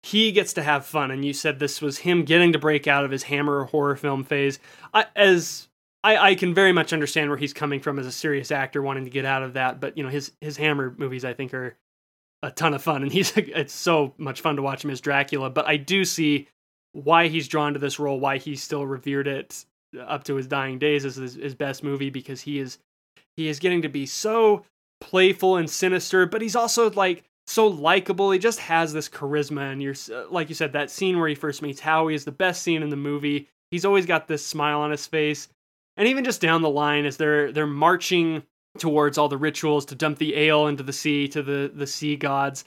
he 0.02 0.32
gets 0.32 0.52
to 0.54 0.62
have 0.62 0.86
fun. 0.86 1.10
And 1.10 1.24
you 1.24 1.32
said 1.32 1.58
this 1.58 1.82
was 1.82 1.98
him 1.98 2.24
getting 2.24 2.52
to 2.54 2.58
break 2.58 2.86
out 2.86 3.04
of 3.04 3.10
his 3.10 3.24
Hammer 3.24 3.64
horror 3.64 3.96
film 3.96 4.24
phase. 4.24 4.58
I, 4.94 5.06
as 5.14 5.67
I, 6.04 6.16
I 6.30 6.34
can 6.34 6.54
very 6.54 6.72
much 6.72 6.92
understand 6.92 7.28
where 7.28 7.38
he's 7.38 7.52
coming 7.52 7.80
from 7.80 7.98
as 7.98 8.06
a 8.06 8.12
serious 8.12 8.50
actor, 8.50 8.82
wanting 8.82 9.04
to 9.04 9.10
get 9.10 9.24
out 9.24 9.42
of 9.42 9.54
that. 9.54 9.80
But 9.80 9.96
you 9.96 10.04
know, 10.04 10.10
his 10.10 10.32
his 10.40 10.56
Hammer 10.56 10.94
movies, 10.96 11.24
I 11.24 11.34
think, 11.34 11.52
are 11.54 11.76
a 12.42 12.50
ton 12.50 12.74
of 12.74 12.82
fun, 12.82 13.02
and 13.02 13.12
he's 13.12 13.32
it's 13.36 13.74
so 13.74 14.14
much 14.18 14.40
fun 14.40 14.56
to 14.56 14.62
watch 14.62 14.84
him 14.84 14.90
as 14.90 15.00
Dracula. 15.00 15.50
But 15.50 15.66
I 15.66 15.76
do 15.76 16.04
see 16.04 16.48
why 16.92 17.28
he's 17.28 17.48
drawn 17.48 17.74
to 17.74 17.78
this 17.78 17.98
role, 17.98 18.20
why 18.20 18.38
he 18.38 18.56
still 18.56 18.86
revered 18.86 19.26
it 19.26 19.64
up 20.00 20.24
to 20.24 20.34
his 20.34 20.46
dying 20.46 20.78
days 20.78 21.04
as 21.04 21.16
his, 21.16 21.34
his 21.34 21.54
best 21.54 21.82
movie 21.82 22.10
because 22.10 22.42
he 22.42 22.58
is 22.58 22.78
he 23.36 23.48
is 23.48 23.58
getting 23.58 23.82
to 23.82 23.88
be 23.88 24.06
so 24.06 24.64
playful 25.00 25.56
and 25.56 25.70
sinister, 25.70 26.26
but 26.26 26.42
he's 26.42 26.56
also 26.56 26.90
like 26.90 27.24
so 27.46 27.66
likable. 27.66 28.30
He 28.30 28.38
just 28.38 28.60
has 28.60 28.92
this 28.92 29.08
charisma, 29.08 29.72
and 29.72 29.82
you're 29.82 29.94
like 30.30 30.48
you 30.48 30.54
said, 30.54 30.72
that 30.72 30.90
scene 30.90 31.18
where 31.18 31.28
he 31.28 31.34
first 31.34 31.62
meets 31.62 31.80
Howie 31.80 32.14
is 32.14 32.24
the 32.24 32.32
best 32.32 32.62
scene 32.62 32.82
in 32.82 32.88
the 32.88 32.96
movie. 32.96 33.48
He's 33.70 33.84
always 33.84 34.06
got 34.06 34.28
this 34.28 34.46
smile 34.46 34.80
on 34.80 34.90
his 34.90 35.06
face, 35.06 35.48
and 35.98 36.08
even 36.08 36.24
just 36.24 36.40
down 36.40 36.62
the 36.62 36.70
line 36.70 37.04
as 37.04 37.18
they're 37.18 37.52
they're 37.52 37.66
marching 37.66 38.44
towards 38.78 39.18
all 39.18 39.28
the 39.28 39.36
rituals 39.36 39.84
to 39.86 39.94
dump 39.94 40.18
the 40.18 40.34
ale 40.34 40.68
into 40.68 40.82
the 40.82 40.92
sea 40.92 41.28
to 41.28 41.42
the 41.42 41.70
the 41.74 41.86
sea 41.86 42.16
gods. 42.16 42.64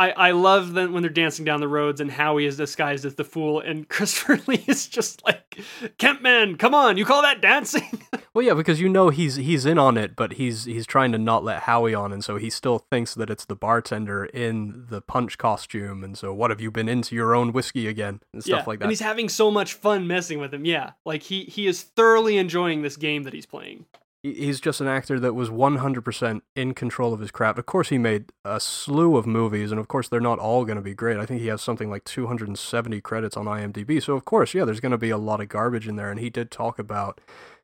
I, 0.00 0.10
I 0.12 0.30
love 0.30 0.72
that 0.72 0.90
when 0.90 1.02
they're 1.02 1.10
dancing 1.10 1.44
down 1.44 1.60
the 1.60 1.68
roads 1.68 2.00
and 2.00 2.10
Howie 2.10 2.46
is 2.46 2.56
disguised 2.56 3.04
as 3.04 3.16
the 3.16 3.24
fool 3.24 3.60
and 3.60 3.86
Christopher 3.90 4.40
Lee 4.46 4.64
is 4.66 4.86
just 4.86 5.22
like, 5.26 5.60
Kempman, 5.98 6.58
come 6.58 6.74
on, 6.74 6.96
you 6.96 7.04
call 7.04 7.20
that 7.22 7.42
dancing? 7.42 8.02
Well, 8.32 8.46
yeah, 8.46 8.54
because 8.54 8.80
you 8.80 8.88
know 8.88 9.08
he's 9.08 9.34
he's 9.34 9.66
in 9.66 9.76
on 9.76 9.96
it, 9.96 10.14
but 10.14 10.34
he's 10.34 10.64
he's 10.64 10.86
trying 10.86 11.10
to 11.10 11.18
not 11.18 11.42
let 11.42 11.62
Howie 11.62 11.94
on, 11.94 12.12
and 12.12 12.22
so 12.22 12.36
he 12.36 12.48
still 12.48 12.78
thinks 12.78 13.12
that 13.16 13.28
it's 13.28 13.44
the 13.44 13.56
bartender 13.56 14.24
in 14.26 14.86
the 14.88 15.00
punch 15.00 15.36
costume, 15.36 16.04
and 16.04 16.16
so 16.16 16.32
what 16.32 16.50
have 16.50 16.60
you 16.60 16.70
been 16.70 16.88
into 16.88 17.16
your 17.16 17.34
own 17.34 17.52
whiskey 17.52 17.88
again 17.88 18.20
and 18.32 18.44
stuff 18.44 18.68
like 18.68 18.78
that. 18.78 18.84
And 18.84 18.92
he's 18.92 19.00
having 19.00 19.28
so 19.28 19.50
much 19.50 19.74
fun 19.74 20.06
messing 20.06 20.38
with 20.38 20.54
him. 20.54 20.64
Yeah. 20.64 20.92
Like 21.04 21.24
he 21.24 21.42
he 21.42 21.66
is 21.66 21.82
thoroughly 21.82 22.36
enjoying 22.36 22.82
this 22.82 22.96
game 22.96 23.24
that 23.24 23.32
he's 23.32 23.46
playing. 23.46 23.86
He- 24.22 24.34
He's 24.34 24.60
just 24.60 24.80
an 24.80 24.86
actor 24.86 25.18
that 25.20 25.34
was 25.34 25.50
100% 25.50 26.42
in 26.54 26.74
control 26.74 27.14
of 27.14 27.20
his 27.20 27.30
craft. 27.30 27.58
Of 27.58 27.66
course, 27.66 27.88
he 27.88 27.98
made 27.98 28.32
a 28.44 28.60
slew 28.60 29.16
of 29.16 29.26
movies, 29.26 29.70
and 29.70 29.80
of 29.80 29.88
course, 29.88 30.08
they're 30.08 30.20
not 30.20 30.38
all 30.38 30.64
going 30.64 30.76
to 30.76 30.82
be 30.82 30.94
great. 30.94 31.16
I 31.16 31.24
think 31.26 31.40
he 31.40 31.46
has 31.48 31.62
something 31.62 31.90
like 31.90 32.04
270 32.04 33.00
credits 33.00 33.36
on 33.36 33.46
IMDb. 33.46 34.02
So, 34.02 34.14
of 34.14 34.24
course, 34.24 34.52
yeah, 34.54 34.64
there's 34.64 34.80
going 34.80 34.92
to 34.92 34.98
be 34.98 35.10
a 35.10 35.18
lot 35.18 35.40
of 35.40 35.48
garbage 35.48 35.88
in 35.88 35.96
there. 35.96 36.10
And 36.10 36.20
he 36.20 36.30
did 36.30 36.50
talk 36.50 36.78
about 36.78 37.20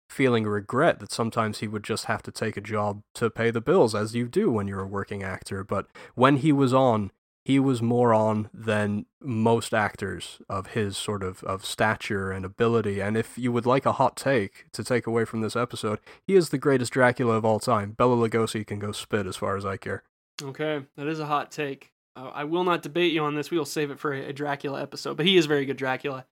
feeling 0.09 0.45
regret 0.45 1.01
that 1.01 1.11
sometimes 1.11 1.59
he 1.59 1.67
would 1.69 1.83
just 1.83 2.05
have 2.05 2.23
to 2.23 2.31
take 2.31 2.57
a 2.57 2.61
job 2.61 3.03
to 3.15 3.29
pay 3.29 3.51
the 3.51 3.61
bills, 3.61 3.95
as 3.95 4.15
you 4.15 4.29
do 4.29 4.51
when 4.51 4.69
you're 4.69 4.81
a 4.83 4.87
working 4.87 5.23
actor. 5.23 5.65
But 5.65 5.89
when 6.15 6.37
he 6.37 6.53
was 6.53 6.73
on, 6.73 7.11
he 7.47 7.61
was 7.61 7.81
more 7.81 8.13
on 8.13 8.51
than 8.53 9.07
most 9.21 9.73
actors 9.73 10.41
of 10.49 10.69
his 10.69 10.97
sort 10.97 11.23
of, 11.23 11.45
of 11.45 11.65
stature 11.65 12.33
and 12.33 12.45
ability. 12.45 13.01
And 13.01 13.17
if 13.17 13.39
you 13.39 13.53
would 13.53 13.65
like 13.65 13.87
a 13.87 13.93
hot 13.93 14.17
take 14.17 14.67
to 14.73 14.83
take 14.83 15.07
away 15.07 15.25
from 15.25 15.43
this 15.43 15.55
episode, 15.55 16.01
he 16.27 16.35
is 16.35 16.49
the 16.49 16.59
greatest 16.59 16.93
Dracula 16.93 17.35
of 17.35 17.45
all 17.45 17.61
time. 17.61 17.93
Bela 17.93 18.17
Lugosi 18.17 18.67
can 18.67 18.81
go 18.81 18.91
spit 18.91 19.29
as 19.29 19.37
far 19.37 19.57
as 19.57 19.65
I 19.65 19.77
care. 19.77 20.03
Okay. 20.43 20.87
That 20.97 21.07
is 21.07 21.21
a 21.21 21.27
hot 21.27 21.53
take. 21.53 21.93
I 22.17 22.43
will 22.43 22.65
not 22.65 22.83
debate 22.83 23.13
you 23.13 23.23
on 23.23 23.37
this. 23.37 23.53
We 23.53 23.59
will 23.59 23.65
save 23.65 23.93
it 23.93 24.01
for 24.01 24.13
a, 24.13 24.31
a 24.31 24.33
Dracula 24.33 24.83
episode, 24.83 25.17
but 25.17 25.25
he 25.25 25.37
is 25.37 25.47
very 25.47 25.67
good 25.67 25.77
Dracula. 25.77 26.27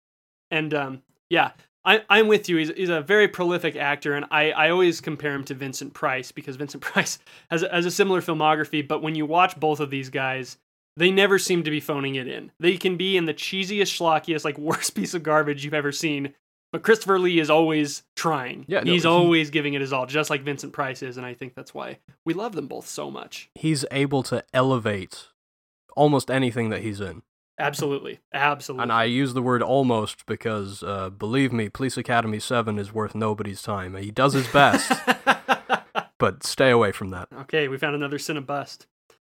And 0.49 0.73
um, 0.73 1.03
yeah, 1.29 1.51
I, 1.85 2.01
I'm 2.09 2.27
with 2.27 2.49
you. 2.49 2.57
He's, 2.57 2.71
he's 2.75 2.89
a 2.89 3.01
very 3.01 3.27
prolific 3.27 3.75
actor, 3.75 4.15
and 4.15 4.25
I, 4.31 4.49
I 4.49 4.69
always 4.71 4.99
compare 4.99 5.35
him 5.35 5.43
to 5.43 5.53
Vincent 5.53 5.93
Price 5.93 6.31
because 6.31 6.55
Vincent 6.55 6.81
Price 6.81 7.19
has, 7.51 7.63
has 7.69 7.85
a 7.85 7.91
similar 7.91 8.21
filmography. 8.21 8.87
But 8.87 9.03
when 9.03 9.13
you 9.13 9.27
watch 9.27 9.59
both 9.59 9.79
of 9.79 9.91
these 9.91 10.09
guys, 10.09 10.57
they 10.97 11.11
never 11.11 11.39
seem 11.39 11.63
to 11.63 11.71
be 11.71 11.79
phoning 11.79 12.15
it 12.15 12.27
in. 12.27 12.51
They 12.59 12.77
can 12.77 12.97
be 12.97 13.17
in 13.17 13.25
the 13.25 13.33
cheesiest, 13.33 13.97
schlockiest, 13.99 14.45
like 14.45 14.57
worst 14.59 14.95
piece 14.95 15.13
of 15.13 15.23
garbage 15.23 15.63
you've 15.63 15.73
ever 15.73 15.91
seen. 15.91 16.33
But 16.71 16.81
Christopher 16.81 17.19
Lee 17.19 17.39
is 17.39 17.51
always 17.51 18.01
trying. 18.15 18.65
Yeah, 18.67 18.81
no, 18.81 18.91
he's 18.91 19.03
he- 19.03 19.07
always 19.07 19.51
giving 19.51 19.75
it 19.75 19.81
his 19.81 19.93
all, 19.93 20.07
just 20.07 20.29
like 20.31 20.41
Vincent 20.41 20.73
Price 20.73 21.03
is, 21.03 21.17
and 21.17 21.25
I 21.25 21.35
think 21.35 21.53
that's 21.53 21.73
why 21.73 21.99
we 22.25 22.33
love 22.33 22.53
them 22.55 22.67
both 22.67 22.87
so 22.87 23.11
much. 23.11 23.49
He's 23.53 23.85
able 23.91 24.23
to 24.23 24.43
elevate 24.53 25.27
almost 25.95 26.31
anything 26.31 26.69
that 26.69 26.81
he's 26.81 26.99
in. 26.99 27.21
Absolutely, 27.59 28.19
absolutely. 28.33 28.81
And 28.81 28.91
I 28.91 29.03
use 29.03 29.35
the 29.35 29.41
word 29.43 29.61
almost 29.61 30.25
because, 30.25 30.81
uh, 30.81 31.11
believe 31.11 31.53
me, 31.53 31.69
Police 31.69 31.97
Academy 31.97 32.39
7 32.39 32.79
is 32.79 32.91
worth 32.91 33.13
nobody's 33.13 33.61
time. 33.61 33.95
He 33.95 34.09
does 34.09 34.33
his 34.33 34.47
best, 34.47 34.91
but 36.17 36.43
stay 36.43 36.71
away 36.71 36.91
from 36.91 37.09
that. 37.09 37.27
okay, 37.41 37.67
we 37.67 37.77
found 37.77 37.95
another 37.95 38.17
Cinebust. 38.17 38.87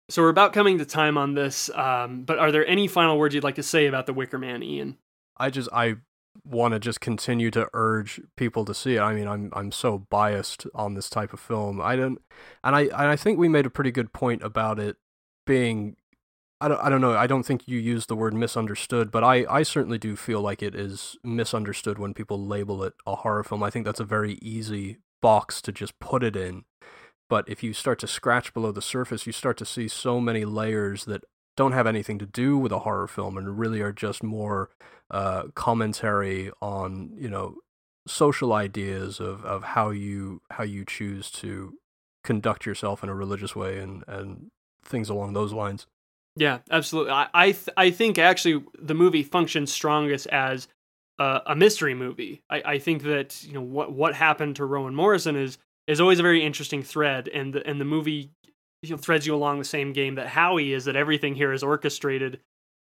So 0.09 0.21
we're 0.21 0.29
about 0.29 0.53
coming 0.53 0.77
to 0.77 0.85
time 0.85 1.17
on 1.17 1.33
this, 1.33 1.69
um, 1.71 2.23
but 2.23 2.37
are 2.37 2.51
there 2.51 2.65
any 2.67 2.87
final 2.87 3.17
words 3.17 3.33
you'd 3.33 3.43
like 3.43 3.55
to 3.55 3.63
say 3.63 3.87
about 3.87 4.05
the 4.05 4.13
Wicker 4.13 4.37
Man, 4.37 4.61
Ian? 4.61 4.97
I 5.37 5.49
just, 5.49 5.69
I 5.73 5.95
want 6.43 6.73
to 6.73 6.79
just 6.79 7.01
continue 7.01 7.49
to 7.51 7.67
urge 7.73 8.21
people 8.37 8.65
to 8.65 8.73
see 8.73 8.95
it. 8.95 8.99
I 8.99 9.15
mean, 9.15 9.27
I'm, 9.27 9.49
I'm 9.53 9.71
so 9.71 9.97
biased 9.97 10.67
on 10.75 10.93
this 10.93 11.09
type 11.09 11.33
of 11.33 11.39
film. 11.39 11.81
I 11.81 11.95
don't, 11.95 12.19
and 12.63 12.75
I, 12.75 12.81
and 12.81 12.93
I 12.93 13.15
think 13.15 13.39
we 13.39 13.49
made 13.49 13.65
a 13.65 13.71
pretty 13.71 13.91
good 13.91 14.13
point 14.13 14.43
about 14.43 14.79
it 14.79 14.97
being 15.45 15.95
I 16.61 16.67
don't, 16.69 16.79
I 16.81 16.89
don't 16.89 17.01
know. 17.01 17.15
I 17.15 17.27
don't 17.27 17.43
think 17.43 17.67
you 17.67 17.77
used 17.77 18.07
the 18.07 18.15
word 18.15 18.33
misunderstood, 18.33 19.11
but 19.11 19.23
I, 19.23 19.45
I 19.49 19.63
certainly 19.63 19.97
do 19.97 20.15
feel 20.15 20.39
like 20.39 20.63
it 20.63 20.73
is 20.73 21.17
misunderstood 21.23 21.99
when 21.99 22.13
people 22.13 22.45
label 22.45 22.83
it 22.83 22.93
a 23.05 23.17
horror 23.17 23.43
film. 23.43 23.61
I 23.61 23.69
think 23.69 23.85
that's 23.85 23.99
a 23.99 24.05
very 24.05 24.39
easy 24.41 24.99
box 25.21 25.61
to 25.63 25.71
just 25.71 25.99
put 25.99 26.23
it 26.23 26.35
in. 26.35 26.63
But 27.29 27.49
if 27.49 27.63
you 27.63 27.73
start 27.73 27.99
to 27.99 28.07
scratch 28.07 28.53
below 28.53 28.71
the 28.71 28.81
surface, 28.81 29.25
you 29.25 29.31
start 29.31 29.57
to 29.57 29.65
see 29.65 29.87
so 29.87 30.19
many 30.19 30.45
layers 30.45 31.05
that 31.05 31.23
don't 31.57 31.71
have 31.71 31.87
anything 31.87 32.19
to 32.19 32.25
do 32.25 32.57
with 32.57 32.71
a 32.71 32.79
horror 32.79 33.07
film 33.07 33.37
and 33.37 33.57
really 33.57 33.81
are 33.81 33.93
just 33.93 34.21
more 34.21 34.69
uh, 35.09 35.43
commentary 35.55 36.51
on, 36.61 37.11
you 37.15 37.29
know, 37.29 37.55
social 38.07 38.53
ideas 38.53 39.19
of, 39.19 39.43
of 39.45 39.63
how 39.63 39.89
you 39.89 40.41
how 40.51 40.63
you 40.63 40.85
choose 40.85 41.31
to 41.31 41.73
conduct 42.23 42.65
yourself 42.65 43.03
in 43.03 43.09
a 43.09 43.15
religious 43.15 43.55
way 43.55 43.79
and, 43.79 44.03
and 44.07 44.51
things 44.83 45.09
along 45.09 45.33
those 45.33 45.53
lines. 45.53 45.87
Yeah, 46.35 46.59
absolutely. 46.69 47.11
I 47.11 47.27
I, 47.33 47.45
th- 47.51 47.69
I 47.77 47.91
think 47.91 48.19
actually 48.19 48.63
the 48.77 48.93
movie 48.93 49.23
functions 49.23 49.71
strongest 49.71 50.27
as 50.27 50.67
a, 51.17 51.41
a 51.47 51.55
mystery 51.55 51.95
movie. 51.95 52.43
I, 52.49 52.61
I 52.65 52.79
think 52.79 53.03
that 53.03 53.43
you 53.43 53.53
know 53.53 53.61
what 53.61 53.91
what 53.91 54.13
happened 54.13 54.57
to 54.57 54.65
Rowan 54.65 54.93
Morrison 54.93 55.35
is 55.35 55.57
is 55.87 56.01
always 56.01 56.19
a 56.19 56.23
very 56.23 56.43
interesting 56.43 56.83
thread, 56.83 57.27
and 57.27 57.53
the 57.53 57.65
and 57.67 57.79
the 57.79 57.85
movie 57.85 58.31
you 58.81 58.91
know, 58.91 58.97
threads 58.97 59.25
you 59.25 59.35
along 59.35 59.59
the 59.59 59.65
same 59.65 59.93
game 59.93 60.15
that 60.15 60.27
Howie 60.27 60.73
is. 60.73 60.85
That 60.85 60.95
everything 60.95 61.35
here 61.35 61.53
is 61.53 61.63
orchestrated 61.63 62.39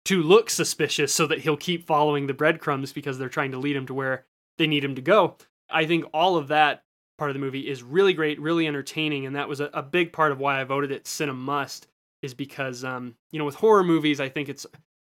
to 0.06 0.24
look 0.24 0.50
suspicious, 0.50 1.14
so 1.14 1.28
that 1.28 1.40
he'll 1.40 1.58
keep 1.58 1.86
following 1.86 2.28
the 2.28 2.34
breadcrumbs 2.34 2.94
because 2.94 3.18
they're 3.18 3.30
trying 3.30 3.52
to 3.52 3.60
lead 3.60 3.76
him 3.76 3.86
to 3.88 3.94
where 3.94 4.26
they 4.58 4.68
need 4.68 4.84
him 4.84 4.96
to 4.96 5.02
go. 5.02 5.38
I 5.70 5.86
think 5.86 6.06
all 6.14 6.38
of 6.38 6.50
that 6.50 6.84
part 7.18 7.30
of 7.30 7.36
the 7.36 7.40
movie 7.40 7.70
is 7.70 7.84
really 7.84 8.14
great, 8.14 8.40
really 8.40 8.68
entertaining, 8.68 9.26
and 9.26 9.36
that 9.36 9.48
was 9.48 9.60
a, 9.60 9.70
a 9.74 9.84
big 9.84 10.12
part 10.12 10.32
of 10.32 10.40
why 10.40 10.60
I 10.60 10.64
voted 10.64 10.92
it 10.92 11.06
Cinemust 11.06 11.86
is 12.22 12.34
because 12.34 12.84
um, 12.84 13.16
you 13.32 13.40
know 13.40 13.46
with 13.46 13.56
horror 13.56 13.84
movies 13.84 14.20
I 14.20 14.30
think 14.30 14.50
it's 14.50 14.66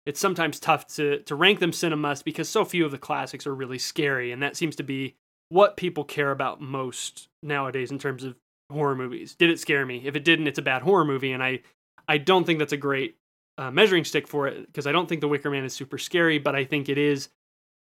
it's 0.07 0.20
sometimes 0.20 0.61
tough 0.61 0.86
to 0.95 1.20
to 1.20 1.34
rank 1.34 1.59
them 1.59 1.70
Cinemust 1.70 2.24
because 2.24 2.49
so 2.49 2.64
few 2.64 2.84
of 2.84 2.91
the 2.91 2.99
classics 2.99 3.47
are 3.47 3.55
really 3.55 3.78
scary 3.78 4.32
and 4.32 4.43
that 4.43 4.57
seems 4.57 4.76
to 4.76 4.82
be 4.82 5.16
what 5.49 5.77
people 5.77 6.05
care 6.05 6.31
about 6.31 6.61
most 6.61 7.29
nowadays 7.43 7.91
in 7.91 7.99
terms 7.99 8.25
of 8.25 8.37
horror 8.71 8.95
movies. 8.95 9.35
Did 9.35 9.51
it 9.51 9.61
scare 9.61 9.87
me? 9.87 10.03
If 10.05 10.15
it 10.15 10.25
didn't, 10.25 10.47
it's 10.47 10.59
a 10.59 10.63
bad 10.63 10.83
horror 10.83 11.05
movie 11.05 11.33
and 11.33 11.43
I 11.43 11.61
I 12.07 12.19
don't 12.19 12.45
think 12.45 12.59
that's 12.59 12.73
a 12.73 12.79
great 12.79 13.17
uh, 13.59 13.71
measuring 13.71 14.05
stick 14.05 14.27
for 14.27 14.47
it 14.47 14.67
because 14.67 14.87
I 14.87 14.93
don't 14.93 15.09
think 15.09 15.21
The 15.21 15.29
Wicker 15.29 15.51
Man 15.51 15.65
is 15.65 15.75
super 15.75 15.99
scary, 15.99 16.39
but 16.39 16.55
I 16.55 16.65
think 16.65 16.89
it 16.89 16.99
is 16.99 17.29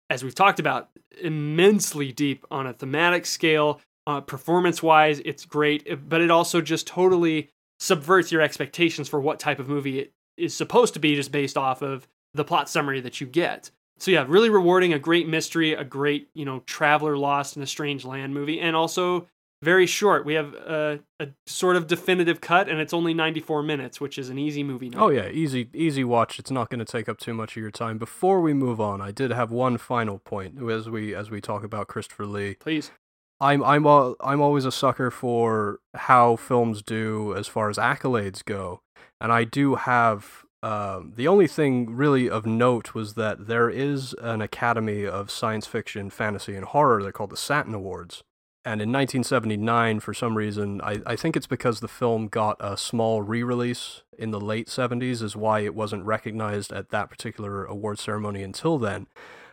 as 0.10 0.24
we've 0.24 0.36
talked 0.36 0.60
about 0.60 0.90
immensely 1.22 2.12
deep 2.12 2.46
on 2.50 2.68
a 2.68 2.74
thematic 2.74 3.26
scale, 3.26 3.82
uh, 4.06 4.22
performance 4.22 4.82
wise, 4.82 5.22
it's 5.26 5.46
great, 5.46 6.10
but 6.10 6.22
it 6.22 6.32
also 6.32 6.62
just 6.62 6.88
totally 6.88 7.50
subverts 7.80 8.32
your 8.32 8.42
expectations 8.42 9.10
for 9.10 9.20
what 9.20 9.40
type 9.40 9.60
of 9.60 9.68
movie 9.68 10.00
it 10.00 10.14
is 10.38 10.54
supposed 10.54 10.94
to 10.94 11.00
be 11.00 11.16
just 11.16 11.32
based 11.32 11.58
off 11.58 11.82
of 11.82 12.08
the 12.34 12.44
plot 12.44 12.70
summary 12.70 13.02
that 13.02 13.20
you 13.20 13.28
get. 13.28 13.70
So 14.00 14.12
yeah, 14.12 14.26
really 14.28 14.50
rewarding, 14.50 14.94
a 14.94 15.00
great 15.00 15.28
mystery, 15.28 15.74
a 15.74 15.84
great, 15.84 16.30
you 16.34 16.46
know, 16.46 16.60
traveler 16.62 17.18
lost 17.18 17.58
in 17.58 17.64
a 17.64 17.68
strange 17.68 18.06
land 18.06 18.34
movie, 18.34 18.60
and 18.60 18.76
also 18.76 19.28
very 19.62 19.88
short. 19.88 20.26
We 20.26 20.36
have 20.36 20.54
a, 20.54 21.00
a 21.20 21.28
sort 21.48 21.76
of 21.76 21.88
definitive 21.88 22.42
cut, 22.42 22.70
and 22.70 22.80
it's 22.80 22.94
only 22.94 23.14
94 23.14 23.64
minutes, 23.64 24.00
which 24.00 24.18
is 24.18 24.30
an 24.30 24.38
easy 24.38 24.64
movie. 24.64 24.92
Oh 24.96 25.10
yeah, 25.10 25.30
easy, 25.30 25.70
easy 25.74 26.04
watch. 26.04 26.38
It's 26.40 26.52
not 26.52 26.70
going 26.70 26.80
to 26.80 26.86
take 26.86 27.10
up 27.10 27.18
too 27.18 27.34
much 27.34 27.58
of 27.58 27.62
your 27.62 27.72
time. 27.72 27.98
Before 27.98 28.40
we 28.42 28.54
move 28.54 28.80
on, 28.80 29.02
I 29.02 29.12
did 29.12 29.32
have 29.32 29.52
one 29.52 29.78
final 29.78 30.20
point 30.20 30.62
as 30.70 30.90
we 30.90 31.16
as 31.16 31.32
we 31.32 31.42
talk 31.42 31.64
about 31.64 31.88
Christopher 31.88 32.26
Lee. 32.26 32.56
Please. 32.56 32.92
I'm 33.40 33.64
I'm 33.64 33.86
I'm 33.86 34.42
always 34.42 34.66
a 34.66 34.72
sucker 34.72 35.12
for 35.12 35.80
how 35.94 36.36
films 36.36 36.82
do 36.82 37.36
as 37.36 37.48
far 37.48 37.70
as 37.70 37.78
accolades 37.78 38.44
go, 38.44 38.82
and 39.20 39.32
I 39.32 39.44
do 39.44 39.76
have. 39.76 40.44
Um, 40.64 41.14
the 41.16 41.28
only 41.28 41.48
thing 41.48 41.96
really 41.96 42.30
of 42.30 42.46
note 42.46 42.94
was 42.94 43.14
that 43.14 43.48
there 43.48 43.70
is 43.70 44.16
an 44.22 44.42
Academy 44.42 45.06
of 45.06 45.30
Science 45.30 45.68
Fiction, 45.68 46.10
Fantasy, 46.10 46.56
and 46.56 46.66
Horror. 46.66 47.04
They're 47.04 47.12
called 47.12 47.30
the 47.30 47.38
Saturn 47.38 47.74
Awards. 47.74 48.24
And 48.66 48.82
in 48.82 48.92
1979, 48.92 50.02
for 50.02 50.14
some 50.14 50.36
reason, 50.36 50.82
I, 50.82 51.00
I 51.06 51.16
think 51.16 51.38
it's 51.38 51.48
because 51.48 51.80
the 51.80 51.88
film 51.88 52.28
got 52.28 52.58
a 52.60 52.76
small 52.76 53.22
re 53.22 53.42
release 53.42 54.02
in 54.18 54.32
the 54.32 54.42
late 54.42 54.68
70s, 54.68 55.22
is 55.22 55.38
why 55.38 55.62
it 55.62 55.74
wasn't 55.74 56.04
recognized 56.04 56.74
at 56.74 56.90
that 56.90 57.10
particular 57.10 57.64
award 57.64 57.98
ceremony 57.98 58.44
until 58.44 58.78
then. 58.78 59.08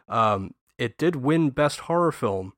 Um, 0.08 0.54
it 0.78 0.98
did 0.98 1.16
win 1.16 1.50
Best 1.50 1.80
Horror 1.80 2.10
Film, 2.10 2.54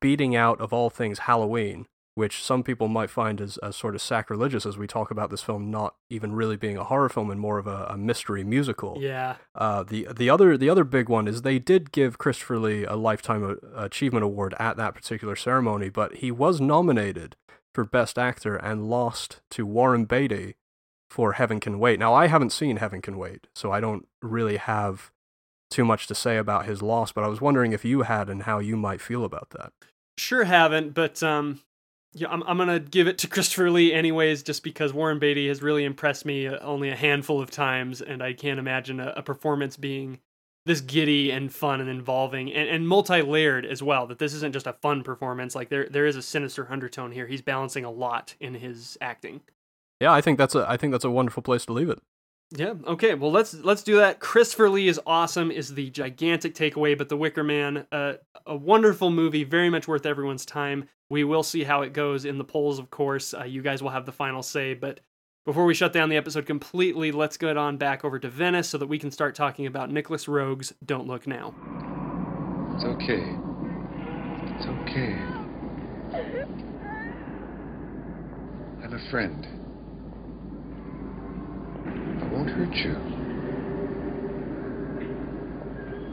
beating 0.00 0.34
out 0.34 0.60
of 0.60 0.72
all 0.72 0.90
things 0.90 1.20
Halloween, 1.20 1.86
which 2.16 2.42
some 2.42 2.62
people 2.62 2.88
might 2.88 3.10
find 3.10 3.42
as, 3.42 3.58
as 3.58 3.76
sort 3.76 3.94
of 3.94 4.00
sacrilegious 4.00 4.64
as 4.64 4.78
we 4.78 4.86
talk 4.86 5.10
about 5.10 5.30
this 5.30 5.42
film 5.42 5.70
not 5.70 5.94
even 6.08 6.32
really 6.32 6.56
being 6.56 6.78
a 6.78 6.84
horror 6.84 7.10
film 7.10 7.30
and 7.30 7.38
more 7.38 7.58
of 7.58 7.66
a, 7.66 7.86
a 7.90 7.96
mystery 7.98 8.42
musical. 8.42 8.96
Yeah. 8.98 9.36
Uh, 9.54 9.82
the 9.82 10.08
the 10.16 10.30
other 10.30 10.56
the 10.56 10.70
other 10.70 10.82
big 10.82 11.10
one 11.10 11.28
is 11.28 11.42
they 11.42 11.58
did 11.58 11.92
give 11.92 12.16
Christopher 12.16 12.58
Lee 12.58 12.84
a 12.84 12.96
lifetime 12.96 13.58
achievement 13.76 14.24
award 14.24 14.54
at 14.58 14.78
that 14.78 14.94
particular 14.94 15.36
ceremony, 15.36 15.90
but 15.90 16.16
he 16.16 16.30
was 16.30 16.58
nominated 16.58 17.36
for 17.74 17.84
best 17.84 18.18
actor 18.18 18.56
and 18.56 18.88
lost 18.88 19.42
to 19.50 19.66
Warren 19.66 20.06
Beatty 20.06 20.54
for 21.10 21.32
Heaven 21.32 21.60
Can 21.60 21.78
Wait. 21.78 21.98
Now 21.98 22.14
I 22.14 22.28
haven't 22.28 22.50
seen 22.50 22.78
Heaven 22.78 23.02
Can 23.02 23.18
Wait, 23.18 23.46
so 23.54 23.72
I 23.72 23.80
don't 23.80 24.08
really 24.22 24.56
have 24.56 25.12
too 25.70 25.84
much 25.84 26.06
to 26.06 26.14
say 26.14 26.38
about 26.38 26.64
his 26.64 26.80
loss, 26.80 27.12
but 27.12 27.24
I 27.24 27.28
was 27.28 27.42
wondering 27.42 27.72
if 27.72 27.84
you 27.84 28.02
had 28.02 28.30
and 28.30 28.44
how 28.44 28.58
you 28.58 28.74
might 28.74 29.02
feel 29.02 29.22
about 29.22 29.50
that. 29.50 29.74
Sure 30.16 30.44
haven't, 30.44 30.94
but 30.94 31.22
um 31.22 31.60
yeah, 32.16 32.28
I'm 32.30 32.42
I'm 32.44 32.56
gonna 32.56 32.80
give 32.80 33.06
it 33.06 33.18
to 33.18 33.28
Christopher 33.28 33.70
Lee 33.70 33.92
anyways, 33.92 34.42
just 34.42 34.62
because 34.62 34.92
Warren 34.92 35.18
Beatty 35.18 35.48
has 35.48 35.60
really 35.60 35.84
impressed 35.84 36.24
me 36.24 36.46
uh, 36.46 36.58
only 36.60 36.88
a 36.88 36.96
handful 36.96 37.42
of 37.42 37.50
times, 37.50 38.00
and 38.00 38.22
I 38.22 38.32
can't 38.32 38.58
imagine 38.58 39.00
a, 39.00 39.12
a 39.18 39.22
performance 39.22 39.76
being 39.76 40.20
this 40.64 40.80
giddy 40.80 41.30
and 41.30 41.52
fun 41.52 41.80
and 41.80 41.90
involving 41.90 42.52
and, 42.52 42.68
and 42.68 42.88
multi-layered 42.88 43.66
as 43.66 43.82
well. 43.82 44.06
That 44.06 44.18
this 44.18 44.32
isn't 44.32 44.52
just 44.52 44.66
a 44.66 44.72
fun 44.72 45.02
performance; 45.02 45.54
like 45.54 45.68
there 45.68 45.88
there 45.90 46.06
is 46.06 46.16
a 46.16 46.22
sinister 46.22 46.66
undertone 46.70 47.12
here. 47.12 47.26
He's 47.26 47.42
balancing 47.42 47.84
a 47.84 47.90
lot 47.90 48.34
in 48.40 48.54
his 48.54 48.96
acting. 49.02 49.42
Yeah, 50.00 50.12
I 50.12 50.22
think 50.22 50.38
that's 50.38 50.54
a 50.54 50.64
I 50.66 50.78
think 50.78 50.92
that's 50.92 51.04
a 51.04 51.10
wonderful 51.10 51.42
place 51.42 51.66
to 51.66 51.74
leave 51.74 51.90
it. 51.90 52.00
Yeah. 52.50 52.74
Okay. 52.86 53.14
Well, 53.14 53.32
let's 53.32 53.54
let's 53.54 53.82
do 53.82 53.96
that. 53.96 54.20
Christopher 54.20 54.70
Lee 54.70 54.86
is 54.88 55.00
awesome. 55.04 55.50
Is 55.50 55.74
the 55.74 55.90
gigantic 55.90 56.54
takeaway, 56.54 56.96
but 56.96 57.08
The 57.08 57.16
Wicker 57.16 57.42
Man, 57.42 57.86
uh, 57.90 58.14
a 58.46 58.54
wonderful 58.54 59.10
movie, 59.10 59.42
very 59.42 59.68
much 59.68 59.88
worth 59.88 60.06
everyone's 60.06 60.46
time. 60.46 60.88
We 61.10 61.24
will 61.24 61.42
see 61.42 61.64
how 61.64 61.82
it 61.82 61.92
goes 61.92 62.24
in 62.24 62.38
the 62.38 62.44
polls, 62.44 62.78
of 62.78 62.90
course. 62.90 63.34
Uh, 63.34 63.44
you 63.44 63.62
guys 63.62 63.82
will 63.82 63.90
have 63.90 64.06
the 64.06 64.12
final 64.12 64.42
say. 64.42 64.74
But 64.74 65.00
before 65.44 65.64
we 65.64 65.74
shut 65.74 65.92
down 65.92 66.08
the 66.08 66.16
episode 66.16 66.46
completely, 66.46 67.10
let's 67.10 67.36
get 67.36 67.56
on 67.56 67.78
back 67.78 68.04
over 68.04 68.18
to 68.20 68.28
Venice 68.28 68.68
so 68.68 68.78
that 68.78 68.86
we 68.86 68.98
can 68.98 69.10
start 69.10 69.34
talking 69.34 69.66
about 69.66 69.90
Nicolas 69.90 70.28
Roeg's 70.28 70.72
"Don't 70.84 71.08
Look 71.08 71.26
Now." 71.26 71.52
It's 72.76 72.84
okay. 72.84 73.24
It's 74.54 74.66
okay. 74.66 75.16
I'm 78.84 78.92
a 78.92 79.10
friend. 79.10 79.55
Won't 82.36 82.50
hurt 82.50 82.68
you. 82.84 82.94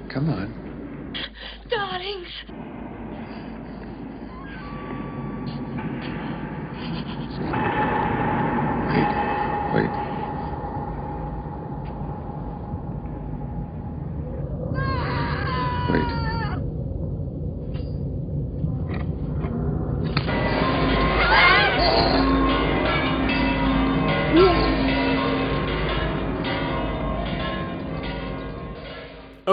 Come 0.07 0.29
on. 0.29 0.55
Darlings. 1.69 2.29
Wait. 7.41 8.02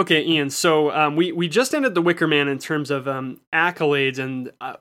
Okay, 0.01 0.25
Ian. 0.25 0.49
So 0.49 0.89
um, 0.89 1.15
we 1.15 1.31
we 1.31 1.47
just 1.47 1.75
ended 1.75 1.93
the 1.93 2.01
Wicker 2.01 2.25
Man 2.25 2.47
in 2.47 2.57
terms 2.57 2.89
of 2.89 3.07
um, 3.07 3.39
accolades, 3.53 4.17
and 4.17 4.51
uh, 4.59 4.77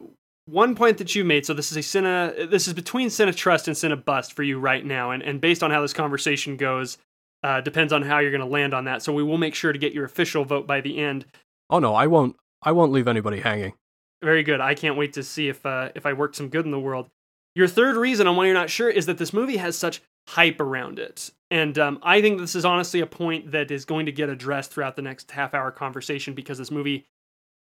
one 0.46 0.74
point 0.74 0.96
that 0.96 1.14
you 1.14 1.26
made. 1.26 1.44
So 1.44 1.52
this 1.52 1.70
is 1.70 1.76
a 1.76 1.80
Cine, 1.80 2.50
this 2.50 2.66
is 2.66 2.72
between 2.72 3.08
Cinetrust 3.08 3.66
and 3.66 3.76
Cinebust 3.76 4.32
for 4.32 4.42
you 4.42 4.58
right 4.58 4.82
now, 4.82 5.10
and 5.10 5.22
and 5.22 5.38
based 5.38 5.62
on 5.62 5.70
how 5.70 5.82
this 5.82 5.92
conversation 5.92 6.56
goes, 6.56 6.96
uh, 7.42 7.60
depends 7.60 7.92
on 7.92 8.00
how 8.00 8.20
you're 8.20 8.30
going 8.30 8.40
to 8.40 8.46
land 8.46 8.72
on 8.72 8.86
that. 8.86 9.02
So 9.02 9.12
we 9.12 9.22
will 9.22 9.36
make 9.36 9.54
sure 9.54 9.74
to 9.74 9.78
get 9.78 9.92
your 9.92 10.06
official 10.06 10.46
vote 10.46 10.66
by 10.66 10.80
the 10.80 10.96
end. 10.96 11.26
Oh 11.68 11.80
no, 11.80 11.94
I 11.94 12.06
won't. 12.06 12.36
I 12.62 12.72
won't 12.72 12.90
leave 12.90 13.06
anybody 13.06 13.40
hanging. 13.40 13.74
Very 14.22 14.42
good. 14.42 14.62
I 14.62 14.74
can't 14.74 14.96
wait 14.96 15.12
to 15.12 15.22
see 15.22 15.48
if 15.48 15.66
uh, 15.66 15.90
if 15.94 16.06
I 16.06 16.14
work 16.14 16.34
some 16.34 16.48
good 16.48 16.64
in 16.64 16.70
the 16.70 16.80
world. 16.80 17.10
Your 17.54 17.68
third 17.68 17.96
reason 17.96 18.26
on 18.26 18.36
why 18.36 18.46
you're 18.46 18.54
not 18.54 18.70
sure 18.70 18.88
is 18.88 19.04
that 19.04 19.18
this 19.18 19.34
movie 19.34 19.58
has 19.58 19.76
such 19.76 20.00
hype 20.28 20.60
around 20.60 20.98
it. 20.98 21.30
And 21.50 21.76
um, 21.78 21.98
I 22.02 22.20
think 22.20 22.38
this 22.38 22.54
is 22.54 22.64
honestly 22.64 23.00
a 23.00 23.06
point 23.06 23.50
that 23.50 23.70
is 23.70 23.84
going 23.84 24.06
to 24.06 24.12
get 24.12 24.28
addressed 24.28 24.70
throughout 24.70 24.96
the 24.96 25.02
next 25.02 25.30
half 25.32 25.54
hour 25.54 25.70
conversation 25.70 26.34
because 26.34 26.58
this 26.58 26.70
movie 26.70 27.06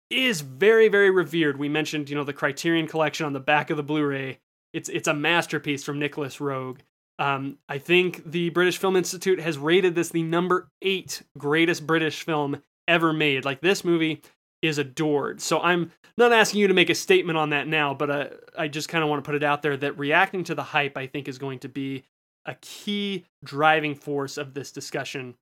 is 0.10 0.42
very, 0.42 0.88
very 0.88 1.10
revered. 1.10 1.58
We 1.58 1.70
mentioned, 1.70 2.10
you 2.10 2.16
know, 2.16 2.24
the 2.24 2.34
Criterion 2.34 2.88
Collection 2.88 3.26
on 3.26 3.34
the 3.34 3.40
back 3.40 3.70
of 3.70 3.78
the 3.78 3.84
Blu-ray. 3.84 4.40
It's 4.74 4.90
it's 4.90 5.08
a 5.08 5.14
masterpiece 5.14 5.84
from 5.84 6.00
Nicolas 6.00 6.38
Roeg. 6.38 6.80
Um, 7.20 7.58
I 7.68 7.78
think 7.78 8.30
the 8.30 8.50
British 8.50 8.78
Film 8.78 8.96
Institute 8.96 9.40
has 9.40 9.58
rated 9.58 9.96
this 9.96 10.10
the 10.10 10.24
number 10.24 10.70
eight 10.82 11.24
greatest 11.38 11.88
British 11.88 12.24
film 12.24 12.62
ever 12.88 13.12
made. 13.14 13.46
Like 13.46 13.62
this 13.62 13.84
movie 13.84 14.22
is 14.62 14.78
adored. 14.78 15.42
So 15.42 15.60
I'm 15.62 15.92
not 16.18 16.34
asking 16.34 16.62
you 16.62 16.68
to 16.68 16.74
make 16.74 16.90
a 16.90 16.96
statement 16.96 17.38
on 17.38 17.52
that 17.52 17.68
now, 17.68 17.94
but 17.94 18.10
uh, 18.10 18.28
I 18.58 18.68
just 18.68 18.90
kind 18.90 19.04
of 19.04 19.10
want 19.10 19.24
to 19.24 19.28
put 19.28 19.36
it 19.36 19.44
out 19.44 19.62
there 19.62 19.78
that 19.78 19.98
reacting 19.98 20.44
to 20.46 20.56
the 20.56 20.64
hype, 20.64 20.98
I 20.98 21.08
think, 21.08 21.28
is 21.28 21.38
going 21.38 21.60
to 21.60 21.70
be 21.70 22.04
a 22.48 22.56
key 22.56 23.26
driving 23.44 23.94
force 23.94 24.38
of 24.38 24.54
this 24.54 24.72
discussion. 24.72 25.36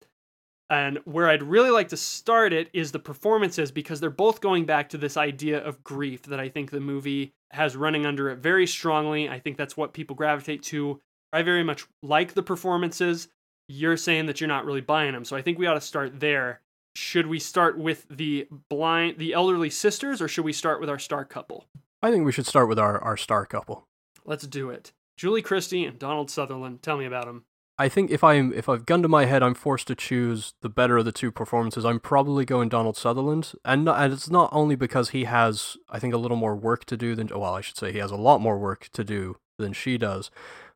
And 0.69 0.99
where 1.05 1.29
I'd 1.29 1.43
really 1.43 1.69
like 1.69 1.89
to 1.89 1.97
start 1.97 2.51
it 2.51 2.69
is 2.73 2.91
the 2.91 2.99
performances 2.99 3.71
because 3.71 3.99
they're 3.99 4.09
both 4.09 4.41
going 4.41 4.65
back 4.65 4.89
to 4.89 4.97
this 4.97 5.15
idea 5.15 5.63
of 5.63 5.83
grief 5.83 6.23
that 6.23 6.39
I 6.39 6.49
think 6.49 6.71
the 6.71 6.79
movie 6.79 7.33
has 7.51 7.75
running 7.75 8.05
under 8.05 8.29
it 8.29 8.39
very 8.39 8.65
strongly. 8.65 9.29
I 9.29 9.39
think 9.39 9.57
that's 9.57 9.77
what 9.77 9.93
people 9.93 10.15
gravitate 10.15 10.63
to. 10.63 10.99
I 11.31 11.43
very 11.43 11.63
much 11.63 11.85
like 12.01 12.33
the 12.33 12.41
performances. 12.41 13.27
You're 13.67 13.97
saying 13.97 14.25
that 14.25 14.41
you're 14.41 14.47
not 14.47 14.65
really 14.65 14.81
buying 14.81 15.13
them. 15.13 15.23
So 15.23 15.35
I 15.35 15.43
think 15.43 15.59
we 15.59 15.67
ought 15.67 15.75
to 15.75 15.81
start 15.81 16.19
there. 16.19 16.61
Should 16.95 17.27
we 17.27 17.39
start 17.39 17.77
with 17.77 18.07
the 18.09 18.47
blind 18.69 19.17
the 19.19 19.33
elderly 19.33 19.69
sisters 19.69 20.21
or 20.21 20.27
should 20.27 20.45
we 20.45 20.53
start 20.53 20.79
with 20.79 20.89
our 20.89 20.99
star 20.99 21.25
couple? 21.25 21.65
I 22.01 22.09
think 22.09 22.25
we 22.25 22.31
should 22.31 22.47
start 22.47 22.69
with 22.69 22.79
our, 22.79 22.99
our 23.03 23.17
star 23.17 23.45
couple. 23.45 23.87
Let's 24.25 24.47
do 24.47 24.69
it. 24.69 24.93
Julie 25.17 25.41
Christie 25.41 25.85
and 25.85 25.97
Donald 25.97 26.29
Sutherland. 26.29 26.81
Tell 26.81 26.97
me 26.97 27.05
about 27.05 27.25
them. 27.25 27.45
I 27.77 27.89
think 27.89 28.09
if 28.09 28.23
I'm 28.23 28.53
if 28.53 28.69
I've 28.69 28.85
gun 28.85 29.01
to 29.01 29.09
my 29.09 29.25
head, 29.25 29.43
I'm 29.43 29.53
forced 29.53 29.87
to 29.87 29.95
choose 29.95 30.53
the 30.61 30.69
better 30.69 30.97
of 30.97 31.05
the 31.05 31.11
two 31.11 31.31
performances. 31.31 31.83
I'm 31.83 31.99
probably 31.99 32.45
going 32.45 32.69
Donald 32.69 32.95
Sutherland, 32.95 33.51
and, 33.65 33.89
and 33.89 34.13
it's 34.13 34.29
not 34.29 34.49
only 34.53 34.75
because 34.75 35.09
he 35.09 35.25
has 35.25 35.75
I 35.89 35.99
think 35.99 36.13
a 36.13 36.17
little 36.17 36.37
more 36.37 36.55
work 36.55 36.85
to 36.85 36.97
do 36.97 37.15
than 37.15 37.27
well, 37.27 37.53
I 37.53 37.61
should 37.61 37.77
say 37.77 37.91
he 37.91 37.97
has 37.97 38.11
a 38.11 38.17
lot 38.17 38.39
more 38.39 38.57
work 38.57 38.87
to 38.93 39.03
do 39.03 39.37
than 39.57 39.73
she 39.73 39.97
does, 39.97 40.31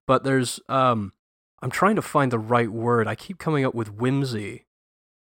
but 0.08 0.24
there's 0.26 0.60
um 0.68 1.14
I'm 1.62 1.72
trying 1.72 1.96
to 1.96 2.02
find 2.02 2.32
the 2.32 2.40
right 2.40 2.70
word. 2.70 3.08
I 3.08 3.16
keep 3.16 3.38
coming 3.38 3.64
up 3.64 3.74
with 3.74 3.94
whimsy, 3.94 4.66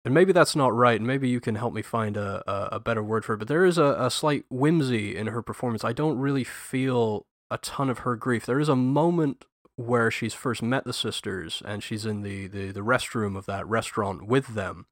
and 0.05 0.13
maybe 0.13 0.33
that's 0.33 0.57
not 0.57 0.75
right. 0.75 0.99
And 0.99 1.07
maybe 1.07 1.29
you 1.29 1.41
can 1.41 1.55
help 1.55 1.73
me 1.73 1.83
find 1.83 2.17
a 2.17 2.43
a, 2.51 2.77
a 2.77 2.81
better 2.81 3.03
word 3.03 3.25
for 3.25 3.35
it. 3.35 3.39
But 3.39 3.49
there 3.49 3.65
is 3.65 3.79
a, 3.79 3.95
a 3.97 4.11
slight 4.11 4.45
whimsy 4.51 5.17
in 5.17 5.29
her 5.29 5.43
performance. 5.43 5.85
I 5.85 5.93
don't 5.93 6.19
really 6.19 6.45
feel 6.45 7.27
a 7.51 7.59
ton 7.59 7.91
of 7.91 8.01
her 8.01 8.17
grief. 8.17 8.47
There 8.47 8.61
is 8.61 8.69
a 8.69 8.77
moment 8.77 9.45
where 9.77 10.11
she's 10.11 10.35
first 10.35 10.63
met 10.63 10.85
the 10.85 10.93
sisters 10.93 11.63
and 11.65 11.83
she's 11.83 12.05
in 12.05 12.23
the, 12.23 12.47
the, 12.47 12.71
the 12.71 12.81
restroom 12.81 13.37
of 13.37 13.47
that 13.47 13.67
restaurant 13.67 14.27
with 14.27 14.55
them. 14.55 14.87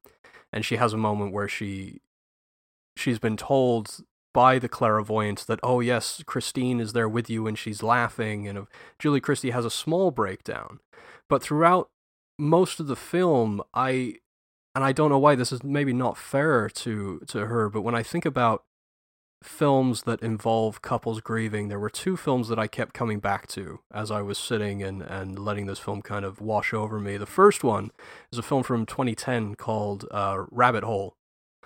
And 0.51 0.65
she 0.65 0.77
has 0.77 0.93
a 0.93 0.97
moment 0.97 1.31
where 1.31 1.47
she 1.47 2.01
she's 2.97 3.19
been 3.19 3.37
told 3.37 3.99
by 4.33 4.59
the 4.59 4.67
clairvoyant 4.67 5.47
that 5.47 5.59
oh 5.63 5.79
yes 5.79 6.21
christine 6.25 6.79
is 6.81 6.91
there 6.91 7.07
with 7.07 7.29
you 7.29 7.47
and 7.47 7.57
she's 7.57 7.83
laughing. 7.83 8.47
And 8.47 8.57
uh, 8.57 8.65
julie 8.97 9.21
christie 9.21 9.51
has 9.51 9.65
a 9.65 9.71
small 9.71 10.11
breakdown. 10.11 10.79
But 11.29 11.43
throughout 11.43 11.89
most 12.39 12.79
of 12.79 12.87
the 12.87 12.95
film 12.95 13.61
i 13.73 14.15
and 14.73 14.83
i 14.83 14.91
don't 14.91 15.09
know 15.09 15.19
why 15.19 15.35
this 15.35 15.51
is 15.51 15.63
maybe 15.63 15.93
not 15.93 16.17
fair 16.17 16.69
to 16.69 17.19
to 17.27 17.47
her 17.47 17.69
but 17.69 17.81
when 17.81 17.93
i 17.93 18.01
think 18.01 18.25
about 18.25 18.63
films 19.43 20.03
that 20.03 20.21
involve 20.21 20.81
couples 20.81 21.21
grieving, 21.21 21.69
there 21.69 21.79
were 21.79 21.89
two 21.89 22.17
films 22.17 22.49
that 22.49 22.59
I 22.59 22.67
kept 22.67 22.93
coming 22.93 23.19
back 23.19 23.47
to 23.47 23.79
as 23.93 24.11
I 24.11 24.21
was 24.21 24.37
sitting 24.37 24.83
and, 24.83 25.01
and 25.01 25.39
letting 25.39 25.65
this 25.65 25.79
film 25.79 26.01
kind 26.01 26.25
of 26.25 26.41
wash 26.41 26.73
over 26.73 26.99
me. 26.99 27.17
The 27.17 27.25
first 27.25 27.63
one 27.63 27.91
is 28.31 28.39
a 28.39 28.43
film 28.43 28.63
from 28.63 28.85
2010 28.85 29.55
called 29.55 30.05
uh, 30.11 30.43
Rabbit 30.51 30.83
Hole 30.83 31.15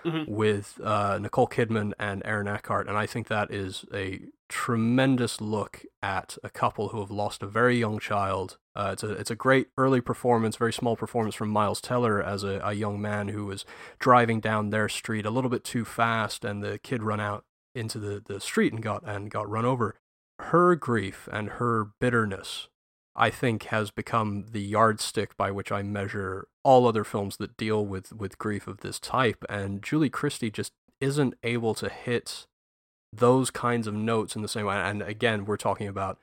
mm-hmm. 0.06 0.32
with 0.32 0.80
uh, 0.84 1.18
Nicole 1.20 1.48
Kidman 1.48 1.94
and 2.00 2.22
Aaron 2.26 2.48
Eckhart. 2.48 2.88
And 2.88 2.98
I 2.98 3.06
think 3.06 3.28
that 3.28 3.52
is 3.52 3.86
a 3.94 4.22
tremendous 4.50 5.42
look 5.42 5.84
at 6.02 6.38
a 6.44 6.50
couple 6.50 6.90
who 6.90 7.00
have 7.00 7.10
lost 7.10 7.42
a 7.42 7.48
very 7.48 7.80
young 7.80 7.98
child. 7.98 8.58
Uh, 8.76 8.92
it's, 8.94 9.04
a, 9.04 9.12
it's 9.12 9.32
a 9.32 9.36
great 9.36 9.68
early 9.78 10.02
performance, 10.02 10.58
very 10.58 10.74
small 10.74 10.96
performance 10.96 11.34
from 11.34 11.50
Miles 11.50 11.82
Teller 11.82 12.22
as 12.22 12.44
a, 12.44 12.62
a 12.64 12.74
young 12.74 13.02
man 13.02 13.30
who 13.30 13.46
was 13.46 13.66
driving 13.98 14.40
down 14.40 14.70
their 14.70 14.90
street 14.90 15.26
a 15.26 15.32
little 15.32 15.50
bit 15.50 15.64
too 15.64 15.86
fast, 15.86 16.46
and 16.46 16.64
the 16.64 16.78
kid 16.78 17.02
run 17.02 17.20
out 17.20 17.46
into 17.76 18.00
the, 18.00 18.22
the 18.26 18.40
street 18.40 18.74
and 18.74 18.82
got 18.82 19.04
and 19.06 19.30
got 19.30 19.50
run 19.50 19.66
over. 19.66 19.96
Her 20.40 20.76
grief 20.76 21.30
and 21.32 21.50
her 21.52 21.90
bitterness, 22.00 22.68
I 23.16 23.30
think, 23.30 23.64
has 23.66 23.92
become 23.92 24.46
the 24.52 24.62
yardstick 24.62 25.38
by 25.38 25.52
which 25.52 25.72
I 25.72 25.84
measure 25.84 26.48
all 26.64 26.88
other 26.88 27.04
films 27.04 27.38
that 27.38 27.58
deal 27.58 27.86
with, 27.86 28.14
with 28.14 28.38
grief 28.38 28.68
of 28.68 28.80
this 28.80 29.00
type. 29.00 29.46
And 29.50 29.82
Julie 29.82 30.10
Christie 30.10 30.52
just 30.52 30.74
isn't 31.00 31.36
able 31.44 31.74
to 31.76 31.90
hit 31.90 32.48
those 33.12 33.52
kinds 33.52 33.86
of 33.88 33.94
notes 33.94 34.36
in 34.36 34.42
the 34.42 34.48
same 34.48 34.66
way. 34.66 34.76
And 34.76 35.02
again, 35.02 35.46
we're 35.46 35.58
talking 35.58 35.88
about 35.88 36.20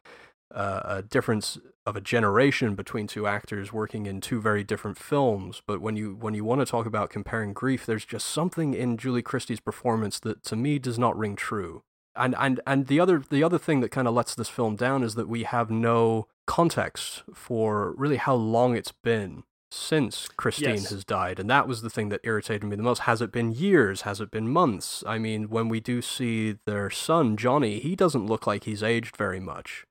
uh, 0.52 0.80
a 0.84 1.02
difference 1.02 1.58
of 1.90 1.96
a 1.96 2.00
generation 2.00 2.74
between 2.74 3.06
two 3.06 3.26
actors 3.26 3.72
working 3.72 4.06
in 4.06 4.20
two 4.20 4.40
very 4.40 4.64
different 4.64 4.96
films. 4.96 5.60
But 5.66 5.82
when 5.82 5.96
you 5.96 6.16
when 6.18 6.32
you 6.32 6.44
want 6.44 6.60
to 6.60 6.66
talk 6.66 6.86
about 6.86 7.10
comparing 7.10 7.52
grief, 7.52 7.84
there's 7.84 8.06
just 8.06 8.26
something 8.28 8.72
in 8.72 8.96
Julie 8.96 9.22
Christie's 9.22 9.60
performance 9.60 10.18
that 10.20 10.42
to 10.44 10.56
me 10.56 10.78
does 10.78 10.98
not 10.98 11.18
ring 11.18 11.36
true. 11.36 11.82
And 12.16 12.34
and 12.38 12.60
and 12.66 12.86
the 12.86 12.98
other 12.98 13.22
the 13.28 13.42
other 13.42 13.58
thing 13.58 13.80
that 13.80 13.90
kind 13.90 14.08
of 14.08 14.14
lets 14.14 14.34
this 14.34 14.48
film 14.48 14.76
down 14.76 15.02
is 15.02 15.16
that 15.16 15.28
we 15.28 15.42
have 15.42 15.70
no 15.70 16.28
context 16.46 17.22
for 17.34 17.92
really 17.96 18.16
how 18.16 18.34
long 18.34 18.76
it's 18.76 18.92
been 18.92 19.42
since 19.72 20.28
Christine 20.36 20.76
yes. 20.76 20.90
has 20.90 21.04
died. 21.04 21.38
And 21.38 21.48
that 21.48 21.68
was 21.68 21.82
the 21.82 21.90
thing 21.90 22.08
that 22.08 22.20
irritated 22.24 22.64
me 22.64 22.76
the 22.76 22.82
most. 22.82 23.00
Has 23.00 23.22
it 23.22 23.30
been 23.30 23.52
years? 23.52 24.02
Has 24.02 24.20
it 24.20 24.30
been 24.30 24.48
months? 24.48 25.04
I 25.06 25.18
mean, 25.18 25.48
when 25.48 25.68
we 25.68 25.80
do 25.80 26.02
see 26.02 26.56
their 26.66 26.90
son, 26.90 27.36
Johnny, 27.36 27.78
he 27.78 27.94
doesn't 27.94 28.26
look 28.26 28.46
like 28.46 28.64
he's 28.64 28.82
aged 28.82 29.16
very 29.16 29.40
much. 29.40 29.86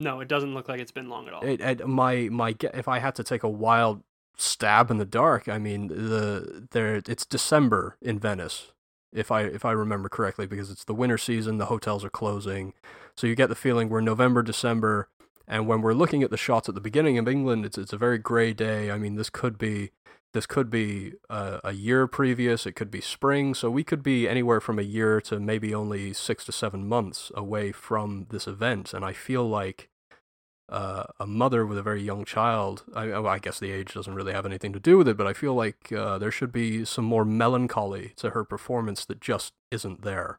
No, 0.00 0.20
it 0.20 0.28
doesn't 0.28 0.54
look 0.54 0.68
like 0.68 0.80
it's 0.80 0.90
been 0.90 1.10
long 1.10 1.28
at 1.28 1.34
all. 1.34 1.44
It, 1.44 1.60
it, 1.60 1.86
my 1.86 2.28
my 2.30 2.56
if 2.74 2.88
I 2.88 2.98
had 2.98 3.14
to 3.16 3.22
take 3.22 3.42
a 3.42 3.48
wild 3.48 4.02
stab 4.36 4.90
in 4.90 4.96
the 4.96 5.04
dark, 5.04 5.48
I 5.48 5.58
mean 5.58 5.88
the 5.88 6.66
there 6.70 7.02
it's 7.06 7.26
December 7.26 7.96
in 8.00 8.18
Venice, 8.18 8.72
if 9.12 9.30
I 9.30 9.42
if 9.42 9.64
I 9.64 9.72
remember 9.72 10.08
correctly, 10.08 10.46
because 10.46 10.70
it's 10.70 10.84
the 10.84 10.94
winter 10.94 11.18
season, 11.18 11.58
the 11.58 11.66
hotels 11.66 12.02
are 12.04 12.10
closing, 12.10 12.72
so 13.14 13.26
you 13.26 13.34
get 13.34 13.50
the 13.50 13.54
feeling 13.54 13.90
we're 13.90 14.00
November, 14.00 14.42
December, 14.42 15.08
and 15.46 15.66
when 15.66 15.82
we're 15.82 15.92
looking 15.92 16.22
at 16.22 16.30
the 16.30 16.38
shots 16.38 16.68
at 16.68 16.74
the 16.74 16.80
beginning 16.80 17.18
of 17.18 17.28
England, 17.28 17.66
it's 17.66 17.76
it's 17.76 17.92
a 17.92 17.98
very 17.98 18.18
gray 18.18 18.54
day. 18.54 18.90
I 18.90 18.96
mean, 18.96 19.16
this 19.16 19.28
could 19.28 19.58
be 19.58 19.90
this 20.32 20.46
could 20.46 20.70
be 20.70 21.14
a, 21.28 21.60
a 21.64 21.72
year 21.72 22.06
previous, 22.06 22.66
it 22.66 22.72
could 22.72 22.90
be 22.90 23.00
spring, 23.00 23.54
so 23.54 23.70
we 23.70 23.84
could 23.84 24.02
be 24.02 24.28
anywhere 24.28 24.60
from 24.60 24.78
a 24.78 24.82
year 24.82 25.20
to 25.22 25.40
maybe 25.40 25.74
only 25.74 26.12
six 26.12 26.44
to 26.44 26.52
seven 26.52 26.86
months 26.86 27.32
away 27.34 27.72
from 27.72 28.26
this 28.30 28.46
event, 28.46 28.94
and 28.94 29.04
I 29.04 29.12
feel 29.12 29.48
like 29.48 29.88
uh, 30.70 31.04
a 31.18 31.26
mother 31.26 31.66
with 31.66 31.78
a 31.78 31.82
very 31.82 32.02
young 32.02 32.24
child. 32.24 32.84
I, 32.94 33.08
well, 33.08 33.26
I, 33.26 33.38
guess 33.40 33.58
the 33.58 33.72
age 33.72 33.92
doesn't 33.92 34.14
really 34.14 34.32
have 34.32 34.46
anything 34.46 34.72
to 34.72 34.80
do 34.80 34.96
with 34.96 35.08
it, 35.08 35.16
but 35.16 35.26
I 35.26 35.32
feel 35.32 35.54
like 35.54 35.92
uh, 35.92 36.16
there 36.18 36.30
should 36.30 36.52
be 36.52 36.84
some 36.84 37.04
more 37.04 37.24
melancholy 37.24 38.12
to 38.16 38.30
her 38.30 38.44
performance 38.44 39.04
that 39.06 39.20
just 39.20 39.52
isn't 39.72 40.02
there. 40.02 40.38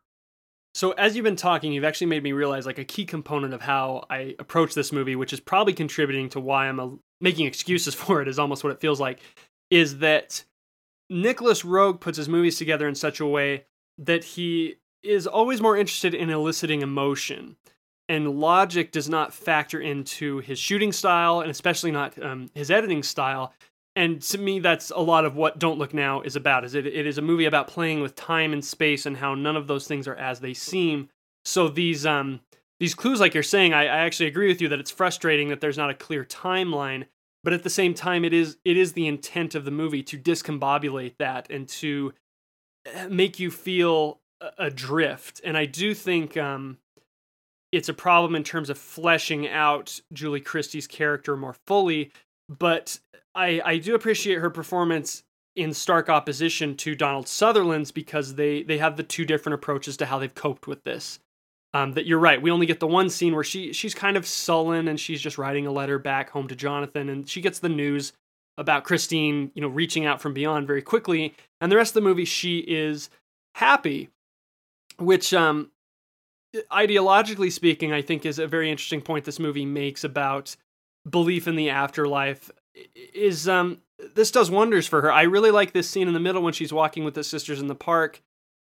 So, 0.73 0.91
as 0.91 1.15
you've 1.15 1.25
been 1.25 1.35
talking, 1.35 1.73
you've 1.73 1.83
actually 1.83 2.07
made 2.07 2.23
me 2.23 2.31
realize 2.31 2.65
like 2.65 2.79
a 2.79 2.85
key 2.85 3.03
component 3.03 3.53
of 3.53 3.61
how 3.61 4.05
I 4.09 4.35
approach 4.39 4.73
this 4.73 4.93
movie, 4.93 5.17
which 5.17 5.33
is 5.33 5.41
probably 5.41 5.73
contributing 5.73 6.29
to 6.29 6.39
why 6.39 6.67
I'm 6.67 6.79
a, 6.79 6.95
making 7.19 7.45
excuses 7.45 7.93
for 7.95 8.21
it, 8.21 8.29
is 8.29 8.39
almost 8.39 8.63
what 8.63 8.71
it 8.71 8.79
feels 8.79 9.01
like, 9.01 9.19
is 9.71 9.99
that 9.99 10.43
Nicolas 11.09 11.63
Roeg 11.63 11.99
puts 11.99 12.17
his 12.17 12.29
movies 12.29 12.57
together 12.57 12.87
in 12.87 12.95
such 12.95 13.19
a 13.19 13.25
way 13.25 13.65
that 13.97 14.23
he 14.23 14.75
is 15.01 15.25
always 15.25 15.61
more 15.61 15.77
interested 15.77 16.13
in 16.13 16.29
eliciting 16.29 16.81
emotion. 16.81 17.55
And 18.07 18.39
logic 18.39 18.91
does 18.91 19.09
not 19.09 19.33
factor 19.33 19.79
into 19.79 20.39
his 20.39 20.59
shooting 20.59 20.91
style 20.91 21.39
and 21.39 21.49
especially 21.49 21.91
not 21.91 22.21
um, 22.21 22.49
his 22.53 22.69
editing 22.69 23.03
style. 23.03 23.53
And 23.95 24.21
to 24.23 24.37
me 24.37 24.59
that's 24.59 24.91
a 24.91 24.99
lot 24.99 25.25
of 25.25 25.35
what 25.35 25.59
don't 25.59 25.79
look 25.79 25.93
now 25.93 26.21
is 26.21 26.35
about 26.35 26.65
is 26.65 26.75
it, 26.75 26.85
it 26.85 27.07
is 27.07 27.17
a 27.17 27.21
movie 27.21 27.45
about 27.45 27.67
playing 27.67 28.01
with 28.01 28.15
time 28.15 28.53
and 28.53 28.63
space 28.63 29.05
and 29.05 29.17
how 29.17 29.35
none 29.35 29.55
of 29.55 29.67
those 29.67 29.87
things 29.87 30.07
are 30.07 30.15
as 30.15 30.39
they 30.39 30.53
seem. 30.53 31.09
So 31.45 31.67
these 31.67 32.05
um 32.05 32.41
these 32.79 32.95
clues 32.95 33.19
like 33.19 33.33
you're 33.33 33.43
saying 33.43 33.73
I, 33.73 33.83
I 33.83 33.99
actually 33.99 34.27
agree 34.27 34.47
with 34.47 34.61
you 34.61 34.67
that 34.69 34.79
it's 34.79 34.91
frustrating 34.91 35.49
that 35.49 35.61
there's 35.61 35.77
not 35.77 35.89
a 35.89 35.95
clear 35.95 36.25
timeline 36.25 37.05
but 37.43 37.53
at 37.53 37.63
the 37.63 37.69
same 37.69 37.93
time 37.93 38.23
it 38.25 38.33
is 38.33 38.57
it 38.65 38.77
is 38.77 38.93
the 38.93 39.07
intent 39.07 39.55
of 39.55 39.65
the 39.65 39.71
movie 39.71 40.03
to 40.03 40.17
discombobulate 40.17 41.15
that 41.17 41.49
and 41.49 41.67
to 41.67 42.13
uh, 42.95 43.07
make 43.09 43.39
you 43.39 43.51
feel 43.51 44.19
adrift 44.57 45.39
and 45.43 45.55
i 45.55 45.65
do 45.65 45.93
think 45.93 46.35
um 46.35 46.77
it's 47.71 47.89
a 47.89 47.93
problem 47.93 48.35
in 48.35 48.43
terms 48.43 48.69
of 48.69 48.77
fleshing 48.77 49.47
out 49.47 49.99
Julie 50.11 50.41
Christie's 50.41 50.87
character 50.87 51.37
more 51.37 51.55
fully, 51.65 52.11
but 52.49 52.99
I 53.33 53.61
I 53.63 53.77
do 53.77 53.95
appreciate 53.95 54.39
her 54.39 54.49
performance 54.49 55.23
in 55.55 55.73
stark 55.73 56.09
opposition 56.09 56.75
to 56.77 56.95
Donald 56.95 57.27
Sutherland's 57.27 57.91
because 57.91 58.35
they 58.35 58.63
they 58.63 58.77
have 58.77 58.97
the 58.97 59.03
two 59.03 59.25
different 59.25 59.55
approaches 59.55 59.97
to 59.97 60.05
how 60.05 60.19
they've 60.19 60.35
coped 60.35 60.67
with 60.67 60.83
this. 60.83 61.19
Um, 61.73 61.93
that 61.93 62.05
you're 62.05 62.19
right. 62.19 62.41
We 62.41 62.51
only 62.51 62.65
get 62.65 62.81
the 62.81 62.87
one 62.87 63.09
scene 63.09 63.33
where 63.33 63.45
she 63.45 63.71
she's 63.71 63.93
kind 63.93 64.17
of 64.17 64.27
sullen 64.27 64.89
and 64.89 64.99
she's 64.99 65.21
just 65.21 65.37
writing 65.37 65.65
a 65.65 65.71
letter 65.71 65.97
back 65.97 66.29
home 66.29 66.49
to 66.49 66.55
Jonathan, 66.55 67.07
and 67.07 67.29
she 67.29 67.39
gets 67.39 67.59
the 67.59 67.69
news 67.69 68.11
about 68.57 68.83
Christine, 68.83 69.51
you 69.55 69.61
know, 69.61 69.69
reaching 69.69 70.05
out 70.05 70.21
from 70.21 70.33
beyond 70.33 70.67
very 70.67 70.81
quickly. 70.81 71.33
And 71.61 71.71
the 71.71 71.77
rest 71.77 71.91
of 71.91 72.03
the 72.03 72.09
movie, 72.09 72.25
she 72.25 72.59
is 72.59 73.09
happy, 73.55 74.09
which 74.97 75.33
um, 75.33 75.71
ideologically 76.71 77.51
speaking, 77.51 77.93
I 77.93 78.01
think 78.01 78.25
is 78.25 78.39
a 78.39 78.47
very 78.47 78.69
interesting 78.69 79.01
point 79.01 79.25
this 79.25 79.39
movie 79.39 79.65
makes 79.65 80.03
about 80.03 80.55
belief 81.09 81.47
in 81.47 81.55
the 81.55 81.69
afterlife 81.69 82.51
is 83.13 83.47
um 83.47 83.81
this 84.15 84.31
does 84.31 84.49
wonders 84.49 84.87
for 84.87 85.01
her. 85.01 85.11
I 85.11 85.23
really 85.23 85.51
like 85.51 85.73
this 85.73 85.89
scene 85.89 86.07
in 86.07 86.13
the 86.13 86.19
middle 86.19 86.41
when 86.41 86.53
she's 86.53 86.73
walking 86.73 87.03
with 87.03 87.13
the 87.13 87.23
sisters 87.23 87.59
in 87.59 87.67
the 87.67 87.75
park. 87.75 88.21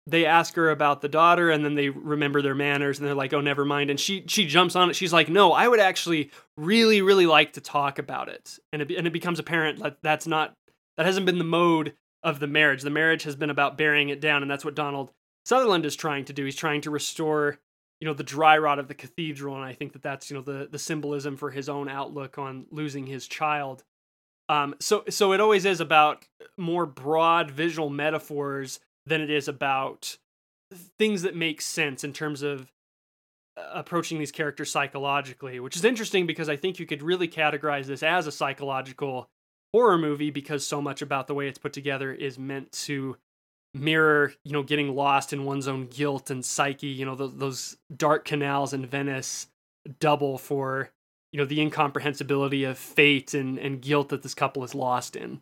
They 0.10 0.26
ask 0.26 0.56
her 0.56 0.70
about 0.70 1.02
the 1.02 1.10
daughter 1.10 1.50
and 1.50 1.64
then 1.64 1.76
they 1.76 1.90
remember 1.90 2.42
their 2.42 2.56
manners 2.56 3.00
and 3.00 3.08
they're 3.08 3.16
like, 3.16 3.34
"Oh, 3.34 3.42
never 3.42 3.66
mind." 3.66 3.90
And 3.90 4.00
she 4.00 4.24
she 4.28 4.46
jumps 4.46 4.76
on 4.76 4.90
it. 4.90 4.96
She's 4.96 5.14
like, 5.14 5.30
"No, 5.30 5.54
I 5.54 5.68
would 5.68 5.80
actually 5.80 6.32
really 6.58 7.02
really 7.02 7.26
like 7.26 7.54
to 7.54 7.62
talk 7.62 8.00
about 8.00 8.30
it." 8.30 8.60
And 8.74 8.82
it 8.82 8.92
and 8.92 9.08
it 9.08 9.14
becomes 9.14 9.40
apparent 9.40 9.80
that 9.80 9.98
that's 10.02 10.28
not 10.28 10.54
that 10.98 11.06
hasn't 11.06 11.26
been 11.26 11.38
the 11.38 11.44
mode 11.44 11.94
of 12.24 12.40
the 12.40 12.48
marriage. 12.48 12.82
The 12.82 12.90
marriage 12.90 13.24
has 13.24 13.36
been 13.36 13.50
about 13.50 13.78
burying 13.78 14.10
it 14.10 14.20
down 14.20 14.42
and 14.42 14.52
that's 14.52 14.66
what 14.66 14.76
Donald 14.76 15.12
Sutherland 15.46 15.86
is 15.86 15.96
trying 15.96 16.26
to 16.26 16.34
do. 16.34 16.46
He's 16.46 16.56
trying 16.56 16.82
to 16.82 16.92
restore 16.92 17.60
you 18.00 18.08
know 18.08 18.14
the 18.14 18.24
dry 18.24 18.58
rot 18.58 18.80
of 18.80 18.88
the 18.88 18.94
cathedral 18.94 19.56
and 19.56 19.64
i 19.64 19.74
think 19.74 19.94
that 19.94 20.02
that's 20.02 20.30
you 20.30 20.36
know 20.38 20.42
the 20.42 20.68
the 20.70 20.80
symbolism 20.80 21.36
for 21.36 21.52
his 21.52 21.70
own 21.70 21.90
outlook 21.90 22.38
on 22.38 22.66
losing 22.72 23.06
his 23.06 23.28
child 23.28 23.84
um 24.48 24.76
so 24.80 25.04
so 25.10 25.34
it 25.34 25.42
always 25.42 25.66
is 25.66 25.80
about 25.80 26.26
more 26.58 26.86
broad 26.86 27.52
visual 27.52 27.90
metaphors 27.90 28.80
than 29.06 29.22
it 29.22 29.30
is 29.30 29.48
about 29.48 30.18
things 30.98 31.24
that 31.24 31.36
make 31.36 31.62
sense 31.62 32.04
in 32.04 32.14
terms 32.14 32.42
of 32.42 32.72
uh, 33.58 33.64
approaching 33.74 34.20
these 34.20 34.32
characters 34.32 34.72
psychologically 34.72 35.60
which 35.60 35.76
is 35.76 35.84
interesting 35.84 36.28
because 36.28 36.50
i 36.50 36.56
think 36.56 36.80
you 36.80 36.86
could 36.86 37.02
really 37.02 37.28
categorize 37.28 37.86
this 37.86 38.04
as 38.04 38.28
a 38.28 38.32
psychological 38.32 39.30
horror 39.74 39.98
movie 39.98 40.32
because 40.32 40.66
so 40.66 40.82
much 40.82 41.02
about 41.02 41.28
the 41.28 41.34
way 41.34 41.48
it's 41.48 41.58
put 41.58 41.74
together 41.74 42.14
is 42.14 42.38
meant 42.38 42.72
to 42.72 43.18
mirror 43.74 44.34
you 44.44 44.52
know 44.52 44.64
getting 44.64 44.96
lost 44.96 45.32
in 45.32 45.46
one's 45.46 45.68
own 45.68 45.86
guilt 45.88 46.32
and 46.32 46.44
psyche 46.44 46.88
you 46.88 47.06
know 47.06 47.16
those, 47.16 47.36
those 47.36 47.78
dark 47.96 48.26
canals 48.26 48.74
in 48.74 48.86
venice 48.86 49.48
double 50.00 50.38
for 50.38 50.90
you 51.32 51.38
know 51.38 51.46
the 51.46 51.62
incomprehensibility 51.62 52.64
of 52.64 52.78
fate 52.78 53.34
and, 53.34 53.60
and 53.60 53.82
guilt 53.82 54.10
that 54.10 54.24
this 54.24 54.34
couple 54.34 54.64
is 54.64 54.74
lost 54.74 55.16
in 55.16 55.42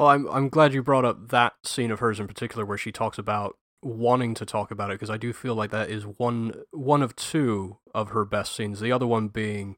Well, 0.00 0.08
I'm 0.08 0.26
I'm 0.30 0.48
glad 0.48 0.72
you 0.72 0.82
brought 0.82 1.04
up 1.04 1.28
that 1.28 1.52
scene 1.62 1.90
of 1.90 1.98
hers 2.00 2.18
in 2.18 2.26
particular 2.26 2.64
where 2.64 2.78
she 2.78 2.90
talks 2.90 3.18
about 3.18 3.58
wanting 3.82 4.32
to 4.32 4.46
talk 4.46 4.70
about 4.70 4.90
it 4.90 4.94
because 4.94 5.10
I 5.10 5.18
do 5.18 5.34
feel 5.34 5.54
like 5.54 5.70
that 5.72 5.90
is 5.90 6.04
one 6.06 6.54
one 6.70 7.02
of 7.02 7.14
two 7.16 7.76
of 7.94 8.08
her 8.08 8.24
best 8.24 8.56
scenes. 8.56 8.80
The 8.80 8.92
other 8.92 9.06
one 9.06 9.28
being 9.28 9.76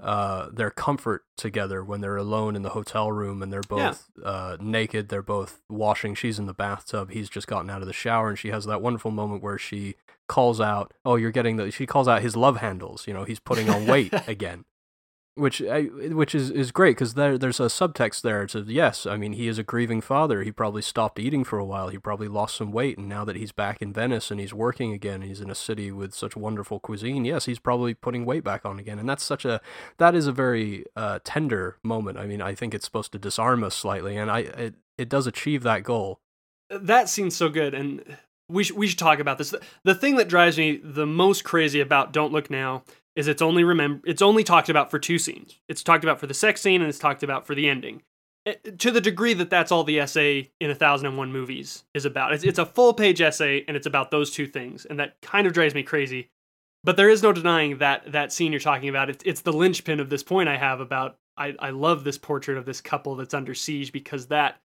uh 0.00 0.48
their 0.50 0.70
comfort 0.70 1.24
together 1.36 1.84
when 1.84 2.00
they're 2.00 2.16
alone 2.16 2.56
in 2.56 2.62
the 2.62 2.70
hotel 2.70 3.12
room 3.12 3.42
and 3.42 3.52
they're 3.52 3.60
Yeah. 3.70 3.90
both 3.90 4.08
uh 4.24 4.56
naked, 4.58 5.10
they're 5.10 5.20
both 5.22 5.60
washing, 5.68 6.14
she's 6.14 6.38
in 6.38 6.46
the 6.46 6.54
bathtub, 6.54 7.10
he's 7.10 7.28
just 7.28 7.46
gotten 7.46 7.68
out 7.68 7.82
of 7.82 7.86
the 7.88 7.92
shower 7.92 8.30
and 8.30 8.38
she 8.38 8.48
has 8.48 8.64
that 8.64 8.80
wonderful 8.80 9.10
moment 9.10 9.42
where 9.42 9.58
she 9.58 9.96
calls 10.28 10.62
out, 10.62 10.94
"Oh, 11.04 11.16
you're 11.16 11.30
getting 11.30 11.56
the 11.56 11.70
she 11.70 11.84
calls 11.84 12.08
out 12.08 12.22
his 12.22 12.36
love 12.36 12.56
handles, 12.58 13.06
you 13.06 13.12
know, 13.12 13.24
he's 13.24 13.40
putting 13.40 13.68
on 13.68 13.86
weight 13.86 14.14
again." 14.26 14.64
Which 15.38 15.62
I, 15.62 15.84
which 15.84 16.34
is 16.34 16.50
is 16.50 16.72
great 16.72 16.96
because 16.96 17.14
there 17.14 17.38
there's 17.38 17.60
a 17.60 17.64
subtext 17.64 18.22
there. 18.22 18.46
To 18.46 18.60
yes 18.66 19.06
I 19.06 19.16
mean 19.16 19.32
he 19.32 19.48
is 19.48 19.58
a 19.58 19.62
grieving 19.62 20.00
father. 20.00 20.42
He 20.42 20.52
probably 20.52 20.82
stopped 20.82 21.18
eating 21.18 21.44
for 21.44 21.58
a 21.58 21.64
while. 21.64 21.88
He 21.88 21.98
probably 21.98 22.28
lost 22.28 22.56
some 22.56 22.72
weight 22.72 22.98
and 22.98 23.08
now 23.08 23.24
that 23.24 23.36
he's 23.36 23.52
back 23.52 23.80
in 23.80 23.92
Venice 23.92 24.30
and 24.30 24.40
he's 24.40 24.52
working 24.52 24.92
again 24.92 25.22
he's 25.22 25.40
in 25.40 25.50
a 25.50 25.54
city 25.54 25.90
with 25.92 26.14
such 26.14 26.36
wonderful 26.36 26.80
cuisine 26.80 27.24
yes 27.24 27.44
he's 27.46 27.58
probably 27.58 27.94
putting 27.94 28.24
weight 28.24 28.44
back 28.44 28.66
on 28.66 28.78
again. 28.78 28.98
And 28.98 29.08
that's 29.08 29.24
such 29.24 29.44
a 29.44 29.60
that 29.98 30.14
is 30.14 30.26
a 30.26 30.32
very 30.32 30.84
uh, 30.96 31.20
tender 31.24 31.78
moment. 31.82 32.18
I 32.18 32.26
mean 32.26 32.42
I 32.42 32.54
think 32.54 32.74
it's 32.74 32.84
supposed 32.84 33.12
to 33.12 33.18
disarm 33.18 33.62
us 33.64 33.74
slightly 33.74 34.16
and 34.16 34.30
I 34.30 34.40
it, 34.40 34.74
it 34.98 35.08
does 35.08 35.26
achieve 35.26 35.62
that 35.62 35.84
goal. 35.84 36.20
That 36.70 37.08
seems 37.08 37.36
so 37.36 37.48
good 37.48 37.74
and 37.74 38.04
we, 38.50 38.64
sh- 38.64 38.72
we 38.72 38.86
should 38.86 38.98
talk 38.98 39.18
about 39.18 39.38
this. 39.38 39.54
The 39.84 39.94
thing 39.94 40.16
that 40.16 40.28
drives 40.28 40.56
me 40.56 40.80
the 40.82 41.06
most 41.06 41.44
crazy 41.44 41.80
about 41.80 42.12
don't 42.12 42.32
look 42.32 42.50
now 42.50 42.82
is 43.18 43.26
it's 43.26 43.42
only 43.42 43.64
remember 43.64 44.00
it's 44.06 44.22
only 44.22 44.44
talked 44.44 44.68
about 44.68 44.92
for 44.92 45.00
two 45.00 45.18
scenes. 45.18 45.58
It's 45.68 45.82
talked 45.82 46.04
about 46.04 46.20
for 46.20 46.28
the 46.28 46.34
sex 46.34 46.60
scene 46.60 46.80
and 46.80 46.88
it's 46.88 47.00
talked 47.00 47.24
about 47.24 47.48
for 47.48 47.54
the 47.56 47.68
ending. 47.68 48.02
Eh, 48.46 48.54
to 48.78 48.92
the 48.92 49.00
degree 49.00 49.34
that 49.34 49.50
that's 49.50 49.72
all 49.72 49.82
the 49.82 49.98
essay 49.98 50.52
in 50.60 50.68
1001 50.68 51.32
movies 51.32 51.82
is 51.94 52.04
about. 52.04 52.32
It's, 52.32 52.44
it's 52.44 52.60
a 52.60 52.64
full 52.64 52.94
page 52.94 53.20
essay 53.20 53.64
and 53.66 53.76
it's 53.76 53.88
about 53.88 54.12
those 54.12 54.30
two 54.30 54.46
things 54.46 54.84
and 54.84 55.00
that 55.00 55.20
kind 55.20 55.48
of 55.48 55.52
drives 55.52 55.74
me 55.74 55.82
crazy. 55.82 56.30
But 56.84 56.96
there 56.96 57.10
is 57.10 57.24
no 57.24 57.32
denying 57.32 57.78
that 57.78 58.12
that 58.12 58.32
scene 58.32 58.52
you're 58.52 58.60
talking 58.60 58.88
about. 58.88 59.10
It's, 59.10 59.24
it's 59.26 59.40
the 59.40 59.52
linchpin 59.52 59.98
of 59.98 60.10
this 60.10 60.22
point 60.22 60.48
i 60.48 60.56
have 60.56 60.78
about 60.78 61.18
I, 61.36 61.56
I 61.58 61.70
love 61.70 62.04
this 62.04 62.18
portrait 62.18 62.56
of 62.56 62.66
this 62.66 62.80
couple 62.80 63.16
that's 63.16 63.34
under 63.34 63.54
siege 63.54 63.90
because 63.90 64.28
that 64.28 64.60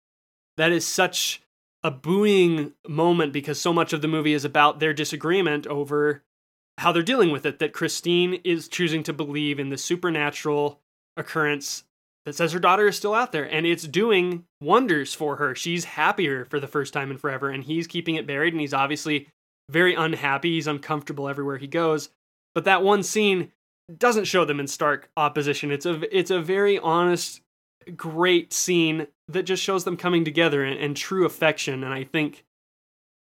that 0.59 0.73
is 0.73 0.87
such 0.87 1.41
a 1.83 1.91
buoying 1.91 2.75
moment 2.87 3.33
because 3.33 3.59
so 3.59 3.73
much 3.73 3.95
of 3.95 4.03
the 4.03 4.09
movie 4.09 4.35
is 4.35 4.45
about 4.45 4.79
their 4.79 4.93
disagreement 4.93 5.67
over 5.67 6.23
how 6.83 6.93
they're 6.93 7.03
dealing 7.03 7.31
with 7.31 7.47
it 7.47 7.59
that 7.59 7.73
christine 7.73 8.35
is 8.45 8.69
choosing 8.69 9.03
to 9.03 9.13
believe 9.13 9.59
in 9.59 9.71
the 9.71 9.79
supernatural 9.79 10.81
occurrence 11.17 11.85
that 12.25 12.35
says 12.35 12.53
her 12.53 12.59
daughter 12.59 12.87
is 12.87 12.97
still 12.97 13.15
out 13.15 13.33
there 13.33 13.45
and 13.45 13.67
it's 13.67 13.87
doing 13.87 14.45
wonders 14.61 15.13
for 15.15 15.37
her. 15.37 15.55
She's 15.55 15.85
happier 15.85 16.45
for 16.45 16.61
the 16.61 16.69
first 16.69 16.93
time 16.93 17.11
in 17.11 17.19
forever 17.19 17.51
and 17.51 17.65
he's 17.65 17.87
keeping 17.87 18.15
it 18.15 18.27
buried 18.27 18.55
and 18.55 18.61
he's 18.61 18.75
obviously 18.75 19.29
very 19.69 19.95
unhappy. 19.95 20.55
He's 20.55 20.67
uncomfortable 20.67 21.29
everywhere 21.29 21.59
he 21.59 21.67
goes. 21.67 22.11
But 22.55 22.65
that 22.65 22.83
one 22.83 23.03
scene 23.03 23.51
doesn't 23.97 24.27
show 24.27 24.45
them 24.45 24.61
in 24.61 24.69
stark 24.69 25.11
opposition. 25.17 25.71
It's 25.71 25.87
a 25.87 26.17
it's 26.17 26.31
a 26.31 26.41
very 26.41 26.79
honest 26.79 27.41
great 27.97 28.53
scene 28.53 29.09
that 29.27 29.43
just 29.43 29.63
shows 29.63 29.83
them 29.83 29.97
coming 29.97 30.25
together 30.25 30.63
and, 30.63 30.79
and 30.79 30.97
true 30.97 31.25
affection 31.25 31.83
and 31.83 31.93
i 31.93 32.05
think 32.05 32.45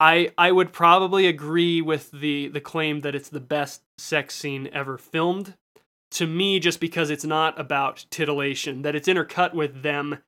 i 0.00 0.30
i 0.36 0.50
would 0.50 0.72
probably 0.72 1.26
agree 1.26 1.80
with 1.80 2.10
the 2.10 2.48
the 2.48 2.60
claim 2.60 3.00
that 3.00 3.14
it's 3.14 3.28
the 3.28 3.40
best 3.40 3.82
sex 3.98 4.34
scene 4.34 4.68
ever 4.72 4.98
filmed 4.98 5.54
to 6.10 6.26
me 6.26 6.58
just 6.58 6.80
because 6.80 7.10
it's 7.10 7.24
not 7.24 7.58
about 7.58 8.06
titillation 8.10 8.82
that 8.82 8.94
it's 8.94 9.08
intercut 9.08 9.54
with 9.54 9.82
them 9.82 10.18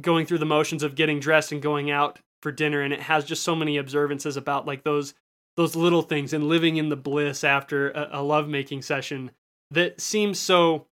going 0.00 0.26
through 0.26 0.38
the 0.38 0.44
motions 0.44 0.82
of 0.82 0.94
getting 0.94 1.20
dressed 1.20 1.52
and 1.52 1.62
going 1.62 1.90
out 1.90 2.18
for 2.42 2.50
dinner 2.50 2.80
and 2.80 2.92
it 2.92 3.00
has 3.00 3.24
just 3.24 3.42
so 3.42 3.54
many 3.54 3.76
observances 3.76 4.36
about 4.36 4.66
like 4.66 4.82
those 4.82 5.14
those 5.56 5.76
little 5.76 6.02
things 6.02 6.32
and 6.32 6.48
living 6.48 6.76
in 6.76 6.88
the 6.88 6.96
bliss 6.96 7.44
after 7.44 7.90
a, 7.90 8.08
a 8.14 8.22
lovemaking 8.22 8.82
session 8.82 9.30
that 9.70 10.00
seems 10.00 10.38
so 10.38 10.86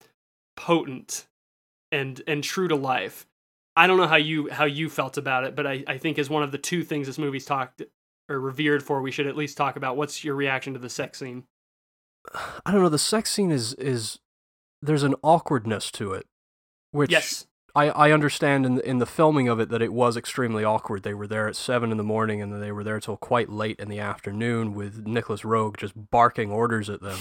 potent 0.56 1.28
and 1.92 2.22
and 2.28 2.44
true 2.44 2.68
to 2.68 2.76
life. 2.76 3.26
I 3.76 3.88
don't 3.88 3.98
know 3.98 4.08
how 4.08 4.18
you 4.18 4.50
how 4.50 4.66
you 4.66 4.90
felt 4.90 5.18
about 5.18 5.44
it, 5.46 5.56
but 5.56 5.66
I, 5.66 5.84
I 5.88 5.98
think 5.98 6.20
as 6.20 6.30
one 6.30 6.44
of 6.44 6.52
the 6.52 6.58
two 6.58 6.84
things 6.84 7.08
this 7.08 7.18
movie's 7.18 7.46
talked 7.46 7.82
or 8.32 8.40
revered 8.40 8.84
for, 8.84 9.02
we 9.02 9.12
should 9.12 9.28
at 9.28 9.38
least 9.38 9.58
talk 9.58 9.76
about. 9.76 9.98
What's 9.98 10.24
your 10.24 10.36
reaction 10.36 10.74
to 10.74 10.80
the 10.80 10.90
sex 10.90 11.20
scene? 11.20 11.44
I 12.66 12.72
don't 12.72 12.82
know 12.82 12.90
the 12.90 13.00
sex 13.00 13.32
scene 13.32 13.52
is 13.52 13.74
is 13.76 14.20
there's 14.82 15.04
an 15.04 15.16
awkwardness 15.24 15.92
to 15.92 16.14
it 16.14 16.28
which 16.92 17.12
Yes. 17.12 17.48
I, 17.74 17.90
I 17.90 18.12
understand 18.12 18.66
in 18.66 18.76
the, 18.76 18.88
in 18.88 18.98
the 18.98 19.06
filming 19.06 19.48
of 19.48 19.62
it 19.62 19.70
that 19.70 19.82
it 19.82 19.94
was 19.94 20.18
extremely 20.18 20.66
awkward. 20.66 21.04
They 21.04 21.14
were 21.14 21.28
there 21.28 21.48
at 21.48 21.56
seven 21.56 21.90
in 21.90 21.98
the 21.98 22.04
morning, 22.04 22.42
and 22.42 22.52
then 22.52 22.60
they 22.60 22.74
were 22.74 22.84
there 22.84 23.00
till 23.00 23.16
quite 23.16 23.48
late 23.48 23.80
in 23.80 23.88
the 23.88 24.00
afternoon 24.00 24.74
with 24.74 25.08
Nicolas 25.08 25.44
Roeg 25.44 25.78
just 25.78 25.94
barking 26.12 26.52
orders 26.52 26.90
at 26.90 27.02
them. 27.02 27.20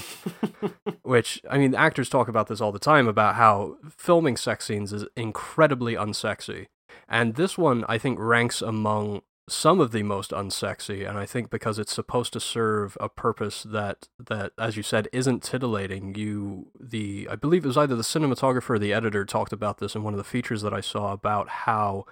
Which 1.03 1.41
I 1.49 1.59
mean, 1.59 1.75
actors 1.75 2.09
talk 2.09 2.27
about 2.27 2.49
this 2.49 2.61
all 2.61 2.73
the 2.73 2.81
time 2.81 3.07
about 3.07 3.37
how 3.37 3.77
filming 3.97 4.37
sex 4.37 4.65
scenes 4.65 4.93
is 4.93 5.05
incredibly 5.17 5.95
unsexy, 5.95 6.67
and 7.09 7.37
this 7.37 7.57
one 7.57 7.85
I 7.89 7.99
think 7.99 8.19
ranks 8.19 8.61
among 8.61 9.23
some 9.51 9.81
of 9.81 9.91
the 9.93 10.03
most 10.03 10.31
unsexy. 10.31 11.09
And 11.09 11.19
I 11.19 11.27
think 11.27 11.51
because 11.51 11.79
it's 11.79 11.93
supposed 11.93 12.33
to 12.35 12.41
serve 12.41 12.97
a 13.01 13.09
purpose 13.09 13.63
that 13.65 14.09
that, 14.19 14.53
as 14.59 14.77
you 14.77 14.83
said, 14.83 15.09
isn't 15.13 15.43
titillating. 15.43 16.15
You 16.15 16.71
the 16.79 17.29
I 17.31 17.37
believe 17.37 17.65
it 17.65 17.69
was 17.69 17.77
either 17.77 17.97
the 17.97 18.03
cinematographer 18.03 18.71
or 18.71 18.79
the 18.79 18.93
editor 18.93 19.25
talked 19.25 19.53
about 19.53 19.79
this 19.79 19.95
in 19.95 20.03
one 20.03 20.15
of 20.15 20.19
the 20.19 20.25
features 20.25 20.63
that 20.63 20.73
I 20.75 20.81
saw 20.81 21.13
about 21.13 21.49
how 21.49 22.05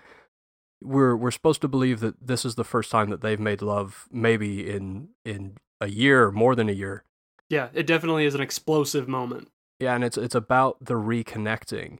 we're 0.80 1.16
we're 1.16 1.30
supposed 1.30 1.60
to 1.62 1.68
believe 1.68 2.00
that 2.00 2.14
this 2.26 2.44
is 2.44 2.54
the 2.54 2.64
first 2.64 2.90
time 2.90 3.10
that 3.10 3.20
they've 3.20 3.40
made 3.40 3.62
love 3.62 4.06
maybe 4.12 4.68
in 4.68 5.08
in 5.24 5.56
a 5.80 5.88
year 5.88 6.24
or 6.26 6.32
more 6.32 6.54
than 6.54 6.68
a 6.68 6.72
year 6.72 7.04
Yeah, 7.48 7.68
it 7.72 7.86
definitely 7.86 8.24
is 8.26 8.34
an 8.34 8.40
explosive 8.40 9.08
moment. 9.08 9.48
yeah 9.80 9.94
and 9.94 10.04
it's 10.04 10.16
it's 10.16 10.34
about 10.36 10.76
the 10.84 10.94
reconnecting 10.94 11.98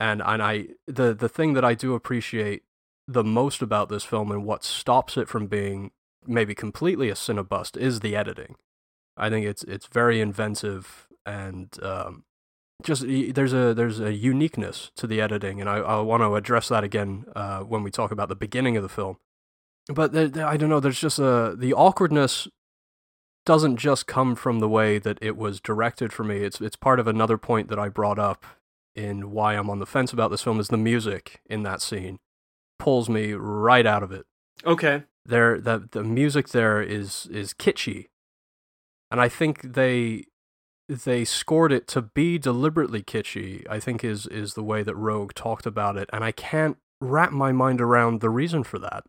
and 0.00 0.20
and 0.24 0.42
i 0.42 0.66
the 0.88 1.14
the 1.14 1.28
thing 1.28 1.52
that 1.54 1.64
i 1.64 1.74
do 1.74 1.94
appreciate 1.94 2.62
the 3.06 3.24
most 3.24 3.62
about 3.62 3.88
this 3.88 4.04
film 4.04 4.30
and 4.30 4.44
what 4.44 4.64
stops 4.64 5.16
it 5.16 5.28
from 5.28 5.46
being 5.46 5.90
maybe 6.26 6.54
completely 6.54 7.10
a 7.10 7.14
cinebust 7.14 7.76
is 7.76 8.00
the 8.00 8.16
editing. 8.16 8.56
I 9.16 9.28
think 9.30 9.46
it's 9.46 9.62
it's 9.64 9.86
very 9.86 10.20
inventive 10.20 11.06
and 11.26 11.68
um 11.82 12.24
just 12.82 13.04
there's 13.06 13.52
a 13.52 13.72
there's 13.74 14.00
a 14.00 14.12
uniqueness 14.12 14.90
to 14.96 15.06
the 15.06 15.20
editing 15.20 15.60
and 15.60 15.70
i, 15.70 15.76
I 15.76 16.00
want 16.00 16.22
to 16.22 16.34
address 16.34 16.68
that 16.68 16.82
again 16.84 17.24
uh, 17.34 17.60
when 17.60 17.82
we 17.82 17.90
talk 17.90 18.10
about 18.10 18.28
the 18.28 18.34
beginning 18.34 18.76
of 18.76 18.82
the 18.82 18.88
film. 18.88 19.18
But 19.88 20.12
there, 20.12 20.28
there- 20.28 20.46
i 20.46 20.56
don't 20.56 20.70
know 20.70 20.80
there's 20.80 21.00
just 21.00 21.18
a 21.18 21.54
the 21.56 21.72
awkwardness 21.72 22.48
doesn't 23.46 23.76
just 23.76 24.06
come 24.06 24.34
from 24.34 24.58
the 24.58 24.68
way 24.68 24.98
that 24.98 25.18
it 25.20 25.36
was 25.36 25.60
directed 25.60 26.12
for 26.12 26.24
me. 26.24 26.38
It's 26.38 26.60
it's 26.60 26.76
part 26.76 26.98
of 26.98 27.06
another 27.06 27.36
point 27.38 27.68
that 27.68 27.78
I 27.78 27.88
brought 27.88 28.18
up 28.18 28.44
in 28.96 29.30
why 29.30 29.54
I'm 29.54 29.68
on 29.68 29.80
the 29.80 29.86
fence 29.86 30.12
about 30.12 30.30
this 30.30 30.42
film 30.42 30.58
is 30.60 30.68
the 30.68 30.76
music 30.78 31.40
in 31.46 31.62
that 31.64 31.82
scene 31.82 32.18
pulls 32.78 33.08
me 33.08 33.32
right 33.32 33.86
out 33.86 34.02
of 34.02 34.12
it. 34.12 34.26
Okay. 34.64 35.04
There 35.24 35.60
the 35.60 35.88
the 35.90 36.04
music 36.04 36.48
there 36.50 36.82
is 36.82 37.26
is 37.26 37.54
kitschy. 37.54 38.06
And 39.10 39.20
I 39.20 39.28
think 39.28 39.74
they 39.74 40.24
they 40.88 41.24
scored 41.24 41.72
it 41.72 41.86
to 41.88 42.02
be 42.02 42.38
deliberately 42.38 43.02
kitschy. 43.02 43.66
I 43.68 43.80
think 43.80 44.04
is 44.04 44.26
is 44.26 44.54
the 44.54 44.62
way 44.62 44.82
that 44.82 44.96
Roeg 44.96 45.32
talked 45.32 45.66
about 45.66 45.96
it, 45.96 46.10
and 46.12 46.24
I 46.24 46.32
can't 46.32 46.76
wrap 47.00 47.32
my 47.32 47.52
mind 47.52 47.80
around 47.80 48.20
the 48.20 48.30
reason 48.30 48.64
for 48.64 48.78
that. 48.78 49.04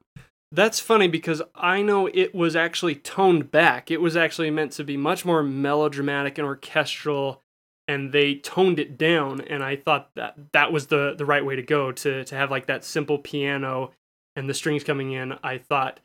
That's 0.51 0.79
funny 0.79 1.07
because 1.07 1.41
I 1.55 1.81
know 1.81 2.07
it 2.13 2.33
was 2.33 2.55
actually 2.55 2.95
toned 2.95 3.51
back. 3.51 3.91
It 3.91 3.99
was 3.99 4.15
actually 4.15 4.51
meant 4.51 4.71
to 4.73 4.83
be 4.83 4.95
much 4.95 5.25
more 5.25 5.43
melodramatic 5.43 6.37
and 6.37 6.47
orchestral, 6.47 7.41
and 7.87 8.11
they 8.11 8.35
toned 8.35 8.79
it 8.79 8.97
down. 8.97 9.41
And 9.41 9.63
I 9.63 9.75
thought 9.75 10.09
that 10.15 10.35
that 10.53 10.71
was 10.71 10.87
the 10.87 11.15
the 11.17 11.25
right 11.25 11.45
way 11.45 11.55
to 11.55 11.63
go 11.63 11.91
to 11.91 12.23
to 12.23 12.35
have 12.35 12.51
like 12.51 12.67
that 12.67 12.83
simple 12.83 13.17
piano 13.17 13.91
and 14.35 14.49
the 14.49 14.53
strings 14.53 14.83
coming 14.83 15.11
in. 15.11 15.33
I 15.43 15.57
thought 15.57 15.99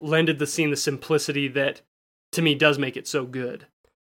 lended 0.00 0.38
the 0.38 0.46
scene 0.46 0.70
the 0.70 0.76
simplicity 0.76 1.48
that 1.48 1.80
to 2.32 2.42
me 2.42 2.54
does 2.54 2.78
make 2.78 2.96
it 2.96 3.08
so 3.08 3.24
good. 3.24 3.66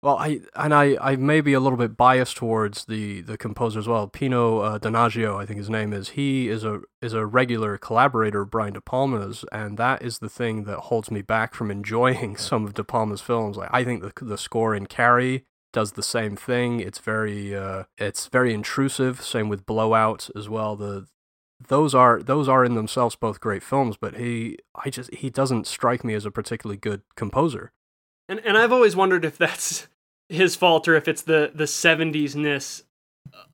Well, 0.02 0.16
I 0.16 0.40
and 0.54 0.72
I, 0.72 0.96
I 0.98 1.16
may 1.16 1.42
be 1.42 1.52
a 1.52 1.60
little 1.60 1.76
bit 1.76 1.94
biased 1.94 2.38
towards 2.38 2.86
the, 2.86 3.20
the 3.20 3.36
composer 3.36 3.78
as 3.78 3.86
well. 3.86 4.06
Pino 4.06 4.60
uh, 4.60 4.78
Donaggio, 4.78 5.36
I 5.36 5.44
think 5.44 5.58
his 5.58 5.68
name 5.68 5.92
is. 5.92 6.10
He 6.10 6.48
is 6.48 6.64
a 6.64 6.80
is 7.02 7.12
a 7.12 7.26
regular 7.26 7.76
collaborator 7.76 8.40
of 8.42 8.50
Brian 8.50 8.72
De 8.72 8.80
Palma's, 8.80 9.44
and 9.52 9.76
that 9.76 10.00
is 10.00 10.20
the 10.20 10.30
thing 10.30 10.64
that 10.64 10.78
holds 10.78 11.10
me 11.10 11.20
back 11.20 11.52
from 11.52 11.70
enjoying 11.70 12.36
some 12.38 12.64
of 12.64 12.72
De 12.72 12.82
Palma's 12.82 13.20
films. 13.20 13.58
Like 13.58 13.68
I 13.72 13.84
think 13.84 14.02
the 14.02 14.24
the 14.24 14.38
score 14.38 14.74
in 14.74 14.86
Carrie 14.86 15.44
does 15.72 15.92
the 15.92 16.02
same 16.02 16.36
thing. 16.36 16.80
It's 16.80 16.98
very 16.98 17.54
uh, 17.54 17.84
it's 17.98 18.26
very 18.26 18.52
intrusive. 18.52 19.22
Same 19.22 19.48
with 19.48 19.66
Blowout 19.66 20.30
as 20.36 20.48
well. 20.48 20.76
The 20.76 21.06
those 21.68 21.94
are 21.94 22.22
those 22.22 22.48
are 22.48 22.64
in 22.64 22.74
themselves 22.74 23.16
both 23.16 23.40
great 23.40 23.62
films, 23.62 23.96
but 23.96 24.16
he 24.16 24.58
I 24.74 24.90
just 24.90 25.12
he 25.14 25.30
doesn't 25.30 25.66
strike 25.66 26.04
me 26.04 26.14
as 26.14 26.24
a 26.24 26.30
particularly 26.30 26.78
good 26.78 27.02
composer. 27.16 27.72
And 28.28 28.40
and 28.44 28.56
I've 28.56 28.72
always 28.72 28.96
wondered 28.96 29.24
if 29.24 29.36
that's 29.36 29.88
his 30.28 30.56
fault 30.56 30.88
or 30.88 30.94
if 30.94 31.08
it's 31.08 31.22
the 31.22 31.50
the 31.54 31.64
70s 31.64 32.34
ness 32.34 32.82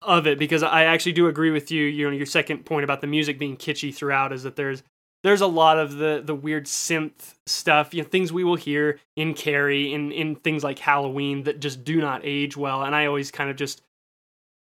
of 0.03 0.27
it 0.27 0.39
because 0.39 0.63
I 0.63 0.85
actually 0.85 1.13
do 1.13 1.27
agree 1.27 1.51
with 1.51 1.71
you, 1.71 1.85
you 1.85 2.09
know, 2.09 2.17
your 2.17 2.27
second 2.27 2.65
point 2.65 2.85
about 2.85 3.01
the 3.01 3.07
music 3.07 3.39
being 3.39 3.57
kitschy 3.57 3.95
throughout 3.95 4.33
is 4.33 4.43
that 4.45 4.57
there's 4.57 4.83
there's 5.27 5.41
a 5.41 5.47
lot 5.47 5.79
of 5.79 5.97
the 5.97 6.23
the 6.25 6.35
weird 6.35 6.67
synth 6.67 7.35
stuff, 7.47 7.93
you 7.93 8.03
know, 8.03 8.09
things 8.09 8.33
we 8.33 8.45
will 8.45 8.57
hear 8.57 9.01
in 9.17 9.35
Carrie 9.35 9.93
in 9.93 10.13
in 10.13 10.37
things 10.37 10.63
like 10.63 10.79
Halloween 10.79 11.43
that 11.45 11.61
just 11.61 11.85
do 11.85 12.01
not 12.01 12.21
age 12.25 12.57
well 12.57 12.83
and 12.83 12.95
I 12.95 13.07
always 13.07 13.31
kind 13.31 13.51
of 13.51 13.57
just 13.57 13.83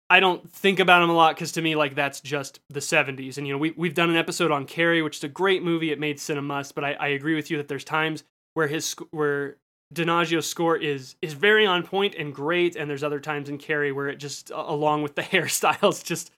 I 0.09 0.21
don't 0.21 0.49
think 0.53 0.79
about 0.79 1.01
them 1.01 1.11
a 1.11 1.15
lot 1.15 1.35
because 1.35 1.53
to 1.53 1.63
me, 1.63 1.75
like 1.75 1.95
that's 1.95 2.21
just 2.21 2.61
the 2.69 2.81
'70s. 2.81 3.39
And 3.39 3.47
you 3.47 3.53
know, 3.53 3.59
we 3.59 3.73
we've 3.73 3.95
done 3.95 4.09
an 4.09 4.17
episode 4.17 4.53
on 4.53 4.65
Carrie, 4.65 5.03
which 5.03 5.17
is 5.17 5.25
a 5.25 5.29
great 5.29 5.63
movie. 5.63 5.91
It 5.91 5.99
made 5.99 6.19
Cinemust, 6.19 6.75
but 6.75 6.85
I, 6.85 6.93
I 6.93 7.09
agree 7.09 7.35
with 7.35 7.51
you 7.51 7.57
that 7.57 7.69
there's 7.69 7.85
times 7.85 8.23
where 8.55 8.69
his 8.69 8.95
where 9.11 9.57
Donaggio's 9.93 10.47
score 10.47 10.77
is 10.77 11.17
is 11.23 11.33
very 11.33 11.67
on 11.67 11.83
point 11.83 12.15
and 12.15 12.33
great, 12.33 12.77
and 12.77 12.89
there's 12.89 13.03
other 13.03 13.19
times 13.19 13.49
in 13.49 13.59
Carrie 13.59 13.93
where 13.93 14.09
it 14.09 14.17
just, 14.17 14.51
along 14.55 15.03
with 15.03 15.17
the 15.17 15.23
hairstyles, 15.35 16.05
just 16.05 16.31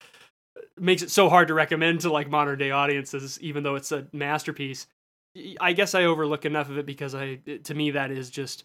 makes 0.80 1.02
it 1.02 1.10
so 1.10 1.28
hard 1.28 1.48
to 1.48 1.54
recommend 1.54 2.00
to 2.00 2.12
like 2.12 2.30
modern 2.30 2.58
day 2.58 2.70
audiences, 2.70 3.38
even 3.40 3.62
though 3.62 3.74
it's 3.74 3.92
a 3.92 4.06
masterpiece. 4.12 4.86
I 5.60 5.72
guess 5.72 5.94
I 5.94 6.04
overlook 6.04 6.44
enough 6.44 6.68
of 6.68 6.78
it 6.78 6.86
because 6.86 7.14
I, 7.14 7.36
to 7.64 7.74
me, 7.74 7.92
that 7.92 8.10
is 8.10 8.30
just 8.30 8.64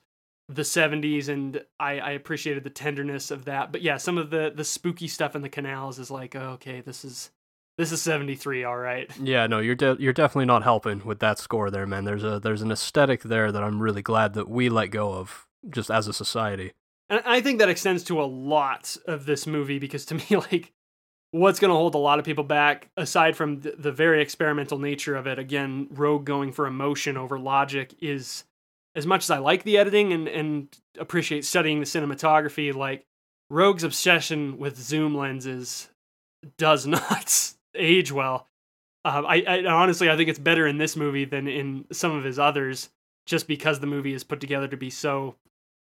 the 0.49 0.64
70s, 0.64 1.30
and 1.30 1.64
I, 1.80 1.99
I 1.99 2.11
appreciated 2.11 2.64
the 2.64 2.69
tenderness 2.69 3.31
of 3.31 3.45
that. 3.45 3.72
But 3.72 3.81
yeah, 3.81 3.98
some 3.98 4.18
of 4.18 4.30
the 4.30 4.52
the 4.53 4.64
spooky 4.64 5.07
stuff 5.07 5.35
in 5.35 5.41
the 5.41 5.49
canals 5.49 5.99
is 5.99 6.11
like, 6.11 6.35
oh, 6.35 6.52
okay, 6.53 6.81
this 6.81 7.06
is 7.06 7.31
this 7.77 7.91
is 7.91 8.02
73, 8.02 8.65
all 8.65 8.77
right. 8.77 9.10
Yeah, 9.19 9.48
no, 9.48 9.60
you're 9.60 9.76
de- 9.76 9.98
you're 9.99 10.14
definitely 10.14 10.45
not 10.45 10.64
helping 10.64 11.03
with 11.03 11.19
that 11.19 11.40
score 11.40 11.72
there, 11.72 11.88
man. 11.88 12.06
There's 12.06 12.23
a 12.23 12.40
there's 12.40 12.61
an 12.61 12.72
aesthetic 12.72 13.23
there 13.23 13.52
that 13.52 13.64
I'm 13.64 13.81
really 13.81 14.02
glad 14.02 14.34
that 14.34 14.49
we 14.49 14.69
let 14.69 14.88
go 14.88 15.14
of 15.14 15.48
just 15.69 15.90
as 15.90 16.07
a 16.07 16.14
society. 16.14 16.73
And 17.10 17.22
I 17.26 17.41
think 17.41 17.60
that 17.60 17.69
extends 17.69 18.03
to 18.06 18.22
a 18.22 18.26
lot 18.26 18.95
of 19.06 19.26
this 19.26 19.48
movie 19.48 19.80
because 19.80 20.06
to 20.06 20.15
me 20.15 20.26
like 20.31 20.72
what's 21.34 21.60
going 21.60 21.69
to 21.69 21.76
hold 21.76 21.95
a 21.95 21.97
lot 21.97 22.19
of 22.19 22.26
people 22.26 22.43
back 22.43 22.89
aside 22.95 23.35
from 23.35 23.60
the, 23.61 23.73
the 23.77 23.91
very 23.91 24.22
experimental 24.22 24.77
nature 24.77 25.15
of 25.15 25.26
it 25.26 25.39
again 25.39 25.88
Roeg 25.93 26.23
going 26.23 26.51
for 26.51 26.68
emotion 26.68 27.18
over 27.18 27.39
logic 27.39 27.95
is 28.01 28.43
as 28.95 29.07
much 29.07 29.23
as 29.23 29.31
I 29.31 29.39
like 29.39 29.64
the 29.64 29.77
editing 29.77 30.14
and 30.14 30.27
and 30.27 30.68
appreciate 30.99 31.43
studying 31.43 31.80
the 31.80 31.85
cinematography 31.85 32.73
like 32.73 33.05
Roeg's 33.51 33.84
obsession 33.84 34.57
with 34.57 34.77
zoom 34.80 35.15
lenses 35.15 35.89
does 36.57 36.85
not 36.88 37.53
age 37.76 38.11
well. 38.11 38.47
Uh, 39.05 39.23
I, 39.27 39.41
I 39.41 39.65
honestly 39.65 40.10
I 40.10 40.15
think 40.15 40.30
it's 40.30 40.39
better 40.39 40.68
in 40.68 40.77
this 40.77 40.95
movie 40.95 41.26
than 41.26 41.47
in 41.47 41.85
some 41.91 42.15
of 42.15 42.23
his 42.23 42.39
others, 42.39 42.89
just 43.26 43.47
because 43.47 43.80
the 43.80 43.88
movie 43.88 44.14
is 44.14 44.23
put 44.23 44.39
together 44.39 44.68
to 44.68 44.77
be 44.77 44.89
so 44.89 45.35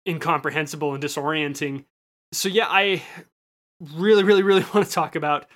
incomprehensible 0.07 0.93
and 0.93 1.03
disorienting. 1.03 1.85
So 2.33 2.49
yeah, 2.49 2.67
I 2.67 3.03
really, 3.79 4.23
really, 4.23 4.43
really 4.43 4.65
want 4.73 4.85
to 4.85 4.91
talk 4.91 5.15
about 5.15 5.47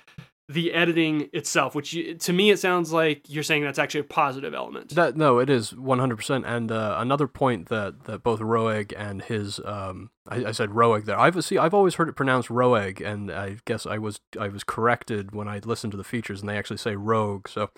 the 0.48 0.72
editing 0.72 1.28
itself, 1.32 1.74
which 1.74 1.92
you, 1.92 2.14
to 2.14 2.32
me 2.32 2.50
it 2.50 2.58
sounds 2.58 2.92
like 2.92 3.22
you're 3.28 3.42
saying 3.42 3.62
that's 3.62 3.78
actually 3.78 4.00
a 4.00 4.04
positive 4.04 4.54
element. 4.54 4.90
That 4.90 5.16
no, 5.16 5.38
it 5.38 5.48
is 5.48 5.72
100%. 5.72 6.44
And 6.46 6.70
uh, 6.70 6.96
another 6.98 7.26
point 7.26 7.68
that, 7.68 8.04
that 8.04 8.22
both 8.22 8.40
Roeg 8.40 8.92
and 8.96 9.22
his 9.22 9.60
um, 9.64 10.10
I, 10.28 10.46
I 10.46 10.52
said 10.52 10.70
Roeg 10.70 11.04
there. 11.04 11.18
I've 11.18 11.42
see 11.44 11.58
I've 11.58 11.74
always 11.74 11.94
heard 11.94 12.08
it 12.08 12.16
pronounced 12.16 12.48
Roeg, 12.48 13.04
and 13.04 13.30
I 13.30 13.58
guess 13.64 13.86
I 13.86 13.98
was 13.98 14.20
I 14.38 14.48
was 14.48 14.64
corrected 14.64 15.34
when 15.34 15.48
I 15.48 15.58
listened 15.58 15.92
to 15.92 15.96
the 15.96 16.04
features, 16.04 16.40
and 16.40 16.48
they 16.48 16.58
actually 16.58 16.76
say 16.78 16.96
Rogue. 16.96 17.48
So, 17.48 17.70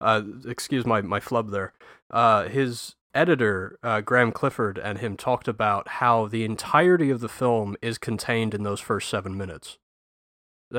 uh, 0.00 0.22
excuse 0.46 0.86
my 0.86 1.02
my 1.02 1.20
flub 1.20 1.50
there. 1.50 1.72
Uh, 2.10 2.48
his 2.48 2.94
editor 3.14 3.78
uh, 3.82 4.00
Graham 4.00 4.32
Clifford 4.32 4.78
and 4.78 4.98
him 4.98 5.16
talked 5.16 5.46
about 5.46 5.86
how 5.88 6.26
the 6.26 6.44
entirety 6.44 7.10
of 7.10 7.20
the 7.20 7.28
film 7.28 7.76
is 7.80 7.96
contained 7.96 8.54
in 8.54 8.64
those 8.64 8.80
first 8.80 9.08
seven 9.08 9.36
minutes 9.36 9.78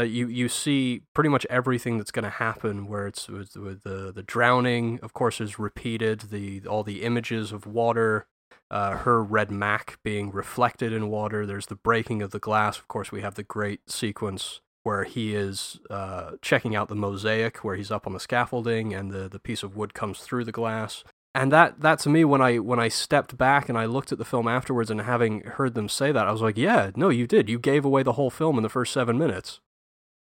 you 0.01 0.27
you 0.27 0.49
see 0.49 1.01
pretty 1.13 1.29
much 1.29 1.45
everything 1.49 1.97
that's 1.97 2.11
going 2.11 2.23
to 2.23 2.29
happen 2.29 2.87
where 2.87 3.07
it's 3.07 3.27
with, 3.27 3.55
with 3.55 3.83
the 3.83 4.11
the 4.13 4.23
drowning 4.23 4.99
of 5.01 5.13
course 5.13 5.39
is 5.41 5.59
repeated. 5.59 6.21
The 6.31 6.65
all 6.67 6.83
the 6.83 7.03
images 7.03 7.51
of 7.51 7.65
water 7.65 8.27
uh, 8.71 8.97
her 8.97 9.23
red 9.23 9.51
mac 9.51 9.99
being 10.03 10.31
reflected 10.31 10.91
in 10.91 11.09
water. 11.09 11.45
There's 11.45 11.67
the 11.67 11.75
breaking 11.75 12.21
of 12.21 12.31
the 12.31 12.39
glass. 12.39 12.77
Of 12.77 12.87
course 12.87 13.11
we 13.11 13.21
have 13.21 13.35
the 13.35 13.43
great 13.43 13.89
sequence 13.89 14.61
where 14.83 15.03
he 15.03 15.35
is 15.35 15.79
uh, 15.89 16.31
checking 16.41 16.75
out 16.75 16.89
the 16.89 16.95
mosaic 16.95 17.63
where 17.63 17.75
he's 17.75 17.91
up 17.91 18.05
on 18.05 18.13
the 18.13 18.19
scaffolding 18.19 18.93
and 18.93 19.11
the, 19.11 19.27
the 19.27 19.39
piece 19.39 19.63
of 19.63 19.75
wood 19.75 19.93
comes 19.93 20.19
through 20.19 20.45
the 20.45 20.51
glass. 20.51 21.03
And 21.33 21.51
that 21.51 21.81
that 21.81 21.99
to 21.99 22.09
me 22.09 22.23
when 22.23 22.41
I 22.41 22.59
when 22.59 22.79
I 22.79 22.87
stepped 22.87 23.37
back 23.37 23.67
and 23.67 23.77
I 23.77 23.85
looked 23.85 24.11
at 24.11 24.17
the 24.17 24.25
film 24.25 24.47
afterwards 24.47 24.89
and 24.89 25.01
having 25.01 25.41
heard 25.41 25.73
them 25.73 25.89
say 25.89 26.11
that 26.11 26.27
I 26.27 26.31
was 26.31 26.41
like 26.41 26.57
yeah 26.57 26.91
no 26.95 27.09
you 27.09 27.27
did. 27.27 27.49
You 27.49 27.59
gave 27.59 27.83
away 27.83 28.03
the 28.03 28.13
whole 28.13 28.29
film 28.29 28.57
in 28.57 28.63
the 28.63 28.69
first 28.69 28.93
7 28.93 29.17
minutes 29.17 29.59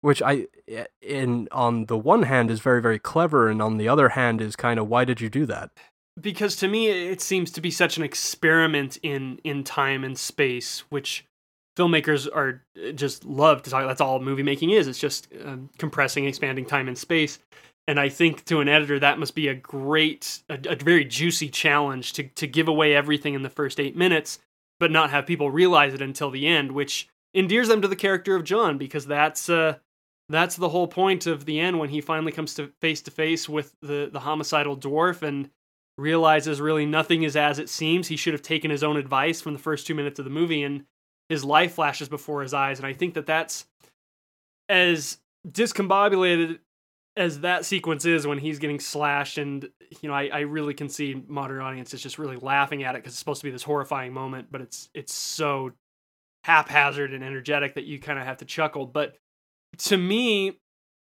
which 0.06 0.22
I 0.22 0.46
in 1.02 1.48
on 1.50 1.86
the 1.86 1.98
one 1.98 2.22
hand 2.22 2.48
is 2.48 2.60
very 2.60 2.80
very 2.80 2.98
clever 2.98 3.48
and 3.48 3.60
on 3.60 3.76
the 3.76 3.88
other 3.88 4.10
hand 4.10 4.40
is 4.40 4.54
kind 4.54 4.78
of 4.78 4.88
why 4.88 5.04
did 5.04 5.20
you 5.20 5.28
do 5.28 5.44
that? 5.46 5.70
Because 6.20 6.54
to 6.56 6.68
me 6.68 6.86
it 6.86 7.20
seems 7.20 7.50
to 7.50 7.60
be 7.60 7.72
such 7.72 7.96
an 7.96 8.04
experiment 8.04 8.98
in 9.02 9.40
in 9.42 9.64
time 9.64 10.04
and 10.04 10.16
space 10.16 10.84
which 10.90 11.26
filmmakers 11.76 12.28
are 12.32 12.62
uh, 12.80 12.92
just 12.92 13.24
love 13.24 13.62
to 13.62 13.70
talk 13.70 13.84
that's 13.84 14.00
all 14.00 14.20
movie 14.20 14.44
making 14.44 14.70
is 14.70 14.86
it's 14.86 15.00
just 15.00 15.26
um, 15.44 15.70
compressing 15.76 16.24
expanding 16.24 16.64
time 16.64 16.86
and 16.86 16.96
space 16.96 17.40
and 17.88 17.98
I 17.98 18.08
think 18.08 18.44
to 18.44 18.60
an 18.60 18.68
editor 18.68 19.00
that 19.00 19.18
must 19.18 19.34
be 19.34 19.48
a 19.48 19.54
great 19.56 20.40
a, 20.48 20.58
a 20.68 20.76
very 20.76 21.04
juicy 21.04 21.48
challenge 21.48 22.12
to 22.12 22.22
to 22.28 22.46
give 22.46 22.68
away 22.68 22.94
everything 22.94 23.34
in 23.34 23.42
the 23.42 23.50
first 23.50 23.80
8 23.80 23.96
minutes 23.96 24.38
but 24.78 24.92
not 24.92 25.10
have 25.10 25.26
people 25.26 25.50
realize 25.50 25.94
it 25.94 26.00
until 26.00 26.30
the 26.30 26.46
end 26.46 26.70
which 26.70 27.08
endears 27.34 27.66
them 27.66 27.82
to 27.82 27.88
the 27.88 27.96
character 27.96 28.36
of 28.36 28.44
John 28.44 28.78
because 28.78 29.04
that's 29.06 29.50
uh 29.50 29.78
that's 30.28 30.56
the 30.56 30.68
whole 30.68 30.88
point 30.88 31.26
of 31.26 31.44
the 31.44 31.60
end 31.60 31.78
when 31.78 31.88
he 31.88 32.00
finally 32.00 32.32
comes 32.32 32.54
to 32.54 32.72
face 32.80 33.02
to 33.02 33.10
face 33.10 33.48
with 33.48 33.74
the 33.80 34.08
the 34.12 34.20
homicidal 34.20 34.76
dwarf 34.76 35.22
and 35.22 35.50
realizes 35.98 36.60
really 36.60 36.84
nothing 36.84 37.22
is 37.22 37.36
as 37.36 37.58
it 37.58 37.68
seems. 37.68 38.08
He 38.08 38.16
should 38.16 38.34
have 38.34 38.42
taken 38.42 38.70
his 38.70 38.82
own 38.82 38.96
advice 38.96 39.40
from 39.40 39.52
the 39.52 39.58
first 39.58 39.86
two 39.86 39.94
minutes 39.94 40.18
of 40.18 40.24
the 40.24 40.30
movie, 40.30 40.62
and 40.62 40.84
his 41.28 41.44
life 41.44 41.74
flashes 41.74 42.08
before 42.08 42.42
his 42.42 42.54
eyes. 42.54 42.78
And 42.78 42.86
I 42.86 42.92
think 42.92 43.14
that 43.14 43.26
that's 43.26 43.66
as 44.68 45.18
discombobulated 45.48 46.58
as 47.16 47.40
that 47.40 47.64
sequence 47.64 48.04
is 48.04 48.26
when 48.26 48.38
he's 48.38 48.58
getting 48.58 48.80
slashed 48.80 49.38
and 49.38 49.68
you 50.02 50.08
know 50.08 50.14
I, 50.14 50.28
I 50.32 50.40
really 50.40 50.74
can 50.74 50.88
see 50.88 51.22
modern 51.28 51.60
audiences 51.60 52.02
just 52.02 52.18
really 52.18 52.36
laughing 52.36 52.82
at 52.82 52.94
it 52.94 52.98
because 52.98 53.12
it's 53.12 53.18
supposed 53.18 53.40
to 53.40 53.46
be 53.46 53.52
this 53.52 53.62
horrifying 53.62 54.12
moment 54.12 54.48
but 54.50 54.60
it's 54.60 54.90
it's 54.92 55.14
so 55.14 55.72
haphazard 56.44 57.14
and 57.14 57.24
energetic 57.24 57.74
that 57.74 57.84
you 57.84 57.98
kind 58.00 58.18
of 58.18 58.26
have 58.26 58.38
to 58.38 58.44
chuckle 58.44 58.86
but 58.86 59.16
to 59.78 59.96
me, 59.96 60.58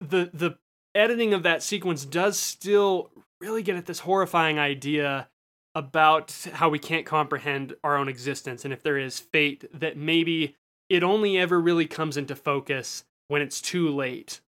the 0.01 0.31
the 0.33 0.59
editing 0.95 1.35
of 1.35 1.43
that 1.43 1.63
sequence 1.63 2.05
does 2.05 2.39
still 2.39 3.11
really 3.41 3.63
get 3.63 3.77
at 3.77 3.87
this 3.87 4.01
horrifying 4.01 4.59
idea 4.59 5.29
about 5.75 6.35
how 6.55 6.71
we 6.71 6.79
can't 6.79 7.05
comprehend 7.05 7.75
our 7.85 7.99
own 7.99 8.09
existence 8.09 8.65
and 8.65 8.73
if 8.73 8.83
there 8.83 8.97
is 8.97 9.21
fate 9.21 9.69
that 9.79 9.97
maybe 9.97 10.57
it 10.89 11.03
only 11.03 11.37
ever 11.37 11.61
really 11.61 11.87
comes 11.87 12.17
into 12.17 12.35
focus 12.35 13.05
when 13.29 13.43
it's 13.43 13.61
too 13.61 13.89
late. 13.95 14.41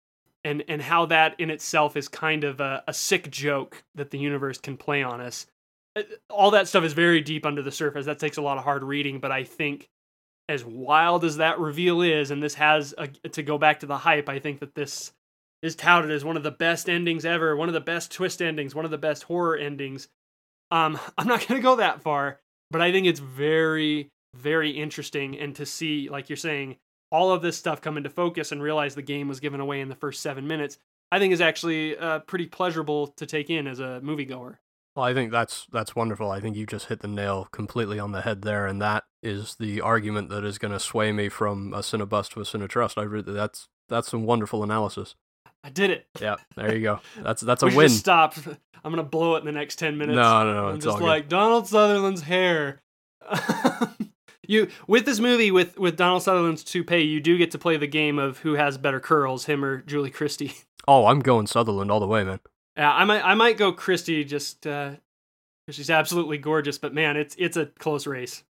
And 0.44 0.64
and 0.68 0.80
how 0.80 1.06
that 1.06 1.34
in 1.38 1.50
itself 1.50 1.96
is 1.96 2.08
kind 2.08 2.44
of 2.44 2.60
a, 2.60 2.82
a 2.86 2.94
sick 2.94 3.30
joke 3.30 3.84
that 3.94 4.10
the 4.10 4.18
universe 4.18 4.58
can 4.58 4.76
play 4.76 5.02
on 5.02 5.20
us. 5.20 5.46
Uh, 5.96 6.02
all 6.30 6.52
that 6.52 6.68
stuff 6.68 6.84
is 6.84 6.92
very 6.92 7.20
deep 7.20 7.44
under 7.44 7.60
the 7.60 7.72
surface. 7.72 8.06
That 8.06 8.20
takes 8.20 8.36
a 8.36 8.42
lot 8.42 8.56
of 8.56 8.64
hard 8.64 8.82
reading 8.84 9.18
but 9.18 9.32
i 9.32 9.44
think 9.44 9.88
as 10.48 10.64
wild 10.64 11.24
as 11.24 11.36
that 11.36 11.58
reveal 11.58 12.00
is, 12.00 12.30
and 12.30 12.42
this 12.42 12.54
has 12.54 12.94
a, 12.96 13.08
to 13.08 13.42
go 13.42 13.58
back 13.58 13.80
to 13.80 13.86
the 13.86 13.98
hype, 13.98 14.28
I 14.28 14.38
think 14.38 14.60
that 14.60 14.74
this 14.74 15.12
is 15.62 15.76
touted 15.76 16.10
as 16.10 16.24
one 16.24 16.36
of 16.36 16.42
the 16.42 16.50
best 16.50 16.88
endings 16.88 17.24
ever, 17.24 17.56
one 17.56 17.68
of 17.68 17.74
the 17.74 17.80
best 17.80 18.12
twist 18.12 18.40
endings, 18.40 18.74
one 18.74 18.84
of 18.84 18.90
the 18.90 18.98
best 18.98 19.24
horror 19.24 19.56
endings. 19.56 20.08
Um, 20.70 20.98
I'm 21.18 21.26
not 21.26 21.46
going 21.46 21.60
to 21.60 21.64
go 21.64 21.76
that 21.76 22.00
far, 22.00 22.40
but 22.70 22.80
I 22.80 22.92
think 22.92 23.06
it's 23.06 23.20
very, 23.20 24.10
very 24.34 24.70
interesting. 24.70 25.38
And 25.38 25.54
to 25.56 25.66
see, 25.66 26.08
like 26.08 26.30
you're 26.30 26.36
saying, 26.36 26.76
all 27.10 27.32
of 27.32 27.42
this 27.42 27.56
stuff 27.56 27.80
come 27.80 27.96
into 27.96 28.10
focus 28.10 28.52
and 28.52 28.62
realize 28.62 28.94
the 28.94 29.02
game 29.02 29.28
was 29.28 29.40
given 29.40 29.60
away 29.60 29.80
in 29.80 29.88
the 29.88 29.94
first 29.94 30.20
seven 30.20 30.46
minutes, 30.46 30.78
I 31.10 31.18
think 31.18 31.32
is 31.32 31.40
actually 31.40 31.96
uh, 31.96 32.20
pretty 32.20 32.46
pleasurable 32.46 33.08
to 33.08 33.26
take 33.26 33.50
in 33.50 33.66
as 33.66 33.80
a 33.80 34.00
moviegoer. 34.02 34.56
Well, 34.94 35.06
I 35.06 35.14
think 35.14 35.30
that's 35.30 35.66
that's 35.72 35.94
wonderful. 35.94 36.30
I 36.30 36.40
think 36.40 36.56
you 36.56 36.66
just 36.66 36.86
hit 36.86 37.00
the 37.00 37.08
nail 37.08 37.48
completely 37.52 37.98
on 37.98 38.12
the 38.12 38.22
head 38.22 38.42
there, 38.42 38.66
and 38.66 38.82
that 38.82 39.04
is 39.22 39.56
the 39.56 39.80
argument 39.80 40.30
that 40.30 40.44
is 40.44 40.58
going 40.58 40.72
to 40.72 40.80
sway 40.80 41.12
me 41.12 41.28
from 41.28 41.72
a 41.74 41.78
Cinebust 41.78 42.30
to 42.32 42.40
a 42.40 42.44
Cinetrust. 42.44 42.98
I 42.98 43.02
really, 43.02 43.32
that's 43.32 43.68
that's 43.88 44.08
some 44.08 44.24
wonderful 44.24 44.62
analysis. 44.62 45.14
I 45.64 45.70
did 45.70 45.90
it. 45.90 46.06
Yeah, 46.20 46.36
there 46.56 46.74
you 46.74 46.82
go. 46.82 47.00
That's 47.22 47.42
that's 47.42 47.64
a 47.64 47.66
we 47.66 47.74
win. 47.74 47.88
stop. 47.88 48.36
I'm 48.84 48.92
gonna 48.92 49.02
blow 49.02 49.34
it 49.34 49.40
in 49.40 49.44
the 49.44 49.52
next 49.52 49.76
ten 49.76 49.98
minutes. 49.98 50.14
No, 50.14 50.44
no, 50.44 50.54
no, 50.54 50.68
I'm 50.68 50.76
it's 50.76 50.84
just 50.84 50.94
all 50.94 51.00
good. 51.00 51.06
like 51.06 51.28
Donald 51.28 51.66
Sutherland's 51.66 52.22
hair. 52.22 52.80
you 54.46 54.68
with 54.86 55.04
this 55.04 55.18
movie 55.18 55.50
with 55.50 55.76
with 55.78 55.96
Donald 55.96 56.22
Sutherland's 56.22 56.62
toupee, 56.62 57.00
you 57.00 57.20
do 57.20 57.36
get 57.36 57.50
to 57.50 57.58
play 57.58 57.76
the 57.76 57.88
game 57.88 58.18
of 58.20 58.38
who 58.38 58.54
has 58.54 58.78
better 58.78 59.00
curls, 59.00 59.46
him 59.46 59.64
or 59.64 59.82
Julie 59.82 60.10
Christie. 60.10 60.52
Oh, 60.90 61.04
I'm 61.04 61.20
going 61.20 61.46
Sutherland 61.46 61.90
all 61.90 62.00
the 62.00 62.06
way, 62.06 62.24
man. 62.24 62.40
Yeah, 62.74 62.90
I 62.90 63.04
might 63.04 63.22
I 63.22 63.34
might 63.34 63.58
go 63.58 63.72
Christie 63.72 64.24
just 64.24 64.66
uh 64.66 64.92
she's 65.68 65.90
absolutely 65.90 66.38
gorgeous, 66.38 66.78
but 66.78 66.94
man, 66.94 67.18
it's 67.18 67.36
it's 67.38 67.58
a 67.58 67.66
close 67.66 68.06
race. 68.06 68.42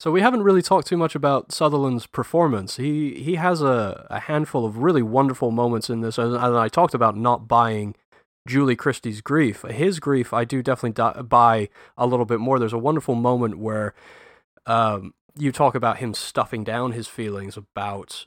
So 0.00 0.10
we 0.10 0.22
haven't 0.22 0.44
really 0.44 0.62
talked 0.62 0.86
too 0.86 0.96
much 0.96 1.14
about 1.14 1.52
Sutherland's 1.52 2.06
performance. 2.06 2.76
He 2.76 3.22
he 3.22 3.34
has 3.34 3.60
a, 3.60 4.06
a 4.08 4.20
handful 4.20 4.64
of 4.64 4.78
really 4.78 5.02
wonderful 5.02 5.50
moments 5.50 5.90
in 5.90 6.00
this, 6.00 6.16
and, 6.16 6.34
I 6.36 6.68
talked 6.68 6.94
about 6.94 7.18
not 7.18 7.46
buying 7.46 7.94
Julie 8.48 8.76
Christie's 8.76 9.20
grief. 9.20 9.62
His 9.62 10.00
grief, 10.00 10.32
I 10.32 10.44
do 10.44 10.62
definitely 10.62 10.92
di- 10.92 11.22
buy 11.22 11.68
a 11.98 12.06
little 12.06 12.24
bit 12.24 12.40
more. 12.40 12.58
There's 12.58 12.72
a 12.72 12.78
wonderful 12.78 13.14
moment 13.14 13.58
where 13.58 13.92
um, 14.64 15.12
you 15.36 15.52
talk 15.52 15.74
about 15.74 15.98
him 15.98 16.14
stuffing 16.14 16.64
down 16.64 16.92
his 16.92 17.06
feelings 17.06 17.58
about 17.58 18.24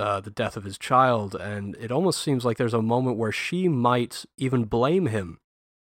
uh, 0.00 0.20
the 0.20 0.30
death 0.30 0.56
of 0.56 0.64
his 0.64 0.76
child, 0.76 1.36
and 1.36 1.76
it 1.76 1.92
almost 1.92 2.20
seems 2.20 2.44
like 2.44 2.56
there's 2.56 2.74
a 2.74 2.82
moment 2.82 3.16
where 3.16 3.32
she 3.32 3.68
might 3.68 4.24
even 4.38 4.64
blame 4.64 5.06
him 5.06 5.38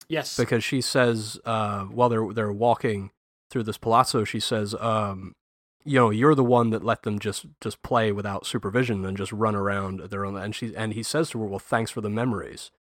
Yes. 0.09 0.35
because 0.35 0.63
she 0.63 0.81
says 0.81 1.39
uh, 1.45 1.83
while 1.83 2.09
they're 2.09 2.33
they're 2.33 2.51
walking 2.51 3.11
through 3.51 3.63
this 3.63 3.77
palazzo, 3.77 4.23
she 4.23 4.39
says, 4.39 4.73
um, 4.79 5.33
"You 5.83 5.99
know, 5.99 6.09
you're 6.09 6.35
the 6.35 6.43
one 6.43 6.69
that 6.71 6.83
let 6.83 7.03
them 7.03 7.19
just 7.19 7.45
just 7.61 7.81
play 7.83 8.11
without 8.11 8.45
supervision 8.45 9.05
and 9.05 9.17
just 9.17 9.31
run 9.31 9.55
around 9.55 9.99
their 10.09 10.25
own." 10.25 10.37
And 10.37 10.55
she 10.55 10.75
and 10.75 10.93
he 10.93 11.03
says 11.03 11.29
to 11.31 11.39
her, 11.39 11.45
"Well, 11.45 11.59
thanks 11.59 11.91
for 11.91 12.01
the 12.01 12.09
memories." 12.09 12.71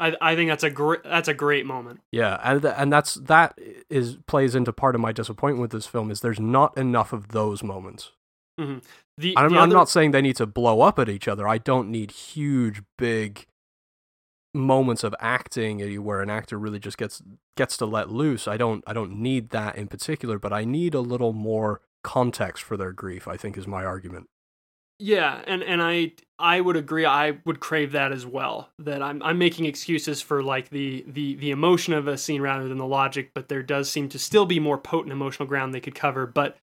I 0.00 0.14
I 0.20 0.36
think 0.36 0.50
that's 0.50 0.64
a 0.64 0.70
great 0.70 1.02
that's 1.02 1.28
a 1.28 1.34
great 1.34 1.66
moment. 1.66 2.00
Yeah, 2.12 2.38
and 2.42 2.62
th- 2.62 2.74
and 2.76 2.92
that's 2.92 3.14
that 3.14 3.58
is 3.90 4.18
plays 4.26 4.54
into 4.54 4.72
part 4.72 4.94
of 4.94 5.00
my 5.00 5.12
disappointment 5.12 5.62
with 5.62 5.72
this 5.72 5.86
film 5.86 6.10
is 6.10 6.20
there's 6.20 6.40
not 6.40 6.76
enough 6.76 7.12
of 7.12 7.28
those 7.28 7.62
moments. 7.62 8.12
The, 9.16 9.34
I'm, 9.36 9.52
the 9.52 9.58
I'm 9.58 9.70
not 9.70 9.88
saying 9.88 10.10
they 10.10 10.22
need 10.22 10.36
to 10.36 10.46
blow 10.46 10.80
up 10.80 10.98
at 10.98 11.08
each 11.08 11.28
other. 11.28 11.46
I 11.46 11.58
don't 11.58 11.90
need 11.90 12.10
huge, 12.10 12.82
big 12.96 13.46
moments 14.54 15.04
of 15.04 15.14
acting 15.20 16.02
where 16.02 16.22
an 16.22 16.30
actor 16.30 16.58
really 16.58 16.78
just 16.78 16.98
gets 16.98 17.22
gets 17.56 17.76
to 17.76 17.86
let 17.86 18.10
loose. 18.10 18.48
I 18.48 18.56
don't 18.56 18.82
I 18.86 18.92
don't 18.92 19.18
need 19.18 19.50
that 19.50 19.76
in 19.76 19.88
particular, 19.88 20.38
but 20.38 20.52
I 20.52 20.64
need 20.64 20.94
a 20.94 21.00
little 21.00 21.32
more 21.32 21.80
context 22.02 22.62
for 22.62 22.76
their 22.76 22.92
grief. 22.92 23.28
I 23.28 23.36
think 23.36 23.56
is 23.58 23.66
my 23.66 23.84
argument. 23.84 24.28
Yeah, 25.00 25.42
and 25.46 25.62
and 25.62 25.80
I 25.80 26.12
I 26.38 26.60
would 26.60 26.76
agree. 26.76 27.04
I 27.04 27.38
would 27.44 27.60
crave 27.60 27.92
that 27.92 28.10
as 28.10 28.26
well. 28.26 28.70
That 28.80 29.00
I'm 29.00 29.22
I'm 29.22 29.38
making 29.38 29.66
excuses 29.66 30.20
for 30.20 30.42
like 30.42 30.70
the 30.70 31.04
the 31.06 31.36
the 31.36 31.50
emotion 31.50 31.92
of 31.92 32.08
a 32.08 32.18
scene 32.18 32.42
rather 32.42 32.68
than 32.68 32.78
the 32.78 32.86
logic, 32.86 33.30
but 33.32 33.48
there 33.48 33.62
does 33.62 33.88
seem 33.88 34.08
to 34.08 34.18
still 34.18 34.44
be 34.44 34.58
more 34.58 34.78
potent 34.78 35.12
emotional 35.12 35.46
ground 35.46 35.72
they 35.72 35.80
could 35.80 35.94
cover. 35.94 36.26
But 36.26 36.56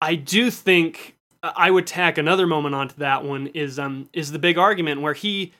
I 0.00 0.14
do 0.14 0.50
think 0.50 1.16
I 1.42 1.72
would 1.72 1.88
tack 1.88 2.18
another 2.18 2.46
moment 2.46 2.76
onto 2.76 2.94
that 2.96 3.24
one 3.24 3.48
is 3.48 3.80
um 3.80 4.08
is 4.12 4.30
the 4.30 4.38
big 4.38 4.58
argument 4.58 5.00
where 5.00 5.14
he 5.14 5.52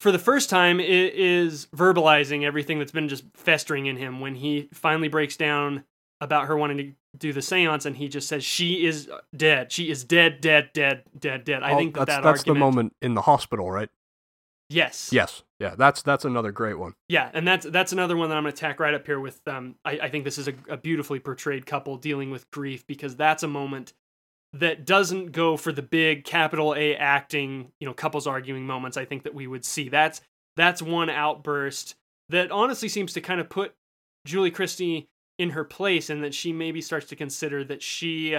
for 0.00 0.12
the 0.12 0.18
first 0.18 0.48
time 0.50 0.78
i- 0.80 0.82
is 0.84 1.66
verbalizing 1.74 2.44
everything 2.44 2.78
that's 2.78 2.92
been 2.92 3.08
just 3.08 3.24
festering 3.34 3.86
in 3.86 3.96
him 3.96 4.20
when 4.20 4.34
he 4.36 4.68
finally 4.72 5.08
breaks 5.08 5.36
down 5.36 5.84
about 6.20 6.46
her 6.46 6.56
wanting 6.56 6.76
to 6.78 6.92
do 7.16 7.32
the 7.32 7.42
seance 7.42 7.86
and 7.86 7.96
he 7.96 8.08
just 8.08 8.28
says 8.28 8.44
she 8.44 8.84
is 8.86 9.08
dead 9.36 9.70
she 9.72 9.90
is 9.90 10.04
dead 10.04 10.40
dead 10.40 10.70
dead 10.74 11.04
dead 11.18 11.44
dead 11.44 11.62
i 11.62 11.72
Oh, 11.72 11.78
think 11.78 11.94
that 11.94 12.00
that's 12.06 12.16
that 12.16 12.22
that's 12.22 12.40
argument 12.40 12.46
the 12.58 12.60
moment 12.60 12.96
in 13.02 13.14
the 13.14 13.22
hospital, 13.22 13.70
right? 13.70 13.88
yes 14.68 15.10
Yes, 15.12 15.42
yeah. 15.58 15.74
That's 15.76 16.02
that's 16.02 16.24
another 16.24 16.52
great 16.52 16.78
one. 16.78 16.94
yeah 17.08 17.30
and 17.32 17.46
that's 17.48 17.66
that's 17.66 17.92
another 17.92 18.16
one 18.16 18.28
that 18.28 18.36
i'm 18.36 18.42
going 18.44 18.52
to 18.52 18.60
tack 18.60 18.78
right 18.80 18.94
up 18.94 19.06
here 19.06 19.18
with 19.20 19.40
um 19.48 19.76
i, 19.84 19.92
I 19.92 20.08
think 20.10 20.24
this 20.24 20.38
is 20.38 20.48
a, 20.48 20.54
a 20.68 20.76
beautifully 20.76 21.18
portrayed 21.20 21.64
couple 21.66 21.96
dealing 21.96 22.30
with 22.30 22.50
grief 22.50 22.86
because 22.86 23.16
that's 23.16 23.42
a 23.42 23.48
moment 23.48 23.92
that 24.54 24.86
doesn't 24.86 25.32
go 25.32 25.56
for 25.56 25.72
the 25.72 25.82
big 25.82 26.24
capital 26.24 26.74
a 26.74 26.96
acting 26.96 27.70
you 27.80 27.86
know 27.86 27.92
couples 27.92 28.26
arguing 28.26 28.66
moments 28.66 28.96
i 28.96 29.04
think 29.04 29.22
that 29.22 29.34
we 29.34 29.46
would 29.46 29.64
see. 29.64 29.88
That's 29.88 30.20
that's 30.56 30.82
one 30.82 31.10
outburst 31.10 31.94
that 32.30 32.50
honestly 32.50 32.88
seems 32.88 33.12
to 33.12 33.20
kind 33.20 33.40
of 33.40 33.48
put 33.48 33.74
julie 34.26 34.50
christie 34.50 35.08
in 35.38 35.50
her 35.50 35.64
place 35.64 36.10
and 36.10 36.24
that 36.24 36.34
she 36.34 36.52
maybe 36.52 36.80
starts 36.80 37.06
to 37.06 37.16
consider 37.16 37.62
that 37.64 37.82
she 37.82 38.36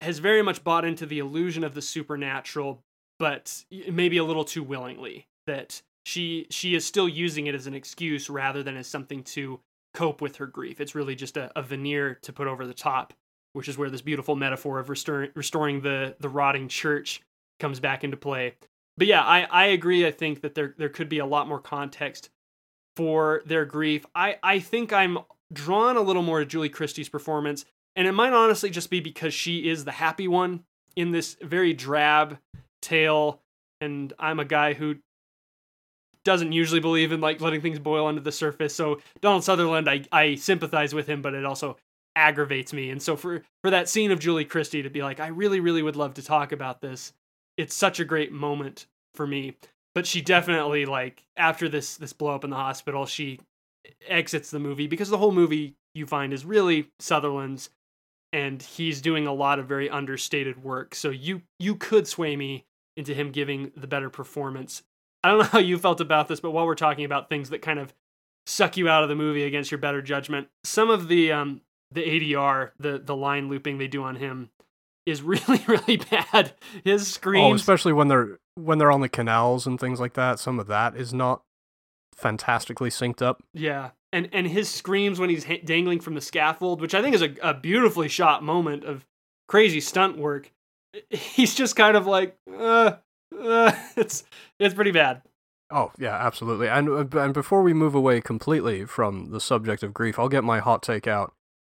has 0.00 0.18
very 0.18 0.42
much 0.42 0.62
bought 0.62 0.84
into 0.84 1.06
the 1.06 1.18
illusion 1.18 1.64
of 1.64 1.74
the 1.74 1.82
supernatural 1.82 2.82
but 3.18 3.64
maybe 3.90 4.18
a 4.18 4.24
little 4.24 4.44
too 4.44 4.62
willingly 4.62 5.26
that 5.46 5.82
she 6.04 6.46
she 6.50 6.74
is 6.74 6.84
still 6.84 7.08
using 7.08 7.46
it 7.46 7.54
as 7.54 7.66
an 7.66 7.74
excuse 7.74 8.28
rather 8.28 8.62
than 8.62 8.76
as 8.76 8.86
something 8.86 9.22
to 9.22 9.60
cope 9.94 10.20
with 10.20 10.36
her 10.36 10.46
grief. 10.46 10.80
It's 10.80 10.94
really 10.94 11.14
just 11.14 11.36
a, 11.36 11.50
a 11.56 11.62
veneer 11.62 12.18
to 12.22 12.32
put 12.32 12.46
over 12.46 12.66
the 12.66 12.74
top 12.74 13.12
which 13.52 13.68
is 13.68 13.76
where 13.76 13.90
this 13.90 14.02
beautiful 14.02 14.36
metaphor 14.36 14.78
of 14.78 14.88
restor- 14.88 15.30
restoring 15.34 15.80
the 15.82 16.16
the 16.20 16.28
rotting 16.28 16.68
church 16.68 17.22
comes 17.60 17.80
back 17.80 18.04
into 18.04 18.16
play. 18.16 18.54
But 18.96 19.06
yeah 19.06 19.22
i 19.22 19.42
i 19.50 19.64
agree 19.66 20.06
i 20.06 20.10
think 20.10 20.42
that 20.42 20.54
there 20.54 20.74
there 20.76 20.88
could 20.88 21.08
be 21.08 21.18
a 21.18 21.26
lot 21.26 21.48
more 21.48 21.60
context 21.60 22.30
for 22.96 23.42
their 23.46 23.64
grief. 23.64 24.04
I 24.14 24.36
i 24.42 24.58
think 24.58 24.92
i'm 24.92 25.18
drawn 25.52 25.96
a 25.96 26.02
little 26.02 26.22
more 26.22 26.40
to 26.40 26.46
julie 26.46 26.68
christie's 26.70 27.08
performance 27.08 27.64
and 27.94 28.08
it 28.08 28.12
might 28.12 28.32
honestly 28.32 28.70
just 28.70 28.88
be 28.88 29.00
because 29.00 29.34
she 29.34 29.68
is 29.68 29.84
the 29.84 29.92
happy 29.92 30.26
one 30.26 30.64
in 30.96 31.10
this 31.10 31.36
very 31.42 31.74
drab 31.74 32.38
tale 32.80 33.40
and 33.80 34.12
i'm 34.18 34.40
a 34.40 34.44
guy 34.44 34.72
who 34.72 34.96
doesn't 36.24 36.52
usually 36.52 36.80
believe 36.80 37.12
in 37.12 37.20
like 37.20 37.40
letting 37.40 37.60
things 37.60 37.78
boil 37.78 38.06
under 38.06 38.20
the 38.20 38.32
surface 38.32 38.74
so 38.74 38.98
donald 39.20 39.44
sutherland 39.44 39.88
i 39.88 40.02
i 40.10 40.34
sympathize 40.34 40.94
with 40.94 41.06
him 41.06 41.20
but 41.20 41.34
it 41.34 41.44
also 41.44 41.76
aggravates 42.16 42.72
me. 42.72 42.90
And 42.90 43.02
so 43.02 43.16
for 43.16 43.42
for 43.62 43.70
that 43.70 43.88
scene 43.88 44.10
of 44.10 44.18
julie 44.18 44.44
christie 44.44 44.82
to 44.82 44.90
be 44.90 45.02
like 45.02 45.18
i 45.18 45.28
really 45.28 45.60
really 45.60 45.82
would 45.82 45.96
love 45.96 46.14
to 46.14 46.22
talk 46.22 46.52
about 46.52 46.80
this 46.80 47.14
it's 47.56 47.74
such 47.74 48.00
a 48.00 48.04
great 48.04 48.32
moment 48.32 48.86
for 49.14 49.26
me. 49.26 49.56
But 49.94 50.06
she 50.06 50.22
definitely 50.22 50.86
like 50.86 51.24
after 51.36 51.68
this 51.68 51.96
this 51.96 52.12
blow 52.12 52.34
up 52.34 52.44
in 52.44 52.50
the 52.50 52.56
hospital 52.56 53.04
she 53.04 53.40
exits 54.06 54.50
the 54.50 54.58
movie 54.58 54.86
because 54.86 55.10
the 55.10 55.18
whole 55.18 55.32
movie 55.32 55.74
you 55.94 56.06
find 56.06 56.32
is 56.32 56.44
really 56.44 56.88
sutherland's 56.98 57.68
and 58.32 58.62
he's 58.62 59.02
doing 59.02 59.26
a 59.26 59.34
lot 59.34 59.58
of 59.58 59.66
very 59.66 59.90
understated 59.90 60.64
work. 60.64 60.94
So 60.94 61.10
you 61.10 61.42
you 61.58 61.76
could 61.76 62.08
sway 62.08 62.36
me 62.36 62.64
into 62.96 63.14
him 63.14 63.32
giving 63.32 63.72
the 63.76 63.86
better 63.86 64.08
performance. 64.08 64.82
I 65.22 65.28
don't 65.28 65.38
know 65.38 65.44
how 65.44 65.58
you 65.58 65.78
felt 65.78 66.00
about 66.00 66.28
this 66.28 66.40
but 66.40 66.52
while 66.52 66.66
we're 66.66 66.74
talking 66.74 67.04
about 67.04 67.28
things 67.28 67.50
that 67.50 67.60
kind 67.60 67.78
of 67.78 67.92
suck 68.46 68.76
you 68.76 68.88
out 68.88 69.02
of 69.02 69.08
the 69.08 69.14
movie 69.14 69.44
against 69.44 69.70
your 69.70 69.78
better 69.78 70.02
judgment 70.02 70.48
some 70.64 70.90
of 70.90 71.06
the 71.06 71.30
um 71.30 71.60
the 71.92 72.02
adr 72.02 72.70
the 72.78 72.98
the 72.98 73.16
line 73.16 73.48
looping 73.48 73.78
they 73.78 73.88
do 73.88 74.02
on 74.02 74.16
him 74.16 74.50
is 75.06 75.22
really 75.22 75.62
really 75.68 75.96
bad 75.96 76.52
his 76.84 77.02
Oh, 77.02 77.04
screams 77.04 77.60
especially 77.60 77.92
when 77.92 78.08
they're 78.08 78.38
when 78.54 78.78
they're 78.78 78.92
on 78.92 79.00
the 79.00 79.08
canals 79.08 79.66
and 79.66 79.80
things 79.80 79.98
like 80.00 80.12
that. 80.14 80.38
Some 80.38 80.60
of 80.60 80.66
that 80.66 80.94
is 80.96 81.14
not 81.14 81.42
fantastically 82.14 82.90
synced 82.90 83.22
up. 83.22 83.42
Yeah, 83.54 83.90
and 84.12 84.28
and 84.32 84.46
his 84.46 84.68
screams 84.68 85.18
when 85.18 85.30
he's 85.30 85.44
ha- 85.44 85.62
dangling 85.64 86.00
from 86.00 86.14
the 86.14 86.20
scaffold, 86.20 86.80
which 86.80 86.94
I 86.94 87.02
think 87.02 87.14
is 87.14 87.22
a, 87.22 87.34
a 87.42 87.54
beautifully 87.54 88.08
shot 88.08 88.42
moment 88.42 88.84
of 88.84 89.06
crazy 89.48 89.80
stunt 89.80 90.18
work. 90.18 90.52
He's 91.10 91.54
just 91.54 91.74
kind 91.74 91.96
of 91.96 92.06
like, 92.06 92.36
uh, 92.54 92.92
uh, 93.38 93.72
it's 93.96 94.24
it's 94.60 94.74
pretty 94.74 94.90
bad. 94.90 95.22
Oh 95.70 95.90
yeah, 95.98 96.14
absolutely. 96.14 96.68
And 96.68 96.88
uh, 96.88 97.18
and 97.18 97.32
before 97.32 97.62
we 97.62 97.72
move 97.72 97.94
away 97.94 98.20
completely 98.20 98.84
from 98.84 99.30
the 99.30 99.40
subject 99.40 99.82
of 99.82 99.94
grief, 99.94 100.18
I'll 100.18 100.28
get 100.28 100.44
my 100.44 100.58
hot 100.58 100.82
take 100.82 101.06
out 101.06 101.32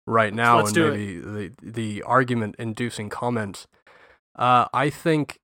right 0.09 0.33
now 0.35 0.57
let's 0.59 0.71
and 0.71 0.75
do 0.75 0.89
it. 0.89 0.91
maybe 0.91 1.21
the 1.21 1.53
the 1.63 2.03
argument 2.03 2.57
inducing 2.59 3.09
comment. 3.09 3.67
Uh, 4.37 4.67
I 4.73 4.91
think 4.91 5.41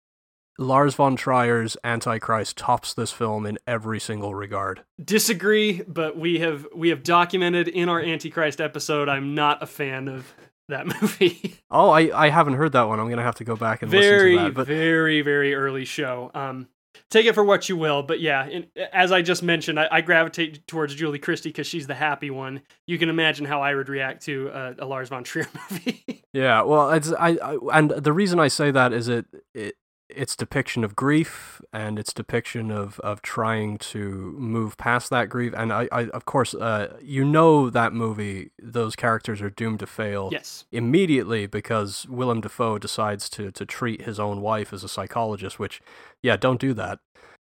Lars 0.59 0.95
von 0.95 1.17
Trier's 1.17 1.77
Antichrist 1.83 2.57
tops 2.57 2.95
this 2.95 3.11
film 3.11 3.45
in 3.45 3.59
every 3.67 3.99
single 3.99 4.35
regard. 4.35 4.85
Disagree, 5.03 5.83
but 5.83 6.17
we 6.17 6.39
have 6.39 6.67
we 6.75 6.91
have 6.91 7.03
documented 7.03 7.69
in 7.69 7.89
our 7.89 8.01
Antichrist 8.01 8.61
episode. 8.61 9.09
I'm 9.09 9.35
not 9.35 9.63
a 9.63 9.67
fan 9.67 10.09
of 10.09 10.33
that 10.69 10.87
movie. 11.03 11.57
Oh, 11.71 11.91
I, 11.91 12.27
I 12.27 12.29
haven't 12.31 12.55
heard 12.55 12.73
that 12.73 12.85
one. 12.85 13.01
I'm 13.01 13.11
gonna 13.11 13.23
have 13.23 13.35
to 13.37 13.45
go 13.45 13.57
back 13.57 13.83
and 13.83 13.91
very, 13.91 14.35
listen 14.35 14.45
to 14.47 14.51
that. 14.51 14.55
But 14.55 14.67
very, 14.69 15.23
very 15.23 15.55
early 15.55 15.85
show. 15.85 16.31
Um, 16.35 16.69
take 17.11 17.27
it 17.27 17.35
for 17.35 17.45
what 17.45 17.69
you 17.69 17.77
will, 17.77 18.03
but 18.03 18.21
yeah, 18.21 18.47
in, 18.47 18.67
as 18.93 19.13
I 19.13 19.23
just 19.23 19.43
mentioned, 19.43 19.79
I, 19.79 19.89
I 19.91 20.01
gravitate 20.01 20.67
towards 20.67 20.95
Julie 20.95 21.19
Christie 21.19 21.51
because 21.51 21.67
she's 21.67 21.87
the 21.87 21.95
happy 21.95 22.31
one. 22.31 22.63
You 22.87 22.99
can 22.99 23.09
imagine 23.09 23.47
how 23.47 23.61
I 23.63 23.75
would 23.75 23.89
react 23.89 24.25
to 24.25 24.75
a, 24.79 24.85
Lars 24.85 25.09
von 25.09 25.25
Trier 25.25 25.47
movie. 25.71 26.25
yeah, 26.33 26.63
well, 26.63 26.91
it's 26.91 27.13
I, 27.13 27.31
I 27.31 27.59
and 27.73 27.91
the 27.91 28.13
reason 28.13 28.39
I 28.39 28.49
say 28.49 28.71
that 28.71 28.93
is 28.93 29.09
it, 29.09 29.27
it 29.55 29.75
its 30.17 30.37
depiction 30.37 30.85
of 30.85 30.97
grief 30.97 31.61
and 31.73 31.99
its 31.99 32.13
depiction 32.13 32.71
of, 32.71 33.01
of 33.01 33.23
trying 33.23 33.79
to 33.79 34.35
move 34.39 34.77
past 34.77 35.11
that 35.11 35.29
grief. 35.29 35.53
And 35.57 35.73
I, 35.73 35.89
I 35.93 36.03
of 36.09 36.25
course 36.25 36.55
uh, 36.55 36.97
you 37.03 37.25
know 37.25 37.71
that 37.71 37.93
movie 37.93 38.51
those 38.61 38.97
characters 38.97 39.41
are 39.43 39.51
doomed 39.51 39.81
to 39.81 39.87
fail 39.87 40.29
yes. 40.33 40.65
immediately 40.73 41.47
because 41.47 42.07
Willem 42.09 42.41
Dafoe 42.41 42.79
decides 42.79 43.29
to 43.31 43.51
to 43.53 43.67
treat 43.67 44.03
his 44.03 44.19
own 44.19 44.41
wife 44.41 44.73
as 44.73 44.85
a 44.85 44.89
psychologist 44.89 45.59
which 45.59 45.81
yeah 46.23 46.37
don't 46.37 46.61
do 46.61 46.75
that. 46.75 46.99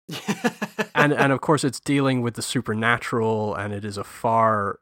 And 0.95 1.13
and 1.13 1.31
of 1.31 1.43
course 1.43 1.63
it's 1.63 1.79
dealing 1.79 2.23
with 2.23 2.35
the 2.35 2.43
supernatural 2.43 3.55
and 3.55 3.75
it 3.75 3.85
is 3.85 3.99
a 3.99 4.05
far 4.05 4.81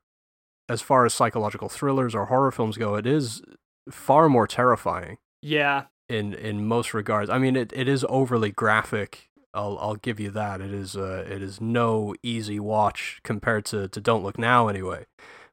as 0.68 0.80
far 0.80 1.04
as 1.04 1.12
psychological 1.12 1.68
thrillers 1.68 2.14
or 2.14 2.26
horror 2.26 2.52
films 2.52 2.76
go 2.76 2.94
it 2.94 3.04
is 3.04 3.42
far 3.90 4.28
more 4.28 4.46
terrifying. 4.46 5.18
Yeah, 5.42 5.86
in 6.08 6.34
in 6.34 6.66
most 6.66 6.94
regards. 6.94 7.30
I 7.30 7.38
mean, 7.38 7.56
it, 7.56 7.72
it 7.74 7.88
is 7.88 8.04
overly 8.08 8.50
graphic. 8.50 9.30
I'll 9.52 9.78
I'll 9.80 9.96
give 9.96 10.18
you 10.20 10.30
that. 10.30 10.60
It 10.60 10.72
is 10.72 10.96
uh 10.96 11.24
it 11.28 11.42
is 11.42 11.60
no 11.60 12.14
easy 12.22 12.58
watch 12.60 13.20
compared 13.22 13.64
to 13.66 13.88
to 13.88 14.00
Don't 14.00 14.22
Look 14.24 14.38
Now 14.38 14.68
anyway. 14.68 15.06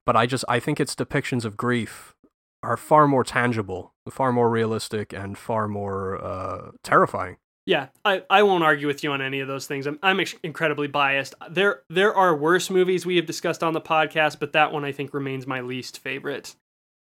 But 0.05 0.15
I 0.15 0.25
just 0.25 0.43
I 0.49 0.59
think 0.59 0.79
its 0.79 0.95
depictions 0.95 1.45
of 1.45 1.57
grief 1.57 2.15
are 2.63 2.77
far 2.77 3.07
more 3.07 3.23
tangible, 3.23 3.93
far 4.09 4.31
more 4.31 4.49
realistic, 4.49 5.13
and 5.13 5.37
far 5.37 5.67
more 5.67 6.23
uh 6.23 6.71
terrifying. 6.83 7.37
Yeah, 7.67 7.89
I, 8.03 8.23
I 8.27 8.41
won't 8.41 8.63
argue 8.63 8.87
with 8.87 9.03
you 9.03 9.11
on 9.11 9.21
any 9.21 9.39
of 9.39 9.47
those 9.47 9.67
things. 9.67 9.85
I'm 9.85 9.99
I'm 10.01 10.19
ex- 10.19 10.35
incredibly 10.43 10.87
biased. 10.87 11.35
There 11.49 11.83
there 11.89 12.13
are 12.13 12.35
worse 12.35 12.69
movies 12.69 13.05
we 13.05 13.17
have 13.17 13.27
discussed 13.27 13.63
on 13.63 13.73
the 13.73 13.81
podcast, 13.81 14.39
but 14.39 14.53
that 14.53 14.71
one 14.71 14.83
I 14.83 14.91
think 14.91 15.13
remains 15.13 15.45
my 15.45 15.61
least 15.61 15.99
favorite. 15.99 16.55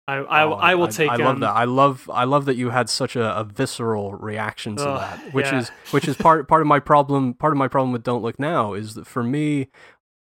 I 0.07 0.15
I, 0.15 0.43
Oh, 0.43 0.53
I 0.53 0.75
will 0.75 0.87
take. 0.87 1.09
I, 1.09 1.15
love 1.15 1.35
um, 1.35 1.39
that. 1.41 1.51
I 1.51 1.63
love 1.65 2.09
I 2.11 2.23
love 2.23 2.45
that 2.45 2.55
you 2.55 2.69
had 2.69 2.89
such 2.89 3.15
a, 3.15 3.37
a 3.37 3.43
visceral 3.43 4.13
reaction 4.13 4.75
to 4.77 4.89
Ugh, 4.89 4.99
that, 4.99 5.33
which 5.33 5.47
yeah. 5.47 5.59
is 5.59 5.69
which 5.91 6.07
is 6.07 6.15
part 6.15 6.47
part 6.47 6.61
of 6.61 6.67
my 6.67 6.79
problem. 6.79 7.33
Part 7.33 7.53
of 7.53 7.57
my 7.57 7.67
problem 7.67 7.91
with 7.91 8.03
Don't 8.03 8.21
Look 8.21 8.39
Now 8.39 8.73
is 8.73 8.95
that 8.95 9.07
for 9.07 9.23
me, 9.23 9.69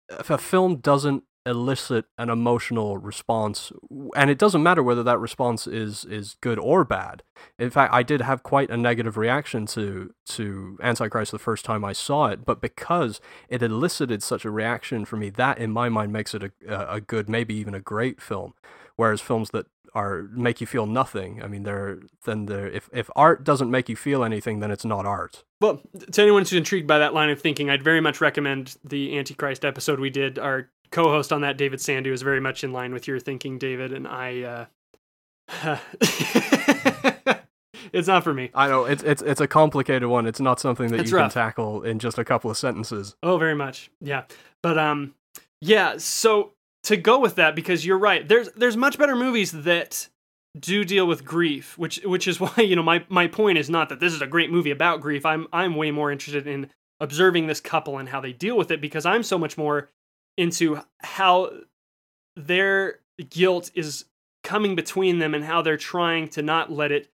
if 0.09 0.29
a 0.29 0.37
film 0.37 0.77
doesn't 0.77 1.23
elicit 1.47 2.05
an 2.17 2.29
emotional 2.29 2.97
response, 2.97 3.71
and 4.15 4.29
it 4.29 4.37
doesn't 4.37 4.61
matter 4.61 4.83
whether 4.83 5.03
that 5.03 5.19
response 5.19 5.65
is 5.65 6.05
is 6.05 6.35
good 6.41 6.59
or 6.59 6.83
bad. 6.83 7.23
In 7.57 7.69
fact, 7.69 7.93
I 7.93 8.03
did 8.03 8.21
have 8.21 8.43
quite 8.43 8.69
a 8.69 8.77
negative 8.77 9.17
reaction 9.17 9.65
to 9.67 10.13
to 10.27 10.77
Antichrist 10.81 11.31
the 11.31 11.39
first 11.39 11.63
time 11.63 11.85
I 11.85 11.93
saw 11.93 12.27
it, 12.27 12.45
but 12.45 12.61
because 12.61 13.21
it 13.49 13.63
elicited 13.63 14.21
such 14.21 14.43
a 14.43 14.51
reaction 14.51 15.05
for 15.05 15.15
me, 15.15 15.29
that 15.31 15.57
in 15.57 15.71
my 15.71 15.89
mind 15.89 16.11
makes 16.11 16.35
it 16.35 16.43
a 16.43 16.51
a 16.67 17.01
good, 17.01 17.29
maybe 17.29 17.55
even 17.55 17.73
a 17.73 17.79
great 17.79 18.21
film. 18.21 18.53
Whereas 18.98 19.22
films 19.22 19.52
that 19.52 19.68
are 19.94 20.24
make 20.32 20.60
you 20.60 20.68
feel 20.68 20.86
nothing, 20.86 21.41
I 21.41 21.48
mean, 21.48 21.64
they're 21.64 21.99
then 22.26 22.48
they're 22.48 22.68
if 22.68 22.90
if 22.91 23.10
art 23.15 23.44
doesn't 23.44 23.72
make 23.72 23.88
you 23.90 23.95
feel 23.95 24.24
anything, 24.24 24.60
then 24.60 24.69
it's 24.72 24.86
not 24.86 25.06
art. 25.06 25.44
Well, 25.61 25.82
to 26.11 26.22
anyone 26.22 26.41
who's 26.41 26.53
intrigued 26.53 26.88
by 26.88 26.99
that 26.99 27.14
line 27.14 27.30
of 27.30 27.40
thinking, 27.40 27.69
I'd 27.69 27.84
very 27.84 28.02
much 28.02 28.19
recommend 28.19 28.76
the 28.84 29.18
Antichrist 29.18 29.64
episode 29.64 29.99
we 29.99 30.10
did. 30.10 30.38
Our 30.38 30.69
co-host 30.91 31.32
on 31.32 31.41
that, 31.41 31.57
David 31.57 31.80
Sandu, 31.80 32.11
is 32.11 32.22
very 32.22 32.40
much 32.40 32.64
in 32.64 32.74
line 32.74 32.94
with 32.94 33.07
your 33.07 33.19
thinking, 33.19 33.57
David, 33.57 33.94
and 33.94 34.07
I. 34.07 34.68
Uh... 35.61 35.78
it's 37.94 38.07
not 38.07 38.24
for 38.24 38.34
me. 38.34 38.49
I 38.53 38.68
know 38.68 38.86
it's 38.86 39.03
it's 39.03 39.22
it's 39.22 39.41
a 39.41 39.48
complicated 39.48 40.10
one. 40.10 40.26
It's 40.26 40.40
not 40.40 40.60
something 40.60 40.90
that 40.90 40.99
It's 41.02 41.11
you 41.11 41.18
rough. 41.18 41.34
can 41.34 41.41
tackle 41.44 41.84
in 41.84 41.99
just 41.99 42.18
a 42.18 42.26
couple 42.26 42.52
of 42.52 42.57
sentences. 42.57 43.15
Oh, 43.24 43.38
very 43.38 43.56
much. 43.56 43.90
Yeah. 44.02 44.24
But 44.61 44.78
um 44.78 45.14
yeah, 45.61 45.98
so 45.98 46.52
to 46.88 46.95
go 46.95 47.19
with 47.19 47.35
that 47.35 47.53
because 47.53 47.85
you're 47.85 47.97
right. 47.97 48.26
There's 48.26 48.49
there's 48.53 48.77
much 48.77 48.97
better 48.97 49.15
movies 49.15 49.51
that 49.51 50.07
do 50.57 50.85
deal 50.85 51.05
with 51.05 51.26
grief, 51.26 51.77
which 51.77 51.99
which 52.05 52.27
is 52.27 52.39
why, 52.39 52.53
you 52.57 52.76
know, 52.76 52.84
my 52.84 53.05
my 53.09 53.27
point 53.27 53.57
is 53.57 53.69
not 53.69 53.89
that 53.89 53.99
this 53.99 54.14
is 54.14 54.22
a 54.22 54.27
great 54.27 54.49
movie 54.49 54.72
about 54.72 55.01
grief. 55.01 55.26
I'm 55.26 55.47
I'm 55.51 55.76
way 55.76 55.91
more 55.91 56.11
interested 56.11 56.47
in 56.47 56.69
observing 57.01 57.47
this 57.47 57.59
couple 57.59 57.97
and 57.97 58.09
how 58.09 58.22
they 58.22 58.31
deal 58.31 58.57
with 58.57 58.72
it 58.72 58.80
because 58.80 59.05
I'm 59.05 59.22
so 59.22 59.38
much 59.38 59.57
more 59.57 59.89
into 60.38 60.80
how 61.01 61.51
their 62.38 62.99
guilt 63.30 63.69
is 63.76 64.05
coming 64.43 64.76
between 64.76 65.19
them 65.19 65.34
and 65.34 65.43
how 65.43 65.61
they're 65.61 65.76
trying 65.76 66.30
to 66.30 66.41
not 66.41 66.72
let 66.72 66.91
it 66.91 67.09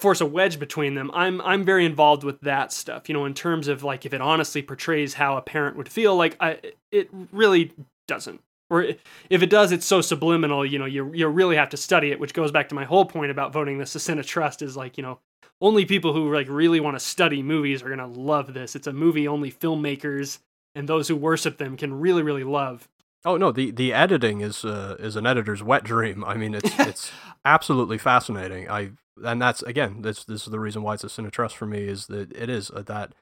force 0.00 0.20
a 0.20 0.26
wedge 0.26 0.58
between 0.58 0.94
them. 0.94 1.08
I'm 1.14 1.40
I'm 1.42 1.64
very 1.64 1.86
involved 1.86 2.24
with 2.24 2.40
that 2.40 2.72
stuff, 2.72 3.08
you 3.08 3.12
know, 3.12 3.26
in 3.26 3.34
terms 3.34 3.68
of 3.68 3.84
like 3.84 4.04
if 4.04 4.12
it 4.12 4.20
honestly 4.20 4.60
portrays 4.60 5.14
how 5.14 5.36
a 5.36 5.42
parent 5.42 5.76
would 5.76 5.88
feel, 5.88 6.16
like 6.16 6.36
I 6.40 6.58
it 6.90 7.08
really 7.30 7.72
doesn't. 8.08 8.40
Or 8.74 8.82
if 9.30 9.42
it 9.42 9.50
does, 9.50 9.72
it's 9.72 9.86
so 9.86 10.00
subliminal, 10.00 10.66
you 10.66 10.78
know, 10.78 10.84
you 10.84 11.12
you 11.14 11.28
really 11.28 11.56
have 11.56 11.68
to 11.70 11.76
study 11.76 12.10
it, 12.10 12.18
which 12.18 12.34
goes 12.34 12.50
back 12.50 12.68
to 12.70 12.74
my 12.74 12.84
whole 12.84 13.04
point 13.04 13.30
about 13.30 13.52
voting 13.52 13.78
this 13.78 13.92
to 13.92 13.98
Cinetrust 13.98 14.62
is 14.62 14.76
like, 14.76 14.96
you 14.96 15.02
know, 15.02 15.20
only 15.60 15.84
people 15.84 16.12
who 16.12 16.34
like 16.34 16.48
really 16.48 16.80
want 16.80 16.96
to 16.96 17.00
study 17.00 17.42
movies 17.42 17.82
are 17.82 17.94
going 17.94 17.98
to 17.98 18.06
love 18.20 18.52
this. 18.52 18.74
It's 18.74 18.86
a 18.86 18.92
movie 18.92 19.28
only 19.28 19.52
filmmakers 19.52 20.38
and 20.74 20.88
those 20.88 21.08
who 21.08 21.16
worship 21.16 21.58
them 21.58 21.76
can 21.76 22.00
really 22.00 22.22
really 22.22 22.44
love. 22.44 22.88
Oh 23.24 23.36
no, 23.36 23.52
the 23.52 23.70
the 23.70 23.92
editing 23.92 24.40
is 24.40 24.64
uh, 24.64 24.96
is 24.98 25.16
an 25.16 25.26
editor's 25.26 25.62
wet 25.62 25.84
dream. 25.84 26.24
I 26.24 26.34
mean, 26.34 26.54
it's 26.54 26.70
it's 26.80 27.12
absolutely 27.44 27.98
fascinating. 27.98 28.68
I 28.68 28.90
and 29.22 29.40
that's 29.40 29.62
again, 29.62 30.02
this 30.02 30.24
this 30.24 30.42
is 30.42 30.50
the 30.50 30.60
reason 30.60 30.82
why 30.82 30.94
it's 30.94 31.04
a 31.04 31.08
Cinetrust 31.08 31.52
for 31.52 31.66
me 31.66 31.84
is 31.84 32.06
that 32.08 32.32
it 32.32 32.50
is 32.50 32.70
uh, 32.70 32.82
that 32.82 33.12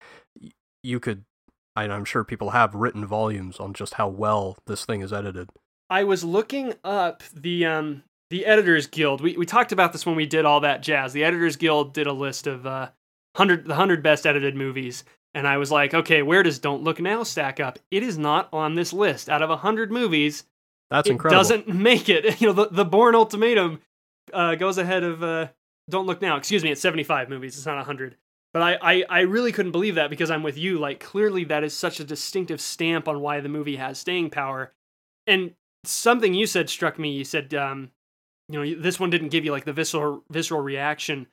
y- 0.41 0.51
you 0.83 0.99
could, 0.99 1.24
I'm 1.77 2.05
sure 2.05 2.24
people 2.24 2.51
have 2.51 2.74
written 2.74 3.07
volumes 3.07 3.59
on 3.59 3.73
just 3.73 3.94
how 3.94 4.09
well 4.09 4.59
this 4.66 4.85
thing 4.85 5.01
is 5.01 5.12
edited. 5.12 5.49
I 5.89 6.05
was 6.05 6.24
looking 6.24 6.74
up 6.85 7.23
the 7.35 7.66
um 7.66 8.03
the 8.31 8.47
Editors 8.47 8.86
Guild. 8.86 9.20
We 9.20 9.36
we 9.36 9.47
talked 9.47 9.73
about 9.73 9.93
this 9.93 10.07
when 10.07 10.16
we 10.16 10.27
did 10.27 10.44
all 10.44 10.61
that 10.61 10.82
jazz. 10.82 11.12
The 11.12 11.24
Editors 11.24 11.57
Guild 11.57 11.93
did 11.94 12.07
a 12.07 12.12
list 12.12 12.47
of 12.47 12.66
uh 12.66 12.90
hundred 13.36 13.66
the 13.66 13.74
hundred 13.74 14.03
best 14.03 14.27
edited 14.27 14.55
movies, 14.57 15.05
and 15.35 15.47
I 15.47 15.57
was 15.59 15.70
like, 15.70 15.94
okay, 15.94 16.23
where 16.23 16.43
does 16.43 16.59
Don't 16.59 16.82
Look 16.82 17.01
Now 17.01 17.23
stack 17.23 17.61
up? 17.61 17.78
It 17.90 18.03
is 18.03 18.19
not 18.19 18.49
on 18.53 18.74
this 18.74 18.93
list. 18.93 19.28
Out 19.28 19.43
of 19.43 19.59
hundred 19.61 19.90
movies, 19.93 20.44
That's 20.90 21.09
it 21.09 21.12
incredible. 21.12 21.39
doesn't 21.40 21.69
make 21.74 22.09
it. 22.09 22.40
You 22.40 22.49
know, 22.49 22.53
the 22.55 22.69
the 22.70 22.85
Bourne 22.85 23.15
Ultimatum 23.15 23.81
uh, 24.32 24.55
goes 24.55 24.78
ahead 24.78 25.03
of 25.05 25.23
uh, 25.23 25.49
Don't 25.90 26.07
Look 26.07 26.23
Now. 26.23 26.36
Excuse 26.36 26.62
me, 26.65 26.70
it's 26.70 26.81
seventy 26.81 27.05
five 27.05 27.28
movies. 27.28 27.57
It's 27.57 27.66
not 27.66 27.85
hundred. 27.85 28.16
But 28.53 28.62
I, 28.62 28.79
I, 28.83 29.05
I 29.09 29.20
really 29.20 29.53
couldn't 29.53 29.73
believe 29.73 29.95
that 29.95 30.11
because 30.11 30.31
I'm 30.31 30.43
with 30.43 30.59
you. 30.59 30.79
Like, 30.79 31.01
clearly, 31.01 31.45
that 31.45 31.65
is 31.65 31.74
such 31.74 32.01
a 32.01 32.05
distinctive 32.05 32.61
stamp 32.61 33.09
on 33.09 33.20
why 33.20 33.41
the 33.41 33.49
movie 33.49 33.77
has 33.77 33.99
staying 33.99 34.31
power. 34.31 34.73
And 35.27 35.55
something 35.85 36.35
you 36.35 36.47
said 36.47 36.69
struck 36.69 36.99
me. 36.99 37.12
You 37.12 37.24
said, 37.24 37.55
um, 37.55 37.91
you 38.49 38.62
know, 38.62 38.81
this 38.81 39.01
one 39.01 39.11
didn't 39.11 39.31
give 39.31 39.45
you 39.45 39.53
like 39.53 39.65
the 39.65 39.73
visceral 39.73 40.24
visceral 40.31 40.61
reaction. 40.61 41.29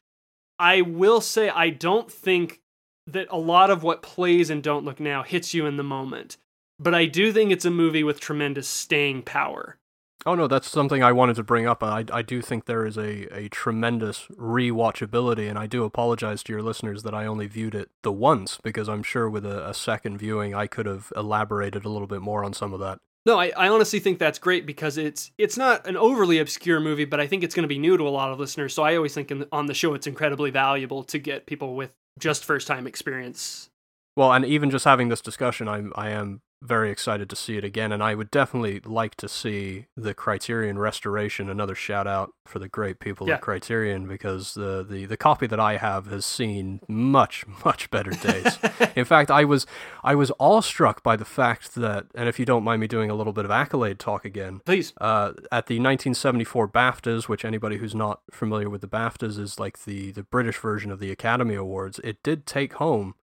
I 0.58 0.82
will 0.82 1.22
say, 1.22 1.50
I 1.50 1.70
don't 1.70 2.12
think 2.12 2.62
that 3.08 3.28
a 3.30 3.38
lot 3.38 3.70
of 3.70 3.84
what 3.84 4.02
plays 4.02 4.50
in 4.50 4.62
Don't 4.62 4.86
Look 4.86 5.00
Now 5.00 5.24
hits 5.24 5.54
you 5.54 5.66
in 5.66 5.78
the 5.78 5.84
moment. 5.84 6.38
But 6.80 6.96
I 6.96 7.06
do 7.06 7.34
think 7.34 7.52
it's 7.52 7.66
a 7.66 7.72
movie 7.72 8.04
with 8.04 8.20
tremendous 8.20 8.68
staying 8.68 9.24
power. 9.24 9.79
Oh 10.26 10.36
no, 10.36 10.48
that's 10.48 10.70
something 10.70 11.02
I 11.02 11.14
wanted 11.14 11.38
to 11.38 11.44
bring 11.44 11.66
up. 11.66 11.82
I 11.82 12.06
I 12.12 12.22
do 12.22 12.42
think 12.42 12.66
there 12.66 12.86
is 12.86 12.98
a, 12.98 13.34
a 13.34 13.48
tremendous 13.50 14.28
rewatchability, 14.38 15.50
and 15.50 15.58
I 15.58 15.66
do 15.66 15.84
apologize 15.84 16.44
to 16.44 16.54
your 16.54 16.62
listeners 16.62 17.04
that 17.04 17.14
I 17.14 17.26
only 17.26 17.48
viewed 17.48 17.74
it 17.74 17.90
the 18.04 18.12
once 18.12 18.60
because 18.62 18.90
I'm 18.90 19.04
sure 19.04 19.30
with 19.30 19.46
a, 19.46 19.70
a 19.70 19.74
second 19.74 20.18
viewing 20.18 20.54
I 20.54 20.68
could 20.68 20.86
have 20.86 21.14
elaborated 21.16 21.86
a 21.86 21.90
little 21.90 22.08
bit 22.08 22.22
more 22.22 22.44
on 22.44 22.54
some 22.54 22.74
of 22.74 22.80
that. 22.82 23.00
No, 23.26 23.40
I, 23.40 23.52
I 23.56 23.70
honestly 23.70 24.00
think 24.00 24.18
that's 24.18 24.40
great 24.40 24.66
because 24.66 24.98
it's 24.98 25.32
it's 25.38 25.58
not 25.58 25.88
an 25.88 25.96
overly 25.96 26.40
obscure 26.40 26.80
movie, 26.80 27.06
but 27.06 27.20
I 27.20 27.28
think 27.28 27.44
it's 27.44 27.56
going 27.56 27.64
to 27.64 27.68
be 27.68 27.80
new 27.80 27.98
to 27.98 28.08
a 28.08 28.10
lot 28.10 28.32
of 28.32 28.40
listeners. 28.40 28.74
So 28.74 28.84
I 28.84 28.96
always 28.96 29.14
think 29.14 29.32
in 29.32 29.40
the, 29.40 29.48
on 29.52 29.68
the 29.68 29.74
show 29.74 29.94
it's 29.94 30.08
incredibly 30.08 30.52
valuable 30.52 31.04
to 31.04 31.20
get 31.20 31.46
people 31.46 31.76
with 31.76 31.94
just 32.18 32.44
first 32.44 32.68
time 32.68 32.88
experience. 32.88 33.70
Well, 34.16 34.34
and 34.34 34.44
even 34.46 34.70
just 34.70 34.86
having 34.86 35.10
this 35.10 35.22
discussion, 35.22 35.68
I'm 35.68 35.94
I 35.96 36.10
am 36.10 36.42
very 36.62 36.92
excited 36.92 37.30
to 37.30 37.36
see 37.38 37.56
it 37.58 37.64
again, 37.64 37.92
and 37.94 38.04
I 38.04 38.16
would 38.16 38.30
definitely 38.30 38.82
like 38.82 39.16
to 39.16 39.30
see 39.30 39.86
the 39.96 40.14
Criterion 40.14 40.78
restoration. 40.78 41.50
Another 41.50 41.74
shout 41.76 42.06
out 42.06 42.34
for 42.46 42.60
the 42.60 42.68
great 42.68 43.00
people 43.00 43.28
Yeah. 43.30 43.36
at 43.36 43.42
Criterion 43.42 44.08
because 44.08 44.56
the, 44.56 44.86
the 44.88 45.06
the 45.06 45.16
copy 45.16 45.48
that 45.48 45.60
I 45.60 45.78
have 45.78 46.08
has 46.08 46.26
seen 46.26 46.82
much 46.88 47.46
much 47.66 47.90
better 47.90 48.12
days. 48.12 48.58
In 48.96 49.06
fact, 49.14 49.32
I 49.32 49.46
was 49.46 49.66
I 50.04 50.16
was 50.16 50.32
awestruck 50.40 51.02
by 51.02 51.16
the 51.16 51.26
fact 51.26 51.76
that, 51.76 52.08
and 52.14 52.28
if 52.28 52.40
you 52.40 52.46
don't 52.46 52.64
mind 52.64 52.82
me 52.82 52.88
doing 52.88 53.10
a 53.10 53.16
little 53.16 53.34
bit 53.34 53.46
of 53.46 53.52
accolade 53.52 53.98
talk 54.00 54.26
again, 54.26 54.62
Please. 54.66 54.92
uh, 55.00 55.32
at 55.52 55.68
the 55.68 55.76
1974 55.80 56.68
BAFTAs, 56.68 57.28
which 57.30 57.46
anybody 57.46 57.78
who's 57.78 57.96
not 57.96 58.22
familiar 58.32 58.70
with 58.70 58.82
the 58.82 58.88
BAFTAs 58.88 59.40
is 59.40 59.60
like 59.60 59.84
the, 59.86 60.12
the 60.12 60.24
British 60.24 60.58
version 60.58 60.92
of 60.92 61.00
the 61.00 61.12
Academy 61.12 61.56
Awards, 61.56 62.00
it 62.04 62.22
did 62.24 62.46
take 62.46 62.74
home 62.74 63.16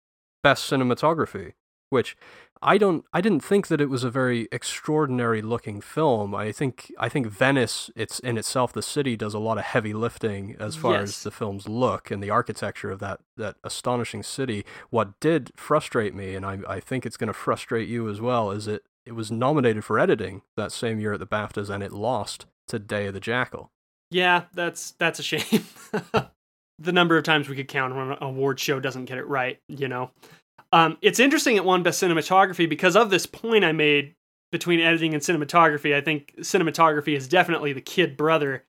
Best 0.42 0.70
Cinematography, 0.70 1.52
which 1.90 2.16
I 2.62 2.78
don't 2.78 3.04
I 3.12 3.20
didn't 3.20 3.44
think 3.44 3.66
that 3.68 3.80
it 3.80 3.90
was 3.90 4.02
a 4.04 4.10
very 4.10 4.48
extraordinary 4.52 5.42
looking 5.42 5.80
film. 5.80 6.34
I 6.34 6.52
think 6.52 6.92
I 6.98 7.08
think 7.08 7.26
Venice 7.26 7.90
it's 7.94 8.18
in 8.20 8.38
itself 8.38 8.72
the 8.72 8.82
city 8.82 9.16
does 9.16 9.34
a 9.34 9.38
lot 9.38 9.58
of 9.58 9.64
heavy 9.64 9.92
lifting 9.92 10.56
as 10.58 10.76
far 10.76 10.92
Yes. 10.94 11.02
as 11.02 11.22
the 11.24 11.30
film's 11.30 11.68
look 11.68 12.10
and 12.10 12.22
the 12.22 12.30
architecture 12.30 12.90
of 12.90 12.98
that 13.00 13.20
that 13.36 13.56
astonishing 13.64 14.22
city. 14.22 14.64
What 14.90 15.18
did 15.20 15.52
frustrate 15.56 16.14
me 16.14 16.34
and 16.34 16.44
I 16.46 16.58
I 16.68 16.80
think 16.80 17.04
it's 17.06 17.16
going 17.16 17.28
to 17.28 17.32
frustrate 17.34 17.88
you 17.88 18.08
as 18.08 18.20
well 18.20 18.50
is 18.50 18.66
it 18.66 18.82
it 19.04 19.12
was 19.14 19.30
nominated 19.30 19.84
for 19.84 19.98
editing 19.98 20.42
that 20.56 20.72
same 20.72 20.98
year 20.98 21.12
at 21.12 21.20
the 21.20 21.26
BAFTAs 21.26 21.70
and 21.70 21.82
it 21.82 21.92
lost 21.92 22.46
to 22.68 22.78
Day 22.78 23.06
of 23.06 23.14
the 23.14 23.20
Jackal. 23.20 23.70
Yeah, 24.10 24.44
that's 24.54 24.92
that's 24.92 25.18
a 25.18 25.22
shame. 25.22 25.64
the 26.78 26.92
number 26.92 27.16
of 27.16 27.24
times 27.24 27.48
we 27.48 27.56
could 27.56 27.68
count 27.68 27.94
when 27.94 28.10
an 28.12 28.18
award 28.20 28.58
show 28.60 28.80
doesn't 28.80 29.04
get 29.06 29.18
it 29.18 29.26
right, 29.26 29.58
you 29.68 29.88
know. 29.88 30.10
Um, 30.72 30.98
it's 31.00 31.20
interesting 31.20 31.56
it 31.56 31.64
won 31.64 31.82
best 31.82 32.02
cinematography 32.02 32.68
because 32.68 32.96
of 32.96 33.10
this 33.10 33.26
point 33.26 33.64
I 33.64 33.72
made 33.72 34.14
between 34.52 34.80
editing 34.80 35.14
and 35.14 35.22
cinematography. 35.22 35.94
I 35.94 36.00
think 36.00 36.34
cinematography 36.38 37.16
is 37.16 37.28
definitely 37.28 37.72
the 37.72 37.80
kid 37.80 38.16
brother. 38.16 38.64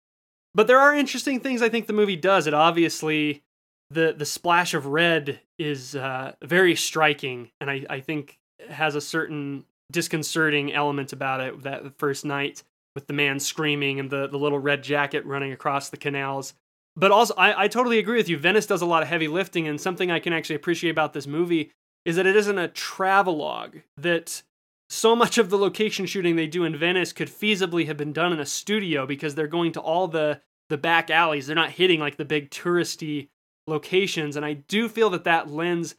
But 0.53 0.67
there 0.67 0.79
are 0.79 0.93
interesting 0.93 1.39
things 1.39 1.61
I 1.61 1.69
think 1.69 1.87
the 1.87 1.93
movie 1.93 2.15
does. 2.15 2.47
It 2.47 2.53
obviously 2.53 3.43
the 3.89 4.13
the 4.17 4.25
splash 4.25 4.73
of 4.73 4.85
red 4.85 5.39
is 5.57 5.95
uh, 5.95 6.33
very 6.43 6.75
striking, 6.75 7.51
and 7.61 7.69
I, 7.69 7.85
I 7.89 7.99
think 7.99 8.39
has 8.69 8.95
a 8.95 9.01
certain 9.01 9.65
disconcerting 9.91 10.73
element 10.73 11.13
about 11.13 11.41
it. 11.41 11.63
That 11.63 11.97
first 11.97 12.25
night 12.25 12.63
with 12.95 13.07
the 13.07 13.13
man 13.13 13.39
screaming 13.39 13.99
and 13.99 14.09
the, 14.09 14.27
the 14.27 14.39
little 14.39 14.57
red 14.57 14.83
jacket 14.83 15.23
running 15.25 15.51
across 15.51 15.89
the 15.89 15.97
canals. 15.97 16.55
But 16.95 17.11
also, 17.11 17.35
I, 17.35 17.65
I 17.65 17.67
totally 17.67 17.99
agree 17.99 18.17
with 18.17 18.27
you. 18.27 18.39
Venice 18.39 18.65
does 18.65 18.81
a 18.81 18.87
lot 18.87 19.03
of 19.03 19.09
heavy 19.09 19.27
lifting, 19.27 19.67
and 19.67 19.79
something 19.79 20.09
I 20.09 20.19
can 20.19 20.33
actually 20.33 20.55
appreciate 20.55 20.89
about 20.89 21.13
this 21.13 21.27
movie 21.27 21.71
is 22.07 22.15
that 22.15 22.25
it 22.25 22.37
isn't 22.37 22.57
a 22.57 22.69
travelogue. 22.69 23.79
That 23.97 24.41
so 24.89 25.13
much 25.13 25.37
of 25.37 25.49
the 25.49 25.57
location 25.57 26.05
shooting 26.05 26.37
they 26.37 26.47
do 26.47 26.63
in 26.63 26.77
Venice 26.77 27.11
could 27.11 27.27
feasibly 27.27 27.85
have 27.85 27.97
been 27.97 28.13
done 28.13 28.31
in 28.31 28.39
a 28.39 28.45
studio 28.45 29.05
because 29.05 29.35
they're 29.35 29.45
going 29.45 29.73
to 29.73 29.81
all 29.81 30.07
the 30.07 30.41
the 30.69 30.77
back 30.77 31.09
alleys. 31.09 31.45
They're 31.45 31.55
not 31.55 31.71
hitting 31.71 31.99
like 31.99 32.15
the 32.15 32.25
big 32.25 32.49
touristy 32.49 33.27
locations, 33.67 34.37
and 34.37 34.45
I 34.45 34.53
do 34.53 34.87
feel 34.87 35.09
that 35.11 35.25
that 35.25 35.51
lends 35.51 35.95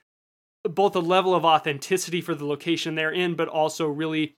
both 0.65 0.97
a 0.97 1.01
level 1.01 1.35
of 1.35 1.45
authenticity 1.45 2.23
for 2.23 2.35
the 2.35 2.47
location 2.47 2.95
they're 2.95 3.13
in, 3.13 3.35
but 3.35 3.49
also 3.49 3.87
really 3.87 4.35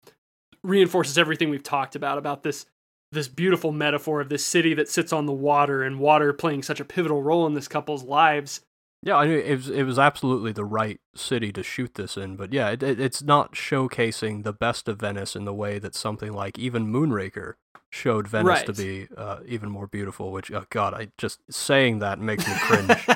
reinforces 0.63 1.17
everything 1.17 1.51
we've 1.51 1.63
talked 1.63 1.95
about 1.95 2.19
about 2.19 2.43
this 2.43 2.67
this 3.13 3.29
beautiful 3.29 3.73
metaphor 3.73 4.21
of 4.21 4.29
this 4.29 4.45
city 4.45 4.75
that 4.75 4.89
sits 4.89 5.13
on 5.13 5.27
the 5.27 5.33
water 5.33 5.83
and 5.83 6.01
water 6.01 6.33
playing 6.33 6.63
such 6.63 6.81
a 6.81 6.85
pivotal 6.85 7.23
role 7.23 7.47
in 7.47 7.55
this 7.55 7.69
couple's 7.69 8.05
lives. 8.05 8.61
Yeah, 9.03 9.17
I 9.17 9.27
knew 9.27 9.39
it 9.39 9.57
was 9.57 9.71
it 9.71 9.85
was 9.85 9.99
absolutely 9.99 10.53
the 10.53 10.65
right 10.65 11.01
city 11.15 11.53
to 11.53 11.63
shoot 11.63 11.95
this 11.95 12.17
in, 12.19 12.37
but 12.37 12.53
yeah, 12.53 12.69
it, 12.71 12.83
it, 12.83 13.01
it's 13.01 13.23
not 13.23 13.53
showcasing 13.53 14.45
the 14.45 14.53
best 14.53 14.89
of 14.89 15.01
Venice 15.01 15.35
in 15.35 15.47
the 15.47 15.55
way 15.55 15.79
that 15.79 15.95
something 15.95 16.33
like 16.33 16.59
even 16.59 16.93
Moonraker 16.93 17.55
showed 17.89 18.29
Venice 18.29 18.63
to 18.63 18.75
be 18.75 19.09
uh, 19.17 19.39
even 19.47 19.71
more 19.71 19.87
beautiful. 19.87 20.33
Which, 20.33 20.53
oh 20.53 20.67
god, 20.69 20.93
I 20.93 21.09
just 21.17 21.41
saying 21.51 22.01
that 22.01 22.19
makes 22.19 22.47
me 22.47 22.55
cringe. 22.59 22.89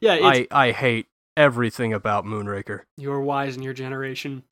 yeah, 0.00 0.14
it's, 0.14 0.24
I 0.24 0.46
I 0.50 0.72
hate 0.72 1.06
everything 1.36 1.92
about 1.92 2.24
Moonraker. 2.24 2.80
you're 2.96 3.20
wise 3.20 3.56
in 3.56 3.62
your 3.62 3.74
generation. 3.74 4.42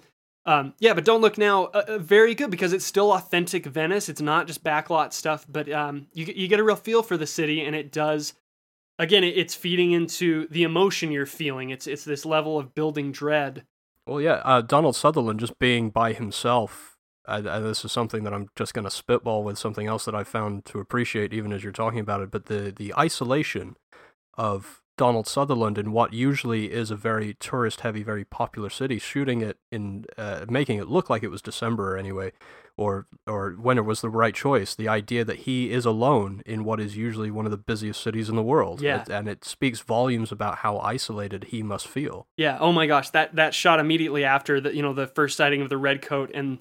Um, 0.47 0.75
yeah, 0.79 0.93
but 0.93 1.05
don't 1.05 1.23
look 1.23 1.39
now. 1.39 1.65
Uh, 1.67 1.85
uh, 1.89 1.99
very 1.99 2.35
good 2.35 2.51
because 2.51 2.73
it's 2.73 2.85
still 2.85 3.13
authentic 3.13 3.65
Venice. 3.67 4.09
It's 4.09 4.21
not 4.21 4.47
just 4.47 4.63
backlot 4.63 5.13
stuff, 5.13 5.47
but 5.49 5.71
um, 5.73 6.07
you 6.13 6.27
you 6.27 6.49
get 6.49 6.61
a 6.61 6.65
real 6.65 6.77
feel 6.77 7.03
for 7.03 7.17
the 7.17 7.27
city, 7.27 7.65
and 7.65 7.75
it 7.75 7.91
does. 7.91 8.35
Again, 8.99 9.25
it's 9.25 9.55
feeding 9.55 9.93
into 9.93 10.47
the 10.49 10.63
emotion 10.63 11.11
you're 11.11 11.27
feeling. 11.27 11.71
It's 11.71 11.87
it's 11.87 12.05
this 12.05 12.25
level 12.25 12.59
of 12.59 12.75
building 12.75 13.11
dread. 13.11 13.65
Well, 14.07 14.21
yeah, 14.21 14.41
uh, 14.45 14.61
Donald 14.61 14.95
Sutherland 14.95 15.41
just 15.41 15.59
being 15.59 15.91
by 15.91 16.13
himself. 16.13 16.97
Uh, 17.27 17.43
uh, 17.47 17.61
this 17.61 17.85
is 17.85 17.91
something 17.91 18.23
that 18.25 18.35
I'm 18.35 18.51
just 18.55 18.75
going 18.75 18.85
to 18.85 18.91
spitball 18.91 19.43
with 19.43 19.59
something 19.59 19.87
else 19.87 20.05
that 20.05 20.15
I 20.15 20.25
found 20.25 20.65
to 20.67 20.79
appreciate, 20.79 21.33
even 21.33 21.53
as 21.53 21.65
you're 21.65 21.73
talking 21.73 21.99
about 21.99 22.21
it. 22.21 22.31
But 22.31 22.47
the 22.47 22.73
the 22.75 22.95
isolation 22.97 23.77
of 24.37 24.83
Donald 24.97 25.27
Sutherland 25.27 25.77
in 25.77 25.91
what 25.91 26.13
usually 26.13 26.71
is 26.71 26.91
a 26.91 26.97
very 26.97 27.35
tourist-heavy, 27.35 28.05
very 28.05 28.25
popular 28.25 28.71
city, 28.71 28.99
shooting 29.01 29.41
it 29.41 29.59
in, 29.73 30.05
uh, 30.17 30.45
making 30.49 30.79
it 30.79 30.87
look 30.87 31.11
like 31.11 31.25
it 31.25 31.31
was 31.31 31.43
December 31.43 31.97
anyway, 31.97 32.31
or 32.77 33.07
or 33.27 33.53
when 33.53 33.79
it 33.79 33.85
was 33.85 34.01
the 34.01 34.09
right 34.09 34.35
choice. 34.35 34.75
The 34.75 34.89
idea 34.89 35.25
that 35.25 35.41
he 35.41 35.71
is 35.71 35.85
alone 35.87 36.43
in 36.45 36.65
what 36.65 36.81
is 36.81 36.97
usually 36.97 37.31
one 37.31 37.45
of 37.45 37.51
the 37.51 37.57
busiest 37.57 38.03
cities 38.03 38.29
in 38.29 38.37
the 38.37 38.43
world, 38.43 38.81
Yeah. 38.81 39.03
It- 39.03 39.09
and 39.09 39.29
it 39.29 39.45
speaks 39.45 39.81
volumes 39.81 40.33
about 40.33 40.59
how 40.59 40.79
isolated 40.79 41.45
he 41.45 41.63
must 41.63 41.87
feel. 41.87 42.27
Yeah. 42.37 42.59
Oh 42.61 42.73
my 42.73 42.87
gosh, 42.87 43.11
that 43.11 43.35
that 43.37 43.55
shot 43.55 43.79
immediately 43.81 44.25
after 44.25 44.61
the 44.61 44.75
you 44.75 44.83
know 44.83 44.93
the 44.93 45.07
first 45.07 45.37
sighting 45.37 45.61
of 45.63 45.69
the 45.69 45.79
red 45.79 46.03
coat 46.03 46.31
and 46.35 46.59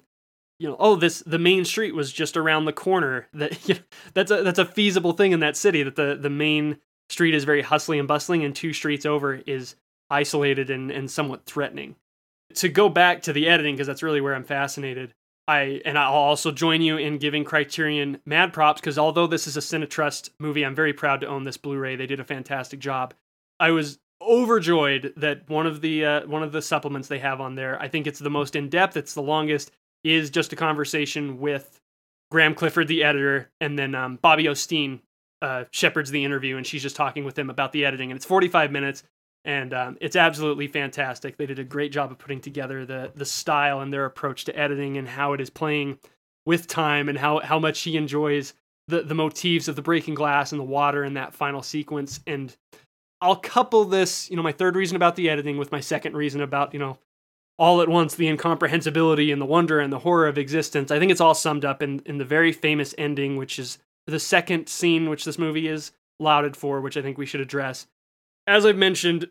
you 0.60 0.68
know 0.68 0.76
oh 0.78 0.94
this 0.94 1.18
the 1.26 1.38
main 1.38 1.64
street 1.64 1.94
was 1.94 2.12
just 2.12 2.36
around 2.36 2.64
the 2.64 2.72
corner 2.72 3.26
that 3.34 3.68
you 3.68 3.74
know, 3.74 3.80
that's 4.14 4.30
a 4.30 4.42
that's 4.42 4.58
a 4.60 4.64
feasible 4.64 5.12
thing 5.12 5.32
in 5.32 5.40
that 5.40 5.56
city 5.56 5.82
that 5.82 5.96
the 5.96 6.16
the 6.20 6.30
main 6.30 6.78
street 7.10 7.34
is 7.34 7.44
very 7.44 7.62
hustling 7.62 7.98
and 7.98 8.06
bustling 8.08 8.44
and 8.44 8.54
two 8.56 8.72
streets 8.72 9.04
over 9.04 9.34
is 9.46 9.74
isolated 10.10 10.70
and 10.70 10.90
and 10.92 11.10
somewhat 11.10 11.44
threatening. 11.44 11.96
To 12.56 12.68
go 12.68 12.88
back 12.88 13.22
to 13.22 13.32
the 13.32 13.48
editing 13.48 13.74
because 13.74 13.88
that's 13.88 14.02
really 14.02 14.20
where 14.20 14.34
I'm 14.34 14.44
fascinated. 14.44 15.12
I 15.46 15.82
and 15.84 15.98
I'll 15.98 16.12
also 16.12 16.50
join 16.50 16.80
you 16.80 16.96
in 16.96 17.18
giving 17.18 17.44
Criterion 17.44 18.20
mad 18.24 18.52
props 18.52 18.80
because 18.80 18.98
although 18.98 19.26
this 19.26 19.46
is 19.46 19.56
a 19.56 19.60
Cinetrust 19.60 20.30
movie, 20.38 20.64
I'm 20.64 20.74
very 20.74 20.92
proud 20.92 21.20
to 21.20 21.26
own 21.26 21.44
this 21.44 21.56
Blu-ray. 21.56 21.96
They 21.96 22.06
did 22.06 22.20
a 22.20 22.24
fantastic 22.24 22.80
job. 22.80 23.14
I 23.60 23.70
was 23.70 23.98
overjoyed 24.22 25.12
that 25.16 25.48
one 25.48 25.66
of 25.66 25.80
the 25.80 26.04
uh, 26.04 26.26
one 26.26 26.42
of 26.42 26.52
the 26.52 26.62
supplements 26.62 27.08
they 27.08 27.18
have 27.18 27.40
on 27.40 27.54
there, 27.54 27.80
I 27.80 27.88
think 27.88 28.06
it's 28.06 28.18
the 28.18 28.30
most 28.30 28.56
in 28.56 28.68
depth, 28.68 28.96
it's 28.96 29.14
the 29.14 29.22
longest, 29.22 29.70
is 30.02 30.30
just 30.30 30.52
a 30.52 30.56
conversation 30.56 31.40
with 31.40 31.80
Graeme 32.30 32.54
Clifford, 32.54 32.88
the 32.88 33.04
editor, 33.04 33.50
and 33.60 33.78
then 33.78 33.94
um, 33.94 34.16
Bobbie 34.16 34.48
O'Steen 34.48 35.00
uh, 35.42 35.64
shepherds 35.70 36.10
the 36.10 36.24
interview, 36.24 36.56
and 36.56 36.66
she's 36.66 36.82
just 36.82 36.96
talking 36.96 37.24
with 37.24 37.38
him 37.38 37.50
about 37.50 37.72
the 37.72 37.84
editing, 37.84 38.10
and 38.10 38.16
it's 38.16 38.26
45 38.26 38.72
minutes, 38.72 39.02
and 39.44 39.74
um, 39.74 39.98
it's 40.00 40.16
absolutely 40.16 40.66
fantastic. 40.66 41.36
They 41.36 41.46
did 41.46 41.58
a 41.58 41.64
great 41.64 41.92
job 41.92 42.10
of 42.10 42.18
putting 42.18 42.40
together 42.40 42.84
the 42.86 43.12
the 43.14 43.26
style 43.26 43.80
and 43.80 43.92
their 43.92 44.04
approach 44.04 44.44
to 44.46 44.58
editing 44.58 44.96
and 44.96 45.08
how 45.08 45.32
it 45.32 45.40
is 45.40 45.50
playing 45.50 45.98
with 46.46 46.66
time 46.66 47.08
and 47.08 47.18
how 47.18 47.40
how 47.40 47.58
much 47.58 47.80
he 47.80 47.96
enjoys 47.96 48.54
the 48.88 49.02
the 49.02 49.14
motifs 49.14 49.68
of 49.68 49.76
the 49.76 49.82
breaking 49.82 50.14
glass 50.14 50.52
and 50.52 50.60
the 50.60 50.64
water 50.64 51.04
in 51.04 51.14
that 51.14 51.34
final 51.34 51.62
sequence 51.62 52.20
and 52.26 52.56
I'll 53.24 53.36
couple 53.36 53.86
this, 53.86 54.28
you 54.28 54.36
know, 54.36 54.42
my 54.42 54.52
third 54.52 54.76
reason 54.76 54.96
about 54.96 55.16
the 55.16 55.30
editing 55.30 55.56
with 55.56 55.72
my 55.72 55.80
second 55.80 56.14
reason 56.14 56.42
about, 56.42 56.74
you 56.74 56.78
know, 56.78 56.98
all 57.58 57.80
at 57.80 57.88
once 57.88 58.14
the 58.14 58.28
incomprehensibility 58.28 59.32
and 59.32 59.40
the 59.40 59.46
wonder 59.46 59.80
and 59.80 59.90
the 59.90 60.00
horror 60.00 60.26
of 60.26 60.36
existence. 60.36 60.90
I 60.90 60.98
think 60.98 61.10
it's 61.10 61.22
all 61.22 61.34
summed 61.34 61.64
up 61.64 61.82
in, 61.82 62.00
in 62.04 62.18
the 62.18 62.24
very 62.26 62.52
famous 62.52 62.94
ending, 62.98 63.38
which 63.38 63.58
is 63.58 63.78
the 64.06 64.20
second 64.20 64.68
scene 64.68 65.08
which 65.08 65.24
this 65.24 65.38
movie 65.38 65.68
is 65.68 65.92
lauded 66.20 66.54
for, 66.54 66.82
which 66.82 66.98
I 66.98 67.02
think 67.02 67.16
we 67.16 67.24
should 67.24 67.40
address. 67.40 67.86
As 68.46 68.66
I've 68.66 68.76
mentioned, 68.76 69.28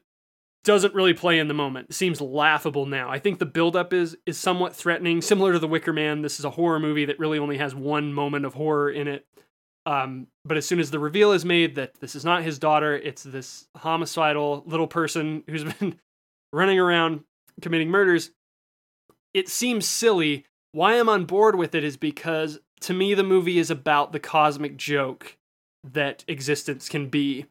doesn't 0.64 0.94
really 0.94 1.14
play 1.14 1.40
in 1.40 1.48
the 1.48 1.53
moment. 1.53 1.90
It 1.90 1.94
seems 1.94 2.22
laughable 2.22 2.85
now. 2.85 3.10
I 3.10 3.19
think 3.19 3.40
the 3.40 3.45
buildup 3.45 3.94
is 3.94 4.18
is 4.26 4.38
somewhat 4.38 4.76
threatening, 4.76 5.22
similar 5.22 5.53
to 5.53 5.60
The 5.60 5.68
Wicker 5.68 5.94
Man. 5.94 6.22
This 6.22 6.40
is 6.40 6.45
a 6.45 6.52
horror 6.52 6.80
movie 6.80 7.06
that 7.06 7.19
really 7.19 7.40
only 7.40 7.57
has 7.57 7.76
one 7.76 8.14
moment 8.14 8.45
of 8.45 8.53
horror 8.53 8.90
in 8.90 9.07
it. 9.07 9.26
Um, 9.85 10.27
but 10.45 10.56
as 10.56 10.65
soon 10.65 10.80
as 10.80 10.91
the 10.91 10.99
reveal 10.99 11.34
is 11.34 11.44
made 11.44 11.76
that 11.76 11.99
this 11.99 12.15
is 12.15 12.23
not 12.23 12.44
his 12.44 12.57
daughter, 12.57 12.95
it's 12.95 13.23
this 13.23 13.68
homicidal 13.76 14.64
little 14.65 14.88
person 14.88 15.44
who's 15.48 15.64
been 15.80 15.99
running 16.53 16.80
around 16.80 17.26
committing 17.61 17.90
murders, 17.90 18.31
it 19.34 19.49
seems 19.49 19.85
silly. 19.85 20.45
Why 20.72 20.98
I'm 20.98 21.10
on 21.10 21.26
board 21.26 21.56
with 21.56 21.76
it 21.76 21.84
is 21.84 21.98
because 21.98 22.60
to 22.81 22.94
me, 22.94 23.14
the 23.14 23.23
movie 23.23 23.60
is 23.60 23.72
about 23.72 24.11
the 24.11 24.19
cosmic 24.19 24.77
joke 24.77 25.38
that 25.84 26.23
existence 26.27 26.90
can 26.90 27.07
be. 27.07 27.45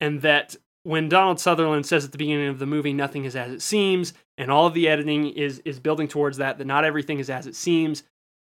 And 0.00 0.22
that 0.22 0.56
when 0.86 1.08
Donald 1.08 1.40
Sutherland 1.40 1.84
says 1.84 2.04
at 2.04 2.12
the 2.12 2.18
beginning 2.18 2.46
of 2.46 2.60
the 2.60 2.64
movie, 2.64 2.92
nothing 2.92 3.24
is 3.24 3.34
as 3.34 3.50
it 3.50 3.60
seems, 3.60 4.14
and 4.38 4.52
all 4.52 4.68
of 4.68 4.74
the 4.74 4.86
editing 4.86 5.26
is, 5.30 5.60
is 5.64 5.80
building 5.80 6.06
towards 6.06 6.36
that, 6.36 6.58
that 6.58 6.66
not 6.66 6.84
everything 6.84 7.18
is 7.18 7.28
as 7.28 7.48
it 7.48 7.56
seems, 7.56 8.04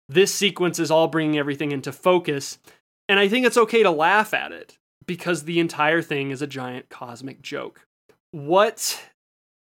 this 0.07 0.31
sequence 0.31 0.77
is 0.77 0.91
all 0.91 1.07
bringing 1.07 1.39
everything 1.39 1.71
into 1.71 1.91
focus. 1.91 2.59
And 3.07 3.19
I 3.19 3.27
think 3.27 3.47
it's 3.47 3.57
okay 3.57 3.81
to 3.81 3.89
laugh 3.89 4.31
at 4.35 4.51
it 4.51 4.77
because 5.07 5.45
the 5.45 5.59
entire 5.59 6.03
thing 6.03 6.29
is 6.29 6.43
a 6.43 6.47
giant 6.47 6.89
cosmic 6.89 7.41
joke. 7.41 7.87
What 8.29 9.09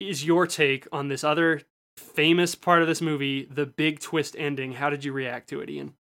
is 0.01 0.25
your 0.25 0.49
take 0.49 0.89
on 0.91 1.07
this 1.07 1.23
other 1.23 1.63
famous 1.97 2.57
part 2.57 2.83
of 2.83 2.89
this 2.89 3.01
movie, 3.01 3.45
the 3.45 3.67
big 3.67 4.01
twist 4.01 4.35
ending? 4.37 4.73
How 4.73 4.91
did 4.91 5.05
you 5.05 5.13
react 5.13 5.49
to 5.51 5.61
it, 5.61 5.71
Ian? 5.71 5.95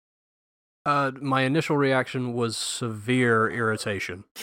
Uh, 0.86 1.12
my 1.22 1.42
initial 1.42 1.78
reaction 1.78 2.34
was 2.34 2.56
severe 2.56 3.50
irritation. 3.50 4.24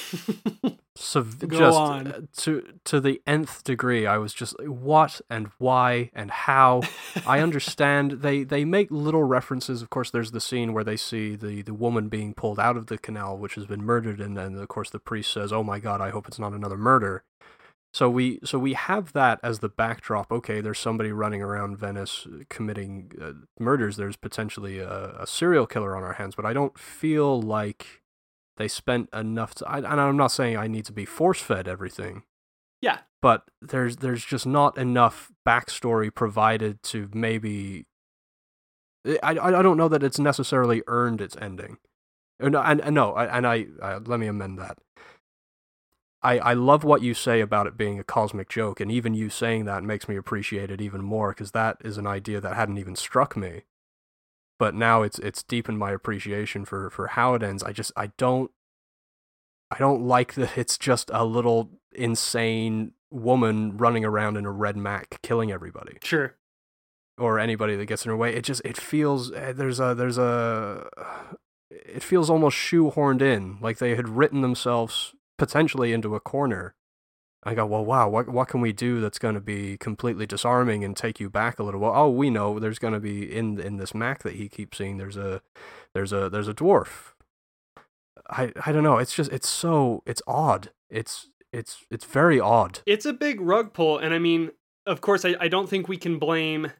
Go 1.47 1.59
just 1.59 1.79
on. 1.79 2.07
uh, 2.07 2.21
to 2.39 2.75
to 2.85 3.01
the 3.01 3.21
nth 3.27 3.65
degree. 3.65 4.07
I 4.07 4.19
was 4.19 4.33
just 4.33 4.59
like, 4.59 4.69
what 4.69 5.21
and 5.29 5.49
why 5.59 6.11
and 6.15 6.31
how. 6.31 6.83
I 7.27 7.41
understand 7.41 8.23
they 8.23 8.45
they 8.45 8.65
make 8.65 8.91
little 8.91 9.25
references. 9.25 9.83
Of 9.83 9.91
course, 9.91 10.11
there's 10.11 10.31
the 10.31 10.41
scene 10.41 10.73
where 10.73 10.85
they 10.85 10.97
see 10.97 11.37
the 11.37 11.63
the 11.63 11.75
woman 11.75 12.09
being 12.09 12.35
pulled 12.35 12.59
out 12.59 12.77
of 12.77 12.87
the 12.87 12.99
canal, 12.99 13.37
which 13.37 13.55
has 13.55 13.67
been 13.67 13.83
murdered, 13.83 14.21
and 14.21 14.37
then 14.37 14.55
of 14.57 14.69
course 14.69 14.91
the 14.91 14.99
priest 14.99 15.33
says, 15.33 15.53
"Oh 15.53 15.63
my 15.63 15.79
God, 15.79 16.01
I 16.01 16.11
hope 16.11 16.29
it's 16.29 16.39
not 16.39 16.53
another 16.53 16.79
murder." 16.79 17.25
So 17.93 18.11
we 18.11 18.41
so 18.45 18.59
we 18.59 18.75
have 18.75 19.15
that 19.15 19.41
as 19.43 19.61
the 19.61 19.69
backdrop. 19.71 20.31
Okay, 20.31 20.61
there's 20.61 20.79
somebody 20.79 21.13
running 21.13 21.41
around 21.41 21.79
Venice 21.79 22.27
uh, 22.27 22.45
committing 22.51 23.13
uh, 23.21 23.33
murders. 23.59 23.97
There's 23.97 24.17
potentially 24.17 24.79
a, 24.81 25.17
a 25.19 25.27
serial 25.27 25.67
killer 25.67 25.97
on 25.97 26.03
our 26.03 26.15
hands, 26.15 26.35
but 26.35 26.45
I 26.45 26.53
don't 26.53 26.79
feel 26.79 27.41
like 27.41 28.03
they 28.59 28.69
spent 28.69 29.09
enough. 29.15 29.55
To, 29.57 29.69
I, 29.69 29.79
and 29.79 30.01
I'm 30.01 30.17
not 30.17 30.33
saying 30.33 30.57
I 30.57 30.67
need 30.67 30.85
to 30.87 30.93
be 30.93 31.07
force 31.07 31.41
fed 31.41 31.69
everything. 31.69 32.25
Yeah. 32.83 32.99
But 33.23 33.45
there's 33.63 33.97
there's 33.97 34.25
just 34.25 34.47
not 34.47 34.77
enough 34.77 35.33
backstory 35.47 36.15
provided 36.15 36.83
to 36.85 37.09
maybe. 37.15 37.87
I, 39.07 39.37
I, 39.37 39.59
I 39.59 39.63
don't 39.63 39.77
know 39.79 39.89
that 39.89 40.03
it's 40.03 40.19
necessarily 40.19 40.83
earned 40.87 41.21
its 41.21 41.37
ending. 41.41 41.79
Uh, 42.43 42.51
No, 42.51 42.61
and, 42.61 42.81
and 42.81 42.95
no, 42.95 43.15
I, 43.15 43.37
and 43.37 43.47
I, 43.47 43.67
I 43.83 43.97
let 43.99 44.21
me 44.21 44.27
amend 44.27 44.59
that. 44.59 44.79
I, 46.27 46.39
I 46.39 46.53
love 46.55 46.82
what 46.82 47.03
you 47.03 47.15
say 47.15 47.40
about 47.40 47.69
it 47.69 47.77
being 47.77 48.01
a 48.01 48.05
cosmic 48.05 48.48
joke, 48.48 48.81
and 48.81 48.90
even 48.90 49.15
you 49.15 49.31
saying 49.31 49.65
that 49.66 49.85
makes 49.85 50.09
me 50.09 50.16
appreciate 50.16 50.73
it 50.73 50.81
even 50.81 51.01
more 51.05 51.31
because 51.31 51.53
that 51.53 51.77
is 51.85 51.98
an 51.98 52.07
idea 52.09 52.40
that 52.40 52.57
hadn't 52.57 52.78
even 52.78 52.97
struck 52.97 53.36
me. 53.36 53.62
But 54.59 54.74
now 54.74 55.03
it's 55.03 55.20
it's 55.20 55.44
deepened 55.44 55.78
my 55.78 55.93
appreciation 55.93 56.65
for 56.65 56.90
for 56.90 57.07
how 57.09 57.35
it 57.35 57.44
ends. 57.44 57.62
I 57.62 57.70
just 57.70 57.93
I 57.97 58.09
don't 58.19 58.51
I 59.70 59.78
don't 59.78 60.03
like 60.03 60.35
that 60.35 60.59
it's 60.59 60.77
just 60.77 61.11
a 61.15 61.24
little 61.24 61.70
insane 61.94 62.93
woman 63.12 63.77
running 63.77 64.05
around 64.05 64.36
in 64.36 64.47
a 64.47 64.51
red 64.51 64.77
Mac 64.77 65.20
killing 65.23 65.53
everybody 65.53 65.98
Sure. 66.03 66.35
or 67.19 67.39
anybody 67.39 67.77
that 67.77 67.86
gets 67.86 68.05
in 68.05 68.11
her 68.11 68.16
way. 68.16 68.35
It 68.35 68.43
just 68.43 68.62
it 68.65 68.77
feels 68.77 69.31
eh, 69.31 69.53
there's 69.53 69.78
a 69.78 69.94
there's 69.94 70.19
a 70.19 70.89
it 71.70 72.03
feels 72.03 72.28
almost 72.28 72.57
shoehorned 72.57 73.23
in, 73.23 73.59
like 73.61 73.78
they 73.78 73.94
had 73.94 74.09
written 74.09 74.40
themselves 74.40 75.15
potentially 75.37 75.93
into 75.93 76.15
a 76.15 76.21
corner. 76.21 76.75
I 77.45 77.55
go, 77.55 77.65
well, 77.65 77.85
wow, 77.85 78.09
what 78.09 78.29
what 78.29 78.49
can 78.49 78.61
we 78.61 78.73
do 78.73 79.01
that's 79.01 79.21
going 79.21 79.37
to 79.37 79.41
be 79.41 79.77
completely 79.79 80.27
disarming 80.27 80.83
and 80.83 80.97
take 80.97 81.21
you 81.21 81.31
back 81.31 81.59
a 81.59 81.63
little? 81.63 81.81
Well, 81.81 81.93
oh, 81.95 82.11
we 82.11 82.29
know 82.29 82.59
there's 82.59 82.81
going 82.81 82.95
to 82.95 83.01
be 83.01 83.33
in 83.33 83.61
in 83.61 83.77
this 83.77 83.95
Mac 83.95 84.23
that 84.25 84.35
he 84.35 84.49
keeps 84.49 84.79
seeing. 84.79 84.99
There's 84.99 85.17
a 85.17 85.43
there's 85.95 86.13
a 86.13 86.29
there's 86.29 86.49
a 86.49 86.55
dwarf. 86.55 87.13
I 88.29 88.53
I 88.65 88.73
don't 88.73 88.83
know. 88.83 88.99
It's 88.99 89.15
just 89.15 89.31
it's 89.31 89.49
so 89.49 90.03
it's 90.07 90.23
odd. 90.27 90.71
It's 90.91 91.29
it's 91.53 91.85
it's 91.89 92.05
very 92.05 92.41
odd. 92.41 92.81
It's 92.85 93.07
a 93.07 93.13
big 93.13 93.41
rug 93.41 93.73
pull, 93.73 93.99
and 93.99 94.13
I 94.13 94.19
mean, 94.19 94.51
of 94.85 95.01
course, 95.01 95.25
I, 95.25 95.37
I 95.41 95.47
don't 95.47 95.69
think 95.69 95.87
we 95.87 95.97
can 95.97 96.19
blame 96.19 96.73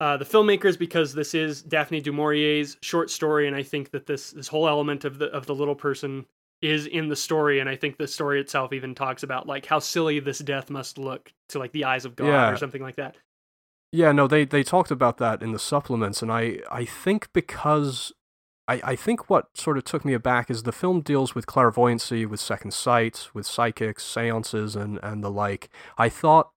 uh, 0.00 0.16
the 0.16 0.24
filmmakers 0.24 0.78
because 0.78 1.14
this 1.14 1.34
is 1.34 1.62
Daphne 1.62 2.00
du 2.00 2.12
Maurier's 2.12 2.76
short 2.82 3.10
story, 3.10 3.46
and 3.46 3.56
I 3.56 3.62
think 3.62 3.90
that 3.92 4.06
this 4.06 4.32
this 4.32 4.48
whole 4.48 4.68
element 4.68 5.04
of 5.04 5.18
the 5.18 5.26
of 5.26 5.46
the 5.46 5.54
little 5.54 5.74
person 5.74 6.26
is 6.62 6.86
in 6.86 7.08
the 7.08 7.16
story, 7.16 7.60
and 7.60 7.68
I 7.68 7.76
think 7.76 7.96
the 7.98 8.06
story 8.08 8.40
itself 8.40 8.72
even 8.72 8.94
talks 8.94 9.22
about 9.22 9.46
like 9.46 9.66
how 9.66 9.78
silly 9.78 10.20
this 10.20 10.38
death 10.38 10.70
must 10.70 10.98
look 10.98 11.32
to 11.50 11.58
like 11.58 11.72
the 11.72 11.84
eyes 11.84 12.04
of 12.04 12.16
God 12.16 12.26
Yeah. 12.26 12.50
or 12.50 12.56
something 12.56 12.82
like 12.82 12.96
that. 12.96 13.16
Yeah, 13.92 14.12
no, 14.12 14.26
they 14.26 14.44
they 14.44 14.62
talked 14.62 14.90
about 14.90 15.18
that 15.18 15.42
in 15.42 15.52
the 15.52 15.58
supplements, 15.58 16.22
and 16.22 16.32
I 16.32 16.60
I 16.70 16.84
think 16.84 17.28
because 17.32 18.12
I 18.68 18.80
I 18.82 18.96
think 18.96 19.30
what 19.30 19.46
sort 19.56 19.78
of 19.78 19.84
took 19.84 20.04
me 20.04 20.12
aback 20.12 20.50
is 20.50 20.64
the 20.64 20.72
film 20.72 21.00
deals 21.02 21.34
with 21.34 21.46
clairvoyancy, 21.46 22.26
with 22.26 22.40
second 22.40 22.72
sight, 22.72 23.28
with 23.32 23.46
psychics, 23.46 24.04
seances, 24.04 24.74
and 24.76 24.98
and 25.02 25.22
the 25.22 25.30
like. 25.30 25.68
I 25.98 26.08
thought 26.08 26.50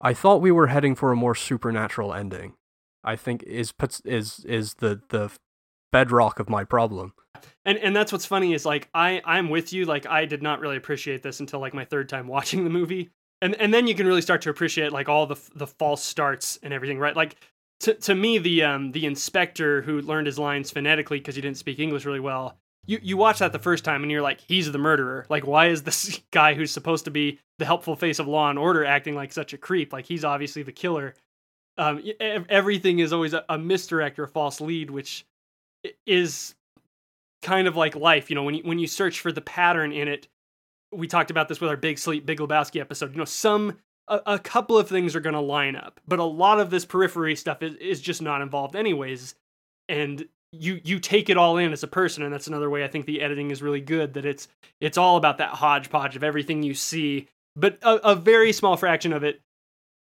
I 0.00 0.14
thought 0.14 0.42
we 0.42 0.52
were 0.52 0.68
heading 0.68 0.94
for 0.94 1.10
a 1.12 1.16
more 1.16 1.34
supernatural 1.34 2.14
ending. 2.14 2.54
I 3.02 3.16
think 3.16 3.42
is 3.42 3.72
puts- 3.72 4.00
is 4.04 4.44
is 4.46 4.74
the 4.74 5.00
the 5.08 5.30
bedrock 5.94 6.40
of 6.40 6.50
my 6.50 6.64
problem. 6.64 7.12
And 7.64 7.78
and 7.78 7.94
that's 7.94 8.10
what's 8.10 8.26
funny 8.26 8.52
is 8.52 8.66
like 8.66 8.88
I 8.92 9.22
I'm 9.24 9.48
with 9.48 9.72
you. 9.72 9.84
Like 9.84 10.06
I 10.06 10.24
did 10.24 10.42
not 10.42 10.58
really 10.58 10.76
appreciate 10.76 11.22
this 11.22 11.38
until 11.38 11.60
like 11.60 11.72
my 11.72 11.84
third 11.84 12.08
time 12.08 12.26
watching 12.36 12.64
the 12.64 12.70
movie, 12.70 13.10
and 13.40 13.54
and 13.54 13.72
then 13.72 13.86
you 13.86 13.94
can 13.94 14.06
really 14.06 14.20
start 14.20 14.42
to 14.42 14.50
appreciate 14.50 14.92
like 14.92 15.08
all 15.08 15.26
the 15.26 15.36
the 15.54 15.68
false 15.68 16.02
starts 16.02 16.58
and 16.64 16.74
everything, 16.74 16.98
right? 16.98 17.14
Like 17.14 17.36
to 17.80 17.94
to 17.94 18.14
me 18.14 18.38
the 18.38 18.64
um 18.64 18.90
the 18.90 19.06
inspector 19.06 19.82
who 19.82 20.00
learned 20.00 20.26
his 20.26 20.38
lines 20.38 20.72
phonetically 20.72 21.18
because 21.18 21.36
he 21.36 21.40
didn't 21.40 21.58
speak 21.58 21.78
English 21.78 22.04
really 22.04 22.20
well. 22.20 22.58
You 22.86 22.98
you 23.00 23.16
watch 23.16 23.38
that 23.38 23.52
the 23.52 23.60
first 23.60 23.84
time 23.84 24.02
and 24.02 24.10
you're 24.10 24.20
like 24.20 24.40
he's 24.40 24.72
the 24.72 24.78
murderer. 24.78 25.26
Like 25.28 25.46
why 25.46 25.66
is 25.66 25.84
this 25.84 26.20
guy 26.32 26.54
who's 26.54 26.72
supposed 26.72 27.04
to 27.04 27.12
be 27.12 27.38
the 27.58 27.66
helpful 27.66 27.94
face 27.94 28.18
of 28.18 28.26
law 28.26 28.50
and 28.50 28.58
order 28.58 28.84
acting 28.84 29.14
like 29.14 29.32
such 29.32 29.52
a 29.52 29.58
creep? 29.58 29.92
Like 29.92 30.06
he's 30.06 30.24
obviously 30.24 30.64
the 30.64 30.72
killer. 30.72 31.14
Um, 31.76 32.02
everything 32.20 33.00
is 33.00 33.12
always 33.12 33.32
a, 33.32 33.44
a 33.48 33.58
misdirect 33.58 34.18
or 34.20 34.24
a 34.24 34.28
false 34.28 34.60
lead, 34.60 34.90
which 34.90 35.26
is 36.06 36.54
kind 37.42 37.68
of 37.68 37.76
like 37.76 37.94
life. 37.94 38.30
You 38.30 38.36
know, 38.36 38.42
when 38.42 38.54
you 38.54 38.62
when 38.64 38.78
you 38.78 38.86
search 38.86 39.20
for 39.20 39.32
the 39.32 39.40
pattern 39.40 39.92
in 39.92 40.08
it, 40.08 40.28
we 40.92 41.06
talked 41.06 41.30
about 41.30 41.48
this 41.48 41.60
with 41.60 41.70
our 41.70 41.76
Big 41.76 41.98
Sleep, 41.98 42.26
Big 42.26 42.38
Lebowski 42.38 42.80
episode. 42.80 43.12
You 43.12 43.18
know, 43.18 43.24
some 43.24 43.78
a, 44.08 44.20
a 44.26 44.38
couple 44.38 44.78
of 44.78 44.88
things 44.88 45.14
are 45.14 45.20
going 45.20 45.34
to 45.34 45.40
line 45.40 45.76
up, 45.76 46.00
but 46.06 46.18
a 46.18 46.24
lot 46.24 46.60
of 46.60 46.70
this 46.70 46.84
periphery 46.84 47.36
stuff 47.36 47.62
is, 47.62 47.74
is 47.76 48.00
just 48.00 48.22
not 48.22 48.42
involved 48.42 48.76
anyways. 48.76 49.34
And 49.88 50.26
you 50.52 50.80
you 50.84 50.98
take 50.98 51.28
it 51.28 51.36
all 51.36 51.58
in 51.58 51.72
as 51.72 51.82
a 51.82 51.88
person, 51.88 52.22
and 52.22 52.32
that's 52.32 52.46
another 52.46 52.70
way 52.70 52.84
I 52.84 52.88
think 52.88 53.06
the 53.06 53.20
editing 53.20 53.50
is 53.50 53.62
really 53.62 53.80
good. 53.80 54.14
That 54.14 54.24
it's 54.24 54.48
it's 54.80 54.98
all 54.98 55.16
about 55.16 55.38
that 55.38 55.50
hodgepodge 55.50 56.16
of 56.16 56.24
everything 56.24 56.62
you 56.62 56.74
see, 56.74 57.28
but 57.56 57.78
a, 57.82 58.12
a 58.12 58.16
very 58.16 58.52
small 58.52 58.76
fraction 58.76 59.12
of 59.12 59.24
it 59.24 59.40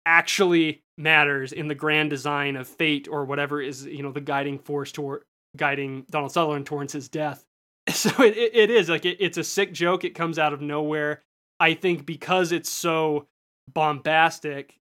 actually 0.06 0.82
matters 0.96 1.52
in 1.52 1.68
the 1.68 1.74
grand 1.74 2.10
design 2.10 2.56
of 2.56 2.66
fate 2.66 3.06
or 3.10 3.24
whatever 3.24 3.60
is 3.60 3.86
you 3.86 4.02
know 4.02 4.12
the 4.12 4.20
guiding 4.20 4.58
force 4.58 4.92
toward 4.92 5.22
guiding 5.56 6.06
Donald 6.10 6.32
Sutherland 6.32 6.66
towards 6.66 6.92
his 6.92 7.08
death. 7.08 7.44
So 7.92 8.10
it, 8.22 8.36
it, 8.36 8.54
it 8.54 8.70
is 8.70 8.88
like 8.88 9.04
it, 9.04 9.16
it's 9.18 9.38
a 9.38 9.42
sick 9.42 9.72
joke. 9.72 10.04
It 10.04 10.14
comes 10.14 10.38
out 10.38 10.52
of 10.52 10.60
nowhere. 10.60 11.22
I 11.58 11.74
think 11.74 12.06
because 12.06 12.52
it's 12.52 12.70
so 12.70 13.26
bombastic, 13.72 14.78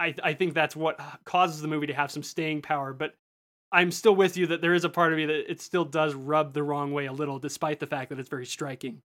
I 0.00 0.14
I 0.22 0.34
think 0.34 0.54
that's 0.54 0.74
what 0.74 0.98
causes 1.24 1.60
the 1.60 1.68
movie 1.68 1.86
to 1.88 1.94
have 1.94 2.10
some 2.10 2.24
staying 2.24 2.62
power. 2.62 2.92
But 2.92 3.14
I'm 3.70 3.92
still 3.92 4.16
with 4.16 4.36
you 4.36 4.48
that 4.48 4.62
there 4.62 4.74
is 4.74 4.84
a 4.84 4.88
part 4.88 5.12
of 5.12 5.18
me 5.18 5.26
that 5.26 5.50
it 5.50 5.60
still 5.60 5.84
does 5.84 6.14
rub 6.14 6.54
the 6.54 6.62
wrong 6.62 6.92
way 6.92 7.06
a 7.06 7.12
little, 7.12 7.38
despite 7.38 7.78
the 7.78 7.86
fact 7.86 8.08
that 8.08 8.18
it's 8.18 8.28
very 8.28 8.46
striking. 8.46 9.02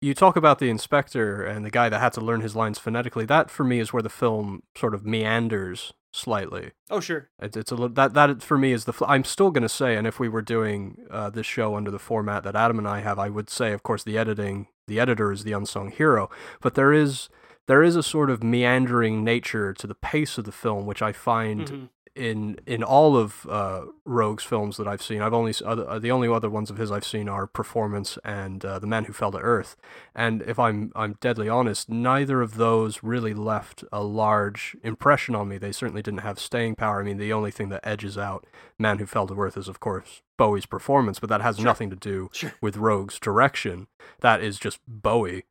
You 0.00 0.14
talk 0.14 0.36
about 0.36 0.58
the 0.58 0.70
inspector 0.70 1.44
and 1.44 1.64
the 1.64 1.70
guy 1.70 1.88
that 1.88 1.98
had 1.98 2.12
to 2.12 2.20
learn 2.20 2.42
his 2.42 2.54
lines 2.54 2.78
phonetically. 2.78 3.24
That 3.24 3.50
for 3.50 3.64
me 3.64 3.80
is 3.80 3.92
where 3.92 4.02
the 4.02 4.10
film 4.10 4.62
sort 4.76 4.94
of 4.94 5.04
meanders 5.04 5.94
slightly. 6.14 6.70
Oh 6.90 7.00
sure, 7.00 7.28
It's, 7.40 7.56
it's 7.56 7.70
a 7.72 7.74
little 7.74 7.88
that 7.94 8.14
that 8.14 8.42
for 8.42 8.56
me 8.56 8.72
is 8.72 8.84
the. 8.84 8.92
fl- 8.92 9.04
I'm 9.08 9.24
still 9.24 9.50
gonna 9.50 9.68
say, 9.68 9.96
and 9.96 10.06
if 10.06 10.20
we 10.20 10.28
were 10.28 10.42
doing 10.42 10.98
uh, 11.10 11.30
this 11.30 11.46
show 11.46 11.74
under 11.76 11.90
the 11.90 11.98
format 11.98 12.44
that 12.44 12.54
Adam 12.56 12.78
and 12.78 12.86
I 12.88 13.00
have, 13.00 13.18
I 13.18 13.28
would 13.28 13.50
say, 13.50 13.72
of 13.72 13.82
course, 13.82 14.04
the 14.04 14.16
editing, 14.16 14.68
the 14.86 15.00
editor 15.00 15.32
is 15.32 15.42
the 15.44 15.52
unsung 15.52 15.90
hero. 15.90 16.30
But 16.60 16.74
there 16.74 16.92
is 16.92 17.28
there 17.66 17.82
is 17.82 17.96
a 17.96 18.02
sort 18.02 18.30
of 18.30 18.42
meandering 18.42 19.24
nature 19.24 19.72
to 19.74 19.86
the 19.86 19.94
pace 19.94 20.38
of 20.38 20.44
the 20.44 20.52
film, 20.52 20.86
which 20.86 21.02
I 21.02 21.12
find 21.12 21.68
Mhm. 21.68 21.88
In 22.16 22.60
in 22.64 22.84
all 22.84 23.16
of 23.16 23.44
uh, 23.50 23.86
Roeg's 24.04 24.44
films 24.44 24.76
that 24.76 24.86
I've 24.86 25.02
seen. 25.02 25.20
I've 25.20 25.34
only 25.34 25.52
uh, 25.64 25.98
the 25.98 26.12
only 26.12 26.28
other 26.28 26.48
ones 26.48 26.70
of 26.70 26.76
his 26.76 26.92
I've 26.92 27.04
seen 27.04 27.28
are 27.28 27.48
Performance 27.48 28.18
and 28.24 28.64
uh, 28.64 28.78
The 28.78 28.86
Man 28.86 29.06
Who 29.06 29.12
Fell 29.12 29.32
to 29.32 29.38
Earth. 29.38 29.74
And 30.14 30.40
if 30.42 30.56
I'm 30.56 30.92
I'm 30.94 31.16
deadly 31.20 31.48
honest, 31.48 31.88
neither 31.88 32.40
of 32.40 32.54
those 32.54 33.02
really 33.02 33.34
left 33.34 33.82
a 33.92 34.04
large 34.04 34.76
impression 34.84 35.34
on 35.34 35.48
me. 35.48 35.58
They 35.58 35.72
certainly 35.72 36.02
didn't 36.02 36.20
have 36.20 36.38
staying 36.38 36.76
power. 36.76 37.00
I 37.00 37.02
mean, 37.04 37.18
the 37.18 37.32
only 37.32 37.50
thing 37.50 37.68
that 37.70 37.84
edges 37.84 38.16
out 38.16 38.46
Man 38.78 38.98
Who 38.98 39.06
Fell 39.06 39.26
to 39.26 39.34
Earth 39.40 39.56
is 39.56 39.66
of 39.66 39.80
course 39.80 40.22
Bowie's 40.38 40.66
performance, 40.66 41.18
but 41.18 41.30
that 41.30 41.40
has 41.40 41.58
nothing 41.58 41.90
to 41.90 41.96
do 41.96 42.30
Sure. 42.32 42.52
with 42.60 42.76
Roeg's 42.76 43.18
direction. 43.18 43.88
That 44.20 44.40
is 44.40 44.60
just 44.60 44.78
Bowie 44.86 45.46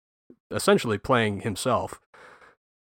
essentially 0.49 0.98
playing 0.98 1.41
himself 1.41 1.99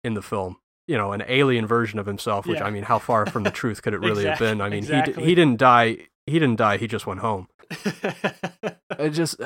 in 0.05 0.13
the 0.13 0.21
film. 0.21 0.57
You 0.87 0.97
know, 0.97 1.11
an 1.13 1.23
alien 1.27 1.65
version 1.65 1.97
of 1.99 2.05
himself, 2.05 2.45
which 2.45 2.59
Yeah. 2.59 2.65
I 2.65 2.69
mean, 2.69 2.83
how 2.83 2.99
far 2.99 3.25
from 3.25 3.43
the 3.43 3.51
truth 3.61 3.81
could 3.81 3.93
it 3.93 3.99
really 4.01 4.25
have 4.25 4.39
been? 4.39 4.59
I 4.61 4.65
mean, 4.69 4.83
he 4.83 4.89
exactly. 4.89 5.13
d- 5.13 5.29
he 5.29 5.35
didn't 5.35 5.57
die. 5.59 5.97
He 6.25 6.39
didn't 6.39 6.57
die. 6.57 6.77
He 6.77 6.87
just 6.87 7.05
went 7.07 7.21
home. 7.21 7.47
It 8.99 9.09
just 9.11 9.41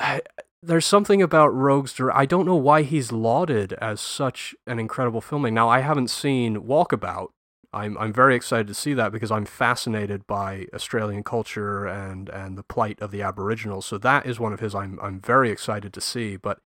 there's 0.61 0.85
something 0.85 1.21
about 1.21 1.53
Roeg's. 1.53 1.93
dir- 1.93 2.11
I 2.11 2.25
don't 2.25 2.45
know 2.45 2.55
why 2.55 2.81
he's 2.81 3.11
lauded 3.11 3.73
as 3.73 4.01
such 4.01 4.53
an 4.65 4.77
incredible 4.79 5.21
filmmaker. 5.21 5.53
Now 5.53 5.69
I 5.69 5.79
haven't 5.79 6.09
seen 6.09 6.57
Walkabout. 6.63 7.27
I'm 7.73 7.97
I'm 7.97 8.11
very 8.13 8.35
excited 8.35 8.67
to 8.67 8.73
see 8.73 8.93
that 8.95 9.11
because 9.11 9.31
I'm 9.31 9.45
fascinated 9.45 10.25
by 10.27 10.65
Australian 10.73 11.23
culture 11.23 11.85
and 11.85 12.27
and 12.29 12.57
the 12.57 12.63
plight 12.63 12.99
of 13.01 13.11
the 13.11 13.21
Aboriginals. 13.21 13.85
So 13.85 13.97
that 13.99 14.25
is 14.25 14.39
one 14.39 14.53
of 14.53 14.59
his. 14.59 14.73
I'm 14.75 14.99
I'm 15.01 15.19
very 15.21 15.49
excited 15.51 15.93
to 15.93 16.01
see. 16.01 16.35
But 16.37 16.59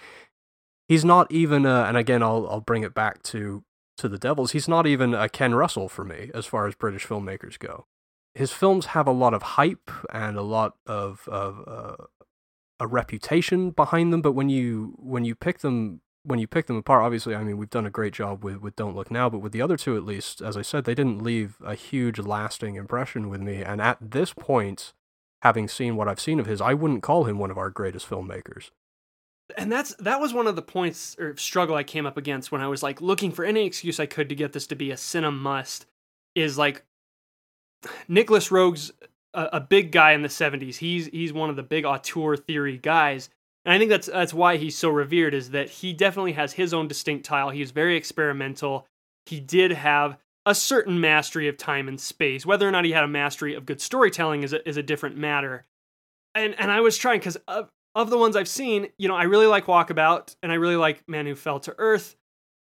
he's 0.87 1.05
not 1.05 1.31
even. 1.31 1.65
A, 1.65 1.83
and 1.83 1.97
again, 1.97 2.23
I'll 2.23 2.47
I'll 2.49 2.61
bring 2.61 2.83
it 2.83 2.93
back 2.93 3.21
to 3.23 3.63
to 4.01 4.09
the 4.09 4.17
Devils. 4.17 4.51
He's 4.51 4.67
not 4.67 4.85
even 4.85 5.13
a 5.13 5.29
Ken 5.29 5.55
Russell 5.55 5.89
for 5.89 6.03
me 6.03 6.29
as 6.33 6.45
far 6.45 6.67
as 6.67 6.75
British 6.75 7.07
filmmakers 7.07 7.57
go. 7.57 7.85
His 8.33 8.51
films 8.51 8.87
have 8.87 9.07
a 9.07 9.11
lot 9.11 9.33
of 9.33 9.41
hype 9.41 9.91
and 10.13 10.37
a 10.37 10.41
lot 10.41 10.75
of 10.85 11.27
of 11.27 11.63
uh, 11.67 12.05
a 12.79 12.87
reputation 12.87 13.71
behind 13.71 14.11
them, 14.11 14.21
but 14.21 14.33
when 14.33 14.49
you 14.49 14.95
when 14.97 15.25
you 15.25 15.35
pick 15.35 15.59
them 15.59 16.01
when 16.23 16.39
you 16.39 16.47
pick 16.47 16.67
them 16.67 16.77
apart, 16.77 17.03
obviously, 17.03 17.35
I 17.35 17.43
mean, 17.43 17.57
we've 17.57 17.69
done 17.69 17.87
a 17.87 17.91
great 17.91 18.13
job 18.13 18.43
with, 18.43 18.57
with 18.57 18.75
Don't 18.75 18.95
Look 18.95 19.09
Now, 19.09 19.29
but 19.29 19.39
with 19.39 19.53
the 19.53 19.61
other 19.61 19.75
two, 19.75 19.97
at 19.97 20.05
least, 20.05 20.39
as 20.39 20.55
I 20.55 20.61
said, 20.61 20.83
they 20.83 20.93
didn't 20.93 21.23
leave 21.23 21.57
a 21.65 21.73
huge 21.73 22.19
lasting 22.19 22.75
impression 22.75 23.27
with 23.29 23.41
me. 23.41 23.63
And 23.63 23.81
at 23.81 23.97
this 23.99 24.33
point, 24.33 24.93
having 25.41 25.67
seen 25.67 25.95
what 25.95 26.07
I've 26.07 26.19
seen 26.19 26.39
of 26.39 26.45
his, 26.45 26.61
I 26.61 26.75
wouldn't 26.75 27.01
call 27.01 27.23
him 27.23 27.39
one 27.39 27.49
of 27.49 27.57
our 27.57 27.71
greatest 27.71 28.07
filmmakers. 28.07 28.69
And 29.57 29.71
that's 29.71 29.93
that 29.95 30.19
was 30.19 30.33
one 30.33 30.47
of 30.47 30.55
the 30.55 30.61
points 30.61 31.15
or 31.19 31.35
struggle 31.37 31.75
I 31.75 31.83
came 31.83 32.05
up 32.05 32.17
against 32.17 32.51
when 32.51 32.61
I 32.61 32.67
was 32.67 32.83
like 32.83 33.01
looking 33.01 33.31
for 33.31 33.45
any 33.45 33.65
excuse 33.65 33.99
I 33.99 34.05
could 34.05 34.29
to 34.29 34.35
get 34.35 34.53
this 34.53 34.67
to 34.67 34.75
be 34.75 34.91
a 34.91 34.95
Cinemust. 34.95 35.85
Is 36.35 36.57
like 36.57 36.83
Nicolas 38.07 38.51
Roeg's 38.51 38.91
a, 39.33 39.49
a 39.53 39.59
big 39.59 39.91
guy 39.91 40.13
in 40.13 40.21
the 40.21 40.27
'70s. 40.27 40.75
He's 40.77 41.07
he's 41.07 41.33
one 41.33 41.49
of 41.49 41.55
the 41.55 41.63
big 41.63 41.85
auteur 41.85 42.37
theory 42.37 42.77
guys, 42.77 43.29
and 43.65 43.73
I 43.73 43.77
think 43.77 43.89
that's 43.89 44.07
that's 44.07 44.33
why 44.33 44.57
he's 44.57 44.77
so 44.77 44.89
revered. 44.89 45.33
Is 45.33 45.51
that 45.51 45.69
he 45.69 45.93
definitely 45.93 46.33
has 46.33 46.53
his 46.53 46.73
own 46.73 46.87
distinct 46.87 47.25
style. 47.25 47.49
He's 47.49 47.71
very 47.71 47.97
experimental. 47.97 48.87
He 49.25 49.39
did 49.39 49.71
have 49.71 50.17
a 50.45 50.55
certain 50.55 50.99
mastery 50.99 51.47
of 51.47 51.57
time 51.57 51.87
and 51.87 51.99
space. 51.99 52.45
Whether 52.45 52.67
or 52.67 52.71
not 52.71 52.85
he 52.85 52.91
had 52.91 53.03
a 53.03 53.07
mastery 53.07 53.53
of 53.53 53.65
good 53.65 53.81
storytelling 53.81 54.43
is 54.43 54.53
a, 54.53 54.67
is 54.67 54.77
a 54.77 54.83
different 54.83 55.17
matter. 55.17 55.65
And 56.33 56.55
and 56.59 56.71
I 56.71 56.79
was 56.79 56.97
trying 56.97 57.19
because 57.19 57.35
of, 57.47 57.65
uh, 57.65 57.67
of 57.95 58.09
the 58.09 58.17
ones 58.17 58.35
I've 58.35 58.47
seen, 58.47 58.87
you 58.97 59.07
know, 59.07 59.15
I 59.15 59.23
really 59.23 59.47
like 59.47 59.65
Walkabout 59.65 60.35
and 60.41 60.51
I 60.51 60.55
really 60.55 60.75
like 60.75 61.07
Man 61.07 61.25
Who 61.25 61.35
Fell 61.35 61.59
to 61.61 61.75
Earth. 61.77 62.15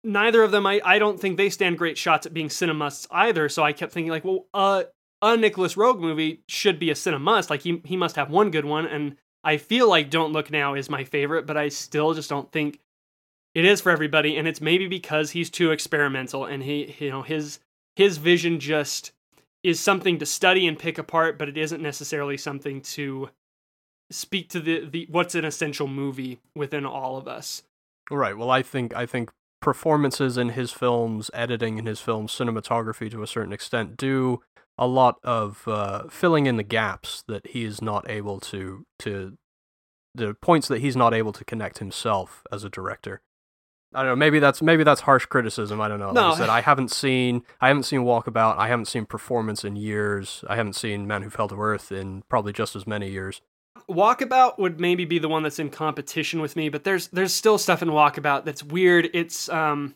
Neither 0.03 0.43
of 0.43 0.51
them, 0.51 0.65
I, 0.67 0.81
I 0.83 0.99
don't 0.99 1.19
think 1.19 1.37
they 1.37 1.49
stand 1.49 1.77
great 1.77 1.97
shots 1.97 2.25
at 2.25 2.33
being 2.33 2.49
cinemusts 2.49 3.07
either. 3.09 3.49
So 3.49 3.63
I 3.63 3.73
kept 3.73 3.91
thinking 3.91 4.11
like, 4.11 4.25
well, 4.25 4.45
uh, 4.53 4.83
a 5.21 5.37
Nicolas 5.37 5.75
Roeg 5.75 5.99
movie 5.99 6.43
should 6.47 6.79
be 6.79 6.91
a 6.91 6.93
cinemust. 6.93 7.49
Like 7.49 7.61
he 7.61 7.81
he 7.85 7.97
must 7.97 8.15
have 8.15 8.29
one 8.29 8.51
good 8.51 8.65
one, 8.65 8.85
and 8.85 9.15
I 9.43 9.57
feel 9.57 9.89
like 9.89 10.09
Don't 10.09 10.33
Look 10.33 10.51
Now 10.51 10.75
is 10.75 10.89
my 10.89 11.03
favorite, 11.03 11.47
but 11.47 11.57
I 11.57 11.69
still 11.69 12.13
just 12.13 12.29
don't 12.29 12.51
think 12.51 12.79
it 13.53 13.65
is 13.65 13.81
for 13.81 13.91
everybody. 13.91 14.37
And 14.37 14.47
it's 14.47 14.61
maybe 14.61 14.87
because 14.87 15.31
he's 15.31 15.49
too 15.49 15.71
experimental 15.71 16.45
and 16.45 16.61
he 16.61 16.95
you 16.99 17.09
know 17.09 17.21
his 17.21 17.59
his 17.95 18.17
vision 18.17 18.59
just 18.59 19.13
is 19.63 19.79
something 19.79 20.19
to 20.19 20.25
study 20.25 20.67
and 20.67 20.77
pick 20.77 20.99
apart, 20.99 21.39
but 21.39 21.49
it 21.49 21.57
isn't 21.57 21.81
necessarily 21.81 22.37
something 22.37 22.81
to 22.81 23.29
speak 24.09 24.49
to 24.49 24.59
the, 24.59 24.85
the 24.85 25.07
what's 25.09 25.35
an 25.35 25.45
essential 25.45 25.87
movie 25.87 26.39
within 26.55 26.85
all 26.85 27.17
of 27.17 27.27
us. 27.27 27.63
Right. 28.11 28.37
Well, 28.37 28.51
I 28.51 28.61
think 28.61 28.95
I 28.95 29.05
think 29.05 29.31
performances 29.61 30.37
in 30.37 30.49
his 30.49 30.71
films, 30.71 31.31
editing 31.33 31.77
in 31.77 31.85
his 31.85 31.99
films, 31.99 32.31
cinematography 32.31 33.09
to 33.11 33.23
a 33.23 33.27
certain 33.27 33.53
extent 33.53 33.97
do 33.97 34.41
a 34.77 34.87
lot 34.87 35.17
of 35.23 35.67
uh, 35.67 36.03
filling 36.09 36.45
in 36.45 36.57
the 36.57 36.63
gaps 36.63 37.23
that 37.27 37.47
he 37.47 37.63
is 37.63 37.81
not 37.81 38.09
able 38.09 38.39
to 38.39 38.85
to 38.99 39.37
the 40.13 40.33
points 40.35 40.67
that 40.67 40.81
he's 40.81 40.95
not 40.95 41.13
able 41.13 41.33
to 41.33 41.43
connect 41.43 41.79
himself 41.79 42.43
as 42.51 42.63
a 42.63 42.69
director. 42.69 43.21
I 43.93 43.99
don't 43.99 44.11
know. 44.11 44.15
Maybe 44.17 44.39
that's 44.39 44.61
maybe 44.61 44.83
that's 44.83 45.01
harsh 45.01 45.25
criticism. 45.25 45.79
I 45.79 45.87
don't 45.87 45.99
know. 45.99 46.07
Like 46.07 46.15
No. 46.15 46.31
I 46.31 46.37
said, 46.37 46.49
I 46.49 46.61
haven't 46.61 46.91
seen 46.91 47.43
I 47.61 47.69
haven't 47.69 47.83
seen 47.83 48.01
Walkabout. 48.01 48.57
I 48.57 48.67
haven't 48.67 48.85
seen 48.85 49.05
Performance 49.05 49.63
in 49.63 49.75
years. 49.75 50.43
I 50.49 50.57
haven't 50.57 50.73
seen 50.73 51.07
Man 51.07 51.21
Who 51.21 51.29
Fell 51.29 51.47
to 51.47 51.59
Earth 51.59 51.91
in 51.91 52.23
probably 52.29 52.51
just 52.53 52.75
as 52.75 52.85
many 52.85 53.09
years. 53.09 53.41
Walkabout 53.89 54.57
would 54.57 54.79
maybe 54.79 55.05
be 55.05 55.19
the 55.19 55.27
one 55.27 55.43
that's 55.43 55.59
in 55.59 55.69
competition 55.69 56.41
with 56.41 56.55
me, 56.55 56.69
but 56.69 56.83
there's 56.83 57.07
there's 57.09 57.33
still 57.33 57.57
stuff 57.57 57.81
in 57.81 57.89
Walkabout 57.89 58.45
that's 58.45 58.63
weird. 58.63 59.09
It's 59.13 59.49
um 59.49 59.95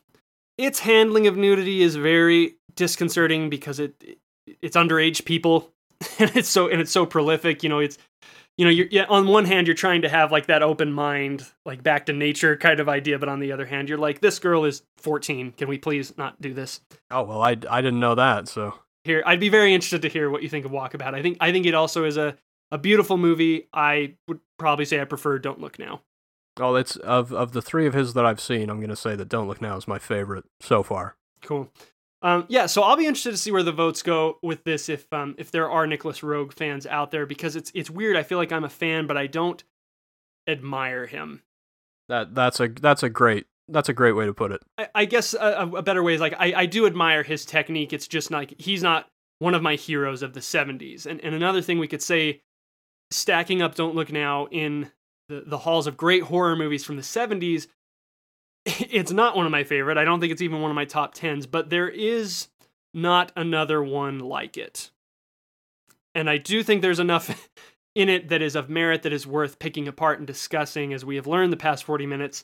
its 0.58 0.80
handling 0.80 1.28
of 1.28 1.38
nudity 1.38 1.82
is 1.82 1.96
very 1.96 2.56
disconcerting 2.76 3.50
because 3.50 3.80
it 3.80 4.20
it's 4.62 4.76
underage 4.76 5.26
people 5.26 5.72
and 6.20 6.32
it's 6.36 6.50
so 6.50 6.68
and 6.68 6.82
it's 6.82 6.92
so 6.92 7.06
prolific, 7.06 7.64
you 7.64 7.70
know, 7.70 7.80
it's 7.80 7.98
you 8.58 8.66
know, 8.66 8.72
you're 8.72 8.88
yeah, 8.92 9.06
on 9.08 9.28
one 9.28 9.46
hand 9.46 9.68
you're 9.68 9.76
trying 9.76 10.02
to 10.02 10.10
have 10.10 10.32
like 10.32 10.48
that 10.48 10.62
open 10.62 10.92
mind, 10.92 11.46
like 11.66 11.82
back 11.82 12.06
to 12.08 12.14
nature 12.14 12.58
kind 12.58 12.80
of 12.82 12.90
idea, 12.90 13.18
but 13.18 13.30
on 13.30 13.40
the 13.40 13.52
other 13.52 13.66
hand 13.66 13.90
you're 13.90 13.98
like 13.98 14.20
this 14.20 14.38
girl 14.40 14.66
is 14.66 14.84
14. 14.98 15.54
Can 15.54 15.68
we 15.68 15.78
please 15.78 16.18
not 16.18 16.40
do 16.42 16.54
this? 16.54 16.82
Oh 17.10 17.24
well, 17.24 17.42
I, 17.42 17.52
I 17.70 17.82
didn't 17.82 18.02
know 18.02 18.16
that. 18.16 18.48
So 18.50 18.76
here 19.04 19.24
i'd 19.26 19.40
be 19.40 19.50
very 19.50 19.74
interested 19.74 20.02
to 20.02 20.10
hear 20.10 20.30
what 20.30 20.44
you 20.44 20.50
think 20.50 20.66
of 20.66 20.72
walkabout 20.72 21.14
i 21.14 21.22
think 21.22 21.38
i 21.40 21.52
think 21.52 21.66
it 21.66 21.74
also 21.74 22.04
is 22.06 22.18
a, 22.18 22.36
a 22.72 22.78
beautiful 22.78 23.18
movie 23.18 23.68
i 23.74 24.14
would 24.28 24.40
probably 24.58 24.86
say 24.86 25.00
i 25.00 25.06
prefer 25.06 25.38
don't 25.40 25.60
look 25.60 25.80
now 25.80 26.02
oh, 26.60 26.76
it's 26.76 26.96
of 26.98 27.32
of 27.32 27.54
the 27.54 27.62
three 27.62 27.88
of 27.88 27.94
his 27.94 28.14
that 28.16 28.26
I've 28.26 28.42
seen. 28.42 28.70
I'm 28.70 28.82
gonna 28.82 28.96
say 28.96 29.16
that 29.16 29.30
Don't 29.30 29.48
Look 29.48 29.62
Now 29.62 29.78
is 29.78 29.88
my 29.88 29.98
favorite 29.98 30.44
so 30.60 30.84
far. 30.84 31.16
cool 31.42 31.72
um, 32.22 32.46
yeah 32.50 32.66
so 32.66 32.82
i'll 32.84 32.98
be 32.98 33.06
interested 33.06 33.32
to 33.32 33.38
see 33.38 33.52
where 33.52 33.64
the 33.64 33.72
votes 33.72 34.04
go 34.04 34.38
with 34.44 34.64
this 34.66 34.90
if 34.90 35.12
um, 35.14 35.36
if 35.38 35.52
there 35.52 35.70
are 35.70 35.88
Nicolas 35.88 36.20
Roeg 36.20 36.52
fans 36.52 36.86
out 36.86 37.12
there 37.12 37.26
because 37.26 37.56
it's 37.56 37.72
it's 37.74 37.90
weird 37.90 38.18
i 38.18 38.24
feel 38.24 38.38
like 38.38 38.52
i'm 38.52 38.66
a 38.66 38.70
fan 38.70 39.08
but 39.08 39.16
i 39.18 39.26
don't 39.26 39.64
admire 40.48 41.06
him 41.06 41.44
That 42.10 42.36
that's 42.36 42.60
a 42.60 42.68
that's 42.68 43.04
a 43.04 43.10
great 43.10 43.46
that's 43.68 43.88
a 43.90 43.94
great 43.94 44.14
way 44.14 44.26
to 44.26 44.34
put 44.34 44.52
it. 44.52 44.62
I, 44.80 44.88
I 44.96 45.06
guess 45.06 45.34
a, 45.36 45.70
a 45.76 45.82
better 45.84 46.02
way 46.02 46.16
is 46.16 46.22
like 46.22 46.34
I, 46.40 46.54
I 46.56 46.66
do 46.66 46.88
admire 46.88 47.22
his 47.24 47.46
technique. 47.46 47.94
It's 47.94 48.08
just 48.08 48.32
like 48.32 48.60
he's 48.60 48.82
not 48.82 49.08
one 49.38 49.54
of 49.54 49.62
my 49.62 49.76
heroes 49.76 50.24
of 50.24 50.34
the 50.34 50.40
70s. 50.40 51.06
And 51.06 51.22
and 51.22 51.36
another 51.36 51.62
thing 51.62 51.78
we 51.78 51.88
could 51.88 52.02
say, 52.02 52.42
stacking 53.12 53.62
up 53.62 53.76
Don't 53.76 53.96
Look 53.96 54.12
Now 54.12 54.48
in 54.48 54.92
the, 55.28 55.44
the 55.46 55.60
halls 55.60 55.88
of 55.88 55.98
great 55.98 56.24
horror 56.24 56.56
movies 56.56 56.84
from 56.84 56.96
the 56.96 57.02
70s, 57.02 57.68
it's 58.66 59.12
not 59.12 59.36
one 59.36 59.46
of 59.46 59.52
my 59.52 59.64
favorite. 59.64 59.98
I 59.98 60.06
don't 60.06 60.20
think 60.20 60.32
it's 60.32 60.42
even 60.42 60.62
one 60.62 60.72
of 60.72 60.76
my 60.76 60.86
top 60.86 61.14
tens, 61.14 61.46
but 61.46 61.70
there 61.70 61.90
is 61.90 62.48
not 62.94 63.32
another 63.36 63.84
one 63.84 64.20
like 64.20 64.58
it. 64.58 64.92
And 66.16 66.30
I 66.30 66.38
do 66.38 66.64
think 66.64 66.82
there's 66.82 67.00
enough 67.00 67.50
in 67.96 68.10
it 68.10 68.30
that 68.30 68.42
is 68.42 68.56
of 68.56 68.70
merit 68.70 69.04
that 69.04 69.14
is 69.14 69.28
worth 69.28 69.60
picking 69.60 69.88
apart 69.88 70.20
and 70.20 70.28
discussing 70.28 70.94
as 70.94 71.06
we 71.06 71.16
have 71.16 71.28
learned 71.28 71.54
the 71.54 71.58
past 71.58 71.84
40 71.84 72.06
minutes. 72.06 72.44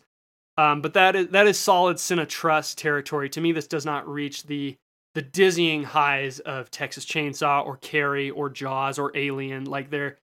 Um, 0.58 0.82
but 0.82 0.94
that 0.94 1.16
is 1.16 1.28
that 1.30 1.48
is 1.48 1.60
solid 1.60 1.98
Cine 1.98 2.26
Trust 2.30 2.78
territory. 2.78 3.30
To 3.30 3.42
me, 3.42 3.52
this 3.52 3.68
does 3.68 3.86
not 3.86 4.08
reach 4.08 4.44
the 4.44 4.78
the 5.16 5.22
dizzying 5.22 5.84
highs 5.84 6.40
of 6.40 6.70
Texas 6.70 7.06
Chainsaw 7.06 7.66
or 7.66 7.78
Carrie 7.78 8.30
or 8.30 8.50
Jaws 8.50 9.00
or 9.00 9.12
Alien. 9.16 9.66
Like 9.66 9.90
they're, 9.90 10.18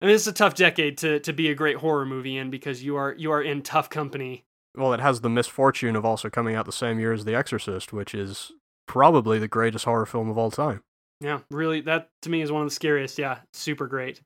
I 0.00 0.06
mean, 0.06 0.14
it's 0.14 0.26
a 0.26 0.32
tough 0.32 0.54
decade 0.54 0.98
to 0.98 1.20
to 1.20 1.32
be 1.32 1.50
a 1.50 1.54
great 1.54 1.76
horror 1.76 2.06
movie 2.06 2.36
in 2.36 2.50
because 2.50 2.82
you 2.82 2.96
are 2.96 3.14
you 3.18 3.30
are 3.32 3.42
in 3.42 3.62
tough 3.62 3.90
company. 3.90 4.44
Well, 4.76 4.92
it 4.92 5.00
has 5.00 5.20
the 5.20 5.30
misfortune 5.30 5.96
of 5.96 6.04
also 6.04 6.30
coming 6.30 6.54
out 6.54 6.64
the 6.64 6.72
same 6.72 7.00
year 7.00 7.12
as 7.12 7.24
The 7.24 7.34
Exorcist, 7.34 7.92
which 7.92 8.14
is 8.14 8.52
probably 8.86 9.38
the 9.38 9.48
greatest 9.48 9.84
horror 9.84 10.06
film 10.06 10.30
of 10.30 10.38
all 10.38 10.50
time. 10.50 10.82
Yeah, 11.20 11.40
really, 11.50 11.80
that 11.82 12.08
to 12.22 12.30
me 12.30 12.40
is 12.40 12.50
one 12.50 12.62
of 12.62 12.68
the 12.68 12.74
scariest. 12.74 13.18
Yeah, 13.18 13.38
super 13.52 13.86
great. 13.86 14.20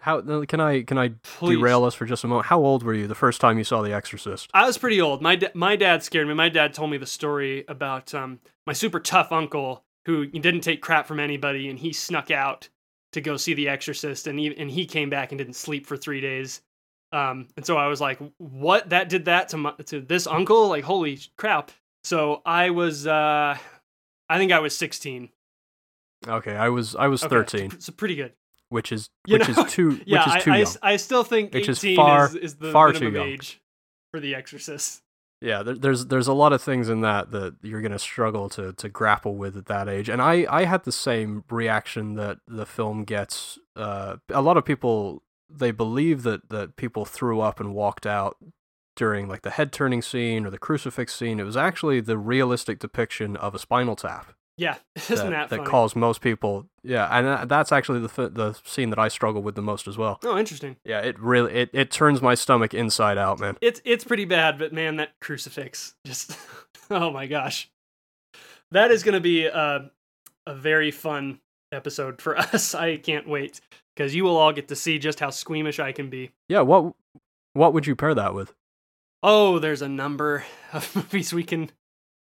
How 0.00 0.18
uh, 0.18 0.44
can 0.46 0.60
I 0.60 0.82
can 0.82 0.96
I 0.96 1.10
Please. 1.22 1.56
derail 1.56 1.84
us 1.84 1.94
for 1.94 2.06
just 2.06 2.24
a 2.24 2.28
moment? 2.28 2.46
How 2.46 2.60
old 2.60 2.82
were 2.82 2.94
you 2.94 3.06
the 3.06 3.14
first 3.14 3.40
time 3.40 3.58
you 3.58 3.64
saw 3.64 3.82
The 3.82 3.92
Exorcist? 3.92 4.48
I 4.54 4.64
was 4.66 4.78
pretty 4.78 5.00
old. 5.00 5.20
My 5.20 5.36
da- 5.36 5.50
my 5.54 5.76
dad 5.76 6.02
scared 6.02 6.28
me. 6.28 6.34
My 6.34 6.48
dad 6.48 6.72
told 6.72 6.90
me 6.90 6.96
the 6.96 7.06
story 7.06 7.64
about 7.68 8.14
um, 8.14 8.40
my 8.66 8.72
super 8.72 9.00
tough 9.00 9.32
uncle 9.32 9.84
who 10.06 10.26
didn't 10.26 10.60
take 10.60 10.80
crap 10.80 11.06
from 11.06 11.20
anybody, 11.20 11.68
and 11.68 11.78
he 11.80 11.92
snuck 11.92 12.30
out 12.30 12.68
to 13.12 13.20
go 13.20 13.36
see 13.36 13.54
The 13.54 13.68
Exorcist, 13.68 14.26
and 14.26 14.38
he 14.38 14.56
and 14.56 14.70
he 14.70 14.86
came 14.86 15.10
back 15.10 15.32
and 15.32 15.38
didn't 15.38 15.54
sleep 15.56 15.86
for 15.86 15.96
three 15.96 16.20
days. 16.20 16.60
Um, 17.12 17.48
and 17.56 17.64
so 17.64 17.76
I 17.78 17.86
was 17.86 18.00
like, 18.00 18.18
"What? 18.38 18.90
That 18.90 19.08
did 19.08 19.24
that 19.26 19.48
to 19.50 19.56
my, 19.56 19.72
to 19.86 20.00
this 20.00 20.26
uncle? 20.26 20.68
Like, 20.68 20.84
holy 20.84 21.18
crap!" 21.36 21.70
So 22.04 22.42
I 22.44 22.70
was, 22.70 23.06
uh, 23.06 23.56
I 24.28 24.38
think 24.38 24.52
I 24.52 24.58
was 24.60 24.76
sixteen. 24.76 25.30
Okay, 26.26 26.54
I 26.54 26.68
was 26.68 26.94
I 26.96 27.06
was 27.08 27.22
Okay, 27.22 27.30
thirteen, 27.30 27.80
So 27.80 27.92
pretty 27.92 28.14
good. 28.16 28.32
which 28.70 28.92
is 28.92 29.08
You 29.26 29.38
which 29.38 29.48
know, 29.48 29.62
is 29.64 29.72
too 29.72 30.00
yeah, 30.06 30.18
which 30.24 30.28
I, 30.34 30.38
is 30.38 30.44
too 30.44 30.50
I, 30.52 30.56
young. 30.58 30.72
I 30.82 30.96
still 30.96 31.24
think 31.24 31.54
Which 31.54 31.68
is 31.68 31.82
far- 31.96 32.26
is, 32.26 32.34
is 32.34 32.54
the 32.56 32.72
far 32.72 32.92
too 32.92 33.10
young. 33.10 33.26
age 33.26 33.60
for 34.10 34.20
The 34.20 34.34
Exorcist. 34.34 35.00
Yeah, 35.40 35.62
there, 35.62 35.74
there's 35.76 36.06
there's 36.06 36.26
a 36.26 36.32
lot 36.32 36.52
of 36.52 36.60
things 36.60 36.88
in 36.88 37.00
that 37.02 37.30
that 37.30 37.56
you're 37.62 37.80
gonna 37.80 37.98
struggle 37.98 38.48
to 38.50 38.72
to 38.72 38.88
grapple 38.88 39.36
with 39.36 39.56
at 39.56 39.66
that 39.66 39.88
age, 39.88 40.08
and 40.08 40.20
I 40.20 40.46
I 40.50 40.64
had 40.64 40.84
the 40.84 40.92
same 40.92 41.44
reaction 41.50 42.14
that 42.14 42.38
the 42.46 42.66
film 42.66 43.04
gets. 43.04 43.58
Uh, 43.76 44.16
a 44.30 44.42
lot 44.42 44.56
of 44.56 44.64
people 44.64 45.22
they 45.48 45.70
believe 45.70 46.24
that 46.24 46.48
that 46.50 46.76
people 46.76 47.04
threw 47.04 47.40
up 47.40 47.60
and 47.60 47.74
walked 47.74 48.06
out 48.06 48.36
during 48.96 49.28
like 49.28 49.42
the 49.42 49.50
head 49.50 49.72
turning 49.72 50.02
scene 50.02 50.44
or 50.44 50.50
the 50.50 50.58
crucifix 50.58 51.14
scene. 51.14 51.38
It 51.38 51.44
was 51.44 51.56
actually 51.56 52.00
the 52.00 52.18
realistic 52.18 52.80
depiction 52.80 53.36
of 53.36 53.54
a 53.54 53.58
spinal 53.60 53.94
tap 53.94 54.34
Yeah, 54.58 54.76
isn't 54.96 55.30
that, 55.30 55.50
that, 55.50 55.56
funny? 55.56 55.70
caused 55.70 55.96
most 55.96 56.20
people. 56.20 56.66
Yeah, 56.82 57.08
and 57.10 57.26
uh, 57.26 57.44
that's 57.44 57.70
actually 57.72 58.00
the 58.00 58.28
the 58.28 58.58
scene 58.64 58.90
that 58.90 58.98
I 58.98 59.08
struggle 59.08 59.40
with 59.40 59.54
the 59.54 59.62
most 59.62 59.86
as 59.86 59.96
well. 59.96 60.18
Oh, 60.24 60.36
interesting. 60.36 60.76
Yeah, 60.84 61.00
it 61.00 61.18
really 61.18 61.54
it, 61.54 61.70
it 61.72 61.90
turns 61.90 62.20
my 62.20 62.34
stomach 62.34 62.74
inside 62.74 63.16
out, 63.16 63.38
man. 63.38 63.56
It's 63.60 63.80
it's 63.84 64.04
pretty 64.04 64.24
bad, 64.24 64.58
but 64.58 64.72
man, 64.72 64.96
that 64.96 65.12
crucifix 65.20 65.94
just 66.04 66.36
oh 66.90 67.10
my 67.10 67.26
gosh, 67.26 67.70
that 68.72 68.90
is 68.90 69.02
going 69.04 69.14
to 69.14 69.20
be 69.20 69.46
a 69.46 69.90
a 70.46 70.54
very 70.54 70.90
fun 70.90 71.38
episode 71.70 72.20
for 72.20 72.36
us. 72.38 72.74
I 72.74 72.96
can't 72.96 73.28
wait 73.28 73.60
because 73.96 74.14
you 74.14 74.24
will 74.24 74.36
all 74.36 74.52
get 74.52 74.68
to 74.68 74.76
see 74.76 74.98
just 74.98 75.20
how 75.20 75.30
squeamish 75.30 75.78
I 75.78 75.92
can 75.92 76.10
be. 76.10 76.32
Yeah, 76.48 76.62
what 76.62 76.94
what 77.52 77.72
would 77.72 77.86
you 77.86 77.94
pair 77.94 78.14
that 78.14 78.34
with? 78.34 78.54
Oh, 79.22 79.58
there's 79.58 79.82
a 79.82 79.88
number 79.88 80.44
of 80.72 80.94
movies 80.96 81.32
we 81.32 81.44
can 81.44 81.70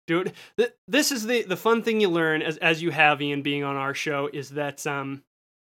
it. 0.10 0.34
Th- 0.58 0.74
This 0.88 1.12
is 1.12 1.26
the 1.28 1.44
the 1.44 1.58
fun 1.58 1.84
thing 1.84 2.02
you 2.02 2.10
learn 2.10 2.42
as 2.42 2.58
as 2.58 2.82
you 2.82 2.92
have 2.92 3.22
Ian 3.22 3.42
being 3.42 3.64
on 3.64 3.76
our 3.76 3.94
show 3.94 4.30
is 4.32 4.50
that 4.52 4.86
um 4.88 5.24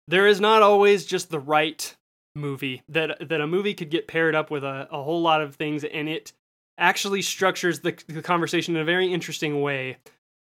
there 0.07 0.27
is 0.27 0.39
not 0.39 0.61
always 0.61 1.05
just 1.05 1.29
the 1.29 1.39
right 1.39 1.95
movie 2.35 2.83
that 2.89 3.29
that 3.29 3.41
a 3.41 3.47
movie 3.47 3.73
could 3.73 3.89
get 3.89 4.07
paired 4.07 4.35
up 4.35 4.51
with 4.51 4.63
a, 4.63 4.87
a 4.91 5.01
whole 5.01 5.21
lot 5.21 5.41
of 5.41 5.55
things 5.55 5.83
and 5.83 6.09
it 6.09 6.33
actually 6.77 7.21
structures 7.21 7.79
the, 7.79 7.97
the 8.07 8.21
conversation 8.21 8.75
in 8.75 8.81
a 8.81 8.85
very 8.85 9.11
interesting 9.13 9.61
way. 9.61 9.97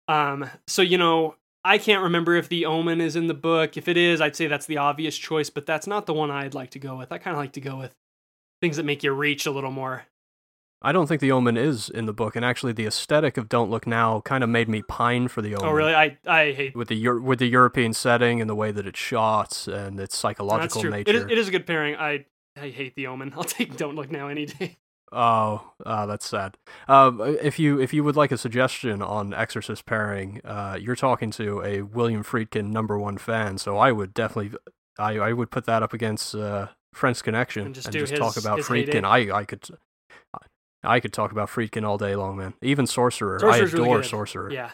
Um 0.08 0.50
so 0.66 0.82
you 0.82 0.98
know 0.98 1.36
I 1.64 1.78
can't 1.78 2.02
remember 2.02 2.34
if 2.36 2.48
The 2.48 2.64
Omen 2.66 3.00
is 3.00 3.16
in 3.16 3.26
the 3.26 3.34
book. 3.34 3.76
If 3.76 3.88
it 3.88 3.96
is, 3.96 4.20
I'd 4.20 4.36
say 4.36 4.46
that's 4.46 4.66
the 4.66 4.76
obvious 4.76 5.18
choice, 5.18 5.50
but 5.50 5.66
that's 5.66 5.88
not 5.88 6.06
the 6.06 6.14
one 6.14 6.30
I'd 6.30 6.54
like 6.54 6.70
to 6.70 6.78
go 6.78 6.96
with. 6.96 7.10
I 7.10 7.18
kind 7.18 7.36
of 7.36 7.40
like 7.40 7.54
to 7.54 7.60
go 7.60 7.76
with 7.76 7.92
things 8.62 8.76
that 8.76 8.84
make 8.84 9.02
you 9.02 9.12
reach 9.12 9.46
a 9.46 9.50
little 9.50 9.72
more. 9.72 10.04
I 10.88 10.92
don't 10.92 11.06
think 11.08 11.20
The 11.20 11.32
Omen 11.32 11.56
is 11.56 11.88
in 11.88 12.06
the 12.06 12.12
book, 12.12 12.36
and 12.36 12.44
actually, 12.44 12.72
the 12.72 12.86
aesthetic 12.86 13.36
of 13.36 13.48
Don't 13.48 13.70
Look 13.70 13.86
Now 13.86 14.20
kind 14.20 14.44
of 14.44 14.50
made 14.50 14.68
me 14.68 14.82
pine 14.82 15.26
for 15.28 15.42
The 15.42 15.54
Omen. 15.56 15.68
Oh, 15.68 15.72
really? 15.72 15.94
I 15.94 16.16
I 16.26 16.52
hate. 16.52 16.76
With 16.76 16.88
the 16.88 16.94
Euro- 16.96 17.20
with 17.20 17.40
the 17.40 17.48
European 17.48 17.92
setting 17.92 18.40
and 18.40 18.48
the 18.48 18.54
way 18.54 18.70
that 18.70 18.86
it's 18.86 18.98
shot 18.98 19.66
and 19.66 19.98
its 19.98 20.16
psychological 20.16 20.82
nature. 20.84 21.10
It 21.10 21.14
is, 21.16 21.22
it 21.24 21.38
is 21.38 21.48
a 21.48 21.50
good 21.50 21.66
pairing. 21.66 21.96
I 21.96 22.26
I 22.56 22.68
hate 22.70 22.94
the 22.94 23.08
Omen. 23.08 23.32
I'll 23.36 23.44
take 23.44 23.76
Don't 23.76 23.96
Look 23.96 24.10
Now 24.10 24.28
any 24.28 24.46
day. 24.46 24.76
Oh, 25.12 25.72
uh, 25.84 26.04
that's 26.06 26.26
sad. 26.28 26.56
Um, 26.88 27.20
if 27.42 27.58
you 27.58 27.80
if 27.80 27.92
you 27.94 28.02
would 28.04 28.16
like 28.16 28.32
a 28.32 28.38
suggestion 28.38 29.02
on 29.02 29.32
Exorcist 29.34 29.86
pairing, 29.86 30.40
uh, 30.44 30.76
you're 30.80 30.96
talking 30.96 31.30
to 31.32 31.62
a 31.62 31.82
William 31.82 32.24
Friedkin 32.24 32.70
number 32.70 32.98
one 32.98 33.16
fan, 33.18 33.58
so 33.58 33.76
I 33.76 33.92
would 33.92 34.12
definitely, 34.14 34.58
I, 34.98 35.18
I 35.18 35.32
would 35.32 35.50
put 35.52 35.64
that 35.66 35.82
up 35.84 35.92
against 35.92 36.34
uh, 36.34 36.68
French 36.92 37.22
Connection 37.22 37.66
And 37.66 37.74
just 37.74 37.90
do 37.92 38.04
talk 38.06 38.34
his- 38.34 38.44
about 38.44 38.58
Friedkin. 38.60 38.86
heyday. 38.86 39.02
I 39.30 39.38
I 39.38 39.44
could, 39.44 39.68
I 40.86 41.00
could 41.00 41.12
talk 41.12 41.32
about 41.32 41.48
Friedkin 41.48 41.86
all 41.86 41.98
day 41.98 42.16
long, 42.16 42.36
man. 42.36 42.54
Even 42.62 42.86
Sorcerer, 42.86 43.38
Sorcerer's 43.38 43.74
I 43.74 43.78
adore 43.78 43.96
good. 43.98 44.06
Sorcerer. 44.06 44.52
Yeah. 44.52 44.70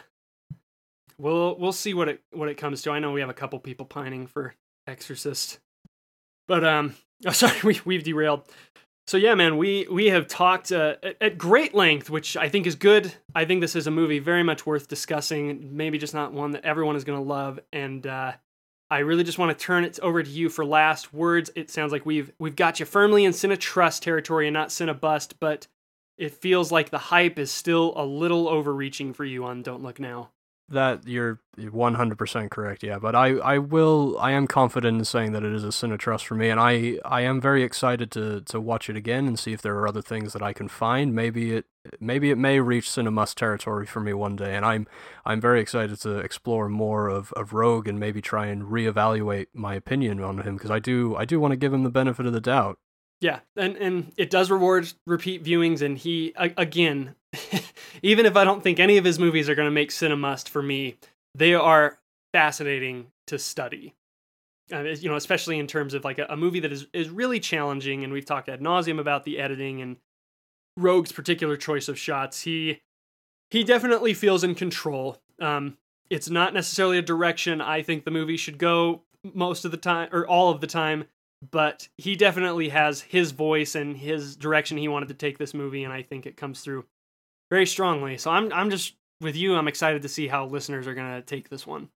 We'll 1.17 1.57
we'll 1.57 1.73
see 1.73 1.93
what 1.93 2.09
it 2.09 2.21
what 2.31 2.49
it 2.49 2.55
comes 2.55 2.81
to. 2.83 2.91
I 2.91 2.99
know 2.99 3.11
we 3.11 3.21
have 3.21 3.29
a 3.29 3.33
couple 3.33 3.59
people 3.59 3.85
pining 3.85 4.27
for 4.27 4.55
Exorcist, 4.87 5.59
but 6.47 6.63
um, 6.63 6.95
oh, 7.25 7.31
sorry, 7.31 7.57
we 7.63 7.79
we've 7.85 8.03
derailed. 8.03 8.43
So 9.05 9.17
yeah, 9.17 9.35
man, 9.35 9.57
we 9.57 9.85
we 9.91 10.07
have 10.07 10.27
talked 10.27 10.71
uh, 10.71 10.95
at, 11.03 11.17
at 11.21 11.37
great 11.37 11.75
length, 11.75 12.09
which 12.09 12.37
I 12.37 12.49
think 12.49 12.65
is 12.65 12.75
good. 12.75 13.13
I 13.35 13.45
think 13.45 13.61
this 13.61 13.75
is 13.75 13.85
a 13.85 13.91
movie 13.91 14.19
very 14.19 14.43
much 14.43 14.65
worth 14.65 14.87
discussing. 14.87 15.75
Maybe 15.75 15.97
just 15.97 16.13
not 16.13 16.33
one 16.33 16.51
that 16.51 16.63
everyone 16.63 16.95
is 16.95 17.03
going 17.03 17.19
to 17.19 17.27
love, 17.27 17.59
and 17.71 18.07
uh, 18.07 18.33
I 18.89 18.99
really 18.99 19.23
just 19.23 19.37
want 19.37 19.57
to 19.57 19.65
turn 19.65 19.83
it 19.83 19.99
over 20.01 20.23
to 20.23 20.29
you 20.29 20.49
for 20.49 20.63
last 20.63 21.13
words. 21.13 21.49
It 21.55 21.69
sounds 21.69 21.91
like 21.91 22.05
we've 22.05 22.31
we've 22.39 22.55
got 22.55 22.79
you 22.79 22.85
firmly 22.85 23.25
in 23.25 23.33
Cine 23.33 23.57
Trust 23.57 24.03
territory 24.03 24.47
and 24.47 24.53
not 24.53 24.69
Cine 24.69 24.99
Bust, 24.99 25.39
but 25.39 25.67
it 26.17 26.33
feels 26.33 26.71
like 26.71 26.89
the 26.89 26.97
hype 26.97 27.39
is 27.39 27.51
still 27.51 27.93
a 27.95 28.05
little 28.05 28.47
overreaching 28.47 29.13
for 29.13 29.25
you 29.25 29.45
on 29.45 29.61
Don't 29.61 29.83
Look 29.83 29.99
Now. 29.99 30.29
That 30.69 31.05
you're 31.05 31.41
100% 31.57 32.49
correct, 32.49 32.83
yeah. 32.83 32.97
But 32.97 33.15
I, 33.15 33.35
I 33.35 33.57
will, 33.57 34.17
I 34.17 34.31
am 34.31 34.47
confident 34.47 34.97
in 34.97 35.05
saying 35.05 35.33
that 35.33 35.43
it 35.43 35.53
is 35.53 35.63
a 35.63 35.67
Cine 35.67 35.99
Trust 35.99 36.25
for 36.25 36.35
me, 36.35 36.49
and 36.49 36.59
I, 36.59 36.99
I 37.03 37.21
am 37.21 37.41
very 37.41 37.63
excited 37.63 38.09
to 38.11 38.41
to 38.41 38.61
watch 38.61 38.89
it 38.89 38.95
again 38.95 39.27
and 39.27 39.37
see 39.37 39.51
if 39.51 39.61
there 39.61 39.75
are 39.75 39.87
other 39.87 40.01
things 40.01 40.31
that 40.31 40.41
I 40.41 40.53
can 40.53 40.69
find. 40.69 41.13
Maybe 41.13 41.51
it, 41.51 41.65
maybe 41.99 42.31
it 42.31 42.37
may 42.37 42.61
reach 42.61 42.87
Cinemust 42.89 43.35
territory 43.35 43.85
for 43.85 43.99
me 43.99 44.13
one 44.13 44.37
day, 44.37 44.55
and 44.55 44.65
I'm, 44.65 44.87
I'm 45.25 45.41
very 45.41 45.59
excited 45.59 45.99
to 46.01 46.19
explore 46.19 46.69
more 46.69 47.09
of, 47.09 47.33
of 47.33 47.51
Roeg 47.51 47.87
and 47.87 47.99
maybe 47.99 48.21
try 48.21 48.47
and 48.47 48.63
reevaluate 48.63 49.47
my 49.53 49.75
opinion 49.75 50.23
on 50.23 50.39
him 50.39 50.55
because 50.55 50.71
I 50.71 50.79
do, 50.79 51.15
I 51.17 51.25
do 51.25 51.41
want 51.41 51.51
to 51.51 51.57
give 51.57 51.73
him 51.73 51.83
the 51.83 51.89
benefit 51.89 52.25
of 52.25 52.31
the 52.31 52.41
doubt. 52.41 52.79
Yeah, 53.23 53.39
and 53.55 53.77
and 53.77 54.11
it 54.17 54.29
does 54.29 54.51
reward 54.51 54.91
repeat 55.07 55.45
viewings, 55.45 55.81
and 55.81 55.97
he 55.97 56.33
again, 56.35 57.15
even 58.01 58.25
if 58.25 58.35
I 58.35 58.43
don't 58.43 58.61
think 58.61 58.81
any 58.81 58.97
of 58.97 59.05
his 59.05 59.17
movies 59.17 59.47
are 59.47 59.55
going 59.55 59.65
to 59.65 59.71
make 59.71 59.91
cinemust 59.91 60.49
for 60.49 60.61
me, 60.61 60.97
they 61.33 61.53
are 61.53 61.99
fascinating 62.33 63.07
to 63.27 63.39
study. 63.39 63.95
Uh, 64.73 64.81
you 64.81 65.07
know, 65.07 65.15
especially 65.15 65.57
in 65.57 65.67
terms 65.67 65.93
of 65.93 66.03
like 66.03 66.19
a, 66.19 66.25
a 66.25 66.35
movie 66.35 66.59
that 66.59 66.73
is 66.73 66.87
is 66.91 67.09
really 67.09 67.39
challenging, 67.39 68.03
and 68.03 68.11
we've 68.11 68.25
talked 68.25 68.49
ad 68.49 68.59
nauseum 68.59 68.99
about 68.99 69.23
the 69.23 69.39
editing 69.39 69.81
and 69.81 69.95
Roeg's 70.77 71.13
particular 71.13 71.55
choice 71.55 71.87
of 71.87 71.97
shots. 71.97 72.41
He 72.41 72.81
he 73.51 73.63
definitely 73.63 74.13
feels 74.13 74.43
in 74.43 74.53
control. 74.53 75.21
Um, 75.39 75.77
it's 76.09 76.29
not 76.29 76.53
necessarily 76.53 76.97
a 76.97 77.01
direction 77.01 77.61
I 77.61 77.83
think 77.83 78.03
the 78.03 78.11
movie 78.11 78.35
should 78.35 78.57
go 78.57 79.03
most 79.33 79.63
of 79.63 79.71
the 79.71 79.77
time 79.77 80.09
or 80.11 80.27
all 80.27 80.51
of 80.51 80.59
the 80.59 80.67
time 80.67 81.05
but 81.51 81.87
he 81.97 82.15
definitely 82.15 82.69
has 82.69 83.01
his 83.01 83.31
voice 83.31 83.75
and 83.75 83.97
his 83.97 84.35
direction 84.35 84.77
he 84.77 84.87
wanted 84.87 85.09
to 85.09 85.13
take 85.13 85.37
this 85.37 85.53
movie, 85.53 85.83
and 85.83 85.93
I 85.93 86.01
think 86.01 86.25
it 86.25 86.37
comes 86.37 86.61
through 86.61 86.85
very 87.49 87.65
strongly. 87.65 88.17
So 88.17 88.31
I'm 88.31 88.51
I'm 88.53 88.69
just 88.69 88.95
with 89.21 89.35
you. 89.35 89.55
I'm 89.55 89.67
excited 89.67 90.01
to 90.03 90.09
see 90.09 90.27
how 90.27 90.45
listeners 90.45 90.87
are 90.87 90.93
gonna 90.93 91.21
take 91.21 91.49
this 91.49 91.67
one, 91.67 91.89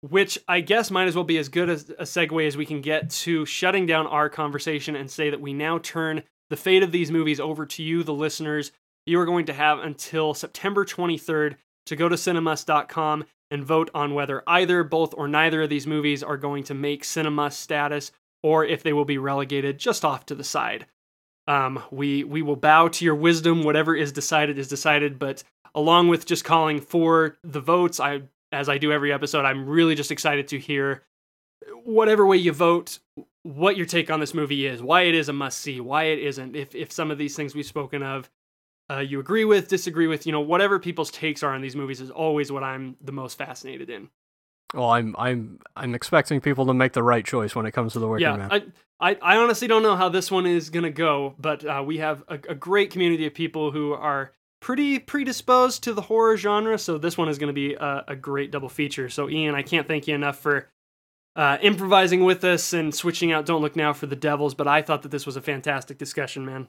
which 0.00 0.38
I 0.46 0.60
guess 0.60 0.90
might 0.90 1.08
as 1.08 1.14
well 1.14 1.24
be 1.24 1.38
as 1.38 1.48
good 1.48 1.68
as 1.68 1.90
a 1.90 2.04
segue 2.04 2.46
as 2.46 2.56
we 2.56 2.66
can 2.66 2.80
get 2.80 3.10
to 3.10 3.44
shutting 3.46 3.86
down 3.86 4.06
our 4.06 4.28
conversation 4.28 4.96
and 4.96 5.10
say 5.10 5.30
that 5.30 5.40
we 5.40 5.52
now 5.52 5.78
turn 5.78 6.22
the 6.50 6.56
fate 6.56 6.82
of 6.82 6.92
these 6.92 7.10
movies 7.10 7.40
over 7.40 7.66
to 7.66 7.82
you, 7.82 8.02
the 8.02 8.14
listeners. 8.14 8.72
You 9.04 9.20
are 9.20 9.26
going 9.26 9.46
to 9.46 9.52
have 9.52 9.78
until 9.78 10.34
September 10.34 10.84
23rd 10.84 11.56
to 11.86 11.96
go 11.96 12.08
to 12.08 12.16
cinemust.com 12.16 13.24
and 13.50 13.64
vote 13.64 13.90
on 13.94 14.14
whether 14.14 14.42
either, 14.48 14.82
both, 14.82 15.14
or 15.16 15.28
neither 15.28 15.62
of 15.62 15.70
these 15.70 15.86
movies 15.86 16.24
are 16.24 16.36
going 16.36 16.64
to 16.64 16.74
make 16.74 17.04
cinema 17.04 17.50
status 17.50 18.10
or 18.46 18.64
if 18.64 18.84
they 18.84 18.92
will 18.92 19.04
be 19.04 19.18
relegated 19.18 19.76
just 19.76 20.04
off 20.04 20.24
to 20.24 20.32
the 20.36 20.44
side. 20.44 20.86
Um, 21.48 21.82
we 21.90 22.22
we 22.22 22.42
will 22.42 22.54
bow 22.54 22.86
to 22.86 23.04
your 23.04 23.16
wisdom. 23.16 23.64
Whatever 23.64 23.96
is 23.96 24.12
decided 24.12 24.56
is 24.56 24.68
decided. 24.68 25.18
But 25.18 25.42
along 25.74 26.06
with 26.06 26.26
just 26.26 26.44
calling 26.44 26.80
for 26.80 27.38
the 27.42 27.60
votes, 27.60 27.98
I 27.98 28.22
as 28.52 28.68
I 28.68 28.78
do 28.78 28.92
every 28.92 29.12
episode, 29.12 29.44
I'm 29.44 29.66
really 29.66 29.96
just 29.96 30.12
excited 30.12 30.46
to 30.48 30.60
hear 30.60 31.02
whatever 31.82 32.24
way 32.24 32.36
you 32.36 32.52
vote, 32.52 33.00
what 33.42 33.76
your 33.76 33.86
take 33.86 34.12
on 34.12 34.20
this 34.20 34.32
movie 34.32 34.64
is, 34.64 34.80
why 34.80 35.02
it 35.02 35.16
is 35.16 35.28
a 35.28 35.32
must 35.32 35.60
see, 35.60 35.80
why 35.80 36.04
it 36.04 36.20
isn't. 36.20 36.54
If 36.54 36.72
if 36.72 36.92
some 36.92 37.10
of 37.10 37.18
these 37.18 37.34
things 37.34 37.52
we've 37.52 37.66
spoken 37.66 38.04
of, 38.04 38.30
uh, 38.88 39.00
you 39.00 39.18
agree 39.18 39.44
with, 39.44 39.66
disagree 39.66 40.06
with, 40.06 40.24
you 40.24 40.30
know, 40.30 40.40
whatever 40.40 40.78
people's 40.78 41.10
takes 41.10 41.42
are 41.42 41.52
on 41.52 41.62
these 41.62 41.74
movies 41.74 42.00
is 42.00 42.12
always 42.12 42.52
what 42.52 42.62
I'm 42.62 42.96
the 43.00 43.10
most 43.10 43.38
fascinated 43.38 43.90
in. 43.90 44.08
Well, 44.76 44.90
I'm, 44.90 45.16
I'm, 45.18 45.58
I'm 45.74 45.94
expecting 45.94 46.40
people 46.40 46.66
to 46.66 46.74
make 46.74 46.92
the 46.92 47.02
right 47.02 47.24
choice 47.24 47.56
when 47.56 47.66
it 47.66 47.72
comes 47.72 47.94
to 47.94 47.98
the 47.98 48.06
Wicker 48.06 48.20
yeah, 48.20 48.36
man. 48.36 48.52
I, 48.52 48.62
I, 49.00 49.16
I 49.22 49.36
honestly 49.38 49.66
don't 49.66 49.82
know 49.82 49.96
how 49.96 50.08
this 50.08 50.30
one 50.30 50.46
is 50.46 50.70
gonna 50.70 50.90
go, 50.90 51.34
but 51.38 51.64
uh, 51.64 51.82
we 51.84 51.98
have 51.98 52.22
a, 52.28 52.34
a 52.34 52.54
great 52.54 52.90
community 52.90 53.26
of 53.26 53.34
people 53.34 53.70
who 53.70 53.92
are 53.92 54.32
pretty 54.60 54.98
predisposed 54.98 55.82
to 55.84 55.94
the 55.94 56.02
horror 56.02 56.36
genre, 56.36 56.78
so 56.78 56.98
this 56.98 57.16
one 57.16 57.28
is 57.28 57.38
gonna 57.38 57.52
be 57.52 57.74
a, 57.74 58.04
a 58.08 58.16
great 58.16 58.50
double 58.50 58.68
feature. 58.68 59.08
So, 59.08 59.28
Ian, 59.28 59.54
I 59.54 59.62
can't 59.62 59.88
thank 59.88 60.06
you 60.06 60.14
enough 60.14 60.38
for 60.38 60.68
uh, 61.34 61.58
improvising 61.60 62.24
with 62.24 62.42
us 62.44 62.72
and 62.72 62.94
switching 62.94 63.32
out 63.32 63.46
"Don't 63.46 63.62
Look 63.62 63.76
Now" 63.76 63.92
for 63.92 64.06
the 64.06 64.16
Devils. 64.16 64.54
But 64.54 64.68
I 64.68 64.82
thought 64.82 65.02
that 65.02 65.10
this 65.10 65.26
was 65.26 65.36
a 65.36 65.42
fantastic 65.42 65.98
discussion, 65.98 66.46
man. 66.46 66.68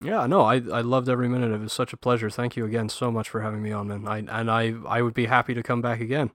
Yeah, 0.00 0.26
no, 0.26 0.42
I 0.42 0.56
I 0.56 0.80
loved 0.80 1.08
every 1.08 1.28
minute. 1.28 1.46
of 1.46 1.52
It 1.52 1.56
It 1.56 1.62
was 1.62 1.72
such 1.72 1.92
a 1.92 1.96
pleasure. 1.96 2.30
Thank 2.30 2.56
you 2.56 2.64
again 2.64 2.88
so 2.88 3.10
much 3.10 3.28
for 3.28 3.40
having 3.40 3.62
me 3.62 3.72
on, 3.72 3.88
man. 3.88 4.06
I 4.08 4.18
and 4.18 4.50
I 4.50 4.74
I 4.86 5.02
would 5.02 5.14
be 5.14 5.26
happy 5.26 5.54
to 5.54 5.62
come 5.62 5.80
back 5.80 6.00
again. 6.00 6.32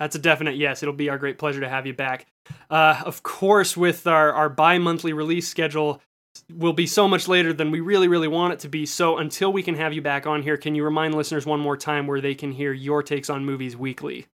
That's 0.00 0.16
a 0.16 0.18
definite 0.18 0.56
yes. 0.56 0.82
It'll 0.82 0.94
be 0.94 1.10
our 1.10 1.18
great 1.18 1.38
pleasure 1.38 1.60
to 1.60 1.68
have 1.68 1.86
you 1.86 1.94
back. 1.94 2.26
Uh, 2.68 3.00
of 3.04 3.22
course, 3.22 3.76
with 3.76 4.06
our, 4.06 4.32
our 4.32 4.48
bi 4.48 4.78
monthly 4.78 5.12
release 5.12 5.46
schedule, 5.46 6.02
will 6.52 6.72
be 6.72 6.86
so 6.86 7.06
much 7.06 7.28
later 7.28 7.52
than 7.52 7.70
we 7.70 7.80
really, 7.80 8.08
really 8.08 8.28
want 8.28 8.52
it 8.52 8.58
to 8.60 8.68
be. 8.68 8.86
So 8.86 9.18
until 9.18 9.52
we 9.52 9.62
can 9.62 9.74
have 9.74 9.92
you 9.92 10.02
back 10.02 10.26
on 10.26 10.42
here, 10.42 10.56
can 10.56 10.74
you 10.74 10.84
remind 10.84 11.14
listeners 11.14 11.46
one 11.46 11.60
more 11.60 11.76
time 11.76 12.06
where 12.06 12.20
they 12.20 12.34
can 12.34 12.52
hear 12.52 12.72
your 12.72 13.02
takes 13.02 13.30
on 13.30 13.44
movies 13.44 13.76
weekly? 13.76 14.26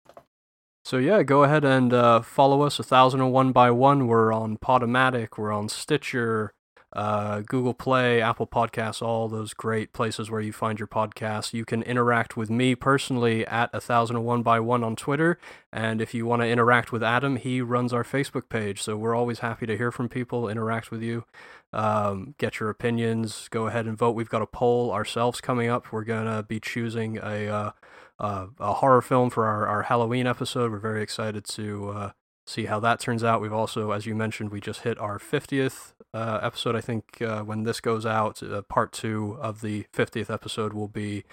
So 0.85 0.99
yeah, 0.99 1.25
go 1.25 1.43
ahead 1.43 1.65
and 1.65 1.93
uh, 1.93 2.23
follow 2.23 2.63
us. 2.63 2.79
A 2.79 2.85
thousand 2.85 3.21
and 3.21 3.33
one 3.33 3.53
by 3.53 3.71
one. 3.73 4.07
We're 4.07 4.33
on 4.33 4.57
Podomatic. 4.59 5.37
We're 5.37 5.53
on 5.53 5.69
Stitcher, 5.69 6.53
uh, 6.97 7.43
Google 7.43 7.75
Play, 7.75 8.23
Apple 8.23 8.47
Podcasts, 8.47 9.03
all 9.03 9.29
those 9.29 9.53
great 9.53 9.93
places 9.93 10.31
where 10.31 10.41
you 10.41 10.51
find 10.51 10.79
your 10.79 10.89
podcasts. 10.89 11.53
You 11.53 11.67
can 11.67 11.83
interact 11.83 12.39
with 12.39 12.49
me 12.49 12.75
personally 12.75 13.47
at 13.47 13.69
a 13.75 13.83
thousand 13.83 14.17
and 14.17 14.25
one 14.25 14.43
by 14.43 14.61
one 14.61 14.83
on 14.83 14.97
Twitter, 14.97 15.39
and 15.71 16.01
if 16.01 16.15
you 16.15 16.25
want 16.25 16.41
to 16.41 16.49
interact 16.49 16.93
with 16.93 17.03
Adam, 17.03 17.37
he 17.37 17.61
runs 17.61 17.93
our 17.93 18.03
Facebook 18.03 18.49
page. 18.49 18.81
So 18.81 18.97
we're 18.97 19.15
always 19.15 19.41
happy 19.41 19.67
to 19.67 19.77
hear 19.77 19.93
from 19.93 20.09
people, 20.09 20.49
interact 20.49 20.91
with 20.91 21.03
you, 21.03 21.27
um, 21.75 22.35
get 22.39 22.61
your 22.61 22.71
opinions. 22.71 23.49
Go 23.51 23.67
ahead 23.67 23.85
and 23.85 23.99
vote. 23.99 24.13
We've 24.13 24.31
got 24.31 24.41
a 24.41 24.47
poll 24.47 24.91
ourselves 24.91 25.43
coming 25.43 25.69
up. 25.69 25.93
We're 25.93 26.05
gonna 26.05 26.43
be 26.43 26.61
choosing 26.61 27.19
a. 27.19 27.49
Uh, 27.49 27.71
uh, 28.19 28.47
a 28.59 28.73
horror 28.73 29.03
film 29.03 29.29
for 29.29 29.45
our, 29.45 29.67
our 29.67 29.83
Halloween 29.83 30.27
episode. 30.27 30.73
We're 30.73 30.79
very 30.79 31.03
excited 31.03 31.45
to 31.49 31.91
uh, 31.91 32.11
see 32.47 32.67
how 32.67 32.81
that 32.81 33.01
turns 33.01 33.25
out. 33.25 33.41
We've 33.41 33.53
also, 33.53 33.91
as 33.91 34.07
you 34.07 34.15
mentioned, 34.15 34.51
we 34.51 34.61
just 34.61 34.81
hit 34.83 34.99
our 34.99 35.19
50th 35.19 35.93
uh, 36.15 36.39
episode. 36.43 36.77
I 36.77 36.81
think 36.81 37.21
uh, 37.21 37.43
when 37.43 37.65
this 37.65 37.81
goes 37.81 38.07
out, 38.07 38.43
uh, 38.43 38.63
part 38.63 38.93
two 38.93 39.37
of 39.41 39.61
the 39.61 39.87
50th 39.93 40.31
episode 40.31 40.73
will 40.73 40.89
be 40.89 41.25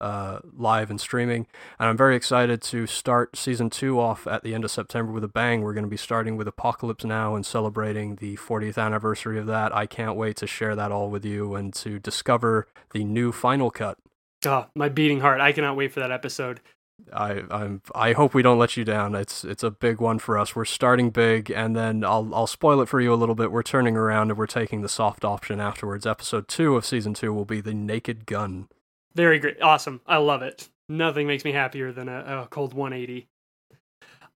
uh, 0.00 0.40
live 0.56 0.90
and 0.90 1.00
streaming. 1.00 1.46
And 1.78 1.88
I'm 1.88 1.96
very 1.96 2.16
excited 2.16 2.60
to 2.62 2.86
start 2.86 3.36
season 3.36 3.70
two 3.70 4.00
off 4.00 4.26
at 4.26 4.42
the 4.42 4.54
end 4.54 4.64
of 4.64 4.70
September 4.70 5.12
with 5.12 5.24
a 5.24 5.28
bang. 5.28 5.62
We're 5.62 5.74
going 5.74 5.84
to 5.84 5.90
be 5.90 5.96
starting 5.96 6.36
with 6.36 6.48
Apocalypse 6.48 7.04
Now 7.04 7.34
and 7.34 7.46
celebrating 7.46 8.16
the 8.16 8.36
40th 8.36 8.78
anniversary 8.78 9.38
of 9.38 9.46
that. 9.46 9.74
I 9.74 9.86
can't 9.86 10.16
wait 10.16 10.36
to 10.38 10.46
share 10.46 10.74
that 10.74 10.90
all 10.90 11.08
with 11.08 11.24
you 11.24 11.54
and 11.54 11.72
to 11.74 11.98
discover 11.98 12.66
the 12.92 13.04
new 13.04 13.32
final 13.32 13.70
cut. 13.70 13.98
Oh, 14.44 14.66
my 14.74 14.88
beating 14.88 15.20
heart. 15.20 15.40
I 15.40 15.52
cannot 15.52 15.76
wait 15.76 15.92
for 15.92 16.00
that 16.00 16.10
episode. 16.10 16.60
I 17.12 17.42
I'm 17.50 17.82
I 17.94 18.12
hope 18.12 18.34
we 18.34 18.42
don't 18.42 18.58
let 18.58 18.76
you 18.76 18.84
down. 18.84 19.14
It's 19.14 19.44
it's 19.44 19.62
a 19.62 19.70
big 19.70 20.00
one 20.00 20.18
for 20.18 20.38
us. 20.38 20.56
We're 20.56 20.64
starting 20.64 21.10
big, 21.10 21.50
and 21.50 21.76
then 21.76 22.04
I'll 22.04 22.34
I'll 22.34 22.46
spoil 22.46 22.80
it 22.80 22.88
for 22.88 23.00
you 23.00 23.12
a 23.12 23.16
little 23.16 23.34
bit. 23.34 23.52
We're 23.52 23.62
turning 23.62 23.96
around 23.96 24.30
and 24.30 24.38
we're 24.38 24.46
taking 24.46 24.82
the 24.82 24.88
soft 24.88 25.24
option 25.24 25.60
afterwards. 25.60 26.06
Episode 26.06 26.48
two 26.48 26.76
of 26.76 26.84
season 26.84 27.14
two 27.14 27.32
will 27.32 27.44
be 27.44 27.60
the 27.60 27.74
Naked 27.74 28.26
Gun. 28.26 28.68
Very 29.14 29.38
great. 29.38 29.60
Awesome. 29.60 30.00
I 30.06 30.16
love 30.16 30.42
it. 30.42 30.68
Nothing 30.88 31.26
makes 31.26 31.44
me 31.44 31.52
happier 31.52 31.92
than 31.92 32.08
a, 32.08 32.42
a 32.42 32.48
cold 32.50 32.74
180. 32.74 33.28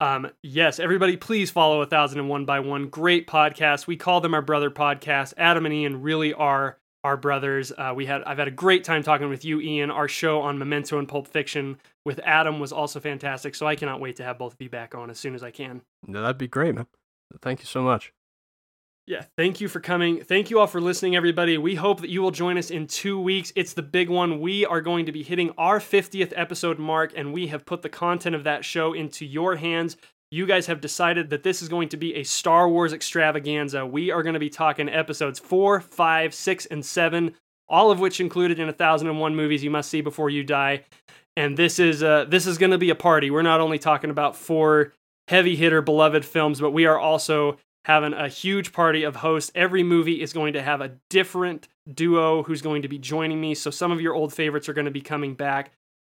Um, 0.00 0.30
yes, 0.42 0.80
everybody, 0.80 1.16
please 1.16 1.50
follow 1.52 1.78
1001 1.78 2.44
by 2.44 2.58
1. 2.58 2.88
Great 2.88 3.28
podcast. 3.28 3.86
We 3.86 3.96
call 3.96 4.20
them 4.20 4.34
our 4.34 4.42
brother 4.42 4.70
podcast. 4.70 5.34
Adam 5.36 5.64
and 5.64 5.72
Ian 5.72 6.02
really 6.02 6.34
are 6.34 6.78
our 7.04 7.16
brothers. 7.16 7.72
Uh, 7.76 7.92
we 7.94 8.06
had 8.06 8.22
I've 8.24 8.38
had 8.38 8.48
a 8.48 8.52
great 8.52 8.84
time 8.84 9.02
talking 9.02 9.28
with 9.28 9.44
you, 9.44 9.60
Ian. 9.60 9.90
Our 9.90 10.08
show 10.08 10.40
on 10.40 10.58
Memento 10.58 10.98
and 10.98 11.08
Pulp 11.08 11.28
Fiction 11.28 11.78
with 12.04 12.20
Adam 12.24 12.60
was 12.60 12.72
also 12.72 13.00
fantastic. 13.00 13.54
So 13.54 13.66
I 13.66 13.76
cannot 13.76 14.00
wait 14.00 14.16
to 14.16 14.24
have 14.24 14.38
both 14.38 14.54
of 14.54 14.62
you 14.62 14.70
back 14.70 14.94
on 14.94 15.10
as 15.10 15.18
soon 15.18 15.34
as 15.34 15.42
I 15.42 15.50
can. 15.50 15.82
No, 16.06 16.22
that'd 16.22 16.38
be 16.38 16.48
great, 16.48 16.74
man. 16.74 16.86
Thank 17.40 17.60
you 17.60 17.66
so 17.66 17.82
much. 17.82 18.12
Yeah, 19.04 19.24
thank 19.36 19.60
you 19.60 19.66
for 19.66 19.80
coming. 19.80 20.22
Thank 20.22 20.48
you 20.48 20.60
all 20.60 20.68
for 20.68 20.80
listening, 20.80 21.16
everybody. 21.16 21.58
We 21.58 21.74
hope 21.74 22.00
that 22.02 22.10
you 22.10 22.22
will 22.22 22.30
join 22.30 22.56
us 22.56 22.70
in 22.70 22.86
two 22.86 23.18
weeks. 23.18 23.52
It's 23.56 23.72
the 23.72 23.82
big 23.82 24.08
one. 24.08 24.38
We 24.38 24.64
are 24.64 24.80
going 24.80 25.06
to 25.06 25.12
be 25.12 25.24
hitting 25.24 25.50
our 25.58 25.80
50th 25.80 26.32
episode 26.36 26.78
mark, 26.78 27.12
and 27.16 27.32
we 27.32 27.48
have 27.48 27.66
put 27.66 27.82
the 27.82 27.88
content 27.88 28.36
of 28.36 28.44
that 28.44 28.64
show 28.64 28.92
into 28.92 29.26
your 29.26 29.56
hands. 29.56 29.96
You 30.32 30.46
guys 30.46 30.64
have 30.64 30.80
decided 30.80 31.28
that 31.28 31.42
this 31.42 31.60
is 31.60 31.68
going 31.68 31.90
to 31.90 31.98
be 31.98 32.14
a 32.14 32.22
Star 32.22 32.66
Wars 32.66 32.94
extravaganza. 32.94 33.84
We 33.84 34.10
are 34.10 34.22
going 34.22 34.32
to 34.32 34.40
be 34.40 34.48
talking 34.48 34.88
episodes 34.88 35.38
four, 35.38 35.78
five, 35.78 36.32
six, 36.32 36.64
and 36.64 36.82
seven, 36.82 37.34
all 37.68 37.90
of 37.90 38.00
which 38.00 38.18
included 38.18 38.58
in 38.58 38.66
1001 38.66 39.36
movies 39.36 39.62
you 39.62 39.70
must 39.70 39.90
see 39.90 40.00
before 40.00 40.30
you 40.30 40.42
die. 40.42 40.84
And 41.36 41.58
this 41.58 41.78
is 41.78 42.02
uh, 42.02 42.24
this 42.24 42.46
is 42.46 42.56
going 42.56 42.70
to 42.70 42.78
be 42.78 42.88
a 42.88 42.94
party. 42.94 43.30
We're 43.30 43.42
not 43.42 43.60
only 43.60 43.78
talking 43.78 44.08
about 44.08 44.34
four 44.34 44.94
heavy 45.28 45.54
hitter 45.54 45.82
beloved 45.82 46.24
films, 46.24 46.62
but 46.62 46.70
we 46.70 46.86
are 46.86 46.98
also 46.98 47.58
having 47.84 48.14
a 48.14 48.28
huge 48.28 48.72
party 48.72 49.02
of 49.02 49.16
hosts. 49.16 49.52
Every 49.54 49.82
movie 49.82 50.22
is 50.22 50.32
going 50.32 50.54
to 50.54 50.62
have 50.62 50.80
a 50.80 50.92
different 51.10 51.68
duo 51.92 52.42
who's 52.42 52.62
going 52.62 52.80
to 52.80 52.88
be 52.88 52.98
joining 52.98 53.38
me. 53.38 53.54
So 53.54 53.70
some 53.70 53.92
of 53.92 54.00
your 54.00 54.14
old 54.14 54.32
favorites 54.32 54.66
are 54.70 54.74
going 54.74 54.86
to 54.86 54.90
be 54.90 55.02
coming 55.02 55.34
back. 55.34 55.72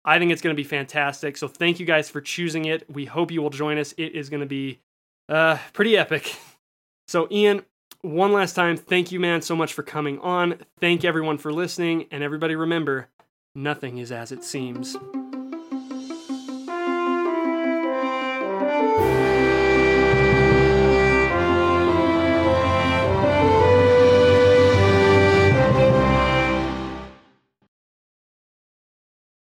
I 0.04 0.18
think 0.18 0.32
it's 0.32 0.42
going 0.42 0.54
to 0.54 0.60
be 0.60 0.68
fantastic. 0.68 1.36
So 1.36 1.48
thank 1.48 1.80
you 1.80 1.86
guys 1.86 2.08
for 2.10 2.20
choosing 2.20 2.66
it. 2.66 2.88
We 2.90 3.06
hope 3.06 3.30
you 3.30 3.40
will 3.42 3.50
join 3.50 3.78
us. 3.78 3.94
It 3.96 4.14
is 4.14 4.28
going 4.28 4.40
to 4.40 4.46
be 4.46 4.80
uh, 5.28 5.58
pretty 5.72 5.96
epic. 5.96 6.36
So, 7.06 7.28
Ian, 7.30 7.66
one 8.00 8.32
last 8.32 8.54
time, 8.54 8.78
thank 8.78 9.12
you, 9.12 9.20
man, 9.20 9.42
so 9.42 9.54
much 9.54 9.74
for 9.74 9.82
coming 9.82 10.18
on. 10.20 10.58
Thank 10.80 11.04
everyone 11.04 11.36
for 11.36 11.52
listening. 11.52 12.06
And 12.10 12.24
everybody 12.24 12.56
remember, 12.56 13.08
nothing 13.54 13.98
is 13.98 14.10
as 14.10 14.32
it 14.32 14.42
seems. 14.42 14.96